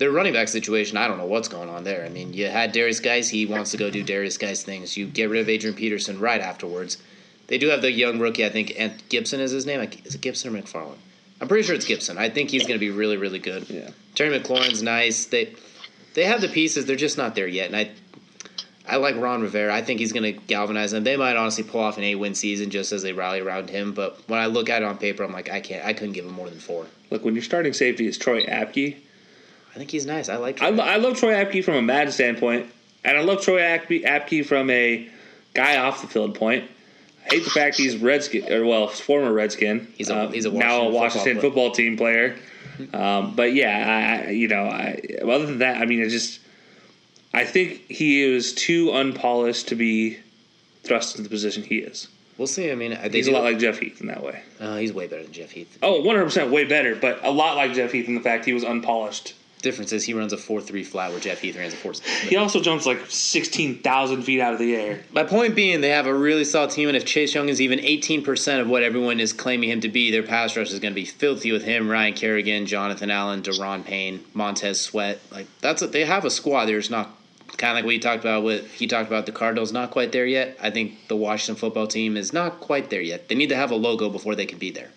Their 0.00 0.10
running 0.10 0.32
back 0.32 0.48
situation, 0.48 0.96
I 0.96 1.06
don't 1.06 1.18
know 1.18 1.26
what's 1.26 1.46
going 1.46 1.68
on 1.68 1.84
there. 1.84 2.06
I 2.06 2.08
mean, 2.08 2.32
you 2.32 2.46
had 2.46 2.72
Derrius 2.72 3.02
Guice, 3.02 3.28
he 3.28 3.44
wants 3.44 3.70
to 3.72 3.76
go 3.76 3.90
do 3.90 4.02
Derrius 4.02 4.38
Guice 4.38 4.62
things. 4.62 4.96
You 4.96 5.04
get 5.04 5.28
rid 5.28 5.42
of 5.42 5.48
Adrian 5.50 5.76
Peterson 5.76 6.18
right 6.18 6.40
afterwards. 6.40 6.96
They 7.48 7.58
do 7.58 7.68
have 7.68 7.82
the 7.82 7.92
young 7.92 8.18
rookie, 8.18 8.46
I 8.46 8.48
think, 8.48 8.80
Ant 8.80 9.06
Gibson 9.10 9.40
is 9.40 9.50
his 9.50 9.66
name. 9.66 9.78
Is 10.06 10.14
it 10.14 10.22
Gibson 10.22 10.56
or 10.56 10.58
McFarland? 10.58 10.96
I'm 11.38 11.48
pretty 11.48 11.64
sure 11.64 11.74
it's 11.74 11.84
Gibson. 11.84 12.16
I 12.16 12.30
think 12.30 12.48
he's 12.48 12.62
going 12.62 12.76
to 12.76 12.78
be 12.78 12.90
really, 12.90 13.18
really 13.18 13.40
good. 13.40 13.68
Yeah. 13.68 13.90
Terry 14.14 14.40
McLaurin's 14.40 14.82
nice. 14.82 15.26
They 15.26 15.54
they 16.14 16.24
have 16.24 16.40
the 16.40 16.48
pieces. 16.48 16.86
They're 16.86 16.96
just 16.96 17.18
not 17.18 17.34
there 17.34 17.46
yet. 17.46 17.66
And 17.66 17.76
I 17.76 17.90
I 18.88 18.96
like 18.96 19.16
Ron 19.16 19.42
Rivera. 19.42 19.74
I 19.74 19.82
think 19.82 20.00
he's 20.00 20.12
going 20.12 20.32
to 20.32 20.32
galvanize 20.32 20.92
them. 20.92 21.04
They 21.04 21.18
might 21.18 21.36
honestly 21.36 21.64
pull 21.64 21.82
off 21.82 21.98
an 21.98 22.04
eight 22.04 22.14
win 22.14 22.34
season 22.34 22.70
just 22.70 22.92
as 22.92 23.02
they 23.02 23.12
rally 23.12 23.40
around 23.40 23.68
him. 23.68 23.92
But 23.92 24.18
when 24.28 24.40
I 24.40 24.46
look 24.46 24.70
at 24.70 24.80
it 24.80 24.86
on 24.86 24.96
paper, 24.96 25.24
I'm 25.24 25.32
like, 25.32 25.50
I 25.50 25.60
can't. 25.60 25.84
I 25.84 25.92
couldn't 25.92 26.14
give 26.14 26.24
him 26.24 26.32
more 26.32 26.48
than 26.48 26.58
four. 26.58 26.86
Look, 27.10 27.22
when 27.22 27.34
your 27.34 27.44
starting 27.44 27.74
safety 27.74 28.06
is 28.06 28.16
Troy 28.16 28.44
Apke, 28.44 28.96
I 29.74 29.78
think 29.78 29.90
he's 29.90 30.06
nice. 30.06 30.28
I 30.28 30.36
like. 30.36 30.60
I, 30.62 30.70
lo- 30.70 30.84
I 30.84 30.96
love 30.96 31.16
Troy 31.18 31.32
Apke 31.32 31.64
from 31.64 31.74
a 31.74 31.82
Madden 31.82 32.12
standpoint, 32.12 32.66
and 33.04 33.16
I 33.16 33.22
love 33.22 33.42
Troy 33.42 33.60
Apke, 33.60 34.04
Apke 34.04 34.44
from 34.44 34.68
a 34.70 35.08
guy 35.54 35.76
off 35.78 36.00
the 36.02 36.08
field 36.08 36.34
point. 36.34 36.64
I 37.26 37.34
hate 37.34 37.44
the 37.44 37.50
fact 37.50 37.76
he's 37.76 37.96
Redskin, 37.96 38.50
or 38.52 38.64
well, 38.64 38.88
former 38.88 39.32
Redskin. 39.32 39.86
He's 39.96 40.10
a- 40.10 40.14
uh, 40.16 40.30
he's 40.30 40.44
a 40.46 40.50
now 40.50 40.82
a 40.82 40.90
Washington 40.90 40.94
Washington 40.94 41.34
football 41.36 41.50
football, 41.68 41.70
team 41.72 41.96
player. 41.96 42.36
Um, 42.94 43.34
but 43.36 43.52
yeah, 43.52 44.22
I, 44.24 44.26
I- 44.26 44.30
you 44.30 44.48
know, 44.48 44.64
I, 44.64 45.00
other 45.22 45.46
than 45.46 45.58
that, 45.58 45.80
I 45.80 45.84
mean, 45.86 46.00
it 46.00 46.08
just, 46.08 46.40
I 47.34 47.44
think 47.44 47.86
he 47.88 48.22
is 48.22 48.54
too 48.54 48.90
unpolished 48.92 49.68
to 49.68 49.74
be 49.76 50.18
thrust 50.82 51.14
into 51.16 51.22
the 51.24 51.28
position 51.28 51.62
he 51.62 51.76
is. 51.78 52.08
We'll 52.38 52.46
see. 52.46 52.72
I 52.72 52.74
mean, 52.74 52.96
He's 53.12 53.28
a 53.28 53.32
lot 53.32 53.42
like 53.44 53.58
Jeff 53.58 53.78
Heath 53.78 54.00
in 54.00 54.06
that 54.06 54.22
way. 54.24 54.42
Uh, 54.58 54.76
he's 54.78 54.94
way 54.94 55.06
better 55.06 55.22
than 55.22 55.30
Jeff 55.32 55.50
Heath. 55.50 55.76
Oh, 55.82 56.00
100% 56.02 56.50
way 56.50 56.64
better, 56.64 56.96
but 56.96 57.20
a 57.22 57.30
lot 57.30 57.54
like 57.56 57.74
Jeff 57.74 57.92
Heath 57.92 58.08
in 58.08 58.14
the 58.14 58.20
fact 58.22 58.46
he 58.46 58.54
was 58.54 58.64
unpolished. 58.64 59.34
Difference 59.60 59.92
is 59.92 60.04
he 60.04 60.14
runs 60.14 60.32
a 60.32 60.36
four 60.36 60.60
three 60.60 60.84
flat 60.84 61.10
where 61.10 61.20
Jeff 61.20 61.40
Heath 61.40 61.56
runs 61.56 61.74
a 61.74 61.76
four. 61.76 61.92
He 62.22 62.36
also 62.36 62.60
jumps 62.60 62.86
like 62.86 63.00
16,000 63.08 64.22
feet 64.22 64.40
out 64.40 64.54
of 64.54 64.58
the 64.58 64.74
air. 64.74 65.00
My 65.12 65.24
point 65.24 65.54
being, 65.54 65.80
they 65.80 65.90
have 65.90 66.06
a 66.06 66.14
really 66.14 66.44
solid 66.44 66.70
team, 66.70 66.88
and 66.88 66.96
if 66.96 67.04
Chase 67.04 67.34
Young 67.34 67.48
is 67.48 67.60
even 67.60 67.78
18% 67.78 68.60
of 68.60 68.68
what 68.68 68.82
everyone 68.82 69.20
is 69.20 69.32
claiming 69.32 69.70
him 69.70 69.80
to 69.82 69.88
be, 69.88 70.10
their 70.10 70.22
pass 70.22 70.56
rush 70.56 70.70
is 70.70 70.78
going 70.78 70.92
to 70.92 71.00
be 71.00 71.04
filthy 71.04 71.52
with 71.52 71.64
him, 71.64 71.90
Ryan 71.90 72.14
Kerrigan, 72.14 72.66
Jonathan 72.66 73.10
Allen, 73.10 73.42
Daron 73.42 73.84
Payne, 73.84 74.24
Montez 74.32 74.80
Sweat. 74.80 75.20
Like 75.30 75.46
that's 75.60 75.82
what 75.82 75.92
they 75.92 76.04
have 76.04 76.24
a 76.24 76.30
squad. 76.30 76.66
There's 76.66 76.90
not 76.90 77.14
kind 77.56 77.72
of 77.72 77.76
like 77.76 77.84
what 77.84 77.88
we 77.88 77.98
talked 77.98 78.24
about 78.24 78.42
with 78.42 78.72
he 78.72 78.86
talked 78.86 79.08
about 79.08 79.26
the 79.26 79.32
Cardinals 79.32 79.72
not 79.72 79.90
quite 79.90 80.12
there 80.12 80.26
yet. 80.26 80.56
I 80.62 80.70
think 80.70 81.08
the 81.08 81.16
Washington 81.16 81.60
football 81.60 81.86
team 81.86 82.16
is 82.16 82.32
not 82.32 82.60
quite 82.60 82.88
there 82.90 83.02
yet. 83.02 83.28
They 83.28 83.34
need 83.34 83.50
to 83.50 83.56
have 83.56 83.70
a 83.70 83.76
logo 83.76 84.08
before 84.08 84.34
they 84.34 84.46
can 84.46 84.58
be 84.58 84.70
there. 84.70 84.90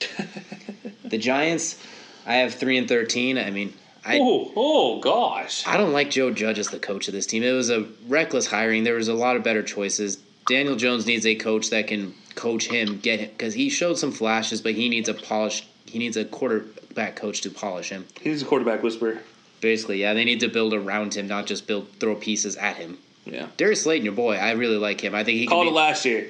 the 1.03 1.17
Giants, 1.17 1.77
I 2.25 2.35
have 2.35 2.53
three 2.53 2.77
and 2.77 2.87
13. 2.87 3.37
I 3.37 3.51
mean. 3.51 3.73
I, 4.05 4.19
Oh, 4.21 4.51
oh 4.55 4.99
gosh. 4.99 5.65
I 5.65 5.77
don't 5.77 5.93
like 5.93 6.11
Joe 6.11 6.31
Judge 6.31 6.59
as 6.59 6.69
the 6.69 6.79
coach 6.79 7.07
of 7.07 7.13
this 7.13 7.25
team. 7.25 7.43
It 7.43 7.51
was 7.51 7.69
a 7.69 7.85
reckless 8.07 8.47
hiring. 8.47 8.83
There 8.83 8.95
was 8.95 9.07
a 9.07 9.13
lot 9.13 9.35
of 9.35 9.43
better 9.43 9.63
choices. 9.63 10.17
Daniel 10.47 10.75
Jones 10.75 11.05
needs 11.05 11.25
a 11.25 11.35
coach 11.35 11.69
that 11.69 11.87
can 11.87 12.13
coach 12.35 12.67
him, 12.67 12.99
get 12.99 13.19
him 13.19 13.29
because 13.29 13.53
he 13.53 13.69
showed 13.69 13.97
some 13.97 14.11
flashes, 14.11 14.61
but 14.61 14.73
he 14.73 14.89
needs 14.89 15.07
a 15.07 15.13
polish. 15.13 15.65
He 15.85 15.99
needs 15.99 16.17
a 16.17 16.25
quarterback 16.25 17.15
coach 17.15 17.41
to 17.41 17.49
polish 17.49 17.89
him. 17.89 18.05
He's 18.19 18.41
a 18.41 18.45
quarterback 18.45 18.83
whisperer. 18.83 19.19
Basically, 19.61 20.01
yeah, 20.01 20.13
they 20.13 20.25
need 20.25 20.41
to 20.41 20.49
build 20.49 20.73
around 20.73 21.13
him, 21.13 21.27
not 21.27 21.45
just 21.45 21.67
build 21.67 21.89
throw 21.99 22.15
pieces 22.15 22.57
at 22.57 22.75
him. 22.75 22.97
Yeah. 23.25 23.47
Darius 23.55 23.83
Slayton, 23.83 24.03
your 24.03 24.13
boy, 24.13 24.35
I 24.35 24.51
really 24.51 24.75
like 24.75 24.99
him. 24.99 25.15
I 25.15 25.23
think 25.23 25.37
he 25.37 25.47
Called 25.47 25.67
can 25.67 25.73
it 25.73 25.77
last 25.77 26.03
year. 26.03 26.29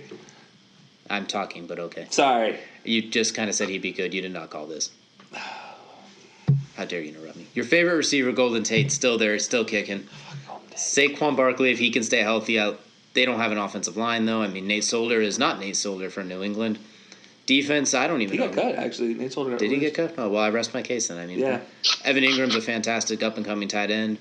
I'm 1.10 1.26
talking, 1.26 1.66
but 1.66 1.80
okay. 1.80 2.08
Sorry. 2.12 2.60
You 2.84 3.02
just 3.02 3.34
kind 3.34 3.50
of 3.50 3.56
said 3.56 3.70
he'd 3.70 3.82
be 3.82 3.92
good. 3.92 4.14
You 4.14 4.22
did 4.22 4.34
not 4.34 4.52
call 4.52 4.68
this. 4.68 4.92
How 6.84 6.90
dare 6.90 7.00
you 7.00 7.14
interrupt 7.16 7.38
me? 7.38 7.48
Your 7.54 7.64
favorite 7.64 7.96
receiver, 7.96 8.34
Golden 8.34 8.62
Tate, 8.62 8.92
still 8.92 9.18
there, 9.18 9.40
still 9.40 9.64
kicking. 9.64 10.06
Saquon 10.76 11.38
Barkley, 11.38 11.72
if 11.72 11.80
he 11.80 11.92
can 11.92 12.04
stay 12.04 12.20
healthy, 12.20 12.60
out. 12.60 12.78
They 13.14 13.24
don't 13.24 13.40
have 13.40 13.54
an 13.54 13.58
offensive 13.58 13.96
line 13.96 14.26
though. 14.26 14.42
I 14.42 14.50
mean, 14.50 14.68
Nate 14.68 14.84
Solder 14.84 15.22
is 15.22 15.40
not 15.40 15.62
Nate 15.62 15.78
Solder 15.78 16.10
for 16.10 16.26
New 16.26 16.44
England. 16.44 16.80
Defense, 17.46 17.94
I 17.94 18.08
don't 18.08 18.22
even 18.22 18.34
He 18.38 18.40
know. 18.46 18.52
got 18.52 18.64
cut, 18.64 18.76
actually. 18.76 19.14
Nate 19.14 19.32
Solder 19.32 19.56
Did 19.58 19.72
he 19.72 19.78
get 19.78 19.94
cut? 19.94 20.16
Oh 20.18 20.28
well, 20.28 20.42
I 20.44 20.50
rest 20.50 20.74
my 20.74 20.82
case 20.82 21.08
then. 21.08 21.20
I 21.20 21.26
mean, 21.26 21.40
Yeah. 21.40 21.62
Evan 22.04 22.26
Engram's 22.26 22.56
a 22.56 22.62
fantastic 22.62 23.24
up 23.24 23.38
and 23.38 23.46
coming 23.46 23.70
tight 23.70 23.90
end. 23.92 24.18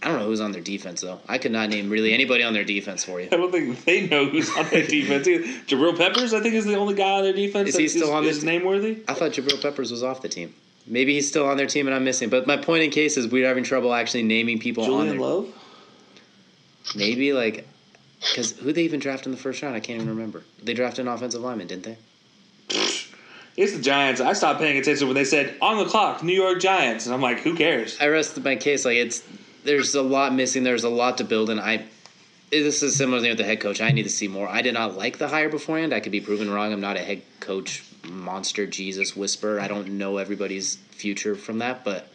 I 0.00 0.06
don't 0.08 0.20
know 0.20 0.26
who's 0.26 0.40
on 0.40 0.52
their 0.52 0.60
defense 0.62 1.00
though. 1.00 1.18
I 1.28 1.38
could 1.38 1.50
not 1.50 1.68
name 1.70 1.90
really 1.90 2.14
anybody 2.14 2.44
on 2.44 2.52
their 2.52 2.62
defense 2.64 3.02
for 3.04 3.20
you. 3.20 3.26
I 3.32 3.36
don't 3.36 3.50
think 3.50 3.84
they 3.84 4.06
know 4.06 4.26
who's 4.26 4.56
on 4.56 4.68
their 4.68 4.86
defense. 4.86 5.26
either. 5.26 5.42
Jabril 5.66 5.96
Peppers, 5.96 6.32
I 6.32 6.38
think, 6.40 6.54
is 6.54 6.64
the 6.64 6.76
only 6.76 6.94
guy 6.94 7.10
on 7.16 7.22
their 7.24 7.32
defense. 7.32 7.70
Is 7.70 7.76
he 7.76 7.88
still 7.88 8.12
on 8.12 8.24
is 8.24 8.36
this- 8.36 8.44
name 8.44 8.64
worthy? 8.64 8.98
I 9.08 9.14
thought 9.14 9.32
Jabril 9.32 9.60
Peppers 9.60 9.90
was 9.90 10.04
off 10.04 10.22
the 10.22 10.28
team. 10.28 10.54
Maybe 10.90 11.14
he's 11.14 11.28
still 11.28 11.46
on 11.46 11.56
their 11.56 11.66
team 11.66 11.86
and 11.86 11.94
I'm 11.94 12.04
missing. 12.04 12.28
But 12.28 12.46
my 12.46 12.56
point 12.56 12.82
in 12.82 12.90
case 12.90 13.16
is 13.16 13.28
we're 13.28 13.46
having 13.46 13.64
trouble 13.64 13.92
actually 13.92 14.22
naming 14.22 14.58
people 14.58 14.84
on 14.84 14.90
Julian 14.90 15.08
there. 15.08 15.20
Love? 15.20 15.54
Maybe 16.96 17.32
like 17.32 17.66
because 18.20 18.52
who 18.52 18.72
they 18.72 18.82
even 18.82 19.00
drafted 19.00 19.26
in 19.26 19.32
the 19.32 19.38
first 19.38 19.62
round? 19.62 19.76
I 19.76 19.80
can't 19.80 19.96
even 19.96 20.08
remember. 20.08 20.42
They 20.62 20.74
drafted 20.74 21.06
an 21.06 21.12
offensive 21.12 21.40
lineman, 21.40 21.66
didn't 21.66 21.84
they? 21.84 21.98
It's 23.56 23.72
the 23.72 23.82
Giants. 23.82 24.20
I 24.20 24.32
stopped 24.34 24.60
paying 24.60 24.78
attention 24.78 25.08
when 25.08 25.16
they 25.16 25.24
said 25.24 25.56
on 25.60 25.78
the 25.78 25.84
clock, 25.84 26.22
New 26.22 26.32
York 26.32 26.60
Giants, 26.60 27.06
and 27.06 27.14
I'm 27.14 27.20
like, 27.20 27.40
who 27.40 27.56
cares? 27.56 27.98
I 28.00 28.06
rested 28.06 28.44
my 28.44 28.56
case. 28.56 28.84
Like 28.84 28.96
it's 28.96 29.22
there's 29.64 29.94
a 29.94 30.02
lot 30.02 30.32
missing. 30.32 30.62
There's 30.62 30.84
a 30.84 30.88
lot 30.88 31.18
to 31.18 31.24
build, 31.24 31.50
and 31.50 31.60
I 31.60 31.84
this 32.50 32.82
is 32.82 32.94
a 32.94 32.96
similar 32.96 33.20
thing 33.20 33.30
with 33.30 33.38
the 33.38 33.44
head 33.44 33.60
coach. 33.60 33.80
I 33.80 33.90
need 33.90 34.04
to 34.04 34.10
see 34.10 34.28
more. 34.28 34.48
I 34.48 34.62
did 34.62 34.74
not 34.74 34.96
like 34.96 35.18
the 35.18 35.28
hire 35.28 35.48
beforehand. 35.48 35.92
I 35.92 36.00
could 36.00 36.12
be 36.12 36.20
proven 36.20 36.50
wrong. 36.50 36.72
I'm 36.72 36.80
not 36.80 36.96
a 36.96 37.00
head 37.00 37.22
coach 37.40 37.84
monster 38.08 38.66
Jesus 38.66 39.16
whisper. 39.16 39.60
I 39.60 39.68
don't 39.68 39.98
know 39.98 40.18
everybody's 40.18 40.76
future 40.90 41.34
from 41.34 41.58
that, 41.58 41.84
but 41.84 42.08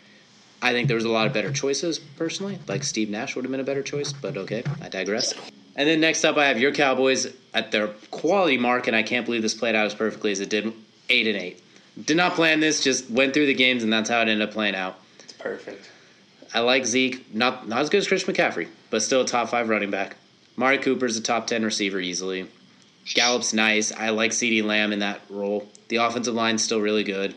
I 0.62 0.72
think 0.72 0.88
there 0.88 0.96
was 0.96 1.06
a 1.06 1.10
lot 1.10 1.28
of 1.28 1.34
better 1.34 1.52
choices 1.52 2.00
personally. 2.00 2.60
Like 2.68 2.84
Steve 2.84 3.10
Nash 3.10 3.36
would 3.36 3.46
have 3.46 3.52
been 3.52 3.60
a 3.60 3.66
better 3.66 3.84
choice, 3.84 4.14
but 4.14 4.38
okay, 4.38 4.64
I 4.82 4.90
digress. 4.90 5.34
And 5.76 5.90
then 5.90 6.00
next 6.00 6.24
up, 6.24 6.38
I 6.38 6.46
have 6.46 6.60
your 6.60 6.72
Cowboys 6.72 7.28
at 7.54 7.72
their 7.72 7.88
quality 8.12 8.58
mark, 8.58 8.88
and 8.88 8.96
I 8.96 9.04
can't 9.04 9.26
believe 9.26 9.42
this 9.42 9.54
played 9.54 9.76
out 9.76 9.86
as 9.86 9.96
perfectly 9.96 10.32
as 10.32 10.40
it 10.40 10.50
did. 10.50 10.72
Eight 11.10 11.28
and 11.28 11.38
eight. 11.38 11.62
Did 12.06 12.18
not 12.18 12.34
plan 12.34 12.60
this. 12.60 12.84
Just 12.84 13.10
went 13.10 13.34
through 13.34 13.48
the 13.48 13.54
games, 13.54 13.84
and 13.84 13.92
that's 13.92 14.10
how 14.10 14.20
it 14.20 14.30
ended 14.30 14.48
up 14.48 14.54
playing 14.54 14.76
out. 14.76 15.00
It's 15.20 15.34
perfect. 15.34 15.90
I 16.54 16.60
like 16.60 16.86
Zeke, 16.86 17.34
not 17.34 17.68
not 17.68 17.82
as 17.82 17.90
good 17.90 17.98
as 17.98 18.08
Chris 18.08 18.24
McCaffrey, 18.24 18.68
but 18.90 19.02
still 19.02 19.22
a 19.22 19.26
top 19.26 19.50
five 19.50 19.70
running 19.70 19.90
back. 19.90 20.16
Amari 20.58 20.78
Cooper's 20.78 21.18
a 21.18 21.22
top 21.22 21.48
ten 21.48 21.64
receiver 21.66 22.00
easily. 22.00 22.48
Gallup's 23.06 23.54
nice. 23.54 23.92
I 23.92 24.10
like 24.10 24.32
CeeDee 24.32 24.64
Lamb 24.64 24.94
in 24.94 25.00
that 25.00 25.22
role. 25.30 25.68
The 25.90 25.98
offensive 25.98 26.34
line's 26.34 26.64
still 26.64 26.80
really 26.82 27.04
good. 27.04 27.36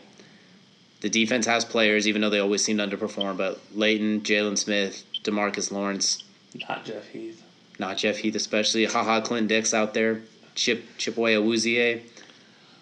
The 1.01 1.09
defense 1.09 1.45
has 1.45 1.63
players, 1.65 2.07
even 2.07 2.21
though 2.21 2.29
they 2.29 2.39
always 2.39 2.63
seem 2.63 2.77
to 2.77 2.87
underperform. 2.87 3.37
But 3.37 3.59
Leighton, 3.75 4.21
Jaylon 4.21 4.57
Smith, 4.57 5.03
DeMarcus 5.23 5.71
Lawrence, 5.71 6.23
Not 6.67 6.85
Jeff 6.85 7.07
Heath. 7.09 7.43
not 7.77 7.97
Jeff 7.97 8.17
Heath 8.17 8.35
especially. 8.35 8.85
Haha, 8.85 9.21
Clint 9.21 9.47
Dix 9.47 9.73
out 9.73 9.93
there. 9.93 10.21
Chip 10.55 10.83
Chipway 10.97 11.35
Awuzie. 11.37 12.01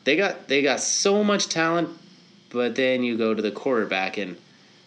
They 0.05 0.15
got 0.15 0.47
they 0.47 0.61
got 0.61 0.79
so 0.79 1.23
much 1.23 1.49
talent, 1.49 1.89
but 2.51 2.75
then 2.75 3.03
you 3.03 3.17
go 3.17 3.33
to 3.33 3.41
the 3.41 3.51
quarterback, 3.51 4.17
and 4.17 4.37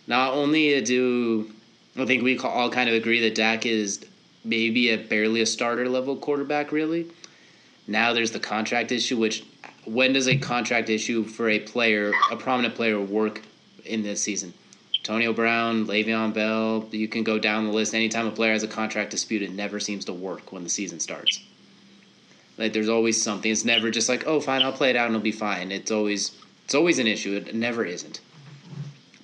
not 0.07 0.33
only 0.33 0.81
do 0.81 1.51
I 1.99 2.07
think 2.07 2.23
we 2.23 2.39
all 2.39 2.71
kind 2.71 2.89
of 2.89 2.95
agree 2.95 3.21
that 3.21 3.35
Dak 3.35 3.67
is 3.67 4.07
maybe 4.45 4.91
a 4.91 4.97
barely 4.97 5.43
a 5.43 5.47
starter 5.47 5.89
level 5.89 6.17
quarterback, 6.17 6.73
really. 6.73 7.09
Now 7.89 8.13
there's 8.13 8.31
the 8.31 8.39
contract 8.39 8.93
issue, 8.93 9.17
which 9.17 9.45
when 9.87 10.13
does 10.13 10.29
a 10.29 10.37
contract 10.37 10.91
issue 10.91 11.25
for 11.25 11.49
a 11.49 11.59
player, 11.59 12.13
a 12.31 12.37
prominent 12.37 12.75
player, 12.75 13.01
work 13.01 13.43
in 13.85 14.03
this 14.03 14.23
season? 14.23 14.53
Antonio 14.99 15.33
Brown, 15.33 15.87
Le'Veon 15.87 16.35
Bell, 16.35 16.87
you 16.91 17.09
can 17.09 17.25
go 17.25 17.39
down 17.39 17.65
the 17.65 17.73
list. 17.73 17.95
Anytime 17.95 18.27
a 18.27 18.31
player 18.31 18.53
has 18.53 18.63
a 18.63 18.69
contract 18.69 19.11
dispute, 19.11 19.41
it 19.41 19.53
never 19.53 19.81
seems 19.81 20.05
to 20.05 20.13
work 20.13 20.53
when 20.53 20.63
the 20.63 20.69
season 20.69 21.01
starts. 21.01 21.43
Like 22.59 22.75
there's 22.75 22.91
always 22.91 23.21
something. 23.21 23.51
It's 23.51 23.65
never 23.65 23.91
just 23.91 24.09
like, 24.09 24.27
oh, 24.27 24.39
fine, 24.39 24.63
I'll 24.63 24.73
play 24.73 24.91
it 24.91 24.97
out 24.97 25.07
and 25.07 25.15
it'll 25.15 25.25
be 25.25 25.33
fine. 25.33 25.73
It's 25.73 25.91
always 25.91 26.37
it's 26.65 26.75
always 26.75 26.99
an 26.99 27.07
issue. 27.07 27.37
It 27.37 27.55
never 27.55 27.87
isn't. 27.87 28.21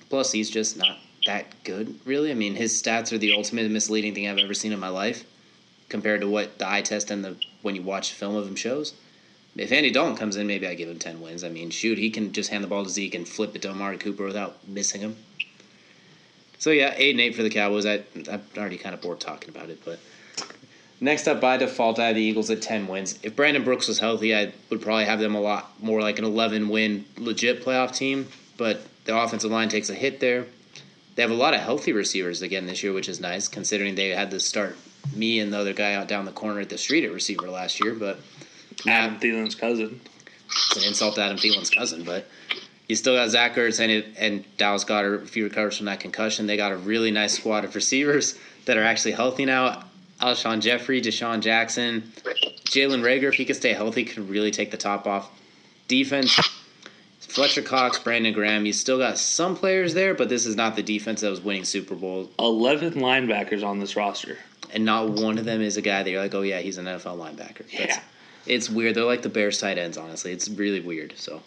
Plus, 0.09 0.31
he's 0.31 0.49
just 0.49 0.77
not 0.77 0.97
that 1.27 1.63
good, 1.63 1.99
really. 2.05 2.31
I 2.31 2.33
mean, 2.33 2.55
his 2.55 2.81
stats 2.81 3.11
are 3.11 3.19
the 3.19 3.33
ultimate 3.33 3.69
misleading 3.69 4.15
thing 4.15 4.27
I've 4.27 4.39
ever 4.39 4.55
seen 4.55 4.71
in 4.71 4.79
my 4.79 4.89
life, 4.89 5.23
compared 5.89 6.21
to 6.21 6.27
what 6.27 6.57
the 6.57 6.67
eye 6.67 6.81
test 6.81 7.11
and 7.11 7.23
the 7.23 7.35
when 7.65 7.75
you 7.75 7.81
watch 7.81 8.13
film 8.13 8.35
of 8.35 8.47
him 8.47 8.55
shows. 8.55 8.93
If 9.57 9.71
Andy 9.71 9.89
Dalton 9.89 10.15
comes 10.15 10.35
in, 10.35 10.45
maybe 10.45 10.67
I 10.67 10.75
give 10.75 10.87
him 10.87 10.99
ten 10.99 11.19
wins. 11.19 11.43
I 11.43 11.49
mean, 11.49 11.71
shoot, 11.71 11.97
he 11.97 12.11
can 12.11 12.31
just 12.31 12.51
hand 12.51 12.63
the 12.63 12.67
ball 12.67 12.83
to 12.83 12.89
Zeke 12.89 13.15
and 13.15 13.27
flip 13.27 13.55
it 13.55 13.63
to 13.63 13.69
Amari 13.69 13.97
Cooper 13.97 14.23
without 14.23 14.67
missing 14.67 15.01
him. 15.01 15.15
So 16.59 16.69
yeah, 16.69 16.93
eight 16.95 17.11
and 17.11 17.21
eight 17.21 17.35
for 17.35 17.41
the 17.41 17.49
Cowboys. 17.49 17.85
I 17.85 18.03
I'm 18.31 18.43
already 18.55 18.77
kind 18.77 18.93
of 18.93 19.01
bored 19.01 19.19
talking 19.19 19.49
about 19.49 19.69
it, 19.69 19.83
but 19.83 19.99
next 21.01 21.27
up 21.27 21.41
by 21.41 21.57
default, 21.57 21.97
I 21.97 22.07
have 22.07 22.15
the 22.15 22.21
Eagles 22.21 22.49
at 22.51 22.61
ten 22.61 22.87
wins. 22.87 23.17
If 23.23 23.35
Brandon 23.35 23.63
Brooks 23.63 23.87
was 23.87 23.97
healthy, 23.97 24.35
I 24.35 24.53
would 24.69 24.81
probably 24.81 25.05
have 25.05 25.19
them 25.19 25.33
a 25.33 25.41
lot 25.41 25.71
more 25.81 26.01
like 26.01 26.19
an 26.19 26.25
eleven 26.25 26.69
win 26.69 27.05
legit 27.17 27.63
playoff 27.63 27.95
team. 27.95 28.27
But 28.57 28.81
the 29.05 29.17
offensive 29.17 29.51
line 29.51 29.69
takes 29.69 29.89
a 29.89 29.95
hit 29.95 30.19
there. 30.19 30.45
They 31.15 31.21
have 31.21 31.31
a 31.31 31.35
lot 31.35 31.53
of 31.53 31.61
healthy 31.61 31.93
receivers 31.93 32.41
again 32.41 32.67
this 32.67 32.83
year, 32.83 32.93
which 32.93 33.09
is 33.09 33.19
nice 33.19 33.47
considering 33.47 33.95
they 33.95 34.09
had 34.09 34.31
to 34.31 34.39
start 34.39 34.77
me 35.13 35.39
and 35.39 35.51
the 35.51 35.57
other 35.57 35.73
guy 35.73 35.93
out 35.93 36.07
down 36.07 36.25
the 36.25 36.31
corner 36.31 36.59
at 36.59 36.69
the 36.69 36.77
street 36.77 37.03
at 37.03 37.11
receiver 37.11 37.49
last 37.49 37.83
year. 37.83 37.93
But 37.93 38.19
Adam 38.87 39.19
Thielen's 39.19 39.55
cousin. 39.55 39.99
it's 40.47 40.77
an 40.77 40.83
insult 40.83 41.15
to 41.15 41.23
Adam 41.23 41.37
Thielen's 41.37 41.69
cousin, 41.69 42.03
but 42.03 42.27
you 42.87 42.95
still 42.95 43.15
got 43.15 43.29
Zach 43.29 43.55
Ertz 43.55 43.79
and 43.79 43.91
it, 43.91 44.05
and 44.17 44.45
Dallas 44.57 44.83
Goedert. 44.83 45.23
If 45.23 45.33
he 45.33 45.41
recovers 45.41 45.77
from 45.77 45.87
that 45.87 45.99
concussion, 45.99 46.45
they 46.45 46.57
got 46.57 46.71
a 46.71 46.77
really 46.77 47.11
nice 47.11 47.33
squad 47.37 47.65
of 47.65 47.75
receivers 47.75 48.37
that 48.65 48.77
are 48.77 48.83
actually 48.83 49.13
healthy 49.13 49.45
now. 49.45 49.83
Alshon 50.21 50.61
Jeffery, 50.61 51.01
DeSean 51.01 51.41
Jackson, 51.41 52.11
Jalen 52.65 53.01
Reagor, 53.01 53.29
if 53.29 53.33
he 53.33 53.45
could 53.45 53.57
stay 53.57 53.73
healthy, 53.73 54.05
could 54.05 54.29
really 54.29 54.51
take 54.51 54.71
the 54.71 54.77
top 54.77 55.07
off. 55.07 55.29
Defense, 55.87 56.39
Fletcher 57.19 57.61
Cox, 57.61 57.99
Brandon 57.99 58.33
Graham. 58.33 58.65
You 58.65 58.71
still 58.71 58.97
got 58.97 59.17
some 59.17 59.57
players 59.57 59.93
there, 59.93 60.13
but 60.13 60.29
this 60.29 60.45
is 60.45 60.55
not 60.55 60.75
the 60.77 60.83
defense 60.83 61.21
that 61.21 61.29
was 61.29 61.41
winning 61.41 61.65
Super 61.65 61.95
Bowl. 61.95 62.29
11 62.39 62.93
linebackers 62.93 63.63
on 63.63 63.79
this 63.79 63.95
roster. 63.97 64.37
And 64.73 64.85
not 64.85 65.09
one 65.09 65.37
of 65.37 65.45
them 65.45 65.61
is 65.61 65.77
a 65.77 65.81
guy 65.81 66.03
that 66.03 66.09
you're 66.09 66.21
like, 66.21 66.35
oh 66.35 66.41
yeah, 66.41 66.59
he's 66.59 66.77
an 66.77 66.85
NFL 66.85 67.17
linebacker. 67.17 67.59
That's, 67.59 67.73
Yeah. 67.95 67.99
it's 68.45 68.69
weird. 68.69 68.95
They're 68.95 69.03
like 69.05 69.21
the 69.21 69.29
Bears 69.29 69.59
tight 69.59 69.77
ends, 69.77 69.97
honestly. 69.97 70.31
It's 70.31 70.49
really 70.49 70.79
weird. 70.81 71.13
So 71.17 71.41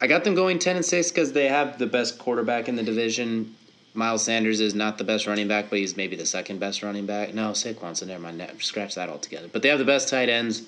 I 0.00 0.06
got 0.06 0.24
them 0.24 0.34
going 0.34 0.58
ten 0.58 0.76
and 0.76 0.84
six 0.84 1.10
because 1.10 1.32
they 1.32 1.48
have 1.48 1.78
the 1.78 1.86
best 1.86 2.18
quarterback 2.18 2.68
in 2.68 2.76
the 2.76 2.82
division. 2.82 3.54
Miles 3.94 4.24
Sanders 4.24 4.60
is 4.60 4.74
not 4.74 4.96
the 4.96 5.04
best 5.04 5.26
running 5.26 5.48
back, 5.48 5.68
but 5.68 5.78
he's 5.78 5.96
maybe 5.98 6.16
the 6.16 6.24
second 6.26 6.58
best 6.58 6.82
running 6.82 7.04
back. 7.06 7.34
No, 7.34 7.50
Saquon's 7.50 7.98
so 8.00 8.06
never 8.06 8.22
mind. 8.22 8.38
ne- 8.38 8.50
Scratch 8.58 8.94
that 8.94 9.08
altogether. 9.10 9.48
But 9.52 9.60
they 9.62 9.68
have 9.68 9.78
the 9.78 9.84
best 9.84 10.08
tight 10.08 10.28
ends, 10.30 10.62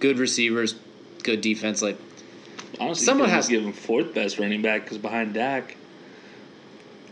good 0.00 0.18
receivers, 0.18 0.74
good 1.22 1.42
defense. 1.42 1.82
Like 1.82 1.98
Honestly, 2.80 3.04
Someone 3.04 3.28
has 3.28 3.46
to 3.46 3.52
give 3.52 3.62
him 3.64 3.72
fourth 3.72 4.14
best 4.14 4.38
running 4.38 4.62
back 4.62 4.84
because 4.84 4.96
behind 4.98 5.34
Dak. 5.34 5.76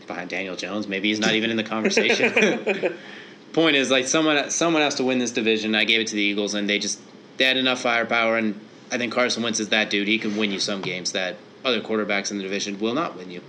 behind 0.07 0.29
Daniel 0.29 0.55
Jones, 0.55 0.87
maybe 0.87 1.09
he's 1.09 1.19
not 1.19 1.33
even 1.35 1.49
in 1.51 1.57
the 1.57 1.63
conversation. 1.63 2.33
Point 3.53 3.75
is, 3.75 3.89
like 3.89 4.07
someone 4.07 4.49
someone 4.51 4.81
has 4.81 4.95
to 4.95 5.03
win 5.03 5.19
this 5.19 5.31
division. 5.31 5.75
I 5.75 5.85
gave 5.85 6.01
it 6.01 6.07
to 6.07 6.15
the 6.15 6.21
Eagles, 6.21 6.53
and 6.53 6.69
they 6.69 6.79
just 6.79 6.99
they 7.37 7.45
had 7.45 7.57
enough 7.57 7.81
firepower, 7.81 8.37
and 8.37 8.59
I 8.91 8.97
think 8.97 9.13
Carson 9.13 9.43
Wentz 9.43 9.59
is 9.59 9.69
that 9.69 9.89
dude. 9.89 10.07
He 10.07 10.19
can 10.19 10.35
win 10.35 10.51
you 10.51 10.59
some 10.59 10.81
games 10.81 11.11
that 11.13 11.37
other 11.63 11.81
quarterbacks 11.81 12.31
in 12.31 12.37
the 12.37 12.43
division 12.43 12.79
will 12.79 12.93
not 12.93 13.17
win 13.17 13.31
you. 13.31 13.41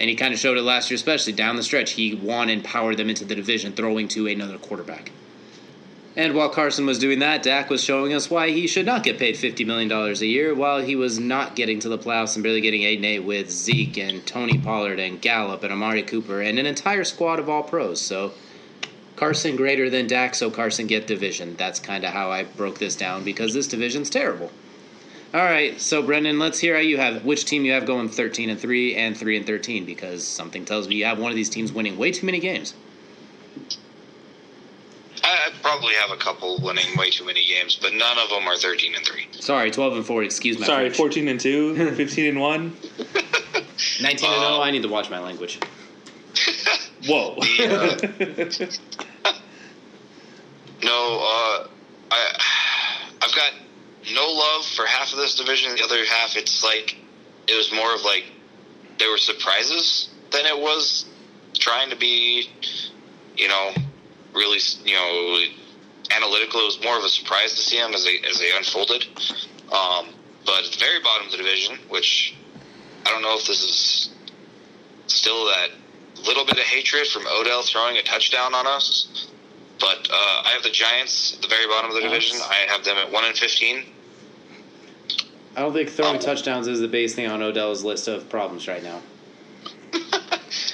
And 0.00 0.08
he 0.08 0.16
kind 0.16 0.32
of 0.32 0.40
showed 0.40 0.56
it 0.56 0.62
last 0.62 0.90
year, 0.90 0.96
especially 0.96 1.34
down 1.34 1.56
the 1.56 1.62
stretch. 1.62 1.92
He 1.92 2.14
won 2.14 2.48
and 2.48 2.64
powered 2.64 2.96
them 2.96 3.10
into 3.10 3.24
the 3.24 3.34
division, 3.34 3.72
throwing 3.72 4.08
to 4.08 4.26
another 4.26 4.56
quarterback. 4.56 5.12
And 6.16 6.34
while 6.34 6.48
Carson 6.48 6.86
was 6.86 6.98
doing 6.98 7.20
that, 7.20 7.42
Dak 7.42 7.70
was 7.70 7.84
showing 7.84 8.12
us 8.12 8.28
why 8.28 8.50
he 8.50 8.66
should 8.66 8.84
not 8.84 9.04
get 9.04 9.18
paid 9.18 9.36
$50 9.36 9.64
million 9.64 9.90
a 9.92 10.24
year 10.24 10.54
while 10.54 10.80
he 10.80 10.96
was 10.96 11.20
not 11.20 11.54
getting 11.54 11.78
to 11.80 11.88
the 11.88 11.98
playoffs 11.98 12.34
and 12.34 12.42
barely 12.42 12.60
getting 12.60 12.82
8 12.82 12.96
and 12.96 13.04
8 13.04 13.18
with 13.20 13.50
Zeke 13.50 13.98
and 13.98 14.26
Tony 14.26 14.58
Pollard 14.58 14.98
and 14.98 15.20
Gallup 15.20 15.62
and 15.62 15.72
Amari 15.72 16.02
Cooper 16.02 16.40
and 16.40 16.58
an 16.58 16.66
entire 16.66 17.04
squad 17.04 17.38
of 17.38 17.48
all 17.48 17.62
pros. 17.62 18.00
So 18.00 18.32
Carson 19.20 19.54
greater 19.54 19.90
than 19.90 20.06
Dak, 20.06 20.34
so 20.34 20.50
Carson 20.50 20.86
get 20.86 21.06
division. 21.06 21.54
That's 21.56 21.78
kind 21.78 22.04
of 22.04 22.10
how 22.14 22.30
I 22.30 22.44
broke 22.44 22.78
this 22.78 22.96
down 22.96 23.22
because 23.22 23.52
this 23.52 23.68
division's 23.68 24.08
terrible. 24.08 24.50
All 25.34 25.44
right, 25.44 25.78
so 25.78 26.02
Brendan, 26.02 26.38
let's 26.38 26.58
hear 26.58 26.74
how 26.74 26.80
you 26.80 26.96
have 26.96 27.22
which 27.22 27.44
team 27.44 27.66
you 27.66 27.72
have 27.72 27.84
going 27.84 28.08
13 28.08 28.48
and 28.48 28.58
3 28.58 28.96
and 28.96 29.14
3 29.14 29.36
and 29.36 29.46
13 29.46 29.84
because 29.84 30.26
something 30.26 30.64
tells 30.64 30.88
me 30.88 30.94
you 30.94 31.04
have 31.04 31.18
one 31.18 31.30
of 31.30 31.36
these 31.36 31.50
teams 31.50 31.70
winning 31.70 31.98
way 31.98 32.10
too 32.10 32.24
many 32.24 32.40
games. 32.40 32.72
I, 35.22 35.48
I 35.48 35.50
probably 35.60 35.92
have 35.96 36.12
a 36.12 36.16
couple 36.16 36.58
winning 36.62 36.96
way 36.96 37.10
too 37.10 37.26
many 37.26 37.46
games, 37.46 37.78
but 37.80 37.92
none 37.92 38.18
of 38.18 38.30
them 38.30 38.48
are 38.48 38.56
13 38.56 38.94
and 38.94 39.04
3. 39.04 39.28
Sorry, 39.32 39.70
12 39.70 39.96
and 39.96 40.06
4, 40.06 40.22
excuse 40.22 40.58
me. 40.58 40.64
Sorry, 40.64 40.84
French. 40.84 40.96
14 40.96 41.28
and 41.28 41.38
2, 41.38 41.94
15 41.94 42.26
and 42.26 42.40
1. 42.40 42.76
19 44.00 44.02
and 44.02 44.16
0, 44.16 44.60
I 44.62 44.70
need 44.70 44.82
to 44.82 44.88
watch 44.88 45.10
my 45.10 45.18
language. 45.18 45.58
Whoa. 47.06 47.34
The, 47.36 48.78
uh, 48.98 49.04
no, 50.82 51.18
uh, 51.20 51.68
I, 52.10 52.40
I've 53.22 53.34
got 53.34 53.52
no 54.14 54.26
love 54.26 54.64
for 54.64 54.86
half 54.86 55.12
of 55.12 55.18
this 55.18 55.36
division. 55.36 55.74
The 55.76 55.84
other 55.84 56.04
half, 56.04 56.36
it's 56.36 56.64
like 56.64 56.96
it 57.46 57.54
was 57.54 57.72
more 57.72 57.94
of 57.94 58.02
like 58.02 58.24
there 58.98 59.10
were 59.10 59.18
surprises 59.18 60.10
than 60.30 60.46
it 60.46 60.58
was 60.58 61.06
trying 61.54 61.90
to 61.90 61.96
be, 61.96 62.48
you 63.36 63.48
know, 63.48 63.72
really, 64.34 64.58
you 64.84 64.94
know, 64.94 65.44
analytical. 66.16 66.60
It 66.60 66.64
was 66.64 66.82
more 66.82 66.96
of 66.96 67.04
a 67.04 67.08
surprise 67.08 67.54
to 67.54 67.60
see 67.60 67.78
them 67.78 67.94
as 67.94 68.04
they 68.04 68.18
as 68.28 68.38
they 68.38 68.50
unfolded. 68.56 69.06
Um, 69.72 70.08
but 70.46 70.64
at 70.64 70.72
the 70.72 70.78
very 70.78 71.00
bottom 71.00 71.26
of 71.26 71.32
the 71.32 71.38
division, 71.38 71.78
which 71.88 72.34
I 73.06 73.10
don't 73.10 73.22
know 73.22 73.36
if 73.36 73.46
this 73.46 73.62
is 73.62 74.10
still 75.06 75.46
that 75.46 75.70
little 76.26 76.44
bit 76.44 76.58
of 76.58 76.64
hatred 76.64 77.06
from 77.06 77.26
Odell 77.26 77.62
throwing 77.62 77.96
a 77.96 78.02
touchdown 78.02 78.54
on 78.54 78.66
us. 78.66 79.28
But 79.80 80.08
uh, 80.10 80.42
I 80.44 80.50
have 80.52 80.62
the 80.62 80.70
Giants 80.70 81.34
at 81.36 81.42
the 81.42 81.48
very 81.48 81.66
bottom 81.66 81.90
of 81.90 81.96
the 81.96 82.02
division. 82.02 82.38
I 82.42 82.66
have 82.70 82.84
them 82.84 82.96
at 82.98 83.10
one 83.10 83.24
and 83.24 83.36
fifteen. 83.36 83.84
I 85.56 85.60
don't 85.62 85.72
think 85.72 85.88
throwing 85.90 86.16
Oh. 86.16 86.20
touchdowns 86.20 86.68
is 86.68 86.80
the 86.80 86.88
base 86.88 87.14
thing 87.14 87.26
on 87.28 87.42
Odell's 87.42 87.82
list 87.82 88.06
of 88.08 88.28
problems 88.28 88.68
right 88.68 88.82
now. 88.82 89.00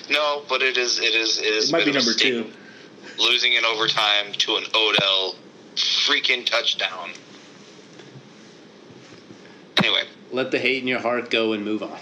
No, 0.09 0.45
but 0.49 0.63
it 0.63 0.77
is. 0.77 1.01
It 1.01 1.15
is. 1.15 1.39
It 1.39 1.47
is. 1.47 1.69
It 1.69 1.73
might 1.73 1.85
be 1.85 1.93
bit 1.93 1.97
of 1.97 2.03
a 2.03 2.07
number 2.07 2.19
two. 2.19 2.47
Losing 3.19 3.55
in 3.55 3.65
overtime 3.65 4.33
to 4.39 4.55
an 4.57 4.65
Odell 4.73 5.35
freaking 5.75 6.47
touchdown. 6.47 7.11
Anyway, 9.79 10.03
Let 10.31 10.51
the 10.53 10.59
hate 10.61 10.83
in 10.83 10.89
your 10.89 11.01
heart 11.01 11.29
go 11.31 11.53
and 11.55 11.65
move 11.65 11.83
on. 11.83 11.99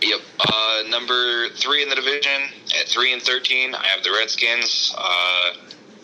Yep. 0.00 0.20
Uh, 0.40 0.82
number 0.88 1.48
three 1.50 1.82
in 1.82 1.88
the 1.88 1.96
division 1.96 2.42
at 2.80 2.86
three 2.88 3.12
and 3.12 3.20
thirteen. 3.20 3.74
I 3.74 3.84
have 3.88 4.04
the 4.04 4.12
Redskins. 4.12 4.94
Uh, 4.96 5.54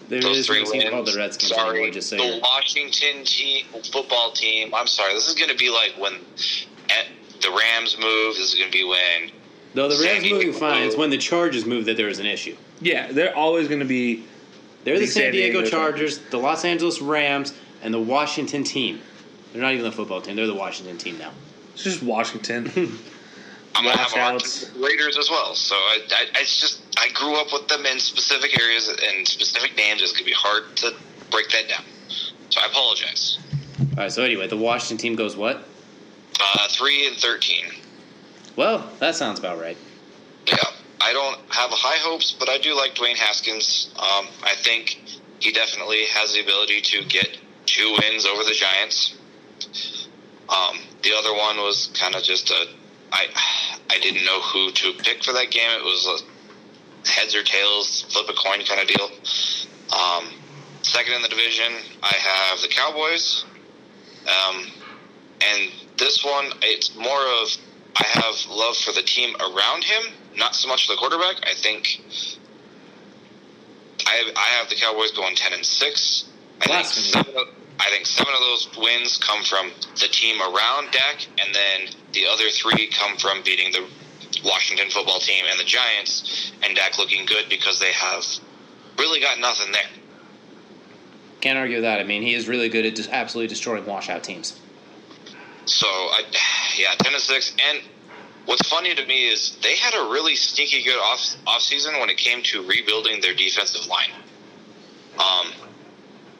There 0.08 0.20
those 0.20 0.38
is 0.38 0.46
three 0.46 0.62
no 0.62 0.70
team 0.70 0.78
wins. 0.80 0.90
called 0.90 1.06
the 1.06 1.16
Redskins 1.16 1.52
sorry, 1.52 1.78
anymore, 1.78 1.90
just 1.92 2.08
so 2.10 2.16
you 2.16 2.32
the. 2.32 2.40
Washington 2.40 3.24
team 3.24 3.64
football 3.90 4.32
team. 4.32 4.74
I'm 4.74 4.86
sorry. 4.86 5.14
This 5.14 5.28
is 5.28 5.34
going 5.34 5.50
to 5.50 5.56
be 5.56 5.70
like 5.70 5.94
when 5.98 6.14
the 7.40 7.50
Rams 7.50 7.96
move. 7.98 8.36
This 8.36 8.52
is 8.52 8.58
going 8.58 8.70
to 8.70 8.76
be 8.76 8.84
when 8.84 9.30
Though 9.74 9.88
the 9.88 9.96
San 9.96 10.06
Rams 10.06 10.24
moving 10.24 10.38
Diego- 10.50 10.58
fine, 10.58 10.82
it's 10.84 10.96
when 10.96 11.10
the 11.10 11.18
Chargers 11.18 11.64
move 11.66 11.86
that 11.86 11.96
there 11.96 12.08
is 12.08 12.18
an 12.18 12.26
issue. 12.26 12.56
Yeah, 12.80 13.10
they're 13.10 13.36
always 13.36 13.66
going 13.68 13.80
to 13.80 13.86
be. 13.86 14.24
They're 14.84 14.98
the, 14.98 15.06
The 15.06 15.10
San 15.10 15.22
San 15.24 15.32
Diego, 15.32 15.60
Diego 15.62 15.70
Chargers, 15.70 16.18
the 16.18 16.38
Los 16.38 16.64
Angeles 16.64 17.00
Rams, 17.00 17.54
and 17.82 17.92
the 17.94 18.00
Washington 18.00 18.64
team. 18.64 19.00
They're 19.52 19.62
not 19.62 19.72
even 19.72 19.84
the 19.84 19.92
football 19.92 20.20
team; 20.20 20.36
they're 20.36 20.46
the 20.46 20.54
Washington 20.54 20.98
team 20.98 21.18
now. 21.18 21.32
It's 21.72 21.82
just 21.84 22.02
Washington. 22.02 22.98
I'm 23.74 23.84
going 23.84 23.96
to 23.96 24.02
have 24.02 24.12
a 24.12 24.16
lot 24.16 24.34
Washouts. 24.34 24.64
time 24.64 24.72
with 24.74 24.82
the 24.82 24.86
Raiders 24.86 25.18
as 25.18 25.28
well. 25.30 25.54
So 25.54 25.74
I, 25.74 25.98
I, 26.12 26.24
I 26.36 26.40
it's 26.40 26.60
just 26.60 26.82
I 26.96 27.08
grew 27.12 27.34
up 27.40 27.48
with 27.52 27.68
them 27.68 27.84
in 27.86 27.98
specific 27.98 28.58
areas 28.60 28.88
and 28.88 29.26
specific 29.26 29.76
names. 29.76 30.02
It's 30.02 30.12
going 30.12 30.24
to 30.24 30.30
be 30.30 30.32
hard 30.32 30.76
to 30.76 30.94
break 31.30 31.50
that 31.50 31.68
down. 31.68 31.84
So 32.50 32.60
I 32.60 32.66
apologize. 32.66 33.38
All 33.80 33.86
right. 33.96 34.12
So 34.12 34.22
anyway, 34.22 34.46
the 34.46 34.56
Washington 34.56 34.98
team 34.98 35.16
goes 35.16 35.36
what? 35.36 35.64
Uh, 36.40 36.68
three 36.68 37.06
and 37.06 37.16
thirteen. 37.16 37.64
Well, 38.56 38.88
that 39.00 39.16
sounds 39.16 39.38
about 39.40 39.58
right. 39.60 39.76
Yeah, 40.46 40.56
I 41.00 41.12
don't 41.12 41.38
have 41.50 41.70
high 41.70 41.98
hopes, 41.98 42.30
but 42.30 42.48
I 42.48 42.58
do 42.58 42.76
like 42.76 42.94
Dwayne 42.94 43.16
Haskins. 43.16 43.92
Um, 43.96 44.28
I 44.44 44.54
think 44.56 45.00
he 45.40 45.50
definitely 45.52 46.04
has 46.12 46.32
the 46.34 46.40
ability 46.40 46.80
to 46.82 47.04
get 47.04 47.38
two 47.66 47.96
wins 48.00 48.26
over 48.26 48.44
the 48.44 48.54
Giants. 48.54 49.14
Um, 50.48 50.78
the 51.02 51.12
other 51.16 51.32
one 51.34 51.56
was 51.56 51.90
kind 51.98 52.14
of 52.14 52.22
just 52.22 52.50
a 52.50 52.66
I 53.14 53.28
I 53.88 53.98
didn't 54.00 54.24
know 54.24 54.40
who 54.40 54.72
to 54.72 54.92
pick 54.98 55.22
for 55.22 55.32
that 55.32 55.50
game. 55.50 55.70
It 55.70 55.84
was 55.84 56.06
a 56.06 57.08
heads 57.08 57.34
or 57.34 57.42
tails, 57.42 58.02
flip 58.10 58.28
a 58.28 58.32
coin 58.32 58.64
kind 58.64 58.80
of 58.80 58.88
deal. 58.88 59.08
Um, 59.92 60.30
second 60.82 61.14
in 61.14 61.22
the 61.22 61.28
division, 61.28 61.72
I 62.02 62.14
have 62.14 62.60
the 62.60 62.68
Cowboys. 62.68 63.44
Um, 64.26 64.66
and 65.40 65.70
this 65.96 66.24
one, 66.24 66.46
it's 66.62 66.96
more 66.96 67.20
of 67.42 67.56
I 67.96 68.04
have 68.18 68.34
love 68.50 68.76
for 68.76 68.92
the 68.92 69.02
team 69.02 69.36
around 69.36 69.84
him, 69.84 70.12
not 70.36 70.56
so 70.56 70.68
much 70.68 70.88
the 70.88 70.96
quarterback. 70.96 71.36
I 71.46 71.54
think 71.54 72.00
I 74.06 74.10
have, 74.10 74.34
I 74.36 74.46
have 74.58 74.68
the 74.68 74.76
Cowboys 74.76 75.12
going 75.12 75.36
ten 75.36 75.52
and 75.52 75.64
six. 75.64 76.24
I 76.60 76.66
think 76.66 76.86
seven 76.86 77.34
I 77.80 77.90
think 77.90 78.06
seven 78.06 78.32
of 78.32 78.40
those 78.40 78.68
wins 78.76 79.18
come 79.18 79.42
from 79.42 79.70
the 80.00 80.08
team 80.08 80.40
around 80.40 80.92
Dak, 80.92 81.26
and 81.38 81.54
then 81.54 81.94
the 82.12 82.26
other 82.26 82.48
three 82.50 82.88
come 82.88 83.16
from 83.16 83.42
beating 83.42 83.72
the 83.72 83.84
Washington 84.44 84.90
football 84.90 85.18
team 85.18 85.44
and 85.50 85.58
the 85.58 85.64
Giants, 85.64 86.52
and 86.62 86.76
Dak 86.76 86.98
looking 86.98 87.26
good 87.26 87.48
because 87.48 87.80
they 87.80 87.92
have 87.92 88.24
really 88.98 89.20
got 89.20 89.40
nothing 89.40 89.72
there. 89.72 89.82
Can't 91.40 91.58
argue 91.58 91.76
with 91.76 91.84
that. 91.84 92.00
I 92.00 92.04
mean, 92.04 92.22
he 92.22 92.34
is 92.34 92.48
really 92.48 92.68
good 92.68 92.86
at 92.86 92.96
just 92.96 93.10
absolutely 93.10 93.48
destroying 93.48 93.84
washout 93.84 94.22
teams. 94.22 94.58
So 95.66 95.86
I, 95.86 96.22
yeah, 96.78 96.94
ten 96.98 97.12
and 97.12 97.22
six. 97.22 97.54
And 97.68 97.80
what's 98.46 98.66
funny 98.68 98.94
to 98.94 99.06
me 99.06 99.28
is 99.28 99.56
they 99.62 99.76
had 99.76 99.94
a 99.94 100.10
really 100.10 100.36
sneaky 100.36 100.82
good 100.82 100.98
off 100.98 101.34
off 101.46 101.62
season 101.62 101.98
when 101.98 102.08
it 102.08 102.16
came 102.16 102.42
to 102.44 102.66
rebuilding 102.66 103.20
their 103.20 103.34
defensive 103.34 103.86
line. 103.86 104.10
Um, 105.18 105.52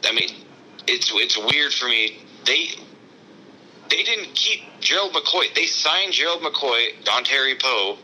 I 0.04 0.12
mean, 0.12 0.43
it's 0.86 1.10
it's 1.14 1.36
weird 1.38 1.72
for 1.72 1.86
me. 1.86 2.18
They 2.44 2.68
they 3.90 4.02
didn't 4.02 4.34
keep 4.34 4.60
Gerald 4.80 5.12
McCoy. 5.12 5.54
They 5.54 5.66
signed 5.66 6.12
Gerald 6.12 6.42
McCoy, 6.42 6.94
Dontari 7.04 7.60
Poe, 7.60 7.96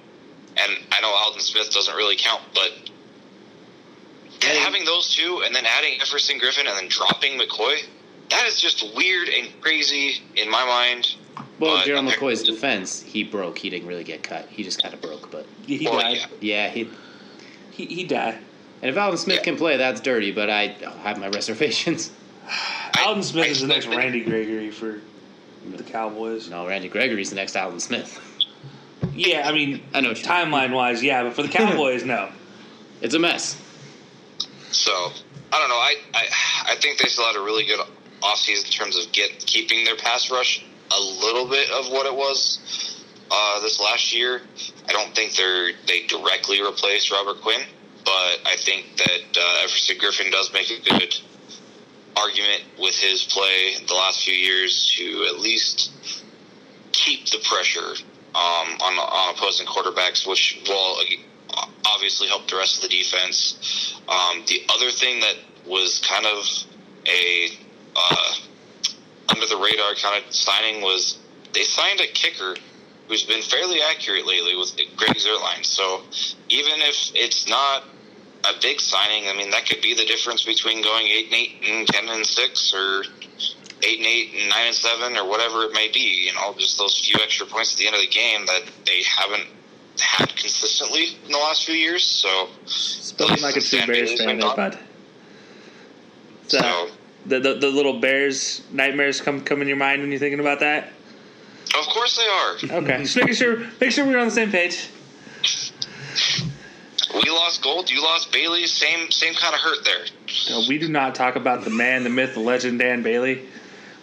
and 0.56 0.72
I 0.92 1.00
know 1.00 1.10
Aldon 1.10 1.40
Smith 1.40 1.70
doesn't 1.72 1.94
really 1.96 2.16
count, 2.16 2.42
but 2.54 2.70
having 4.42 4.84
those 4.84 5.14
two 5.14 5.42
and 5.44 5.54
then 5.54 5.64
adding 5.66 6.00
Everson 6.00 6.38
Griffen 6.38 6.60
and 6.60 6.68
then 6.76 6.88
dropping 6.88 7.38
McCoy, 7.38 7.76
that 8.30 8.46
is 8.46 8.60
just 8.60 8.94
weird 8.96 9.28
and 9.28 9.48
crazy 9.60 10.22
in 10.36 10.50
my 10.50 10.64
mind. 10.64 11.14
Well, 11.58 11.76
But- 11.76 11.86
Gerald 11.86 12.06
McCoy's 12.06 12.42
defense, 12.42 13.02
he 13.02 13.22
broke. 13.24 13.58
He 13.58 13.68
didn't 13.70 13.86
really 13.88 14.04
get 14.04 14.22
cut. 14.22 14.48
He 14.50 14.62
just 14.62 14.82
kind 14.82 14.94
of 14.94 15.00
broke. 15.02 15.30
But 15.30 15.46
he 15.66 15.76
he 15.78 15.84
Well, 15.86 16.00
died. 16.00 16.16
yeah. 16.16 16.26
yeah, 16.40 16.68
he. 16.70 16.88
He, 17.70 17.86
he 17.86 18.04
died. 18.04 18.38
And 18.82 18.90
if 18.90 18.96
Aldon 18.98 19.18
Smith 19.18 19.38
Yeah. 19.38 19.44
can 19.44 19.56
play, 19.56 19.76
that's 19.76 20.00
dirty. 20.00 20.32
But 20.32 20.48
I 20.50 20.68
have 21.02 21.18
my 21.18 21.28
reservations. 21.38 22.10
Aldon 22.98 23.22
Smith 23.22 23.46
is 23.46 23.60
the 23.60 23.66
next 23.66 23.86
expected- 23.86 23.98
Randy 23.98 24.20
Gregory 24.24 24.70
for 24.70 25.00
the 25.76 25.82
Cowboys. 25.82 26.48
No, 26.48 26.66
Randy 26.66 26.88
Gregory's 26.88 27.30
the 27.30 27.36
next 27.36 27.56
Aldon 27.56 27.80
Smith. 27.80 28.18
Yeah, 29.14 29.48
I 29.48 29.52
mean, 29.52 29.82
I 29.94 30.00
know 30.00 30.12
timeline 30.12 30.72
wise, 30.72 31.02
yeah, 31.02 31.22
but 31.22 31.34
for 31.34 31.42
the 31.42 31.48
Cowboys, 31.48 32.04
no. 32.04 32.28
It's 33.02 33.14
a 33.14 33.18
mess. 33.18 33.56
So 34.72 34.92
I 35.52 35.58
don't 35.58 35.68
know. 35.70 35.74
I, 35.76 35.94
I 36.14 36.28
I 36.72 36.76
think 36.76 36.98
they 36.98 37.08
still 37.08 37.24
had 37.26 37.34
a 37.34 37.40
really 37.40 37.64
good 37.64 37.80
offseason 38.20 38.66
in 38.66 38.70
terms 38.72 38.98
of 38.98 39.10
get 39.12 39.38
keeping 39.46 39.84
their 39.86 39.96
pass 39.96 40.30
rush 40.30 40.62
a 40.94 41.00
little 41.00 41.48
bit 41.48 41.70
of 41.70 41.86
what 41.90 42.04
it 42.04 42.14
was. 42.14 43.02
uh, 43.30 43.60
this 43.60 43.80
last 43.80 44.12
year. 44.14 44.42
I 44.88 44.92
don't 44.92 45.14
think 45.14 45.34
they're 45.34 45.70
they 45.86 46.06
directly 46.08 46.60
replace 46.60 47.10
Robert 47.10 47.40
Quinn, 47.40 47.62
but 48.04 48.38
I 48.44 48.56
think 48.58 48.96
that 48.98 49.20
uh, 49.38 49.62
Everson 49.62 49.96
Griffen 49.96 50.30
does 50.30 50.52
make 50.52 50.68
a 50.70 50.78
good 50.82 51.14
argument 52.20 52.62
with 52.78 52.94
his 52.96 53.24
play 53.24 53.74
the 53.86 53.94
last 53.94 54.24
few 54.24 54.34
years 54.34 54.94
to 54.96 55.26
at 55.28 55.40
least 55.40 55.92
keep 56.92 57.26
the 57.26 57.38
pressure 57.48 57.94
um, 58.34 58.68
on, 58.80 58.94
on 58.98 59.34
opposing 59.34 59.66
quarterbacks, 59.66 60.26
which 60.26 60.62
will 60.68 60.96
uh, 61.56 61.66
obviously 61.86 62.28
help 62.28 62.48
the 62.48 62.56
rest 62.56 62.76
of 62.76 62.88
the 62.88 62.96
defense. 62.96 64.00
Um, 64.08 64.44
the 64.46 64.62
other 64.68 64.90
thing 64.90 65.20
that 65.20 65.36
was 65.66 66.00
kind 66.06 66.26
of 66.26 66.44
a 67.06 67.48
uh, 67.96 68.34
under 69.28 69.46
the 69.46 69.56
radar 69.56 69.94
kind 69.94 70.22
of 70.22 70.32
signing 70.32 70.82
was 70.82 71.18
they 71.52 71.62
signed 71.62 72.00
a 72.00 72.06
kicker 72.06 72.56
who's 73.08 73.24
been 73.24 73.42
fairly 73.42 73.80
accurate 73.82 74.26
lately 74.26 74.56
with 74.56 74.76
Greg 74.96 75.16
Zuerlein. 75.16 75.64
So 75.64 76.02
even 76.48 76.80
if 76.80 77.10
it's 77.14 77.48
not 77.48 77.84
a 78.44 78.60
big 78.60 78.80
signing, 78.80 79.28
I 79.28 79.34
mean 79.36 79.50
that 79.50 79.66
could 79.66 79.80
be 79.82 79.94
the 79.94 80.04
difference 80.04 80.42
between 80.44 80.82
going 80.82 81.06
eight 81.08 81.26
and 81.26 81.34
eight 81.34 81.52
and 81.68 81.86
ten 81.86 82.08
and 82.08 82.24
six, 82.26 82.72
or 82.74 83.02
eight 83.82 83.98
and 83.98 84.06
eight 84.06 84.30
and 84.38 84.48
nine 84.48 84.66
and 84.68 84.74
seven, 84.74 85.16
or 85.16 85.28
whatever 85.28 85.62
it 85.64 85.72
may 85.72 85.88
be. 85.92 86.26
You 86.26 86.34
know, 86.34 86.54
just 86.58 86.78
those 86.78 86.98
few 86.98 87.18
extra 87.22 87.46
points 87.46 87.72
at 87.74 87.78
the 87.78 87.86
end 87.86 87.96
of 87.96 88.00
the 88.02 88.08
game 88.08 88.46
that 88.46 88.62
they 88.86 89.02
haven't 89.02 89.46
had 90.00 90.28
consistently 90.36 91.08
in 91.26 91.32
the 91.32 91.38
last 91.38 91.64
few 91.66 91.74
years. 91.74 92.04
So 92.04 92.48
Spoken 92.66 93.42
like 93.42 93.56
a 93.56 93.60
true 93.60 93.86
Bears 93.86 94.18
fan 94.18 94.38
there, 94.38 94.56
bud. 94.56 94.78
So, 96.48 96.58
So- 96.58 96.88
the, 97.26 97.38
the 97.38 97.54
the 97.54 97.68
little 97.68 98.00
Bears 98.00 98.62
nightmares 98.72 99.20
come 99.20 99.42
come 99.42 99.60
in 99.60 99.68
your 99.68 99.76
mind 99.76 100.00
when 100.00 100.10
you're 100.10 100.18
thinking 100.18 100.40
about 100.40 100.60
that. 100.60 100.88
Of 101.78 101.86
course 101.88 102.16
they 102.16 102.72
are. 102.72 102.78
Okay, 102.82 102.98
just 103.02 103.14
making 103.16 103.34
sure 103.34 103.58
make 103.80 103.90
sure 103.92 104.06
we're 104.06 104.18
on 104.18 104.24
the 104.28 104.34
same 104.34 104.50
page. 104.50 104.88
We 107.22 107.30
lost 107.30 107.62
Gould. 107.62 107.90
You 107.90 108.02
lost 108.02 108.32
Bailey. 108.32 108.66
Same 108.66 109.10
same 109.10 109.34
kind 109.34 109.54
of 109.54 109.60
hurt 109.60 109.84
there. 109.84 110.04
No, 110.50 110.62
we 110.68 110.78
do 110.78 110.88
not 110.88 111.14
talk 111.14 111.36
about 111.36 111.64
the 111.64 111.70
man, 111.70 112.04
the 112.04 112.10
myth, 112.10 112.34
the 112.34 112.40
legend, 112.40 112.78
Dan 112.78 113.02
Bailey. 113.02 113.42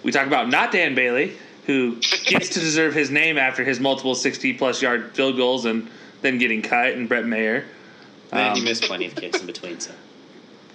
We 0.03 0.11
talk 0.11 0.27
about 0.27 0.49
not 0.49 0.71
Dan 0.71 0.93
Bailey, 0.95 1.33
who 1.65 1.95
gets 2.25 2.49
to 2.49 2.59
deserve 2.59 2.93
his 2.93 3.09
name 3.09 3.37
after 3.37 3.63
his 3.63 3.79
multiple 3.79 4.15
60 4.15 4.53
plus 4.53 4.81
yard 4.81 5.11
field 5.15 5.35
goals 5.37 5.65
and 5.65 5.89
then 6.21 6.37
getting 6.37 6.61
cut, 6.61 6.93
and 6.93 7.07
Brett 7.09 7.25
Maher. 7.25 7.63
Man, 8.31 8.55
he 8.55 8.59
Um, 8.61 8.65
missed 8.65 8.83
plenty 8.83 9.05
of 9.05 9.15
kicks 9.15 9.39
in 9.39 9.45
between. 9.45 9.79
So 9.79 9.91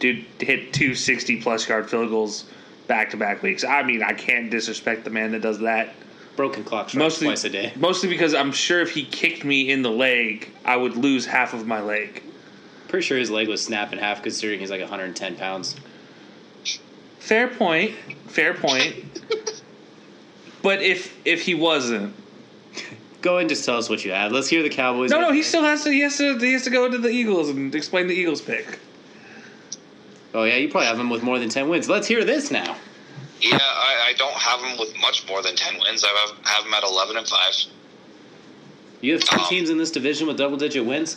Dude 0.00 0.24
hit 0.40 0.72
two 0.72 0.94
60 0.94 1.40
plus 1.42 1.68
yard 1.68 1.88
field 1.88 2.08
goals 2.10 2.44
back 2.88 3.10
to 3.10 3.16
back 3.16 3.42
weeks. 3.42 3.62
I 3.64 3.82
mean, 3.84 4.02
I 4.02 4.12
can't 4.14 4.50
disrespect 4.50 5.04
the 5.04 5.10
man 5.10 5.32
that 5.32 5.42
does 5.42 5.60
that. 5.60 5.94
broken 6.34 6.64
clock 6.64 6.88
strikes 6.88 6.98
Mostly, 7.04 7.26
twice 7.26 7.44
a 7.44 7.50
day. 7.50 7.72
mostly 7.76 8.08
because 8.08 8.32
I'm 8.34 8.52
sure 8.52 8.80
if 8.80 8.90
he 8.90 9.04
kicked 9.04 9.44
me 9.44 9.70
in 9.70 9.82
the 9.82 9.90
leg, 9.90 10.48
I 10.64 10.76
would 10.76 10.96
lose 10.96 11.26
half 11.26 11.52
of 11.52 11.66
my 11.66 11.80
leg. 11.82 12.22
Pretty 12.92 13.06
sure 13.06 13.16
his 13.16 13.30
leg 13.30 13.48
was 13.48 13.64
snapped 13.64 13.94
in 13.94 13.98
half, 13.98 14.22
considering 14.22 14.60
he's 14.60 14.70
like 14.70 14.80
110 14.80 15.36
pounds. 15.36 15.76
Fair 17.20 17.48
point. 17.48 17.92
Fair 18.26 18.52
point. 18.52 18.94
but 20.62 20.82
if 20.82 21.16
if 21.24 21.40
he 21.40 21.54
wasn't, 21.54 22.14
Go 23.22 23.38
and 23.38 23.48
just 23.48 23.64
tell 23.64 23.78
us 23.78 23.88
what 23.88 24.04
you 24.04 24.12
had. 24.12 24.30
Let's 24.30 24.48
hear 24.48 24.62
the 24.62 24.68
Cowboys. 24.68 25.10
no, 25.10 25.20
no, 25.22 25.32
he 25.32 25.42
still 25.42 25.62
has 25.62 25.84
to. 25.84 25.90
He 25.90 26.00
has 26.00 26.18
to. 26.18 26.36
He 26.38 26.52
has 26.52 26.64
to 26.64 26.70
go 26.70 26.86
to 26.90 26.98
the 26.98 27.08
Eagles 27.08 27.48
and 27.48 27.74
explain 27.74 28.08
the 28.08 28.14
Eagles 28.14 28.42
pick. 28.42 28.78
Oh 30.34 30.42
yeah, 30.44 30.56
you 30.56 30.68
probably 30.68 30.88
have 30.88 31.00
him 31.00 31.08
with 31.08 31.22
more 31.22 31.38
than 31.38 31.48
10 31.48 31.70
wins. 31.70 31.88
Let's 31.88 32.06
hear 32.06 32.24
this 32.24 32.50
now. 32.50 32.76
Yeah, 33.40 33.56
I, 33.58 34.08
I 34.08 34.12
don't 34.18 34.34
have 34.34 34.60
them 34.60 34.78
with 34.78 34.94
much 35.00 35.26
more 35.26 35.40
than 35.42 35.56
ten 35.56 35.80
wins. 35.80 36.04
I 36.04 36.08
have 36.08 36.44
have 36.46 36.64
them 36.64 36.74
at 36.74 36.84
eleven 36.84 37.16
and 37.16 37.26
five. 37.26 37.54
You 39.00 39.14
have 39.14 39.22
two 39.24 39.38
Um, 39.40 39.46
teams 39.48 39.70
in 39.70 39.78
this 39.78 39.90
division 39.90 40.26
with 40.26 40.36
double-digit 40.36 40.84
wins. 40.84 41.16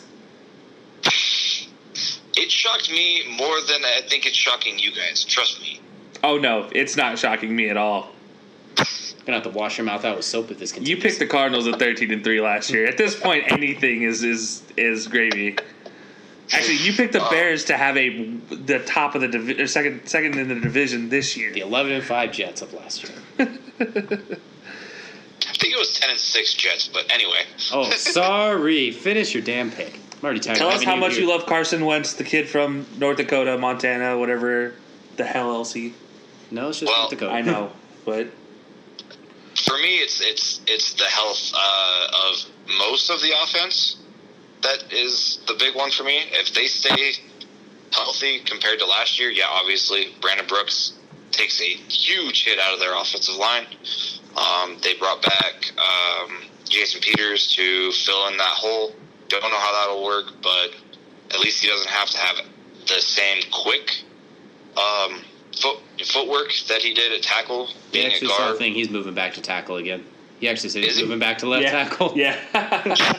It 2.38 2.52
shocked 2.52 2.92
me 2.92 3.24
more 3.38 3.62
than 3.62 3.84
I 3.86 4.02
think 4.08 4.26
it's 4.26 4.36
shocking 4.36 4.78
you 4.78 4.92
guys. 4.92 5.24
Trust 5.24 5.62
me. 5.62 5.80
Oh 6.24 6.38
no, 6.38 6.70
it's 6.74 6.98
not 6.98 7.18
shocking 7.18 7.56
me 7.56 7.70
at 7.70 7.78
all. 7.78 8.10
Gonna 9.26 9.38
have 9.40 9.44
to 9.44 9.58
wash 9.58 9.78
your 9.78 9.86
mouth 9.86 10.06
out 10.06 10.18
with 10.18 10.26
soap 10.26 10.52
if 10.52 10.60
this 10.60 10.78
You 10.78 10.98
picked 10.98 11.18
the 11.20 11.26
Cardinals 11.26 11.68
at 11.68 11.80
thirteen 11.80 12.12
and 12.12 12.24
three 12.24 12.42
last 12.42 12.70
year. 12.70 12.86
At 12.86 12.98
this 12.98 13.20
point, 13.20 13.52
anything 13.52 14.04
is 14.04 14.24
is 14.24 14.62
is 14.78 15.08
gravy. 15.08 15.58
Actually, 16.52 16.78
you 16.78 16.94
picked 16.94 17.14
the 17.14 17.24
uh, 17.24 17.30
Bears 17.32 17.66
to 17.66 17.78
have 17.78 17.98
a 17.98 18.10
the 18.52 18.80
top 18.86 19.16
of 19.16 19.22
the 19.22 19.28
divi- 19.28 19.60
or 19.60 19.66
second 19.66 20.08
second 20.08 20.38
in 20.38 20.48
the 20.48 20.60
division 20.60 21.10
this 21.10 21.36
year. 21.36 21.52
the 21.52 21.62
11 21.62 21.92
and 21.92 22.04
5 22.04 22.32
Jets 22.32 22.62
of 22.62 22.72
last 22.74 23.04
year. 23.04 23.14
I 23.40 23.48
think 25.58 25.74
it 25.74 25.80
was 25.80 25.98
ten 26.00 26.10
and 26.12 26.20
six 26.20 26.54
Jets, 26.54 26.88
but 26.88 27.12
anyway. 27.12 27.44
Oh, 27.74 27.90
sorry. 27.92 28.92
Finish 28.92 29.34
your 29.34 29.44
damn 29.44 29.72
pick. 29.72 30.00
I'm 30.26 30.30
already 30.30 30.40
tired. 30.40 30.58
Tell 30.58 30.70
us 30.70 30.82
how 30.82 30.96
much 30.96 31.14
here. 31.14 31.22
you 31.22 31.30
love 31.30 31.46
Carson 31.46 31.86
Wentz, 31.86 32.14
the 32.16 32.24
kid 32.24 32.50
from 32.50 32.88
North 32.98 33.18
Dakota, 33.18 33.60
Montana, 33.60 34.18
whatever 34.18 34.74
the 35.18 35.24
hell 35.24 35.52
else 35.52 35.72
he. 35.72 35.94
No, 36.50 36.70
it's 36.70 36.80
just 36.80 36.92
Well, 36.92 37.02
North 37.02 37.12
Dakota. 37.12 37.32
I 37.32 37.42
know, 37.42 37.72
but 38.06 38.30
For 39.68 39.78
me, 39.78 39.98
it's 39.98 40.22
it's 40.22 40.62
it's 40.66 40.94
the 40.94 41.04
health 41.04 41.52
uh, 41.54 42.08
of 42.28 42.44
most 42.80 43.12
of 43.12 43.22
the 43.22 43.34
offense 43.44 43.98
that 44.64 44.92
is 44.92 45.42
the 45.48 45.54
big 45.60 45.76
one 45.76 45.92
for 45.92 46.02
me. 46.02 46.24
If 46.32 46.56
they 46.56 46.66
stay 46.66 47.14
healthy 47.92 48.40
compared 48.40 48.80
to 48.80 48.88
last 48.88 49.20
year, 49.20 49.30
yeah, 49.30 49.46
obviously 49.48 50.16
Brandon 50.22 50.48
Brooks 50.48 50.94
takes 51.30 51.62
a 51.62 51.66
huge 51.66 52.46
hit 52.46 52.58
out 52.58 52.74
of 52.74 52.80
their 52.80 53.00
offensive 53.00 53.36
line. 53.36 53.68
Um, 54.36 54.78
they 54.82 54.96
brought 54.96 55.22
back 55.22 55.72
um, 55.78 56.42
Jason 56.68 57.00
Peters 57.02 57.54
to 57.56 57.92
fill 57.92 58.28
in 58.30 58.38
that 58.38 58.56
hole. 58.58 58.96
Don't 59.30 59.42
know 59.42 59.50
how 59.60 59.72
that'll 59.88 60.04
work, 60.06 60.26
but 60.44 60.72
at 61.34 61.40
least 61.40 61.62
he 61.62 61.68
doesn't 61.68 61.90
have 61.90 62.10
to 62.10 62.18
have 62.18 62.38
the 62.88 63.02
same 63.02 63.42
quick 63.52 64.02
um, 64.78 65.22
foot 65.60 65.80
footwork 66.06 66.52
that 66.68 66.82
he 66.82 66.94
did 66.94 67.12
at 67.12 67.24
tackle. 67.24 67.68
He 67.68 67.74
Being 67.94 68.06
a 68.06 68.10
actually 68.10 68.28
saw 68.28 68.36
a 68.36 68.40
guard. 68.50 68.58
thing. 68.60 68.74
He's 68.74 68.90
moving 68.90 69.14
back 69.16 69.34
to 69.34 69.42
tackle 69.42 69.78
again. 69.78 70.06
He 70.40 70.50
actually 70.50 70.70
said 70.70 70.84
Is 70.84 70.90
he's 70.90 70.98
he? 70.98 71.04
moving 71.04 71.20
back 71.20 71.38
to 71.40 71.48
left 71.48 71.64
yeah, 71.64 71.72
tackle. 71.72 72.12
yeah. 72.16 72.36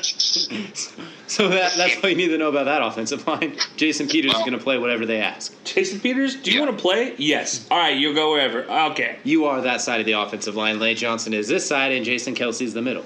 So 1.28 1.48
that, 1.48 1.72
that's 1.76 1.96
all 2.04 2.08
you 2.10 2.14
need 2.14 2.28
to 2.28 2.38
know 2.38 2.48
about 2.50 2.66
that 2.66 2.82
offensive 2.82 3.26
line. 3.26 3.56
Jason 3.76 4.06
Peters 4.06 4.32
is 4.32 4.38
going 4.38 4.52
to 4.52 4.58
play 4.58 4.78
whatever 4.78 5.04
they 5.06 5.20
ask. 5.20 5.52
Jason 5.64 5.98
Peters, 5.98 6.36
do 6.36 6.52
you 6.52 6.60
Yeah. 6.60 6.66
want 6.66 6.78
to 6.78 6.80
play? 6.82 7.14
Yes. 7.18 7.66
All 7.68 7.78
right, 7.78 7.96
you'll 7.98 8.14
go 8.14 8.30
wherever. 8.30 8.62
Okay. 8.92 9.16
You 9.24 9.46
are 9.46 9.60
that 9.62 9.80
side 9.80 9.98
of 9.98 10.06
the 10.06 10.12
offensive 10.12 10.54
line. 10.54 10.78
Lane 10.78 10.94
Johnson 10.96 11.34
is 11.34 11.48
this 11.48 11.66
side, 11.66 11.90
and 11.90 12.04
Jason 12.04 12.34
Kelce's 12.36 12.74
the 12.74 12.82
middle. 12.82 13.04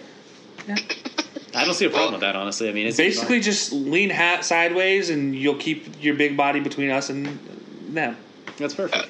I 1.55 1.65
don't 1.65 1.75
see 1.75 1.87
a 1.87 1.91
problem 1.91 2.13
with 2.13 2.21
that, 2.21 2.37
honestly. 2.37 2.69
I 2.69 2.73
mean, 2.73 2.87
it's 2.87 2.97
Basically, 2.97 3.41
just 3.41 3.73
lean 3.73 4.11
hat 4.11 4.45
sideways, 4.45 5.11
and 5.11 5.35
you'll 5.35 5.57
keep 5.57 6.03
your 6.03 6.15
big 6.15 6.37
body 6.37 6.61
between 6.61 6.91
us 6.91 7.11
and 7.11 7.39
them. 7.89 8.17
that's 8.57 8.75
perfect. 8.75 9.09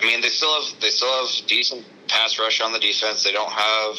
I 0.00 0.06
mean, 0.06 0.20
they 0.20 0.28
still 0.28 0.52
have 0.60 0.80
they 0.80 0.90
still 0.90 1.24
have 1.24 1.46
decent 1.46 1.84
pass 2.08 2.38
rush 2.38 2.60
on 2.60 2.72
the 2.72 2.78
defense. 2.80 3.24
They 3.24 3.32
don't 3.32 3.50
have. 3.50 3.96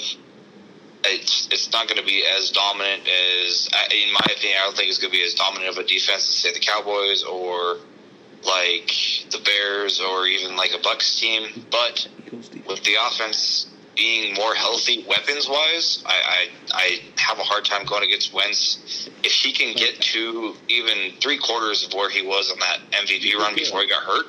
It's 1.05 1.47
it's 1.51 1.71
not 1.71 1.87
going 1.87 1.99
to 1.99 2.05
be 2.05 2.23
as 2.25 2.51
dominant 2.51 3.07
as, 3.07 3.67
in 3.91 4.13
my 4.13 4.25
opinion, 4.25 4.59
I 4.61 4.65
don't 4.65 4.75
think 4.75 4.89
it's 4.89 4.99
going 4.99 5.11
to 5.11 5.17
be 5.17 5.23
as 5.23 5.33
dominant 5.33 5.69
of 5.69 5.77
a 5.77 5.87
defense 5.87 6.29
as 6.29 6.35
say 6.35 6.53
the 6.53 6.59
Cowboys 6.59 7.23
or 7.23 7.77
like 8.45 8.91
the 9.31 9.39
Bears 9.43 9.99
or 9.99 10.27
even 10.27 10.55
like 10.55 10.73
a 10.73 10.79
Bucks 10.79 11.19
team. 11.19 11.65
But 11.71 12.07
with 12.67 12.83
the 12.83 12.95
offense 13.05 13.67
being 13.95 14.33
more 14.33 14.55
healthy 14.55 15.05
weapons 15.07 15.47
wise, 15.47 16.03
I, 16.05 16.13
I 16.13 16.49
I 16.73 16.99
have 17.17 17.39
a 17.39 17.43
hard 17.43 17.65
time 17.65 17.85
going 17.85 18.03
against 18.03 18.33
Wentz. 18.33 19.09
If 19.23 19.31
he 19.31 19.51
can 19.51 19.75
get 19.75 20.01
to 20.01 20.55
even 20.67 21.13
three 21.21 21.37
quarters 21.37 21.85
of 21.85 21.93
where 21.93 22.09
he 22.09 22.25
was 22.25 22.51
on 22.51 22.59
that 22.59 22.79
MVP 22.91 23.35
run 23.35 23.55
before 23.55 23.81
he 23.81 23.87
got 23.87 24.03
hurt, 24.03 24.25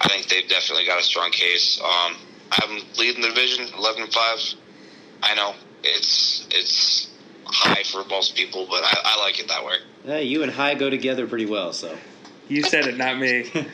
I 0.00 0.08
think 0.08 0.28
they've 0.28 0.48
definitely 0.48 0.86
got 0.86 1.00
a 1.00 1.02
strong 1.02 1.30
case. 1.30 1.80
Um, 1.80 2.16
I'm 2.52 2.80
leading 2.98 3.22
the 3.22 3.28
division, 3.28 3.66
eleven 3.76 4.02
and 4.02 4.12
five. 4.12 4.38
I 5.22 5.34
know 5.34 5.54
it's 5.82 6.46
it's 6.50 7.10
high 7.44 7.82
for 7.82 8.04
most 8.08 8.36
people, 8.36 8.66
but 8.68 8.82
I, 8.84 8.96
I 9.04 9.20
like 9.22 9.40
it 9.40 9.48
that 9.48 9.64
way. 9.64 9.76
Hey, 10.04 10.24
you 10.24 10.42
and 10.42 10.50
High 10.50 10.74
go 10.74 10.88
together 10.88 11.26
pretty 11.26 11.46
well, 11.46 11.72
so. 11.72 11.96
You 12.48 12.62
said 12.62 12.86
it, 12.86 12.96
not 12.96 13.18
me. 13.18 13.50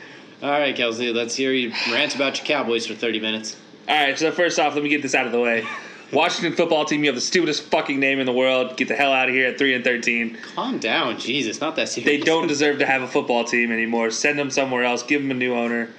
All 0.43 0.51
right, 0.51 0.75
Kelsey, 0.75 1.11
let's 1.11 1.35
hear 1.35 1.51
you 1.51 1.71
rant 1.91 2.13
about 2.13 2.37
your 2.37 2.45
Cowboys 2.45 2.85
for 2.85 2.93
30 2.93 3.19
minutes. 3.19 3.55
All 3.87 3.95
right, 3.95 4.17
so 4.17 4.31
first 4.31 4.59
off, 4.59 4.73
let 4.75 4.83
me 4.83 4.89
get 4.89 5.01
this 5.01 5.15
out 5.15 5.25
of 5.25 5.31
the 5.31 5.39
way. 5.39 5.65
Washington 6.11 6.53
football 6.53 6.85
team, 6.85 7.03
you 7.03 7.09
have 7.09 7.15
the 7.15 7.21
stupidest 7.21 7.63
fucking 7.63 7.99
name 7.99 8.19
in 8.19 8.25
the 8.25 8.33
world. 8.33 8.77
Get 8.77 8.87
the 8.87 8.95
hell 8.95 9.11
out 9.11 9.29
of 9.29 9.35
here 9.35 9.47
at 9.47 9.57
three 9.57 9.73
and 9.73 9.83
thirteen. 9.83 10.37
Calm 10.55 10.77
down, 10.79 11.19
Jesus, 11.19 11.59
not 11.59 11.75
that 11.75 11.89
serious. 11.89 12.05
They 12.05 12.23
don't 12.23 12.47
deserve 12.49 12.79
to 12.79 12.85
have 12.85 13.01
a 13.01 13.07
football 13.07 13.43
team 13.43 13.71
anymore. 13.71 14.11
Send 14.11 14.39
them 14.39 14.49
somewhere 14.49 14.83
else. 14.83 15.03
Give 15.03 15.21
them 15.21 15.31
a 15.31 15.33
new 15.33 15.53
owner. 15.53 15.89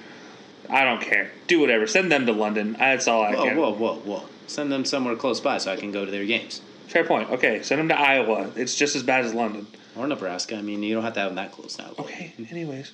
I 0.69 0.83
don't 0.83 1.01
care. 1.01 1.31
Do 1.47 1.59
whatever. 1.59 1.87
Send 1.87 2.11
them 2.11 2.25
to 2.27 2.31
London. 2.31 2.73
That's 2.73 3.07
all 3.07 3.23
I 3.23 3.33
Whoa, 3.35 3.43
care. 3.43 3.55
whoa, 3.55 3.73
whoa, 3.73 3.95
whoa. 3.95 4.23
Send 4.47 4.71
them 4.71 4.85
somewhere 4.85 5.15
close 5.15 5.39
by 5.39 5.57
so 5.57 5.71
I 5.71 5.75
can 5.75 5.91
go 5.91 6.05
to 6.05 6.11
their 6.11 6.25
games. 6.25 6.61
Fair 6.87 7.03
point. 7.03 7.29
Okay, 7.31 7.61
send 7.63 7.79
them 7.79 7.87
to 7.89 7.99
Iowa. 7.99 8.51
It's 8.55 8.75
just 8.75 8.95
as 8.95 9.03
bad 9.03 9.25
as 9.25 9.33
London. 9.33 9.67
Or 9.95 10.07
Nebraska. 10.07 10.55
I 10.55 10.61
mean, 10.61 10.81
you 10.83 10.93
don't 10.95 11.03
have 11.03 11.13
to 11.13 11.19
have 11.19 11.29
them 11.29 11.35
that 11.35 11.51
close 11.51 11.77
now. 11.77 11.91
Okay. 11.99 12.33
Anyways, 12.49 12.93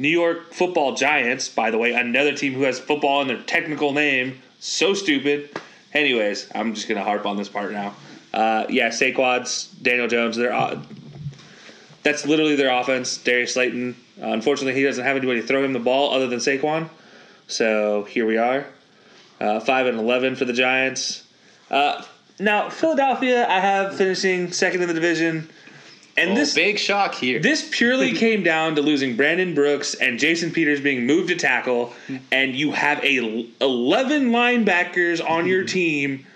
New 0.00 0.08
York 0.08 0.54
Football 0.54 0.94
Giants. 0.94 1.50
By 1.50 1.70
the 1.70 1.76
way, 1.76 1.92
another 1.92 2.34
team 2.34 2.54
who 2.54 2.62
has 2.62 2.80
football 2.80 3.20
in 3.20 3.28
their 3.28 3.42
technical 3.42 3.92
name. 3.92 4.40
So 4.58 4.94
stupid. 4.94 5.50
Anyways, 5.92 6.48
I'm 6.54 6.74
just 6.74 6.88
gonna 6.88 7.04
harp 7.04 7.26
on 7.26 7.36
this 7.36 7.50
part 7.50 7.70
now. 7.72 7.94
Uh, 8.32 8.64
yeah, 8.70 8.88
Saquon's 8.88 9.66
Daniel 9.82 10.08
Jones. 10.08 10.36
They're 10.36 10.54
uh, 10.54 10.82
that's 12.02 12.24
literally 12.24 12.56
their 12.56 12.72
offense. 12.72 13.18
Darius 13.18 13.52
Slayton. 13.52 13.94
Uh, 14.20 14.28
unfortunately, 14.28 14.72
he 14.72 14.84
doesn't 14.84 15.04
have 15.04 15.18
anybody 15.18 15.42
to 15.42 15.46
throw 15.46 15.62
him 15.62 15.74
the 15.74 15.78
ball 15.78 16.14
other 16.14 16.28
than 16.28 16.38
Saquon. 16.38 16.88
So 17.46 18.04
here 18.04 18.24
we 18.24 18.38
are, 18.38 18.64
uh, 19.38 19.60
five 19.60 19.86
and 19.86 19.98
eleven 19.98 20.34
for 20.34 20.46
the 20.46 20.54
Giants. 20.54 21.24
Uh, 21.70 22.02
now 22.38 22.70
Philadelphia, 22.70 23.46
I 23.46 23.60
have 23.60 23.96
finishing 23.96 24.50
second 24.50 24.80
in 24.80 24.88
the 24.88 24.94
division, 24.94 25.50
and 26.16 26.32
Oh, 26.32 26.34
this 26.34 26.54
big 26.54 26.78
shock 26.78 27.14
here. 27.14 27.38
this 27.40 27.68
purely 27.70 28.12
came 28.24 28.42
down 28.42 28.76
to 28.76 28.82
losing 28.82 29.16
Brandon 29.16 29.54
Brooks 29.54 29.94
and 29.94 30.18
Jason 30.18 30.50
Peters 30.50 30.80
being 30.80 31.06
moved 31.06 31.28
to 31.28 31.36
tackle, 31.36 31.92
and 32.30 32.54
you 32.54 32.72
have 32.72 33.02
a 33.04 33.48
eleven 33.60 34.30
linebackers 34.30 35.26
on 35.26 35.46
your 35.46 35.60
mm-hmm. 35.60 35.72
team, 35.72 36.26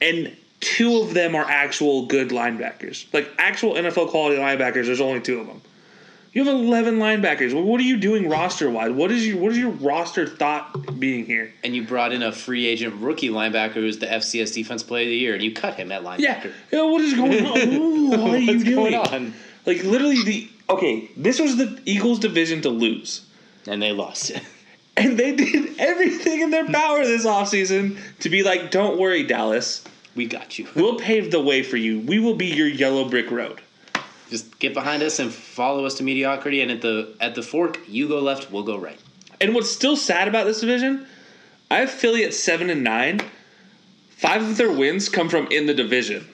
and 0.00 0.36
two 0.60 1.00
of 1.00 1.14
them 1.14 1.34
are 1.34 1.44
actual 1.44 2.06
good 2.06 2.30
linebackers, 2.30 3.06
like 3.12 3.28
actual 3.38 3.74
NFL 3.74 4.08
quality 4.08 4.40
linebackers. 4.40 4.86
There's 4.86 5.00
only 5.00 5.20
two 5.20 5.40
of 5.40 5.46
them. 5.46 5.60
You 6.34 6.44
have 6.44 6.52
eleven 6.52 6.98
linebackers. 6.98 7.54
Well, 7.54 7.62
what 7.62 7.80
are 7.80 7.84
you 7.84 7.96
doing 7.96 8.28
roster 8.28 8.68
wise? 8.68 8.90
What 8.90 9.12
is 9.12 9.24
your 9.24 9.38
what 9.38 9.52
is 9.52 9.58
your 9.58 9.70
roster 9.70 10.26
thought 10.26 10.98
being 10.98 11.24
here? 11.24 11.52
and 11.62 11.74
you 11.74 11.84
brought 11.84 12.12
in 12.12 12.22
a 12.22 12.32
free 12.32 12.66
agent 12.66 13.00
rookie 13.00 13.30
linebacker 13.30 13.74
who's 13.74 13.98
the 13.98 14.06
FCS 14.06 14.52
Defense 14.52 14.82
Player 14.82 15.04
of 15.04 15.10
the 15.10 15.16
Year, 15.16 15.34
and 15.34 15.42
you 15.42 15.52
cut 15.52 15.74
him 15.74 15.92
at 15.92 16.02
linebacker. 16.02 16.18
Yeah, 16.18 16.46
yeah 16.72 16.82
what 16.82 17.00
is 17.00 17.14
going 17.14 17.46
on? 17.46 17.58
Ooh, 17.74 18.08
what 18.22 18.34
are 18.34 18.38
you 18.38 18.64
doing? 18.64 18.94
on? 18.94 19.32
Like 19.64 19.84
literally 19.84 20.22
the 20.24 20.48
okay. 20.68 21.08
This 21.16 21.38
was 21.38 21.56
the 21.56 21.80
Eagles 21.84 22.18
division 22.18 22.62
to 22.62 22.68
lose. 22.68 23.24
And 23.66 23.80
they 23.80 23.92
lost 23.92 24.30
it. 24.30 24.42
And 24.96 25.18
they 25.18 25.34
did 25.34 25.80
everything 25.80 26.40
in 26.40 26.50
their 26.50 26.66
power 26.66 27.04
this 27.04 27.26
offseason 27.26 27.98
to 28.20 28.30
be 28.30 28.44
like, 28.44 28.70
don't 28.70 28.96
worry, 28.96 29.24
Dallas. 29.24 29.82
We 30.14 30.26
got 30.26 30.56
you. 30.56 30.68
We'll 30.76 31.00
pave 31.00 31.32
the 31.32 31.40
way 31.40 31.64
for 31.64 31.76
you. 31.76 31.98
We 31.98 32.20
will 32.20 32.36
be 32.36 32.46
your 32.46 32.68
yellow 32.68 33.08
brick 33.08 33.32
road. 33.32 33.60
Just 34.34 34.58
get 34.58 34.74
behind 34.74 35.00
us 35.04 35.20
and 35.20 35.32
follow 35.32 35.86
us 35.86 35.94
to 35.98 36.02
mediocrity. 36.02 36.60
And 36.60 36.72
at 36.72 36.82
the 36.82 37.14
at 37.20 37.36
the 37.36 37.42
fork, 37.42 37.78
you 37.86 38.08
go 38.08 38.18
left, 38.18 38.50
we'll 38.50 38.64
go 38.64 38.76
right. 38.76 38.98
And 39.40 39.54
what's 39.54 39.70
still 39.70 39.96
sad 39.96 40.26
about 40.26 40.44
this 40.44 40.60
division, 40.60 41.06
I 41.70 41.76
have 41.76 41.90
Philly 41.90 42.24
at 42.24 42.34
seven 42.34 42.68
and 42.68 42.82
nine. 42.82 43.20
Five 44.16 44.42
of 44.42 44.56
their 44.56 44.72
wins 44.72 45.08
come 45.08 45.28
from 45.28 45.46
in 45.52 45.66
the 45.66 45.74
division. 45.74 46.26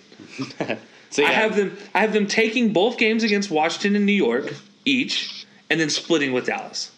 So 1.10 1.22
yeah, 1.22 1.28
I 1.28 1.32
have 1.32 1.56
them 1.56 1.76
I 1.92 2.00
have 2.00 2.12
them 2.12 2.28
taking 2.28 2.72
both 2.72 2.96
games 2.96 3.24
against 3.24 3.50
Washington 3.50 3.96
and 3.96 4.06
New 4.06 4.12
York 4.12 4.54
each, 4.84 5.44
and 5.68 5.80
then 5.80 5.90
splitting 5.90 6.32
with 6.32 6.46
Dallas. 6.46 6.92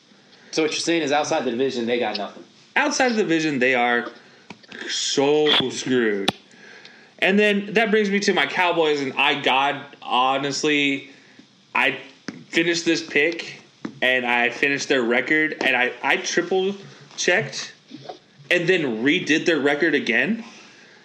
So 0.51 0.63
what 0.63 0.73
you're 0.73 0.81
saying 0.81 1.01
is 1.01 1.13
outside 1.13 1.47
the 1.47 1.51
division, 1.51 1.87
they 1.87 1.99
got 1.99 2.19
nothing. 2.19 2.45
outside 2.77 3.11
of 3.11 3.17
the 3.17 3.23
division, 3.23 3.59
they 3.59 3.75
are 3.75 4.11
so 4.87 5.71
screwed. 5.71 6.31
And 7.21 7.39
then 7.39 7.73
that 7.73 7.91
brings 7.91 8.11
me 8.11 8.21
to 8.21 8.35
my 8.35 8.45
Cowboys, 8.45 9.01
and 9.01 9.15
I 9.15 9.41
God 9.41 9.92
honestly, 10.05 11.11
I 11.75 11.99
finished 12.49 12.85
this 12.85 13.03
pick, 13.03 13.61
and 14.01 14.27
I 14.27 14.51
finished 14.51 14.89
their 14.89 15.03
record, 15.03 15.57
and 15.61 15.77
I 15.77 15.93
I 16.03 16.17
triple 16.17 16.75
checked, 17.17 17.73
and 18.51 18.69
then 18.69 19.03
redid 19.03 19.47
their 19.47 19.61
record 19.61 19.95
again 19.95 20.45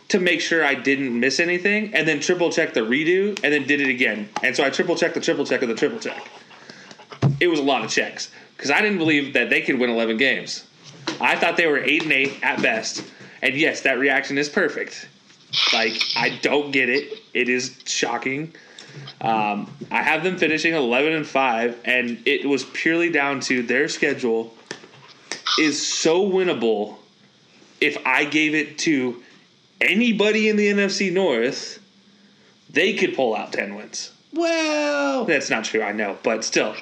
to 0.09 0.19
make 0.19 0.39
sure 0.39 0.63
I 0.63 0.73
didn't 0.73 1.19
miss 1.19 1.39
anything, 1.39 1.93
and 1.93 2.07
then 2.07 2.19
triple 2.19 2.51
checked 2.51 2.73
the 2.73 2.81
redo, 2.81 3.39
and 3.43 3.53
then 3.53 3.67
did 3.67 3.81
it 3.81 3.89
again, 3.89 4.29
and 4.43 4.55
so 4.55 4.63
I 4.63 4.69
triple 4.69 4.95
checked 4.95 5.15
the 5.15 5.21
triple 5.21 5.45
check 5.45 5.61
of 5.61 5.69
the 5.69 5.75
triple 5.75 5.99
check. 5.99 6.29
It 7.39 7.47
was 7.47 7.59
a 7.59 7.63
lot 7.63 7.83
of 7.83 7.91
checks 7.91 8.31
because 8.55 8.71
I 8.71 8.81
didn't 8.81 8.97
believe 8.97 9.33
that 9.33 9.49
they 9.49 9.61
could 9.61 9.79
win 9.79 9.89
eleven 9.89 10.17
games. 10.17 10.65
I 11.21 11.35
thought 11.35 11.57
they 11.57 11.67
were 11.67 11.79
eight 11.79 12.03
and 12.03 12.11
eight 12.11 12.43
at 12.43 12.61
best. 12.61 13.03
And 13.41 13.55
yes, 13.55 13.81
that 13.81 13.99
reaction 13.99 14.37
is 14.37 14.49
perfect. 14.49 15.07
Like 15.71 16.01
I 16.15 16.39
don't 16.41 16.71
get 16.71 16.89
it. 16.89 17.19
It 17.33 17.49
is 17.49 17.75
shocking. 17.85 18.53
Um, 19.21 19.71
I 19.91 20.03
have 20.03 20.23
them 20.23 20.37
finishing 20.37 20.73
eleven 20.73 21.13
and 21.13 21.25
five, 21.25 21.79
and 21.85 22.21
it 22.25 22.47
was 22.47 22.63
purely 22.63 23.09
down 23.09 23.39
to 23.41 23.63
their 23.63 23.87
schedule 23.87 24.53
is 25.59 25.85
so 25.85 26.29
winnable. 26.29 26.97
If 27.79 27.97
I 28.05 28.25
gave 28.25 28.55
it 28.55 28.77
to 28.79 29.21
anybody 29.81 30.49
in 30.49 30.55
the 30.55 30.67
NFC 30.67 31.11
North, 31.11 31.79
they 32.69 32.93
could 32.93 33.15
pull 33.15 33.35
out 33.35 33.53
ten 33.53 33.75
wins. 33.75 34.11
Well, 34.33 35.25
That's 35.25 35.49
not 35.49 35.65
true, 35.65 35.81
I 35.81 35.93
know, 35.93 36.17
but 36.21 36.43
still, 36.43 36.75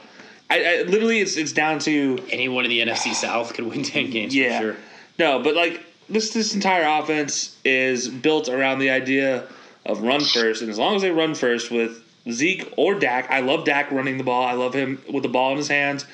I, 0.50 0.64
I 0.64 0.82
literally 0.84 1.20
it's 1.20 1.38
it's 1.38 1.54
down 1.54 1.80
to 1.80 2.24
anyone 2.30 2.66
in 2.66 2.70
the 2.70 2.80
NFC 2.80 3.14
South 3.14 3.54
could 3.54 3.66
win 3.66 3.84
ten 3.84 4.10
games 4.10 4.36
yeah. 4.36 4.60
for 4.60 4.64
sure. 4.64 4.76
No, 5.18 5.42
but 5.42 5.56
like 5.56 5.82
this 6.10 6.32
this 6.34 6.54
entire 6.54 6.86
offense 7.02 7.58
is 7.64 8.10
built 8.10 8.50
around 8.50 8.80
the 8.80 8.90
idea 8.90 9.48
of 9.86 10.02
run 10.02 10.22
first, 10.22 10.62
and 10.62 10.70
as 10.70 10.78
long 10.78 10.96
as 10.96 11.02
they 11.02 11.12
run 11.12 11.36
first 11.36 11.72
with 11.72 12.04
Zeke 12.30 12.74
or 12.78 12.96
Dak, 12.96 13.30
I 13.30 13.42
love 13.42 13.66
Dak 13.66 13.92
running 13.92 14.18
the 14.18 14.24
ball. 14.24 14.44
I 14.44 14.54
love 14.54 14.74
him 14.74 15.02
with 15.12 15.24
the 15.24 15.30
ball 15.30 15.52
in 15.52 15.58
his 15.58 15.68
hands, 15.68 16.06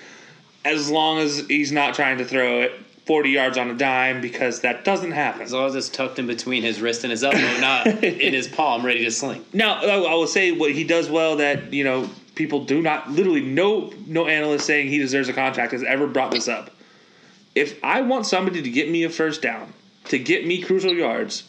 as 0.66 0.90
long 0.90 1.20
as 1.20 1.46
he's 1.48 1.72
not 1.72 1.96
trying 1.96 2.18
to 2.18 2.26
throw 2.26 2.62
it 2.62 2.74
forty 3.06 3.32
yards 3.32 3.58
on 3.58 3.70
a 3.70 3.74
dime 3.74 4.22
because 4.22 4.62
that 4.62 4.86
doesn't 4.86 5.12
happen. 5.12 5.42
As 5.42 5.54
long 5.54 5.68
as 5.68 5.76
it's 5.76 5.90
tucked 5.90 6.20
in 6.20 6.28
between 6.28 6.64
his 6.64 6.82
wrist 6.82 7.04
and 7.04 7.12
his 7.12 7.24
elbow, 7.24 7.40
not 7.60 7.88
in 7.88 8.34
his 8.34 8.48
palm, 8.48 8.86
ready 8.86 9.04
to 9.04 9.12
sling. 9.12 9.44
Now, 9.54 9.76
I 9.76 10.12
I 10.12 10.14
will 10.16 10.28
say 10.28 10.52
what 10.52 10.72
he 10.72 10.84
does 10.84 11.10
well 11.10 11.38
that 11.38 11.74
you 11.74 11.84
know 11.84 12.10
people 12.36 12.66
do 12.66 12.82
not 12.82 13.12
literally 13.12 13.42
no 13.42 13.92
no 14.08 14.28
analyst 14.28 14.66
saying 14.66 14.90
he 14.90 14.98
deserves 14.98 15.30
a 15.30 15.34
contract 15.34 15.72
has 15.72 15.84
ever 15.84 16.08
brought 16.08 16.32
this 16.32 16.48
up. 16.48 16.72
If 17.54 17.84
I 17.84 18.02
want 18.02 18.26
somebody 18.26 18.62
to 18.62 18.70
get 18.70 18.90
me 18.90 19.04
a 19.04 19.10
first 19.10 19.42
down, 19.42 19.74
to 20.06 20.18
get 20.18 20.46
me 20.48 20.62
crucial 20.62 20.94
yards, 20.94 21.44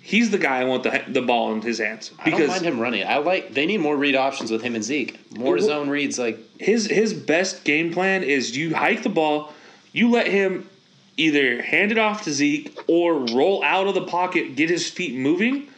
he's 0.00 0.30
the 0.30 0.38
guy 0.38 0.60
I 0.60 0.64
want 0.64 0.82
the 0.82 1.02
the 1.08 1.22
ball 1.22 1.52
in 1.52 1.62
his 1.62 1.78
hands 1.78 2.10
I 2.18 2.30
don't 2.30 2.46
mind 2.48 2.64
him 2.64 2.80
running. 2.80 3.06
I 3.06 3.18
like. 3.18 3.54
They 3.54 3.66
need 3.66 3.78
more 3.78 3.96
read 3.96 4.16
options 4.16 4.50
with 4.50 4.62
him 4.62 4.74
and 4.74 4.82
Zeke. 4.84 5.18
More 5.36 5.54
Well, 5.56 5.62
zone 5.64 5.88
reads. 5.88 6.18
Like 6.18 6.38
his 6.58 6.86
his 6.86 7.12
best 7.14 7.64
game 7.64 7.92
plan 7.92 8.22
is 8.22 8.56
you 8.56 8.74
hike 8.74 9.02
the 9.02 9.08
ball, 9.08 9.52
you 9.92 10.10
let 10.10 10.26
him 10.26 10.68
either 11.16 11.60
hand 11.62 11.92
it 11.92 11.98
off 11.98 12.22
to 12.24 12.32
Zeke 12.32 12.76
or 12.86 13.14
roll 13.14 13.62
out 13.62 13.86
of 13.86 13.94
the 13.94 14.04
pocket, 14.06 14.56
get 14.56 14.70
his 14.70 14.88
feet 14.90 15.14
moving. 15.14 15.68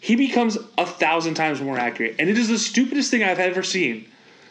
He 0.00 0.14
becomes 0.16 0.56
a 0.76 0.86
thousand 0.86 1.34
times 1.34 1.60
more 1.60 1.78
accurate, 1.78 2.16
and 2.18 2.28
it 2.28 2.38
is 2.38 2.48
the 2.48 2.58
stupidest 2.58 3.10
thing 3.10 3.22
I've 3.24 3.38
ever 3.40 3.62
seen. 3.62 4.06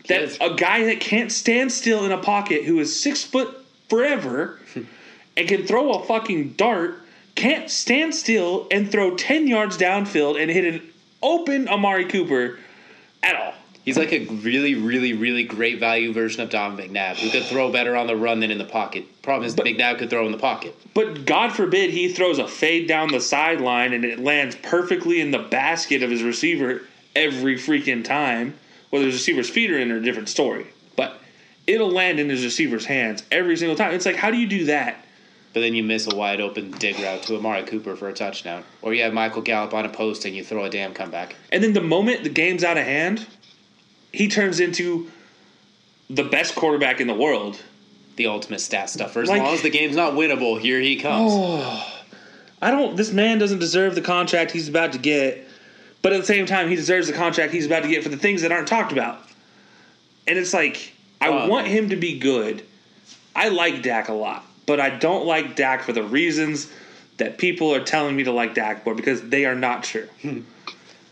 That 0.08 0.22
Yes. 0.22 0.38
a 0.42 0.54
guy 0.56 0.86
that 0.86 1.00
can't 1.02 1.32
stand 1.32 1.72
still 1.72 2.06
in 2.06 2.12
a 2.12 2.18
pocket, 2.18 2.64
who 2.64 2.80
is 2.80 2.98
six 2.98 3.24
foot 3.24 3.58
forever, 3.90 4.60
and 5.38 5.48
can 5.48 5.66
throw 5.66 5.92
a 5.94 6.06
fucking 6.06 6.54
dart, 6.58 7.02
can't 7.38 7.70
stand 7.70 8.14
still 8.14 8.68
and 8.72 8.92
throw 8.92 9.16
ten 9.16 9.48
yards 9.48 9.78
downfield 9.78 10.42
and 10.42 10.52
hit 10.52 10.66
an 10.74 10.82
open 11.22 11.70
Amari 11.70 12.06
Cooper 12.06 12.60
at 13.24 13.36
all. 13.36 13.54
he's 13.86 13.98
like 13.98 14.12
a 14.12 14.26
really, 14.26 14.76
really, 14.76 15.14
really 15.14 15.44
great 15.44 15.80
value 15.80 16.12
version 16.12 16.42
of 16.42 16.50
Don 16.50 16.76
McNabb, 16.76 17.16
who 17.18 17.30
could 17.30 17.44
throw 17.44 17.72
better 17.72 17.96
on 17.96 18.08
the 18.08 18.16
run 18.16 18.40
than 18.40 18.52
in 18.52 18.58
the 18.58 18.66
pocket. 18.66 19.06
Problem 19.22 19.46
is, 19.46 19.56
McNabb 19.56 20.00
could 20.00 20.10
throw 20.10 20.26
in 20.26 20.32
the 20.32 20.38
pocket. 20.38 20.76
But 20.94 21.26
God 21.26 21.54
forbid 21.54 21.92
he 21.92 22.12
throws 22.12 22.40
a 22.40 22.48
fade 22.48 22.88
down 22.88 23.10
the 23.10 23.22
sideline 23.22 23.94
and 23.94 24.04
it 24.04 24.20
lands 24.20 24.56
perfectly 24.56 25.22
in 25.22 25.32
the 25.32 25.40
basket 25.40 26.04
of 26.04 26.10
his 26.10 26.24
receiver 26.24 26.82
every 27.16 27.56
freaking 27.56 28.04
time. 28.04 28.56
Whether 28.90 29.06
his 29.06 29.16
receiver's 29.16 29.50
feet 29.50 29.70
are 29.72 29.78
in 29.78 29.92
are 29.92 29.98
a 29.98 30.02
different 30.02 30.30
story. 30.30 30.68
But 30.96 31.22
it'll 31.68 31.92
land 31.92 32.20
in 32.20 32.30
his 32.30 32.44
receiver's 32.44 32.86
hands 32.86 33.24
every 33.32 33.58
single 33.58 33.76
time. 33.76 33.94
It's 33.94 34.06
like, 34.06 34.16
how 34.16 34.32
do 34.32 34.38
you 34.38 34.48
do 34.48 34.66
that? 34.66 35.04
But 35.58 35.62
then 35.62 35.74
you 35.74 35.82
miss 35.82 36.06
a 36.06 36.16
wide 36.16 36.40
open 36.40 36.70
dig 36.70 37.00
route 37.00 37.24
to 37.24 37.36
Amari 37.36 37.64
Cooper 37.64 37.96
for 37.96 38.08
a 38.10 38.14
touchdown, 38.14 38.64
or 38.84 38.94
you 38.94 39.02
have 39.02 39.12
Michael 39.12 39.42
Gallup 39.42 39.74
on 39.74 39.86
a 39.86 39.90
post 39.90 40.24
and 40.26 40.36
you 40.36 40.44
throw 40.44 40.66
a 40.66 40.70
damn 40.70 40.94
comeback. 40.94 41.36
And 41.52 41.64
then 41.64 41.74
the 41.74 41.82
moment 41.82 42.22
the 42.24 42.30
game's 42.30 42.64
out 42.64 42.78
of 42.78 42.84
hand, 42.86 43.26
he 44.14 44.28
turns 44.28 44.60
into 44.60 45.10
the 46.12 46.24
best 46.24 46.54
quarterback 46.54 47.02
in 47.02 47.08
the 47.08 47.16
world. 47.16 47.60
The 48.18 48.28
ultimate 48.28 48.62
stat 48.62 48.92
stuffer. 48.92 49.24
As 49.24 49.30
Like- 49.30 49.42
long 49.42 49.56
as 49.56 49.64
the 49.64 49.72
game's 49.72 49.96
not 49.96 50.14
winnable, 50.14 50.62
here 50.62 50.80
he 50.80 50.96
comes. 50.98 51.32
Oh, 51.34 51.92
I 52.62 52.70
don't. 52.70 52.96
This 52.96 53.12
man 53.12 53.40
doesn't 53.40 53.58
deserve 53.58 53.96
the 53.96 54.02
contract 54.02 54.52
he's 54.52 54.70
about 54.70 54.92
to 54.92 55.00
get, 55.00 55.44
but 56.04 56.14
at 56.14 56.20
the 56.22 56.28
same 56.28 56.46
time, 56.46 56.70
he 56.70 56.76
deserves 56.76 57.08
the 57.08 57.14
contract 57.14 57.52
he's 57.52 57.66
about 57.66 57.82
to 57.82 57.90
get 57.90 58.04
for 58.04 58.10
the 58.10 58.18
things 58.18 58.44
that 58.44 58.52
aren't 58.52 58.68
talked 58.68 58.92
about. 58.92 59.24
And 60.28 60.38
it's 60.38 60.54
like 60.54 60.94
I 61.20 61.30
Oh, 61.30 61.48
want 61.48 61.66
man. 61.66 61.76
him 61.76 61.90
to 61.90 61.96
be 61.96 62.20
good. 62.20 62.62
I 63.36 63.50
like 63.50 63.82
Dak 63.82 64.08
a 64.10 64.14
lot, 64.14 64.44
but 64.68 64.80
I 64.80 64.92
don't 64.92 65.26
like 65.26 65.56
Dak 65.56 65.82
for 65.82 65.94
the 65.94 66.04
reasons 66.04 66.72
that 67.18 67.40
people 67.40 67.74
are 67.74 67.84
telling 67.84 68.16
me 68.16 68.26
to 68.26 68.32
like 68.32 68.54
Dak 68.54 68.84
for 68.84 68.94
because 68.94 69.24
they 69.24 69.46
are 69.46 69.56
not 69.56 69.84
true. 69.84 70.08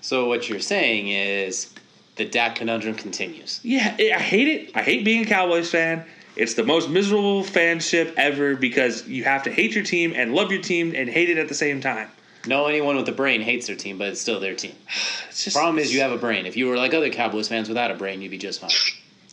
So 0.02 0.28
what 0.28 0.48
you're 0.48 0.60
saying 0.60 1.08
is 1.08 1.74
the 2.16 2.26
Dak 2.26 2.58
conundrum 2.58 2.94
continues. 2.94 3.60
Yeah, 3.64 3.96
I 3.98 4.20
hate 4.20 4.48
it. 4.48 4.72
I 4.76 4.84
hate 4.84 5.04
being 5.04 5.24
a 5.24 5.26
Cowboys 5.26 5.72
fan. 5.72 6.06
It's 6.36 6.54
the 6.54 6.64
most 6.64 6.92
miserable 6.92 7.44
fanship 7.44 8.14
ever 8.16 8.56
because 8.56 9.08
you 9.08 9.24
have 9.24 9.42
to 9.46 9.52
hate 9.52 9.74
your 9.74 9.84
team 9.84 10.14
and 10.16 10.36
love 10.36 10.52
your 10.52 10.62
team 10.62 10.94
and 10.96 11.10
hate 11.10 11.32
it 11.32 11.40
at 11.40 11.48
the 11.48 11.56
same 11.56 11.82
time. 11.82 12.12
No, 12.46 12.68
anyone 12.68 12.98
with 12.98 13.10
a 13.10 13.14
brain 13.14 13.42
hates 13.42 13.66
their 13.66 13.76
team, 13.76 13.98
but 13.98 14.10
it's 14.10 14.22
still 14.22 14.40
their 14.40 14.54
team. 14.54 14.76
Just 15.30 15.56
Problem 15.56 15.80
is, 15.80 15.92
you 15.92 16.02
have 16.02 16.12
a 16.12 16.20
brain. 16.20 16.46
If 16.46 16.56
you 16.56 16.68
were 16.68 16.78
like 16.78 16.94
other 16.94 17.10
Cowboys 17.10 17.48
fans 17.48 17.68
without 17.68 17.90
a 17.90 17.96
brain, 17.96 18.22
you'd 18.22 18.30
be 18.30 18.38
just 18.38 18.62
fine. 18.62 18.70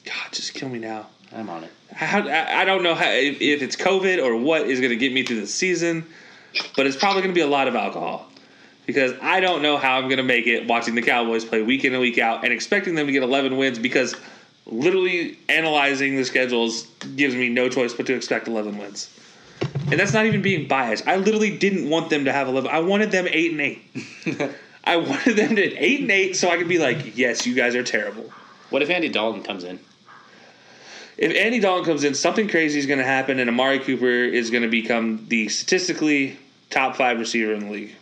God, 0.06 0.32
just 0.32 0.54
kill 0.54 0.70
me 0.70 0.78
now. 0.78 1.08
I'm 1.34 1.48
on 1.48 1.64
it. 1.64 1.70
How, 1.92 2.20
I 2.26 2.62
I 2.62 2.64
don't 2.64 2.82
know 2.82 2.94
how, 2.94 3.08
if, 3.10 3.40
if 3.40 3.62
it's 3.62 3.76
COVID 3.76 4.22
or 4.24 4.36
what 4.36 4.62
is 4.62 4.80
going 4.80 4.90
to 4.90 4.96
get 4.96 5.12
me 5.12 5.22
through 5.22 5.40
the 5.40 5.46
season, 5.46 6.06
but 6.76 6.86
it's 6.86 6.96
probably 6.96 7.22
going 7.22 7.34
to 7.34 7.38
be 7.38 7.42
a 7.42 7.46
lot 7.46 7.68
of 7.68 7.74
alcohol. 7.74 8.30
because 8.86 9.12
I 9.20 9.40
don't 9.40 9.62
know 9.62 9.76
how 9.76 9.96
I'm 9.98 10.04
going 10.04 10.18
to 10.18 10.22
make 10.24 10.46
it 10.46 10.66
watching 10.66 10.94
the 10.94 11.02
Cowboys 11.02 11.44
play 11.44 11.62
week 11.62 11.84
in 11.84 11.92
and 11.92 12.00
week 12.00 12.18
out 12.18 12.44
and 12.44 12.52
expecting 12.52 12.94
them 12.94 13.06
to 13.06 13.12
get 13.12 13.22
11 13.22 13.56
wins 13.56 13.78
because 13.78 14.14
literally 14.66 15.38
analyzing 15.48 16.16
the 16.16 16.24
schedules 16.24 16.86
gives 17.16 17.34
me 17.34 17.48
no 17.48 17.68
choice 17.68 17.94
but 17.94 18.06
to 18.06 18.14
expect 18.14 18.48
11 18.48 18.78
wins. 18.78 19.10
And 19.90 19.98
that's 20.00 20.12
not 20.12 20.26
even 20.26 20.42
being 20.42 20.66
biased. 20.66 21.06
I 21.06 21.16
literally 21.16 21.56
didn't 21.56 21.88
want 21.88 22.10
them 22.10 22.24
to 22.24 22.32
have 22.32 22.48
11. 22.48 22.70
I 22.70 22.80
wanted 22.80 23.10
them 23.10 23.26
8 23.28 23.52
and 23.52 23.60
8. 23.60 24.50
I 24.84 24.96
wanted 24.96 25.36
them 25.36 25.56
to 25.56 25.62
8 25.62 26.00
and 26.00 26.10
8 26.10 26.36
so 26.36 26.50
I 26.50 26.56
could 26.56 26.68
be 26.68 26.78
like, 26.78 27.16
"Yes, 27.16 27.46
you 27.46 27.54
guys 27.54 27.76
are 27.76 27.84
terrible." 27.84 28.32
What 28.70 28.82
if 28.82 28.90
Andy 28.90 29.08
Dalton 29.08 29.42
comes 29.42 29.62
in? 29.62 29.78
If 31.18 31.34
Andy 31.36 31.60
Dalton 31.60 31.84
comes 31.84 32.04
in, 32.04 32.14
something 32.14 32.48
crazy 32.48 32.78
is 32.78 32.86
going 32.86 32.98
to 32.98 33.04
happen 33.04 33.38
and 33.38 33.48
Amari 33.48 33.78
Cooper 33.78 34.06
is 34.06 34.50
going 34.50 34.62
to 34.62 34.68
become 34.68 35.26
the 35.28 35.48
statistically 35.48 36.38
top 36.70 36.96
5 36.96 37.18
receiver 37.18 37.52
in 37.52 37.66
the 37.66 37.70
league. 37.70 37.94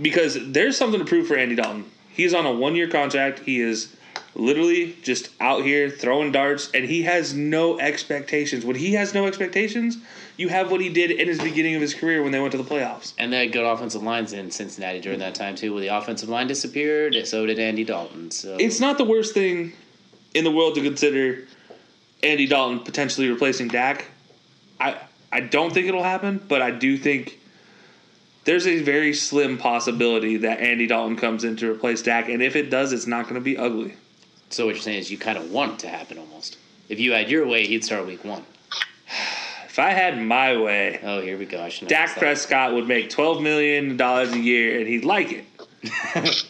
Because 0.00 0.36
there's 0.52 0.76
something 0.76 1.00
to 1.00 1.06
prove 1.06 1.26
for 1.26 1.36
Andy 1.36 1.54
Dalton. 1.54 1.84
He's 2.10 2.34
on 2.34 2.46
a 2.46 2.50
1-year 2.50 2.88
contract. 2.88 3.40
He 3.40 3.60
is 3.60 3.94
literally 4.34 4.96
just 5.02 5.30
out 5.40 5.64
here 5.64 5.90
throwing 5.90 6.30
darts 6.30 6.70
and 6.72 6.84
he 6.84 7.02
has 7.02 7.34
no 7.34 7.78
expectations. 7.78 8.64
When 8.64 8.76
he 8.76 8.92
has 8.92 9.14
no 9.14 9.26
expectations, 9.26 9.96
you 10.36 10.48
have 10.48 10.70
what 10.70 10.80
he 10.80 10.88
did 10.88 11.10
in 11.10 11.28
his 11.28 11.40
beginning 11.40 11.74
of 11.74 11.80
his 11.80 11.94
career 11.94 12.22
when 12.22 12.30
they 12.32 12.40
went 12.40 12.52
to 12.52 12.58
the 12.58 12.64
playoffs. 12.64 13.14
And 13.18 13.32
they 13.32 13.38
had 13.38 13.52
good 13.52 13.64
offensive 13.64 14.02
lines 14.02 14.32
in 14.32 14.50
Cincinnati 14.50 15.00
during 15.00 15.18
that 15.20 15.34
time 15.34 15.56
too. 15.56 15.72
Where 15.72 15.80
the 15.80 15.88
offensive 15.88 16.28
line 16.28 16.46
disappeared, 16.46 17.16
so 17.26 17.46
did 17.46 17.58
Andy 17.58 17.84
Dalton. 17.84 18.30
So 18.30 18.56
It's 18.58 18.80
not 18.80 18.98
the 18.98 19.04
worst 19.04 19.34
thing 19.34 19.72
in 20.34 20.44
the 20.44 20.52
world 20.52 20.74
to 20.74 20.82
consider 20.82 21.46
Andy 22.22 22.46
Dalton 22.46 22.80
potentially 22.80 23.28
replacing 23.28 23.68
Dak. 23.68 24.06
I 24.80 24.98
I 25.30 25.40
don't 25.40 25.72
think 25.72 25.86
it'll 25.86 26.02
happen, 26.02 26.42
but 26.48 26.62
I 26.62 26.70
do 26.70 26.96
think 26.96 27.38
there's 28.44 28.66
a 28.66 28.82
very 28.82 29.12
slim 29.12 29.58
possibility 29.58 30.38
that 30.38 30.60
Andy 30.60 30.86
Dalton 30.86 31.16
comes 31.16 31.44
in 31.44 31.56
to 31.56 31.70
replace 31.70 32.02
Dak, 32.02 32.28
and 32.28 32.42
if 32.42 32.56
it 32.56 32.70
does, 32.70 32.92
it's 32.92 33.06
not 33.06 33.24
going 33.24 33.34
to 33.34 33.40
be 33.40 33.58
ugly. 33.58 33.94
So 34.50 34.64
what 34.64 34.74
you're 34.74 34.82
saying 34.82 35.00
is 35.00 35.10
you 35.10 35.18
kind 35.18 35.36
of 35.36 35.50
want 35.50 35.74
it 35.74 35.78
to 35.80 35.88
happen 35.88 36.18
almost. 36.18 36.56
If 36.88 36.98
you 36.98 37.12
had 37.12 37.28
your 37.30 37.46
way, 37.46 37.66
he'd 37.66 37.84
start 37.84 38.06
week 38.06 38.24
one. 38.24 38.44
If 39.68 39.84
I 39.84 39.90
had 39.90 40.20
my 40.20 40.56
way, 40.60 40.98
Oh, 41.04 41.20
here 41.20 41.38
we 41.38 41.44
go. 41.46 41.62
I 41.62 41.68
should. 41.68 41.86
Dak 41.86 42.16
Prescott 42.16 42.74
would 42.74 42.88
make 42.88 43.10
twelve 43.10 43.40
million 43.40 43.96
dollars 43.96 44.32
a 44.32 44.38
year, 44.38 44.80
and 44.80 44.88
he'd 44.88 45.04
like 45.04 45.30
it. 45.30 45.44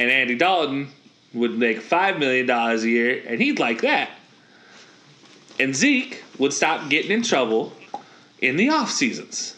and 0.00 0.10
Andy 0.10 0.34
Dalton 0.34 0.88
would 1.34 1.58
make 1.58 1.80
five 1.80 2.18
million 2.18 2.46
dollars 2.46 2.84
a 2.84 2.88
year, 2.88 3.22
and 3.26 3.40
he'd 3.40 3.58
like 3.58 3.82
that. 3.82 4.10
And 5.60 5.74
Zeke 5.74 6.22
would 6.38 6.52
stop 6.52 6.88
getting 6.88 7.10
in 7.10 7.22
trouble 7.22 7.72
in 8.40 8.56
the 8.56 8.70
off 8.70 8.90
seasons. 8.90 9.56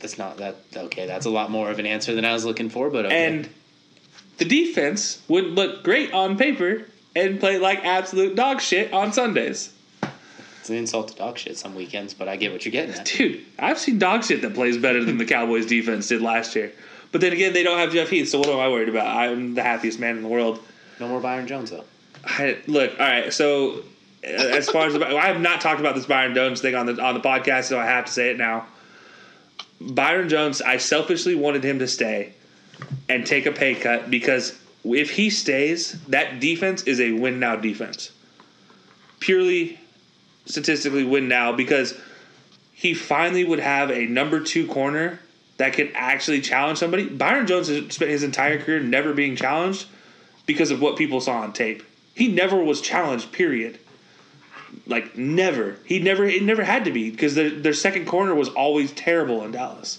That's 0.00 0.18
not 0.18 0.38
that. 0.38 0.56
Okay, 0.74 1.06
that's 1.06 1.26
a 1.26 1.30
lot 1.30 1.50
more 1.50 1.70
of 1.70 1.78
an 1.78 1.86
answer 1.86 2.14
than 2.14 2.24
I 2.24 2.32
was 2.32 2.44
looking 2.44 2.70
for. 2.70 2.90
But 2.90 3.06
okay. 3.06 3.26
And 3.26 3.48
the 4.38 4.44
defense 4.44 5.22
would 5.28 5.44
look 5.46 5.82
great 5.82 6.12
on 6.12 6.36
paper 6.38 6.86
and 7.14 7.40
play 7.40 7.58
like 7.58 7.84
absolute 7.84 8.36
dog 8.36 8.60
shit 8.60 8.92
on 8.92 9.12
Sundays. 9.12 9.72
it's 10.60 10.70
an 10.70 10.76
insult 10.76 11.08
to 11.08 11.14
dog 11.14 11.36
shit 11.38 11.58
some 11.58 11.74
weekends, 11.74 12.14
but 12.14 12.28
I 12.28 12.36
get 12.36 12.52
what 12.52 12.64
you're 12.64 12.72
getting 12.72 12.94
at. 12.94 13.04
Dude, 13.04 13.44
I've 13.58 13.78
seen 13.78 13.98
dog 13.98 14.24
shit 14.24 14.42
that 14.42 14.54
plays 14.54 14.78
better 14.78 15.04
than 15.04 15.18
the 15.18 15.26
Cowboys 15.26 15.66
defense 15.66 16.08
did 16.08 16.22
last 16.22 16.56
year. 16.56 16.72
But 17.12 17.20
then 17.20 17.32
again, 17.32 17.52
they 17.52 17.62
don't 17.62 17.78
have 17.78 17.92
Jeff 17.92 18.08
Heath, 18.08 18.28
so 18.28 18.38
what 18.38 18.48
am 18.48 18.58
I 18.58 18.68
worried 18.68 18.88
about? 18.88 19.06
I'm 19.06 19.54
the 19.54 19.62
happiest 19.62 19.98
man 19.98 20.16
in 20.16 20.22
the 20.22 20.28
world. 20.28 20.60
No 21.00 21.08
more 21.08 21.20
Byron 21.20 21.46
Jones 21.46 21.70
though. 21.70 21.84
I, 22.24 22.58
look, 22.66 22.92
all 23.00 23.06
right. 23.06 23.32
So 23.32 23.82
uh, 24.22 24.28
as 24.28 24.68
far 24.68 24.86
as 24.86 24.94
the, 24.94 25.06
I 25.06 25.26
have 25.26 25.40
not 25.40 25.60
talked 25.60 25.80
about 25.80 25.94
this 25.94 26.06
Byron 26.06 26.34
Jones 26.34 26.60
thing 26.60 26.74
on 26.74 26.86
the 26.86 27.02
on 27.02 27.14
the 27.14 27.20
podcast, 27.20 27.64
so 27.64 27.78
I 27.78 27.86
have 27.86 28.04
to 28.04 28.12
say 28.12 28.30
it 28.30 28.38
now. 28.38 28.66
Byron 29.80 30.28
Jones, 30.28 30.60
I 30.60 30.76
selfishly 30.76 31.34
wanted 31.34 31.64
him 31.64 31.78
to 31.78 31.88
stay 31.88 32.34
and 33.08 33.26
take 33.26 33.46
a 33.46 33.52
pay 33.52 33.74
cut 33.74 34.10
because 34.10 34.58
if 34.84 35.10
he 35.10 35.30
stays, 35.30 36.00
that 36.08 36.38
defense 36.40 36.82
is 36.82 37.00
a 37.00 37.12
win 37.12 37.40
now 37.40 37.56
defense. 37.56 38.12
Purely 39.20 39.78
statistically 40.44 41.04
win 41.04 41.28
now 41.28 41.52
because 41.52 41.98
he 42.72 42.94
finally 42.94 43.44
would 43.44 43.58
have 43.58 43.90
a 43.90 44.06
number 44.06 44.40
two 44.40 44.66
corner 44.66 45.20
that 45.60 45.74
could 45.74 45.92
actually 45.94 46.40
challenge 46.40 46.78
somebody. 46.78 47.06
Byron 47.06 47.46
Jones 47.46 47.68
has 47.68 47.92
spent 47.92 48.10
his 48.10 48.22
entire 48.22 48.58
career 48.58 48.80
never 48.80 49.12
being 49.12 49.36
challenged 49.36 49.86
because 50.46 50.70
of 50.70 50.80
what 50.80 50.96
people 50.96 51.20
saw 51.20 51.40
on 51.40 51.52
tape. 51.52 51.82
He 52.14 52.28
never 52.28 52.56
was 52.56 52.80
challenged, 52.80 53.30
period. 53.30 53.78
Like 54.86 55.18
never. 55.18 55.76
He 55.84 55.98
never 55.98 56.24
it 56.24 56.42
never 56.42 56.64
had 56.64 56.86
to 56.86 56.90
be 56.90 57.10
because 57.10 57.34
their 57.34 57.50
their 57.50 57.74
second 57.74 58.06
corner 58.06 58.34
was 58.34 58.48
always 58.48 58.90
terrible 58.92 59.44
in 59.44 59.52
Dallas. 59.52 59.98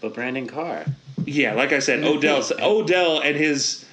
But 0.00 0.14
Brandon 0.14 0.46
Carr. 0.46 0.84
Yeah, 1.24 1.54
like 1.54 1.72
I 1.72 1.80
said, 1.80 2.04
Odell 2.04 2.48
Odell 2.60 3.20
and 3.20 3.36
his 3.36 3.84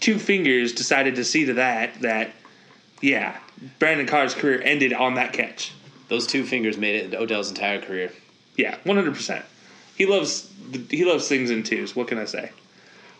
two 0.00 0.18
fingers 0.18 0.72
decided 0.72 1.16
to 1.16 1.24
see 1.24 1.44
to 1.44 1.54
that 1.54 2.00
that 2.00 2.30
yeah, 3.02 3.36
Brandon 3.78 4.06
Carr's 4.06 4.34
career 4.34 4.62
ended 4.64 4.94
on 4.94 5.14
that 5.14 5.34
catch. 5.34 5.72
Those 6.08 6.26
two 6.26 6.44
fingers 6.44 6.78
made 6.78 6.94
it 6.94 7.14
Odell's 7.14 7.50
entire 7.50 7.82
career. 7.82 8.12
Yeah, 8.56 8.78
one 8.84 8.96
hundred 8.96 9.14
percent. 9.14 9.44
He 9.96 10.06
loves 10.06 10.50
he 10.90 11.04
loves 11.04 11.28
things 11.28 11.50
in 11.50 11.62
twos. 11.62 11.94
What 11.94 12.08
can 12.08 12.18
I 12.18 12.24
say? 12.24 12.50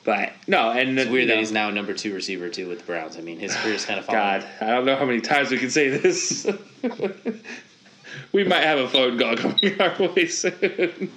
But 0.05 0.33
no, 0.47 0.71
and 0.71 0.99
It's 0.99 1.11
weird 1.11 1.29
that 1.31 1.35
know, 1.35 1.41
he's 1.41 1.53
now 1.53 1.71
number 1.71 1.95
two 1.95 2.15
receiver 2.15 2.49
too 2.51 2.69
with 2.69 2.81
the 2.81 2.85
Browns. 2.85 3.17
I 3.17 3.21
mean, 3.23 3.39
his 3.39 3.55
career's 3.57 3.87
kind 3.87 3.99
of. 3.99 4.07
God, 4.07 4.45
I 4.61 4.67
don't 4.67 4.85
know 4.85 4.97
how 4.97 5.07
many 5.07 5.21
times 5.21 5.51
we 5.51 5.59
can 5.59 5.71
say 5.71 5.89
this. 5.89 6.47
we 8.33 8.45
might 8.45 8.63
have 8.63 8.79
a 8.79 8.89
phone 8.89 9.19
call 9.19 9.37
coming 9.37 9.81
our 9.81 9.97
way 10.13 10.27
soon. 10.27 11.11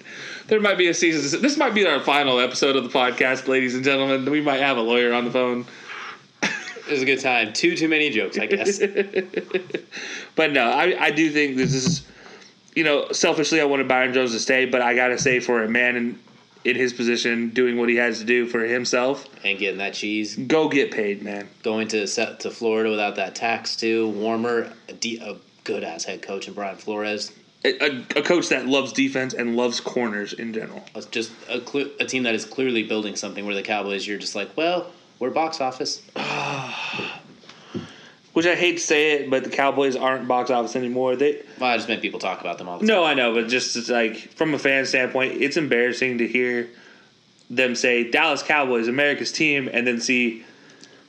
There 0.47 0.61
might 0.61 0.77
be 0.77 0.88
a 0.88 0.93
season. 0.93 1.41
This 1.41 1.57
might 1.57 1.73
be 1.73 1.85
our 1.85 1.99
final 1.99 2.39
episode 2.39 2.77
of 2.77 2.84
the 2.84 2.89
podcast, 2.89 3.49
ladies 3.49 3.75
and 3.75 3.84
gentlemen. 3.84 4.31
We 4.31 4.39
might 4.39 4.61
have 4.61 4.77
a 4.77 4.81
lawyer 4.81 5.13
on 5.13 5.25
the 5.25 5.31
phone. 5.31 5.65
It 6.41 6.91
was 6.91 7.01
a 7.01 7.05
good 7.05 7.19
time. 7.19 7.51
Two 7.51 7.75
too 7.75 7.89
many 7.89 8.09
jokes, 8.09 8.38
I 8.39 8.45
guess. 8.45 8.79
But 10.38 10.53
no, 10.53 10.69
I, 10.69 11.05
I 11.05 11.11
do 11.11 11.31
think 11.31 11.57
this 11.57 11.73
is, 11.73 12.03
you 12.77 12.83
know, 12.83 13.11
selfishly, 13.11 13.59
I 13.59 13.63
wanted 13.63 13.87
Byron 13.87 14.13
Jones 14.13 14.33
to 14.33 14.39
stay, 14.39 14.65
but 14.65 14.83
I 14.83 14.93
got 14.93 15.07
to 15.07 15.17
say, 15.17 15.39
for 15.39 15.63
a 15.63 15.67
man 15.67 15.95
in, 15.95 16.19
in 16.63 16.75
his 16.75 16.93
position, 16.93 17.49
doing 17.49 17.75
what 17.75 17.89
he 17.89 17.95
has 17.95 18.19
to 18.19 18.23
do 18.23 18.45
for 18.45 18.59
himself, 18.59 19.27
and 19.43 19.57
getting 19.57 19.79
that 19.79 19.95
cheese, 19.95 20.35
go 20.35 20.69
get 20.69 20.91
paid, 20.91 21.23
man. 21.23 21.49
going 21.63 21.87
to 21.87 22.05
set 22.05 22.41
to 22.41 22.51
Florida 22.51 22.91
without 22.91 23.15
that 23.15 23.33
tax 23.33 23.75
too. 23.75 24.09
Warmer, 24.09 24.71
a, 24.89 24.93
de- 24.93 25.17
a 25.17 25.37
good 25.63 25.83
ass 25.83 26.03
head 26.03 26.21
coach 26.21 26.47
in 26.47 26.53
Brian 26.53 26.77
Flores. 26.77 27.31
A, 27.65 27.83
a, 27.83 28.19
a 28.19 28.21
coach 28.21 28.49
that 28.49 28.67
loves 28.67 28.93
defense 28.93 29.33
and 29.33 29.55
loves 29.55 29.79
corners 29.79 30.33
in 30.33 30.53
general. 30.53 30.85
It's 30.93 31.07
just 31.07 31.31
a, 31.49 31.59
cle 31.59 31.87
a 31.99 32.05
team 32.05 32.21
that 32.23 32.35
is 32.35 32.45
clearly 32.45 32.83
building 32.83 33.15
something. 33.15 33.43
Where 33.43 33.55
the 33.55 33.63
Cowboys, 33.63 34.05
you're 34.05 34.19
just 34.19 34.35
like, 34.35 34.55
well, 34.55 34.91
we're 35.17 35.31
box 35.31 35.61
office. 35.61 36.03
Which 38.38 38.45
I 38.45 38.53
hate 38.53 38.73
to 38.77 38.84
say 38.84 39.14
it, 39.14 39.31
but 39.31 39.43
the 39.43 39.49
Cowboys 39.49 39.95
aren't 39.95 40.27
box 40.27 40.51
office 40.51 40.76
anymore. 40.76 41.15
They 41.15 41.41
Well, 41.59 41.72
I 41.72 41.76
just 41.76 41.88
meant 41.88 42.03
people 42.03 42.19
talk 42.19 42.39
about 42.39 42.59
them 42.59 42.69
all 42.69 42.77
the 42.77 42.85
time. 42.85 42.95
no, 42.95 43.03
I 43.03 43.15
know, 43.15 43.34
but 43.34 43.47
just 43.47 43.89
like 43.89 44.15
from 44.35 44.53
a 44.53 44.59
fan 44.59 44.85
standpoint, 44.85 45.41
it's 45.41 45.57
embarrassing 45.57 46.19
to 46.19 46.27
hear 46.27 46.69
them 47.49 47.73
say 47.73 48.11
Dallas 48.11 48.43
Cowboys, 48.43 48.88
America's 48.88 49.31
team, 49.31 49.68
and 49.73 49.88
then 49.88 49.99
see 49.99 50.45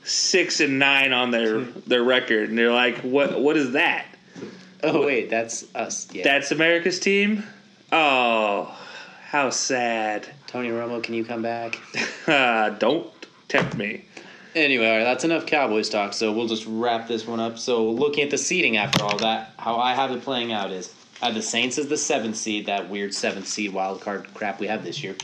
six 0.04 0.60
and 0.60 0.78
nine 0.78 1.12
on 1.12 1.30
their 1.30 1.60
their 1.60 2.02
record, 2.02 2.48
and 2.48 2.56
they're 2.56 2.72
like, 2.72 2.96
what 3.00 3.38
What 3.38 3.58
is 3.58 3.72
that? 3.72 4.06
Oh 4.82 5.04
wait, 5.04 5.28
that's 5.28 5.66
us. 5.74 6.08
Yeah. 6.10 6.24
That's 6.24 6.50
America's 6.50 6.98
team. 6.98 7.42
Oh, 7.92 8.74
how 9.26 9.50
sad. 9.50 10.26
Tony 10.46 10.70
Romo, 10.70 11.02
can 11.02 11.12
you 11.12 11.26
come 11.26 11.42
back? 11.42 11.78
Uh, 12.26 12.70
don't 12.70 13.10
tempt 13.48 13.76
me. 13.76 14.06
Anyway, 14.58 14.88
all 14.88 14.98
right, 14.98 15.04
that's 15.04 15.24
enough 15.24 15.46
Cowboys 15.46 15.88
talk. 15.88 16.12
So 16.12 16.32
we'll 16.32 16.48
just 16.48 16.64
wrap 16.66 17.06
this 17.06 17.26
one 17.26 17.38
up. 17.38 17.58
So 17.58 17.88
looking 17.90 18.24
at 18.24 18.30
the 18.30 18.38
seeding 18.38 18.76
after 18.76 19.04
all 19.04 19.16
that, 19.18 19.52
how 19.56 19.76
I 19.76 19.94
have 19.94 20.10
it 20.10 20.22
playing 20.22 20.52
out 20.52 20.72
is 20.72 20.92
I 21.22 21.26
have 21.26 21.34
the 21.34 21.42
Saints 21.42 21.78
as 21.78 21.86
the 21.86 21.96
seventh 21.96 22.36
seed, 22.36 22.66
that 22.66 22.88
weird 22.88 23.14
seventh 23.14 23.46
seed 23.46 23.72
wild 23.72 24.00
card 24.00 24.32
crap 24.34 24.58
we 24.58 24.66
have 24.66 24.82
this 24.82 25.02
year. 25.02 25.16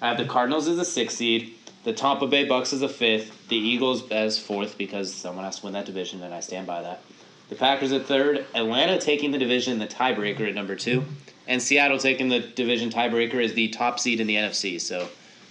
I 0.00 0.08
have 0.08 0.18
the 0.18 0.24
Cardinals 0.24 0.68
as 0.68 0.76
the 0.76 0.84
sixth 0.84 1.16
seed, 1.16 1.54
the 1.82 1.92
Tampa 1.92 2.28
Bay 2.28 2.44
Bucks 2.44 2.72
as 2.72 2.80
the 2.80 2.88
fifth, 2.88 3.48
the 3.48 3.56
Eagles 3.56 4.08
as 4.10 4.38
fourth 4.38 4.78
because 4.78 5.12
someone 5.12 5.44
has 5.44 5.58
to 5.58 5.66
win 5.66 5.72
that 5.72 5.86
division, 5.86 6.22
and 6.22 6.32
I 6.32 6.40
stand 6.40 6.66
by 6.66 6.82
that. 6.82 7.02
The 7.48 7.56
Packers 7.56 7.90
at 7.90 8.06
third, 8.06 8.46
Atlanta 8.54 9.00
taking 9.00 9.32
the 9.32 9.38
division, 9.38 9.80
the 9.80 9.88
tiebreaker 9.88 10.48
at 10.48 10.54
number 10.54 10.76
two, 10.76 11.04
and 11.48 11.60
Seattle 11.60 11.98
taking 11.98 12.28
the 12.28 12.38
division 12.38 12.90
tiebreaker 12.90 13.44
as 13.44 13.54
the 13.54 13.68
top 13.68 13.98
seed 13.98 14.20
in 14.20 14.28
the 14.28 14.36
NFC. 14.36 14.80
So 14.80 15.08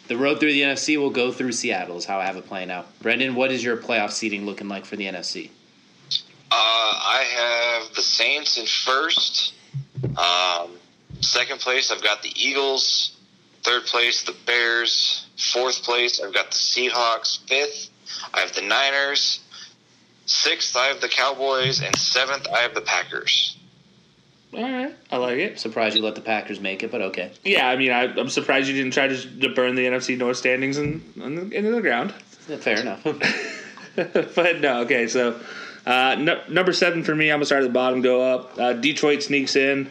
the 0.10 0.18
road 0.18 0.40
through 0.40 0.52
the 0.52 0.64
NFC 0.64 0.98
will 0.98 1.12
go 1.12 1.32
through 1.32 1.52
Seattle, 1.52 1.96
is 1.96 2.04
how 2.04 2.20
I 2.20 2.26
have 2.26 2.36
it 2.36 2.48
playing 2.48 2.72
out. 2.72 2.88
Brendan, 3.00 3.36
what 3.36 3.52
is 3.52 3.64
your 3.64 3.78
playoff 3.78 4.12
seeding 4.12 4.44
looking 4.44 4.68
like 4.68 4.84
for 4.84 4.96
the 4.96 5.06
NFC? 5.06 5.52
Uh, 6.52 6.56
I 6.56 7.26
have 7.30 7.94
the 7.94 8.02
Saints 8.02 8.58
in 8.58 8.66
first. 8.66 9.54
Um, 10.04 10.72
second 11.22 11.60
place, 11.60 11.92
I've 11.92 12.04
got 12.04 12.24
the 12.24 12.34
Eagles. 12.36 13.18
Third 13.62 13.86
place, 13.86 14.24
the 14.24 14.36
Bears. 14.48 15.28
Fourth 15.38 15.84
place, 15.84 16.20
I've 16.20 16.34
got 16.34 16.50
the 16.50 16.58
Seahawks. 16.58 17.48
Fifth, 17.48 17.92
I 18.34 18.40
have 18.40 18.54
the 18.54 18.64
Niners. 18.64 19.42
Sixth, 20.26 20.76
I 20.76 20.88
have 20.88 21.02
the 21.02 21.08
Cowboys. 21.08 21.84
And 21.84 21.96
seventh, 21.96 22.48
I 22.52 22.62
have 22.62 22.74
the 22.74 22.82
Packers. 22.82 23.59
All 24.52 24.62
right, 24.64 24.96
I 25.12 25.18
like 25.18 25.38
it. 25.38 25.60
Surprised 25.60 25.96
you 25.96 26.02
let 26.02 26.16
the 26.16 26.22
Packers 26.22 26.60
make 26.60 26.82
it, 26.82 26.90
but 26.92 27.02
okay. 27.02 27.32
Yeah, 27.44 27.68
I 27.70 27.76
mean, 27.76 27.92
I, 27.92 28.06
I'm 28.06 28.30
surprised 28.30 28.68
you 28.68 28.74
didn't 28.74 28.94
try 28.94 29.08
to, 29.08 29.40
to 29.42 29.50
burn 29.54 29.76
the 29.76 29.86
NFC 29.86 30.18
North 30.18 30.38
standings 30.38 30.78
in, 30.78 31.04
in 31.18 31.36
the, 31.36 31.56
into 31.56 31.72
the 31.72 31.82
ground. 31.82 32.14
Yeah, 32.48 32.58
fair 32.58 32.80
enough. 32.80 33.04
but 34.36 34.60
no, 34.62 34.82
okay. 34.82 35.08
So 35.08 35.40
uh, 35.86 36.16
no, 36.20 36.42
number 36.50 36.74
seven 36.74 37.04
for 37.04 37.14
me. 37.16 37.30
I'm 37.32 37.36
gonna 37.38 37.46
start 37.46 37.64
at 37.64 37.68
the 37.68 37.74
bottom, 37.74 38.02
go 38.02 38.22
up. 38.22 38.58
Uh, 38.58 38.74
Detroit 38.74 39.22
sneaks 39.22 39.56
in 39.56 39.90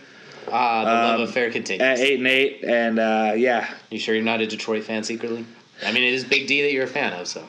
ah, 0.50 0.84
the 0.84 0.90
love 0.90 1.20
Um, 1.20 1.28
affair 1.28 1.50
continues. 1.52 1.82
at 1.82 1.98
eight 1.98 2.18
and 2.18 2.26
eight, 2.26 2.64
and 2.64 2.98
uh, 2.98 3.32
yeah, 3.36 3.72
You 3.90 3.98
sure 4.00 4.14
you're 4.14 4.24
not 4.24 4.40
a 4.40 4.46
Detroit 4.46 4.84
fan 4.84 5.04
secretly? 5.04 5.44
I 5.84 5.92
mean, 5.92 6.02
it 6.02 6.14
is 6.14 6.24
Big 6.24 6.48
D 6.48 6.62
that 6.62 6.72
you're 6.72 6.84
a 6.84 6.88
fan 6.88 7.12
of, 7.12 7.28
so. 7.28 7.44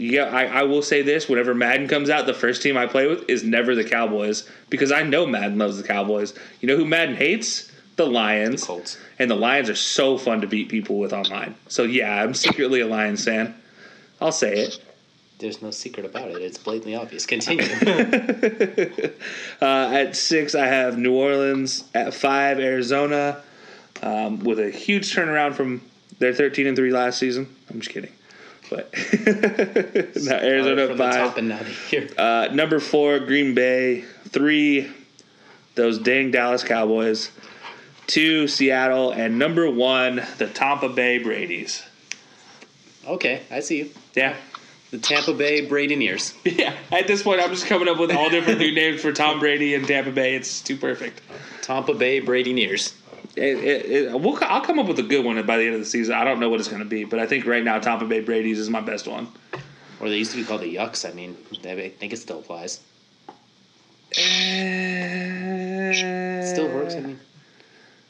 Yeah. 0.00 0.24
I, 0.24 0.44
I 0.44 0.62
will 0.64 0.82
say 0.82 1.02
this: 1.02 1.28
whenever 1.28 1.54
Madden 1.54 1.88
comes 1.88 2.10
out, 2.10 2.26
the 2.26 2.34
first 2.34 2.62
team 2.62 2.76
I 2.76 2.86
play 2.86 3.06
with 3.06 3.28
is 3.28 3.44
never 3.44 3.74
the 3.74 3.84
Cowboys 3.84 4.48
because 4.68 4.92
I 4.92 5.02
know 5.02 5.26
Madden 5.26 5.58
loves 5.58 5.76
the 5.76 5.86
Cowboys. 5.86 6.34
You 6.60 6.68
know 6.68 6.76
who 6.76 6.84
Madden 6.84 7.16
hates? 7.16 7.70
The 7.96 8.06
Lions. 8.06 8.62
The 8.62 8.66
Colts. 8.66 8.98
And 9.18 9.30
the 9.30 9.34
Lions 9.36 9.68
are 9.68 9.74
so 9.74 10.16
fun 10.16 10.40
to 10.40 10.46
beat 10.46 10.68
people 10.70 10.98
with 10.98 11.12
online. 11.12 11.54
So 11.68 11.82
yeah, 11.82 12.22
I'm 12.22 12.34
secretly 12.34 12.80
a 12.80 12.86
Lions 12.86 13.24
fan. 13.24 13.54
I'll 14.20 14.32
say 14.32 14.60
it. 14.60 14.82
There's 15.38 15.62
no 15.62 15.70
secret 15.70 16.04
about 16.04 16.28
it. 16.28 16.42
It's 16.42 16.58
blatantly 16.58 16.94
obvious. 16.94 17.26
Continue. 17.26 17.64
Uh, 19.62 19.90
at 19.92 20.16
six, 20.16 20.54
I 20.54 20.66
have 20.66 20.96
New 20.96 21.12
Orleans. 21.12 21.84
At 21.94 22.14
five, 22.14 22.58
Arizona, 22.58 23.42
um, 24.02 24.40
with 24.40 24.58
a 24.58 24.70
huge 24.70 25.14
turnaround 25.14 25.52
from 25.54 25.82
their 26.18 26.32
13 26.32 26.66
and 26.66 26.76
three 26.76 26.90
last 26.90 27.18
season. 27.18 27.54
I'm 27.68 27.80
just 27.80 27.92
kidding, 27.92 28.12
but 28.70 28.92
no, 29.26 30.32
Arizona 30.32 30.86
From 30.86 30.92
at 30.92 30.96
the 30.96 31.10
top 31.10 31.36
and 31.36 31.48
now 31.48 31.58
the 31.58 31.64
here. 31.64 32.08
Uh, 32.16 32.48
number 32.52 32.78
four, 32.78 33.18
Green 33.18 33.54
Bay. 33.54 34.02
Three, 34.28 34.90
those 35.74 35.98
dang 35.98 36.30
Dallas 36.30 36.62
Cowboys. 36.62 37.30
Two, 38.06 38.48
Seattle, 38.48 39.12
and 39.12 39.38
number 39.38 39.70
one, 39.70 40.22
the 40.38 40.46
Tampa 40.46 40.88
Bay 40.88 41.18
Brady's. 41.18 41.82
Okay, 43.06 43.42
I 43.50 43.60
see 43.60 43.78
you. 43.78 43.90
Yeah. 44.14 44.36
The 44.90 44.98
Tampa 44.98 45.32
Bay 45.32 45.66
Bradyneers. 45.66 46.34
Yeah, 46.44 46.74
at 46.90 47.06
this 47.06 47.22
point, 47.22 47.40
I'm 47.40 47.50
just 47.50 47.66
coming 47.66 47.88
up 47.88 47.98
with 47.98 48.10
all 48.10 48.28
different 48.28 48.58
new 48.58 48.74
names 48.74 49.00
for 49.00 49.12
Tom 49.12 49.38
Brady 49.38 49.74
and 49.74 49.86
Tampa 49.86 50.10
Bay. 50.10 50.34
It's 50.34 50.60
too 50.60 50.76
perfect. 50.76 51.20
Tampa 51.62 51.94
Bay 51.94 52.20
Bradyneers. 52.20 52.94
It, 53.36 53.58
it, 53.58 53.86
it, 53.86 54.20
we'll, 54.20 54.36
I'll 54.42 54.60
come 54.60 54.78
up 54.78 54.86
with 54.86 54.98
a 54.98 55.04
good 55.04 55.24
one 55.24 55.40
by 55.46 55.56
the 55.56 55.64
end 55.64 55.74
of 55.74 55.80
the 55.80 55.86
season. 55.86 56.14
I 56.14 56.24
don't 56.24 56.40
know 56.40 56.48
what 56.50 56.58
it's 56.58 56.68
going 56.68 56.82
to 56.82 56.88
be, 56.88 57.04
but 57.04 57.18
I 57.20 57.26
think 57.26 57.46
right 57.46 57.62
now 57.62 57.78
Tampa 57.78 58.04
Bay 58.04 58.20
Brady's 58.20 58.58
is 58.58 58.68
my 58.68 58.80
best 58.80 59.06
one. 59.06 59.28
Or 60.00 60.08
they 60.08 60.16
used 60.18 60.32
to 60.32 60.36
be 60.38 60.44
called 60.44 60.62
the 60.62 60.74
Yucks. 60.74 61.08
I 61.08 61.12
mean, 61.12 61.36
I 61.64 61.90
think 61.90 62.12
it 62.12 62.16
still 62.16 62.40
applies. 62.40 62.80
Still 66.50 66.68
works. 66.68 66.94
I 66.94 67.00
mean, 67.00 67.20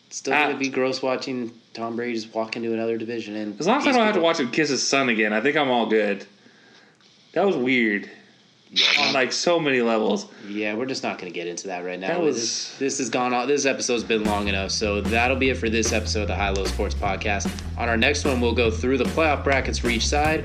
it's 0.07 0.17
still 0.17 0.33
Uh, 0.33 0.45
going 0.47 0.53
to 0.55 0.59
be 0.59 0.69
gross 0.71 1.03
watching 1.03 1.53
Tom 1.75 1.97
Brady 1.97 2.15
just 2.15 2.35
walk 2.35 2.57
into 2.57 2.73
another 2.73 2.97
division. 2.97 3.37
And 3.37 3.61
As 3.61 3.67
long 3.67 3.79
as 3.79 3.87
I 3.87 3.93
don't 3.93 4.07
have 4.07 4.15
to 4.15 4.21
watch 4.21 4.41
him 4.41 4.51
kiss 4.51 4.71
his 4.71 4.87
son 4.87 5.09
again, 5.09 5.33
I 5.33 5.41
think 5.41 5.57
I'm 5.57 5.71
all 5.71 5.87
good. 5.87 6.25
That 7.33 7.45
was 7.47 7.57
weird 7.57 8.11
Yeah, 8.73 8.87
on 9.01 9.13
like 9.13 9.33
so 9.33 9.59
many 9.59 9.81
levels. 9.83 10.27
Yeah, 10.49 10.75
we're 10.75 10.87
just 10.87 11.03
not 11.03 11.19
going 11.19 11.33
to 11.33 11.37
get 11.37 11.49
into 11.49 11.67
that 11.69 11.85
right 11.85 11.99
now. 11.99 12.09
That 12.09 12.21
was- 12.21 12.37
this, 12.37 12.79
this 12.79 12.99
has 12.99 13.11
gone 13.11 13.35
on. 13.35 13.49
This 13.49 13.67
episode's 13.67 14.05
been 14.05 14.23
long 14.25 14.47
enough, 14.49 14.71
so 14.71 15.01
that'll 15.01 15.37
be 15.37 15.51
it 15.51 15.57
for 15.57 15.69
this 15.69 15.93
episode 15.93 16.23
of 16.23 16.29
the 16.29 16.37
High 16.37 16.51
Low 16.51 16.65
Sports 16.67 16.95
Podcast. 16.95 17.51
On 17.77 17.89
our 17.89 17.97
next 17.97 18.25
one, 18.25 18.41
we'll 18.41 18.55
go 18.55 18.71
through 18.71 18.99
the 18.99 19.05
playoff 19.05 19.43
brackets 19.43 19.79
for 19.79 19.89
each 19.89 20.07
side 20.07 20.45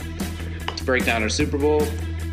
to 0.76 0.84
break 0.86 1.06
down 1.06 1.22
our 1.22 1.30
Super 1.30 1.58
Bowl, 1.60 1.84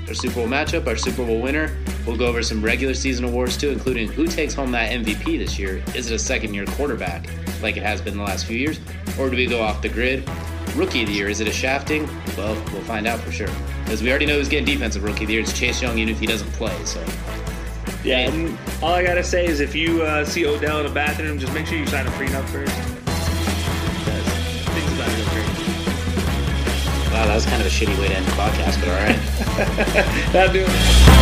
our 0.09 0.15
Super 0.15 0.37
Bowl 0.37 0.47
matchup, 0.49 0.87
our 0.87 0.97
Super 0.97 1.27
Bowl 1.27 1.41
winner. 1.43 1.77
We'll 2.07 2.17
go 2.17 2.27
over 2.27 2.43
some 2.43 2.65
regular 2.65 2.95
season 2.95 3.25
awards 3.27 3.57
too, 3.59 3.69
including 3.71 4.09
who 4.11 4.27
takes 4.27 4.55
home 4.55 4.73
that 4.73 4.91
MVP 4.93 5.39
this 5.39 5.59
year. 5.59 5.83
Is 5.95 6.11
it 6.11 6.15
a 6.15 6.19
second 6.19 6.55
year 6.55 6.65
quarterback 6.67 7.29
like 7.63 7.77
it 7.77 7.83
has 7.83 8.01
been 8.01 8.17
the 8.17 8.25
last 8.25 8.47
few 8.47 8.57
years, 8.57 8.81
or 9.21 9.29
do 9.31 9.37
we 9.37 9.47
go 9.47 9.61
off 9.63 9.83
the 9.83 9.89
grid? 9.91 10.29
Rookie 10.75 11.03
of 11.03 11.09
the 11.09 11.13
year, 11.15 11.29
is 11.29 11.41
it 11.41 11.49
a 11.49 11.53
shafting? 11.53 12.07
Well, 12.37 12.55
we'll 12.73 12.83
find 12.83 13.07
out 13.07 13.21
for 13.21 13.31
sure. 13.31 13.49
Because 13.85 14.03
we 14.03 14.09
already 14.11 14.25
know 14.27 14.39
who's 14.39 14.49
getting 14.49 14.65
defensive 14.65 15.03
rookie 15.05 15.25
of 15.25 15.29
the 15.29 15.35
year. 15.35 15.43
It's 15.43 15.53
Chase 15.59 15.83
Young, 15.83 15.99
even 15.99 16.15
if 16.15 16.19
he 16.19 16.27
doesn't 16.27 16.51
play. 16.53 16.75
So 16.85 17.05
Yeah, 18.05 18.31
all 18.83 18.93
I 18.93 19.03
gotta 19.03 19.23
say 19.23 19.45
is 19.47 19.61
if 19.61 19.75
you 19.75 20.03
uh, 20.03 20.25
see 20.25 20.47
Odell 20.47 20.81
in 20.81 20.87
a 20.87 20.91
bathroom, 20.91 21.39
just 21.39 21.53
make 21.53 21.67
sure 21.67 21.77
you 21.79 21.87
sign 21.87 22.07
a 22.07 22.11
prenup 22.13 22.45
first. 22.49 22.75
Because 22.75 24.27
things 24.73 24.93
about 24.95 25.11
to 25.11 25.17
go 25.17 25.25
crazy. 25.31 27.11
Wow, 27.13 27.27
that 27.27 27.35
was 27.35 27.45
kind 27.45 27.61
of 27.61 27.67
a 27.67 27.71
shitty 27.71 27.99
way 28.01 28.09
to 28.09 28.15
end 28.17 28.25
the 28.27 28.33
podcast, 28.33 28.81
but 28.81 28.89
all 28.89 28.95
right. 28.95 30.33
That'll 30.33 30.53
do 30.55 30.65
it. 30.67 31.22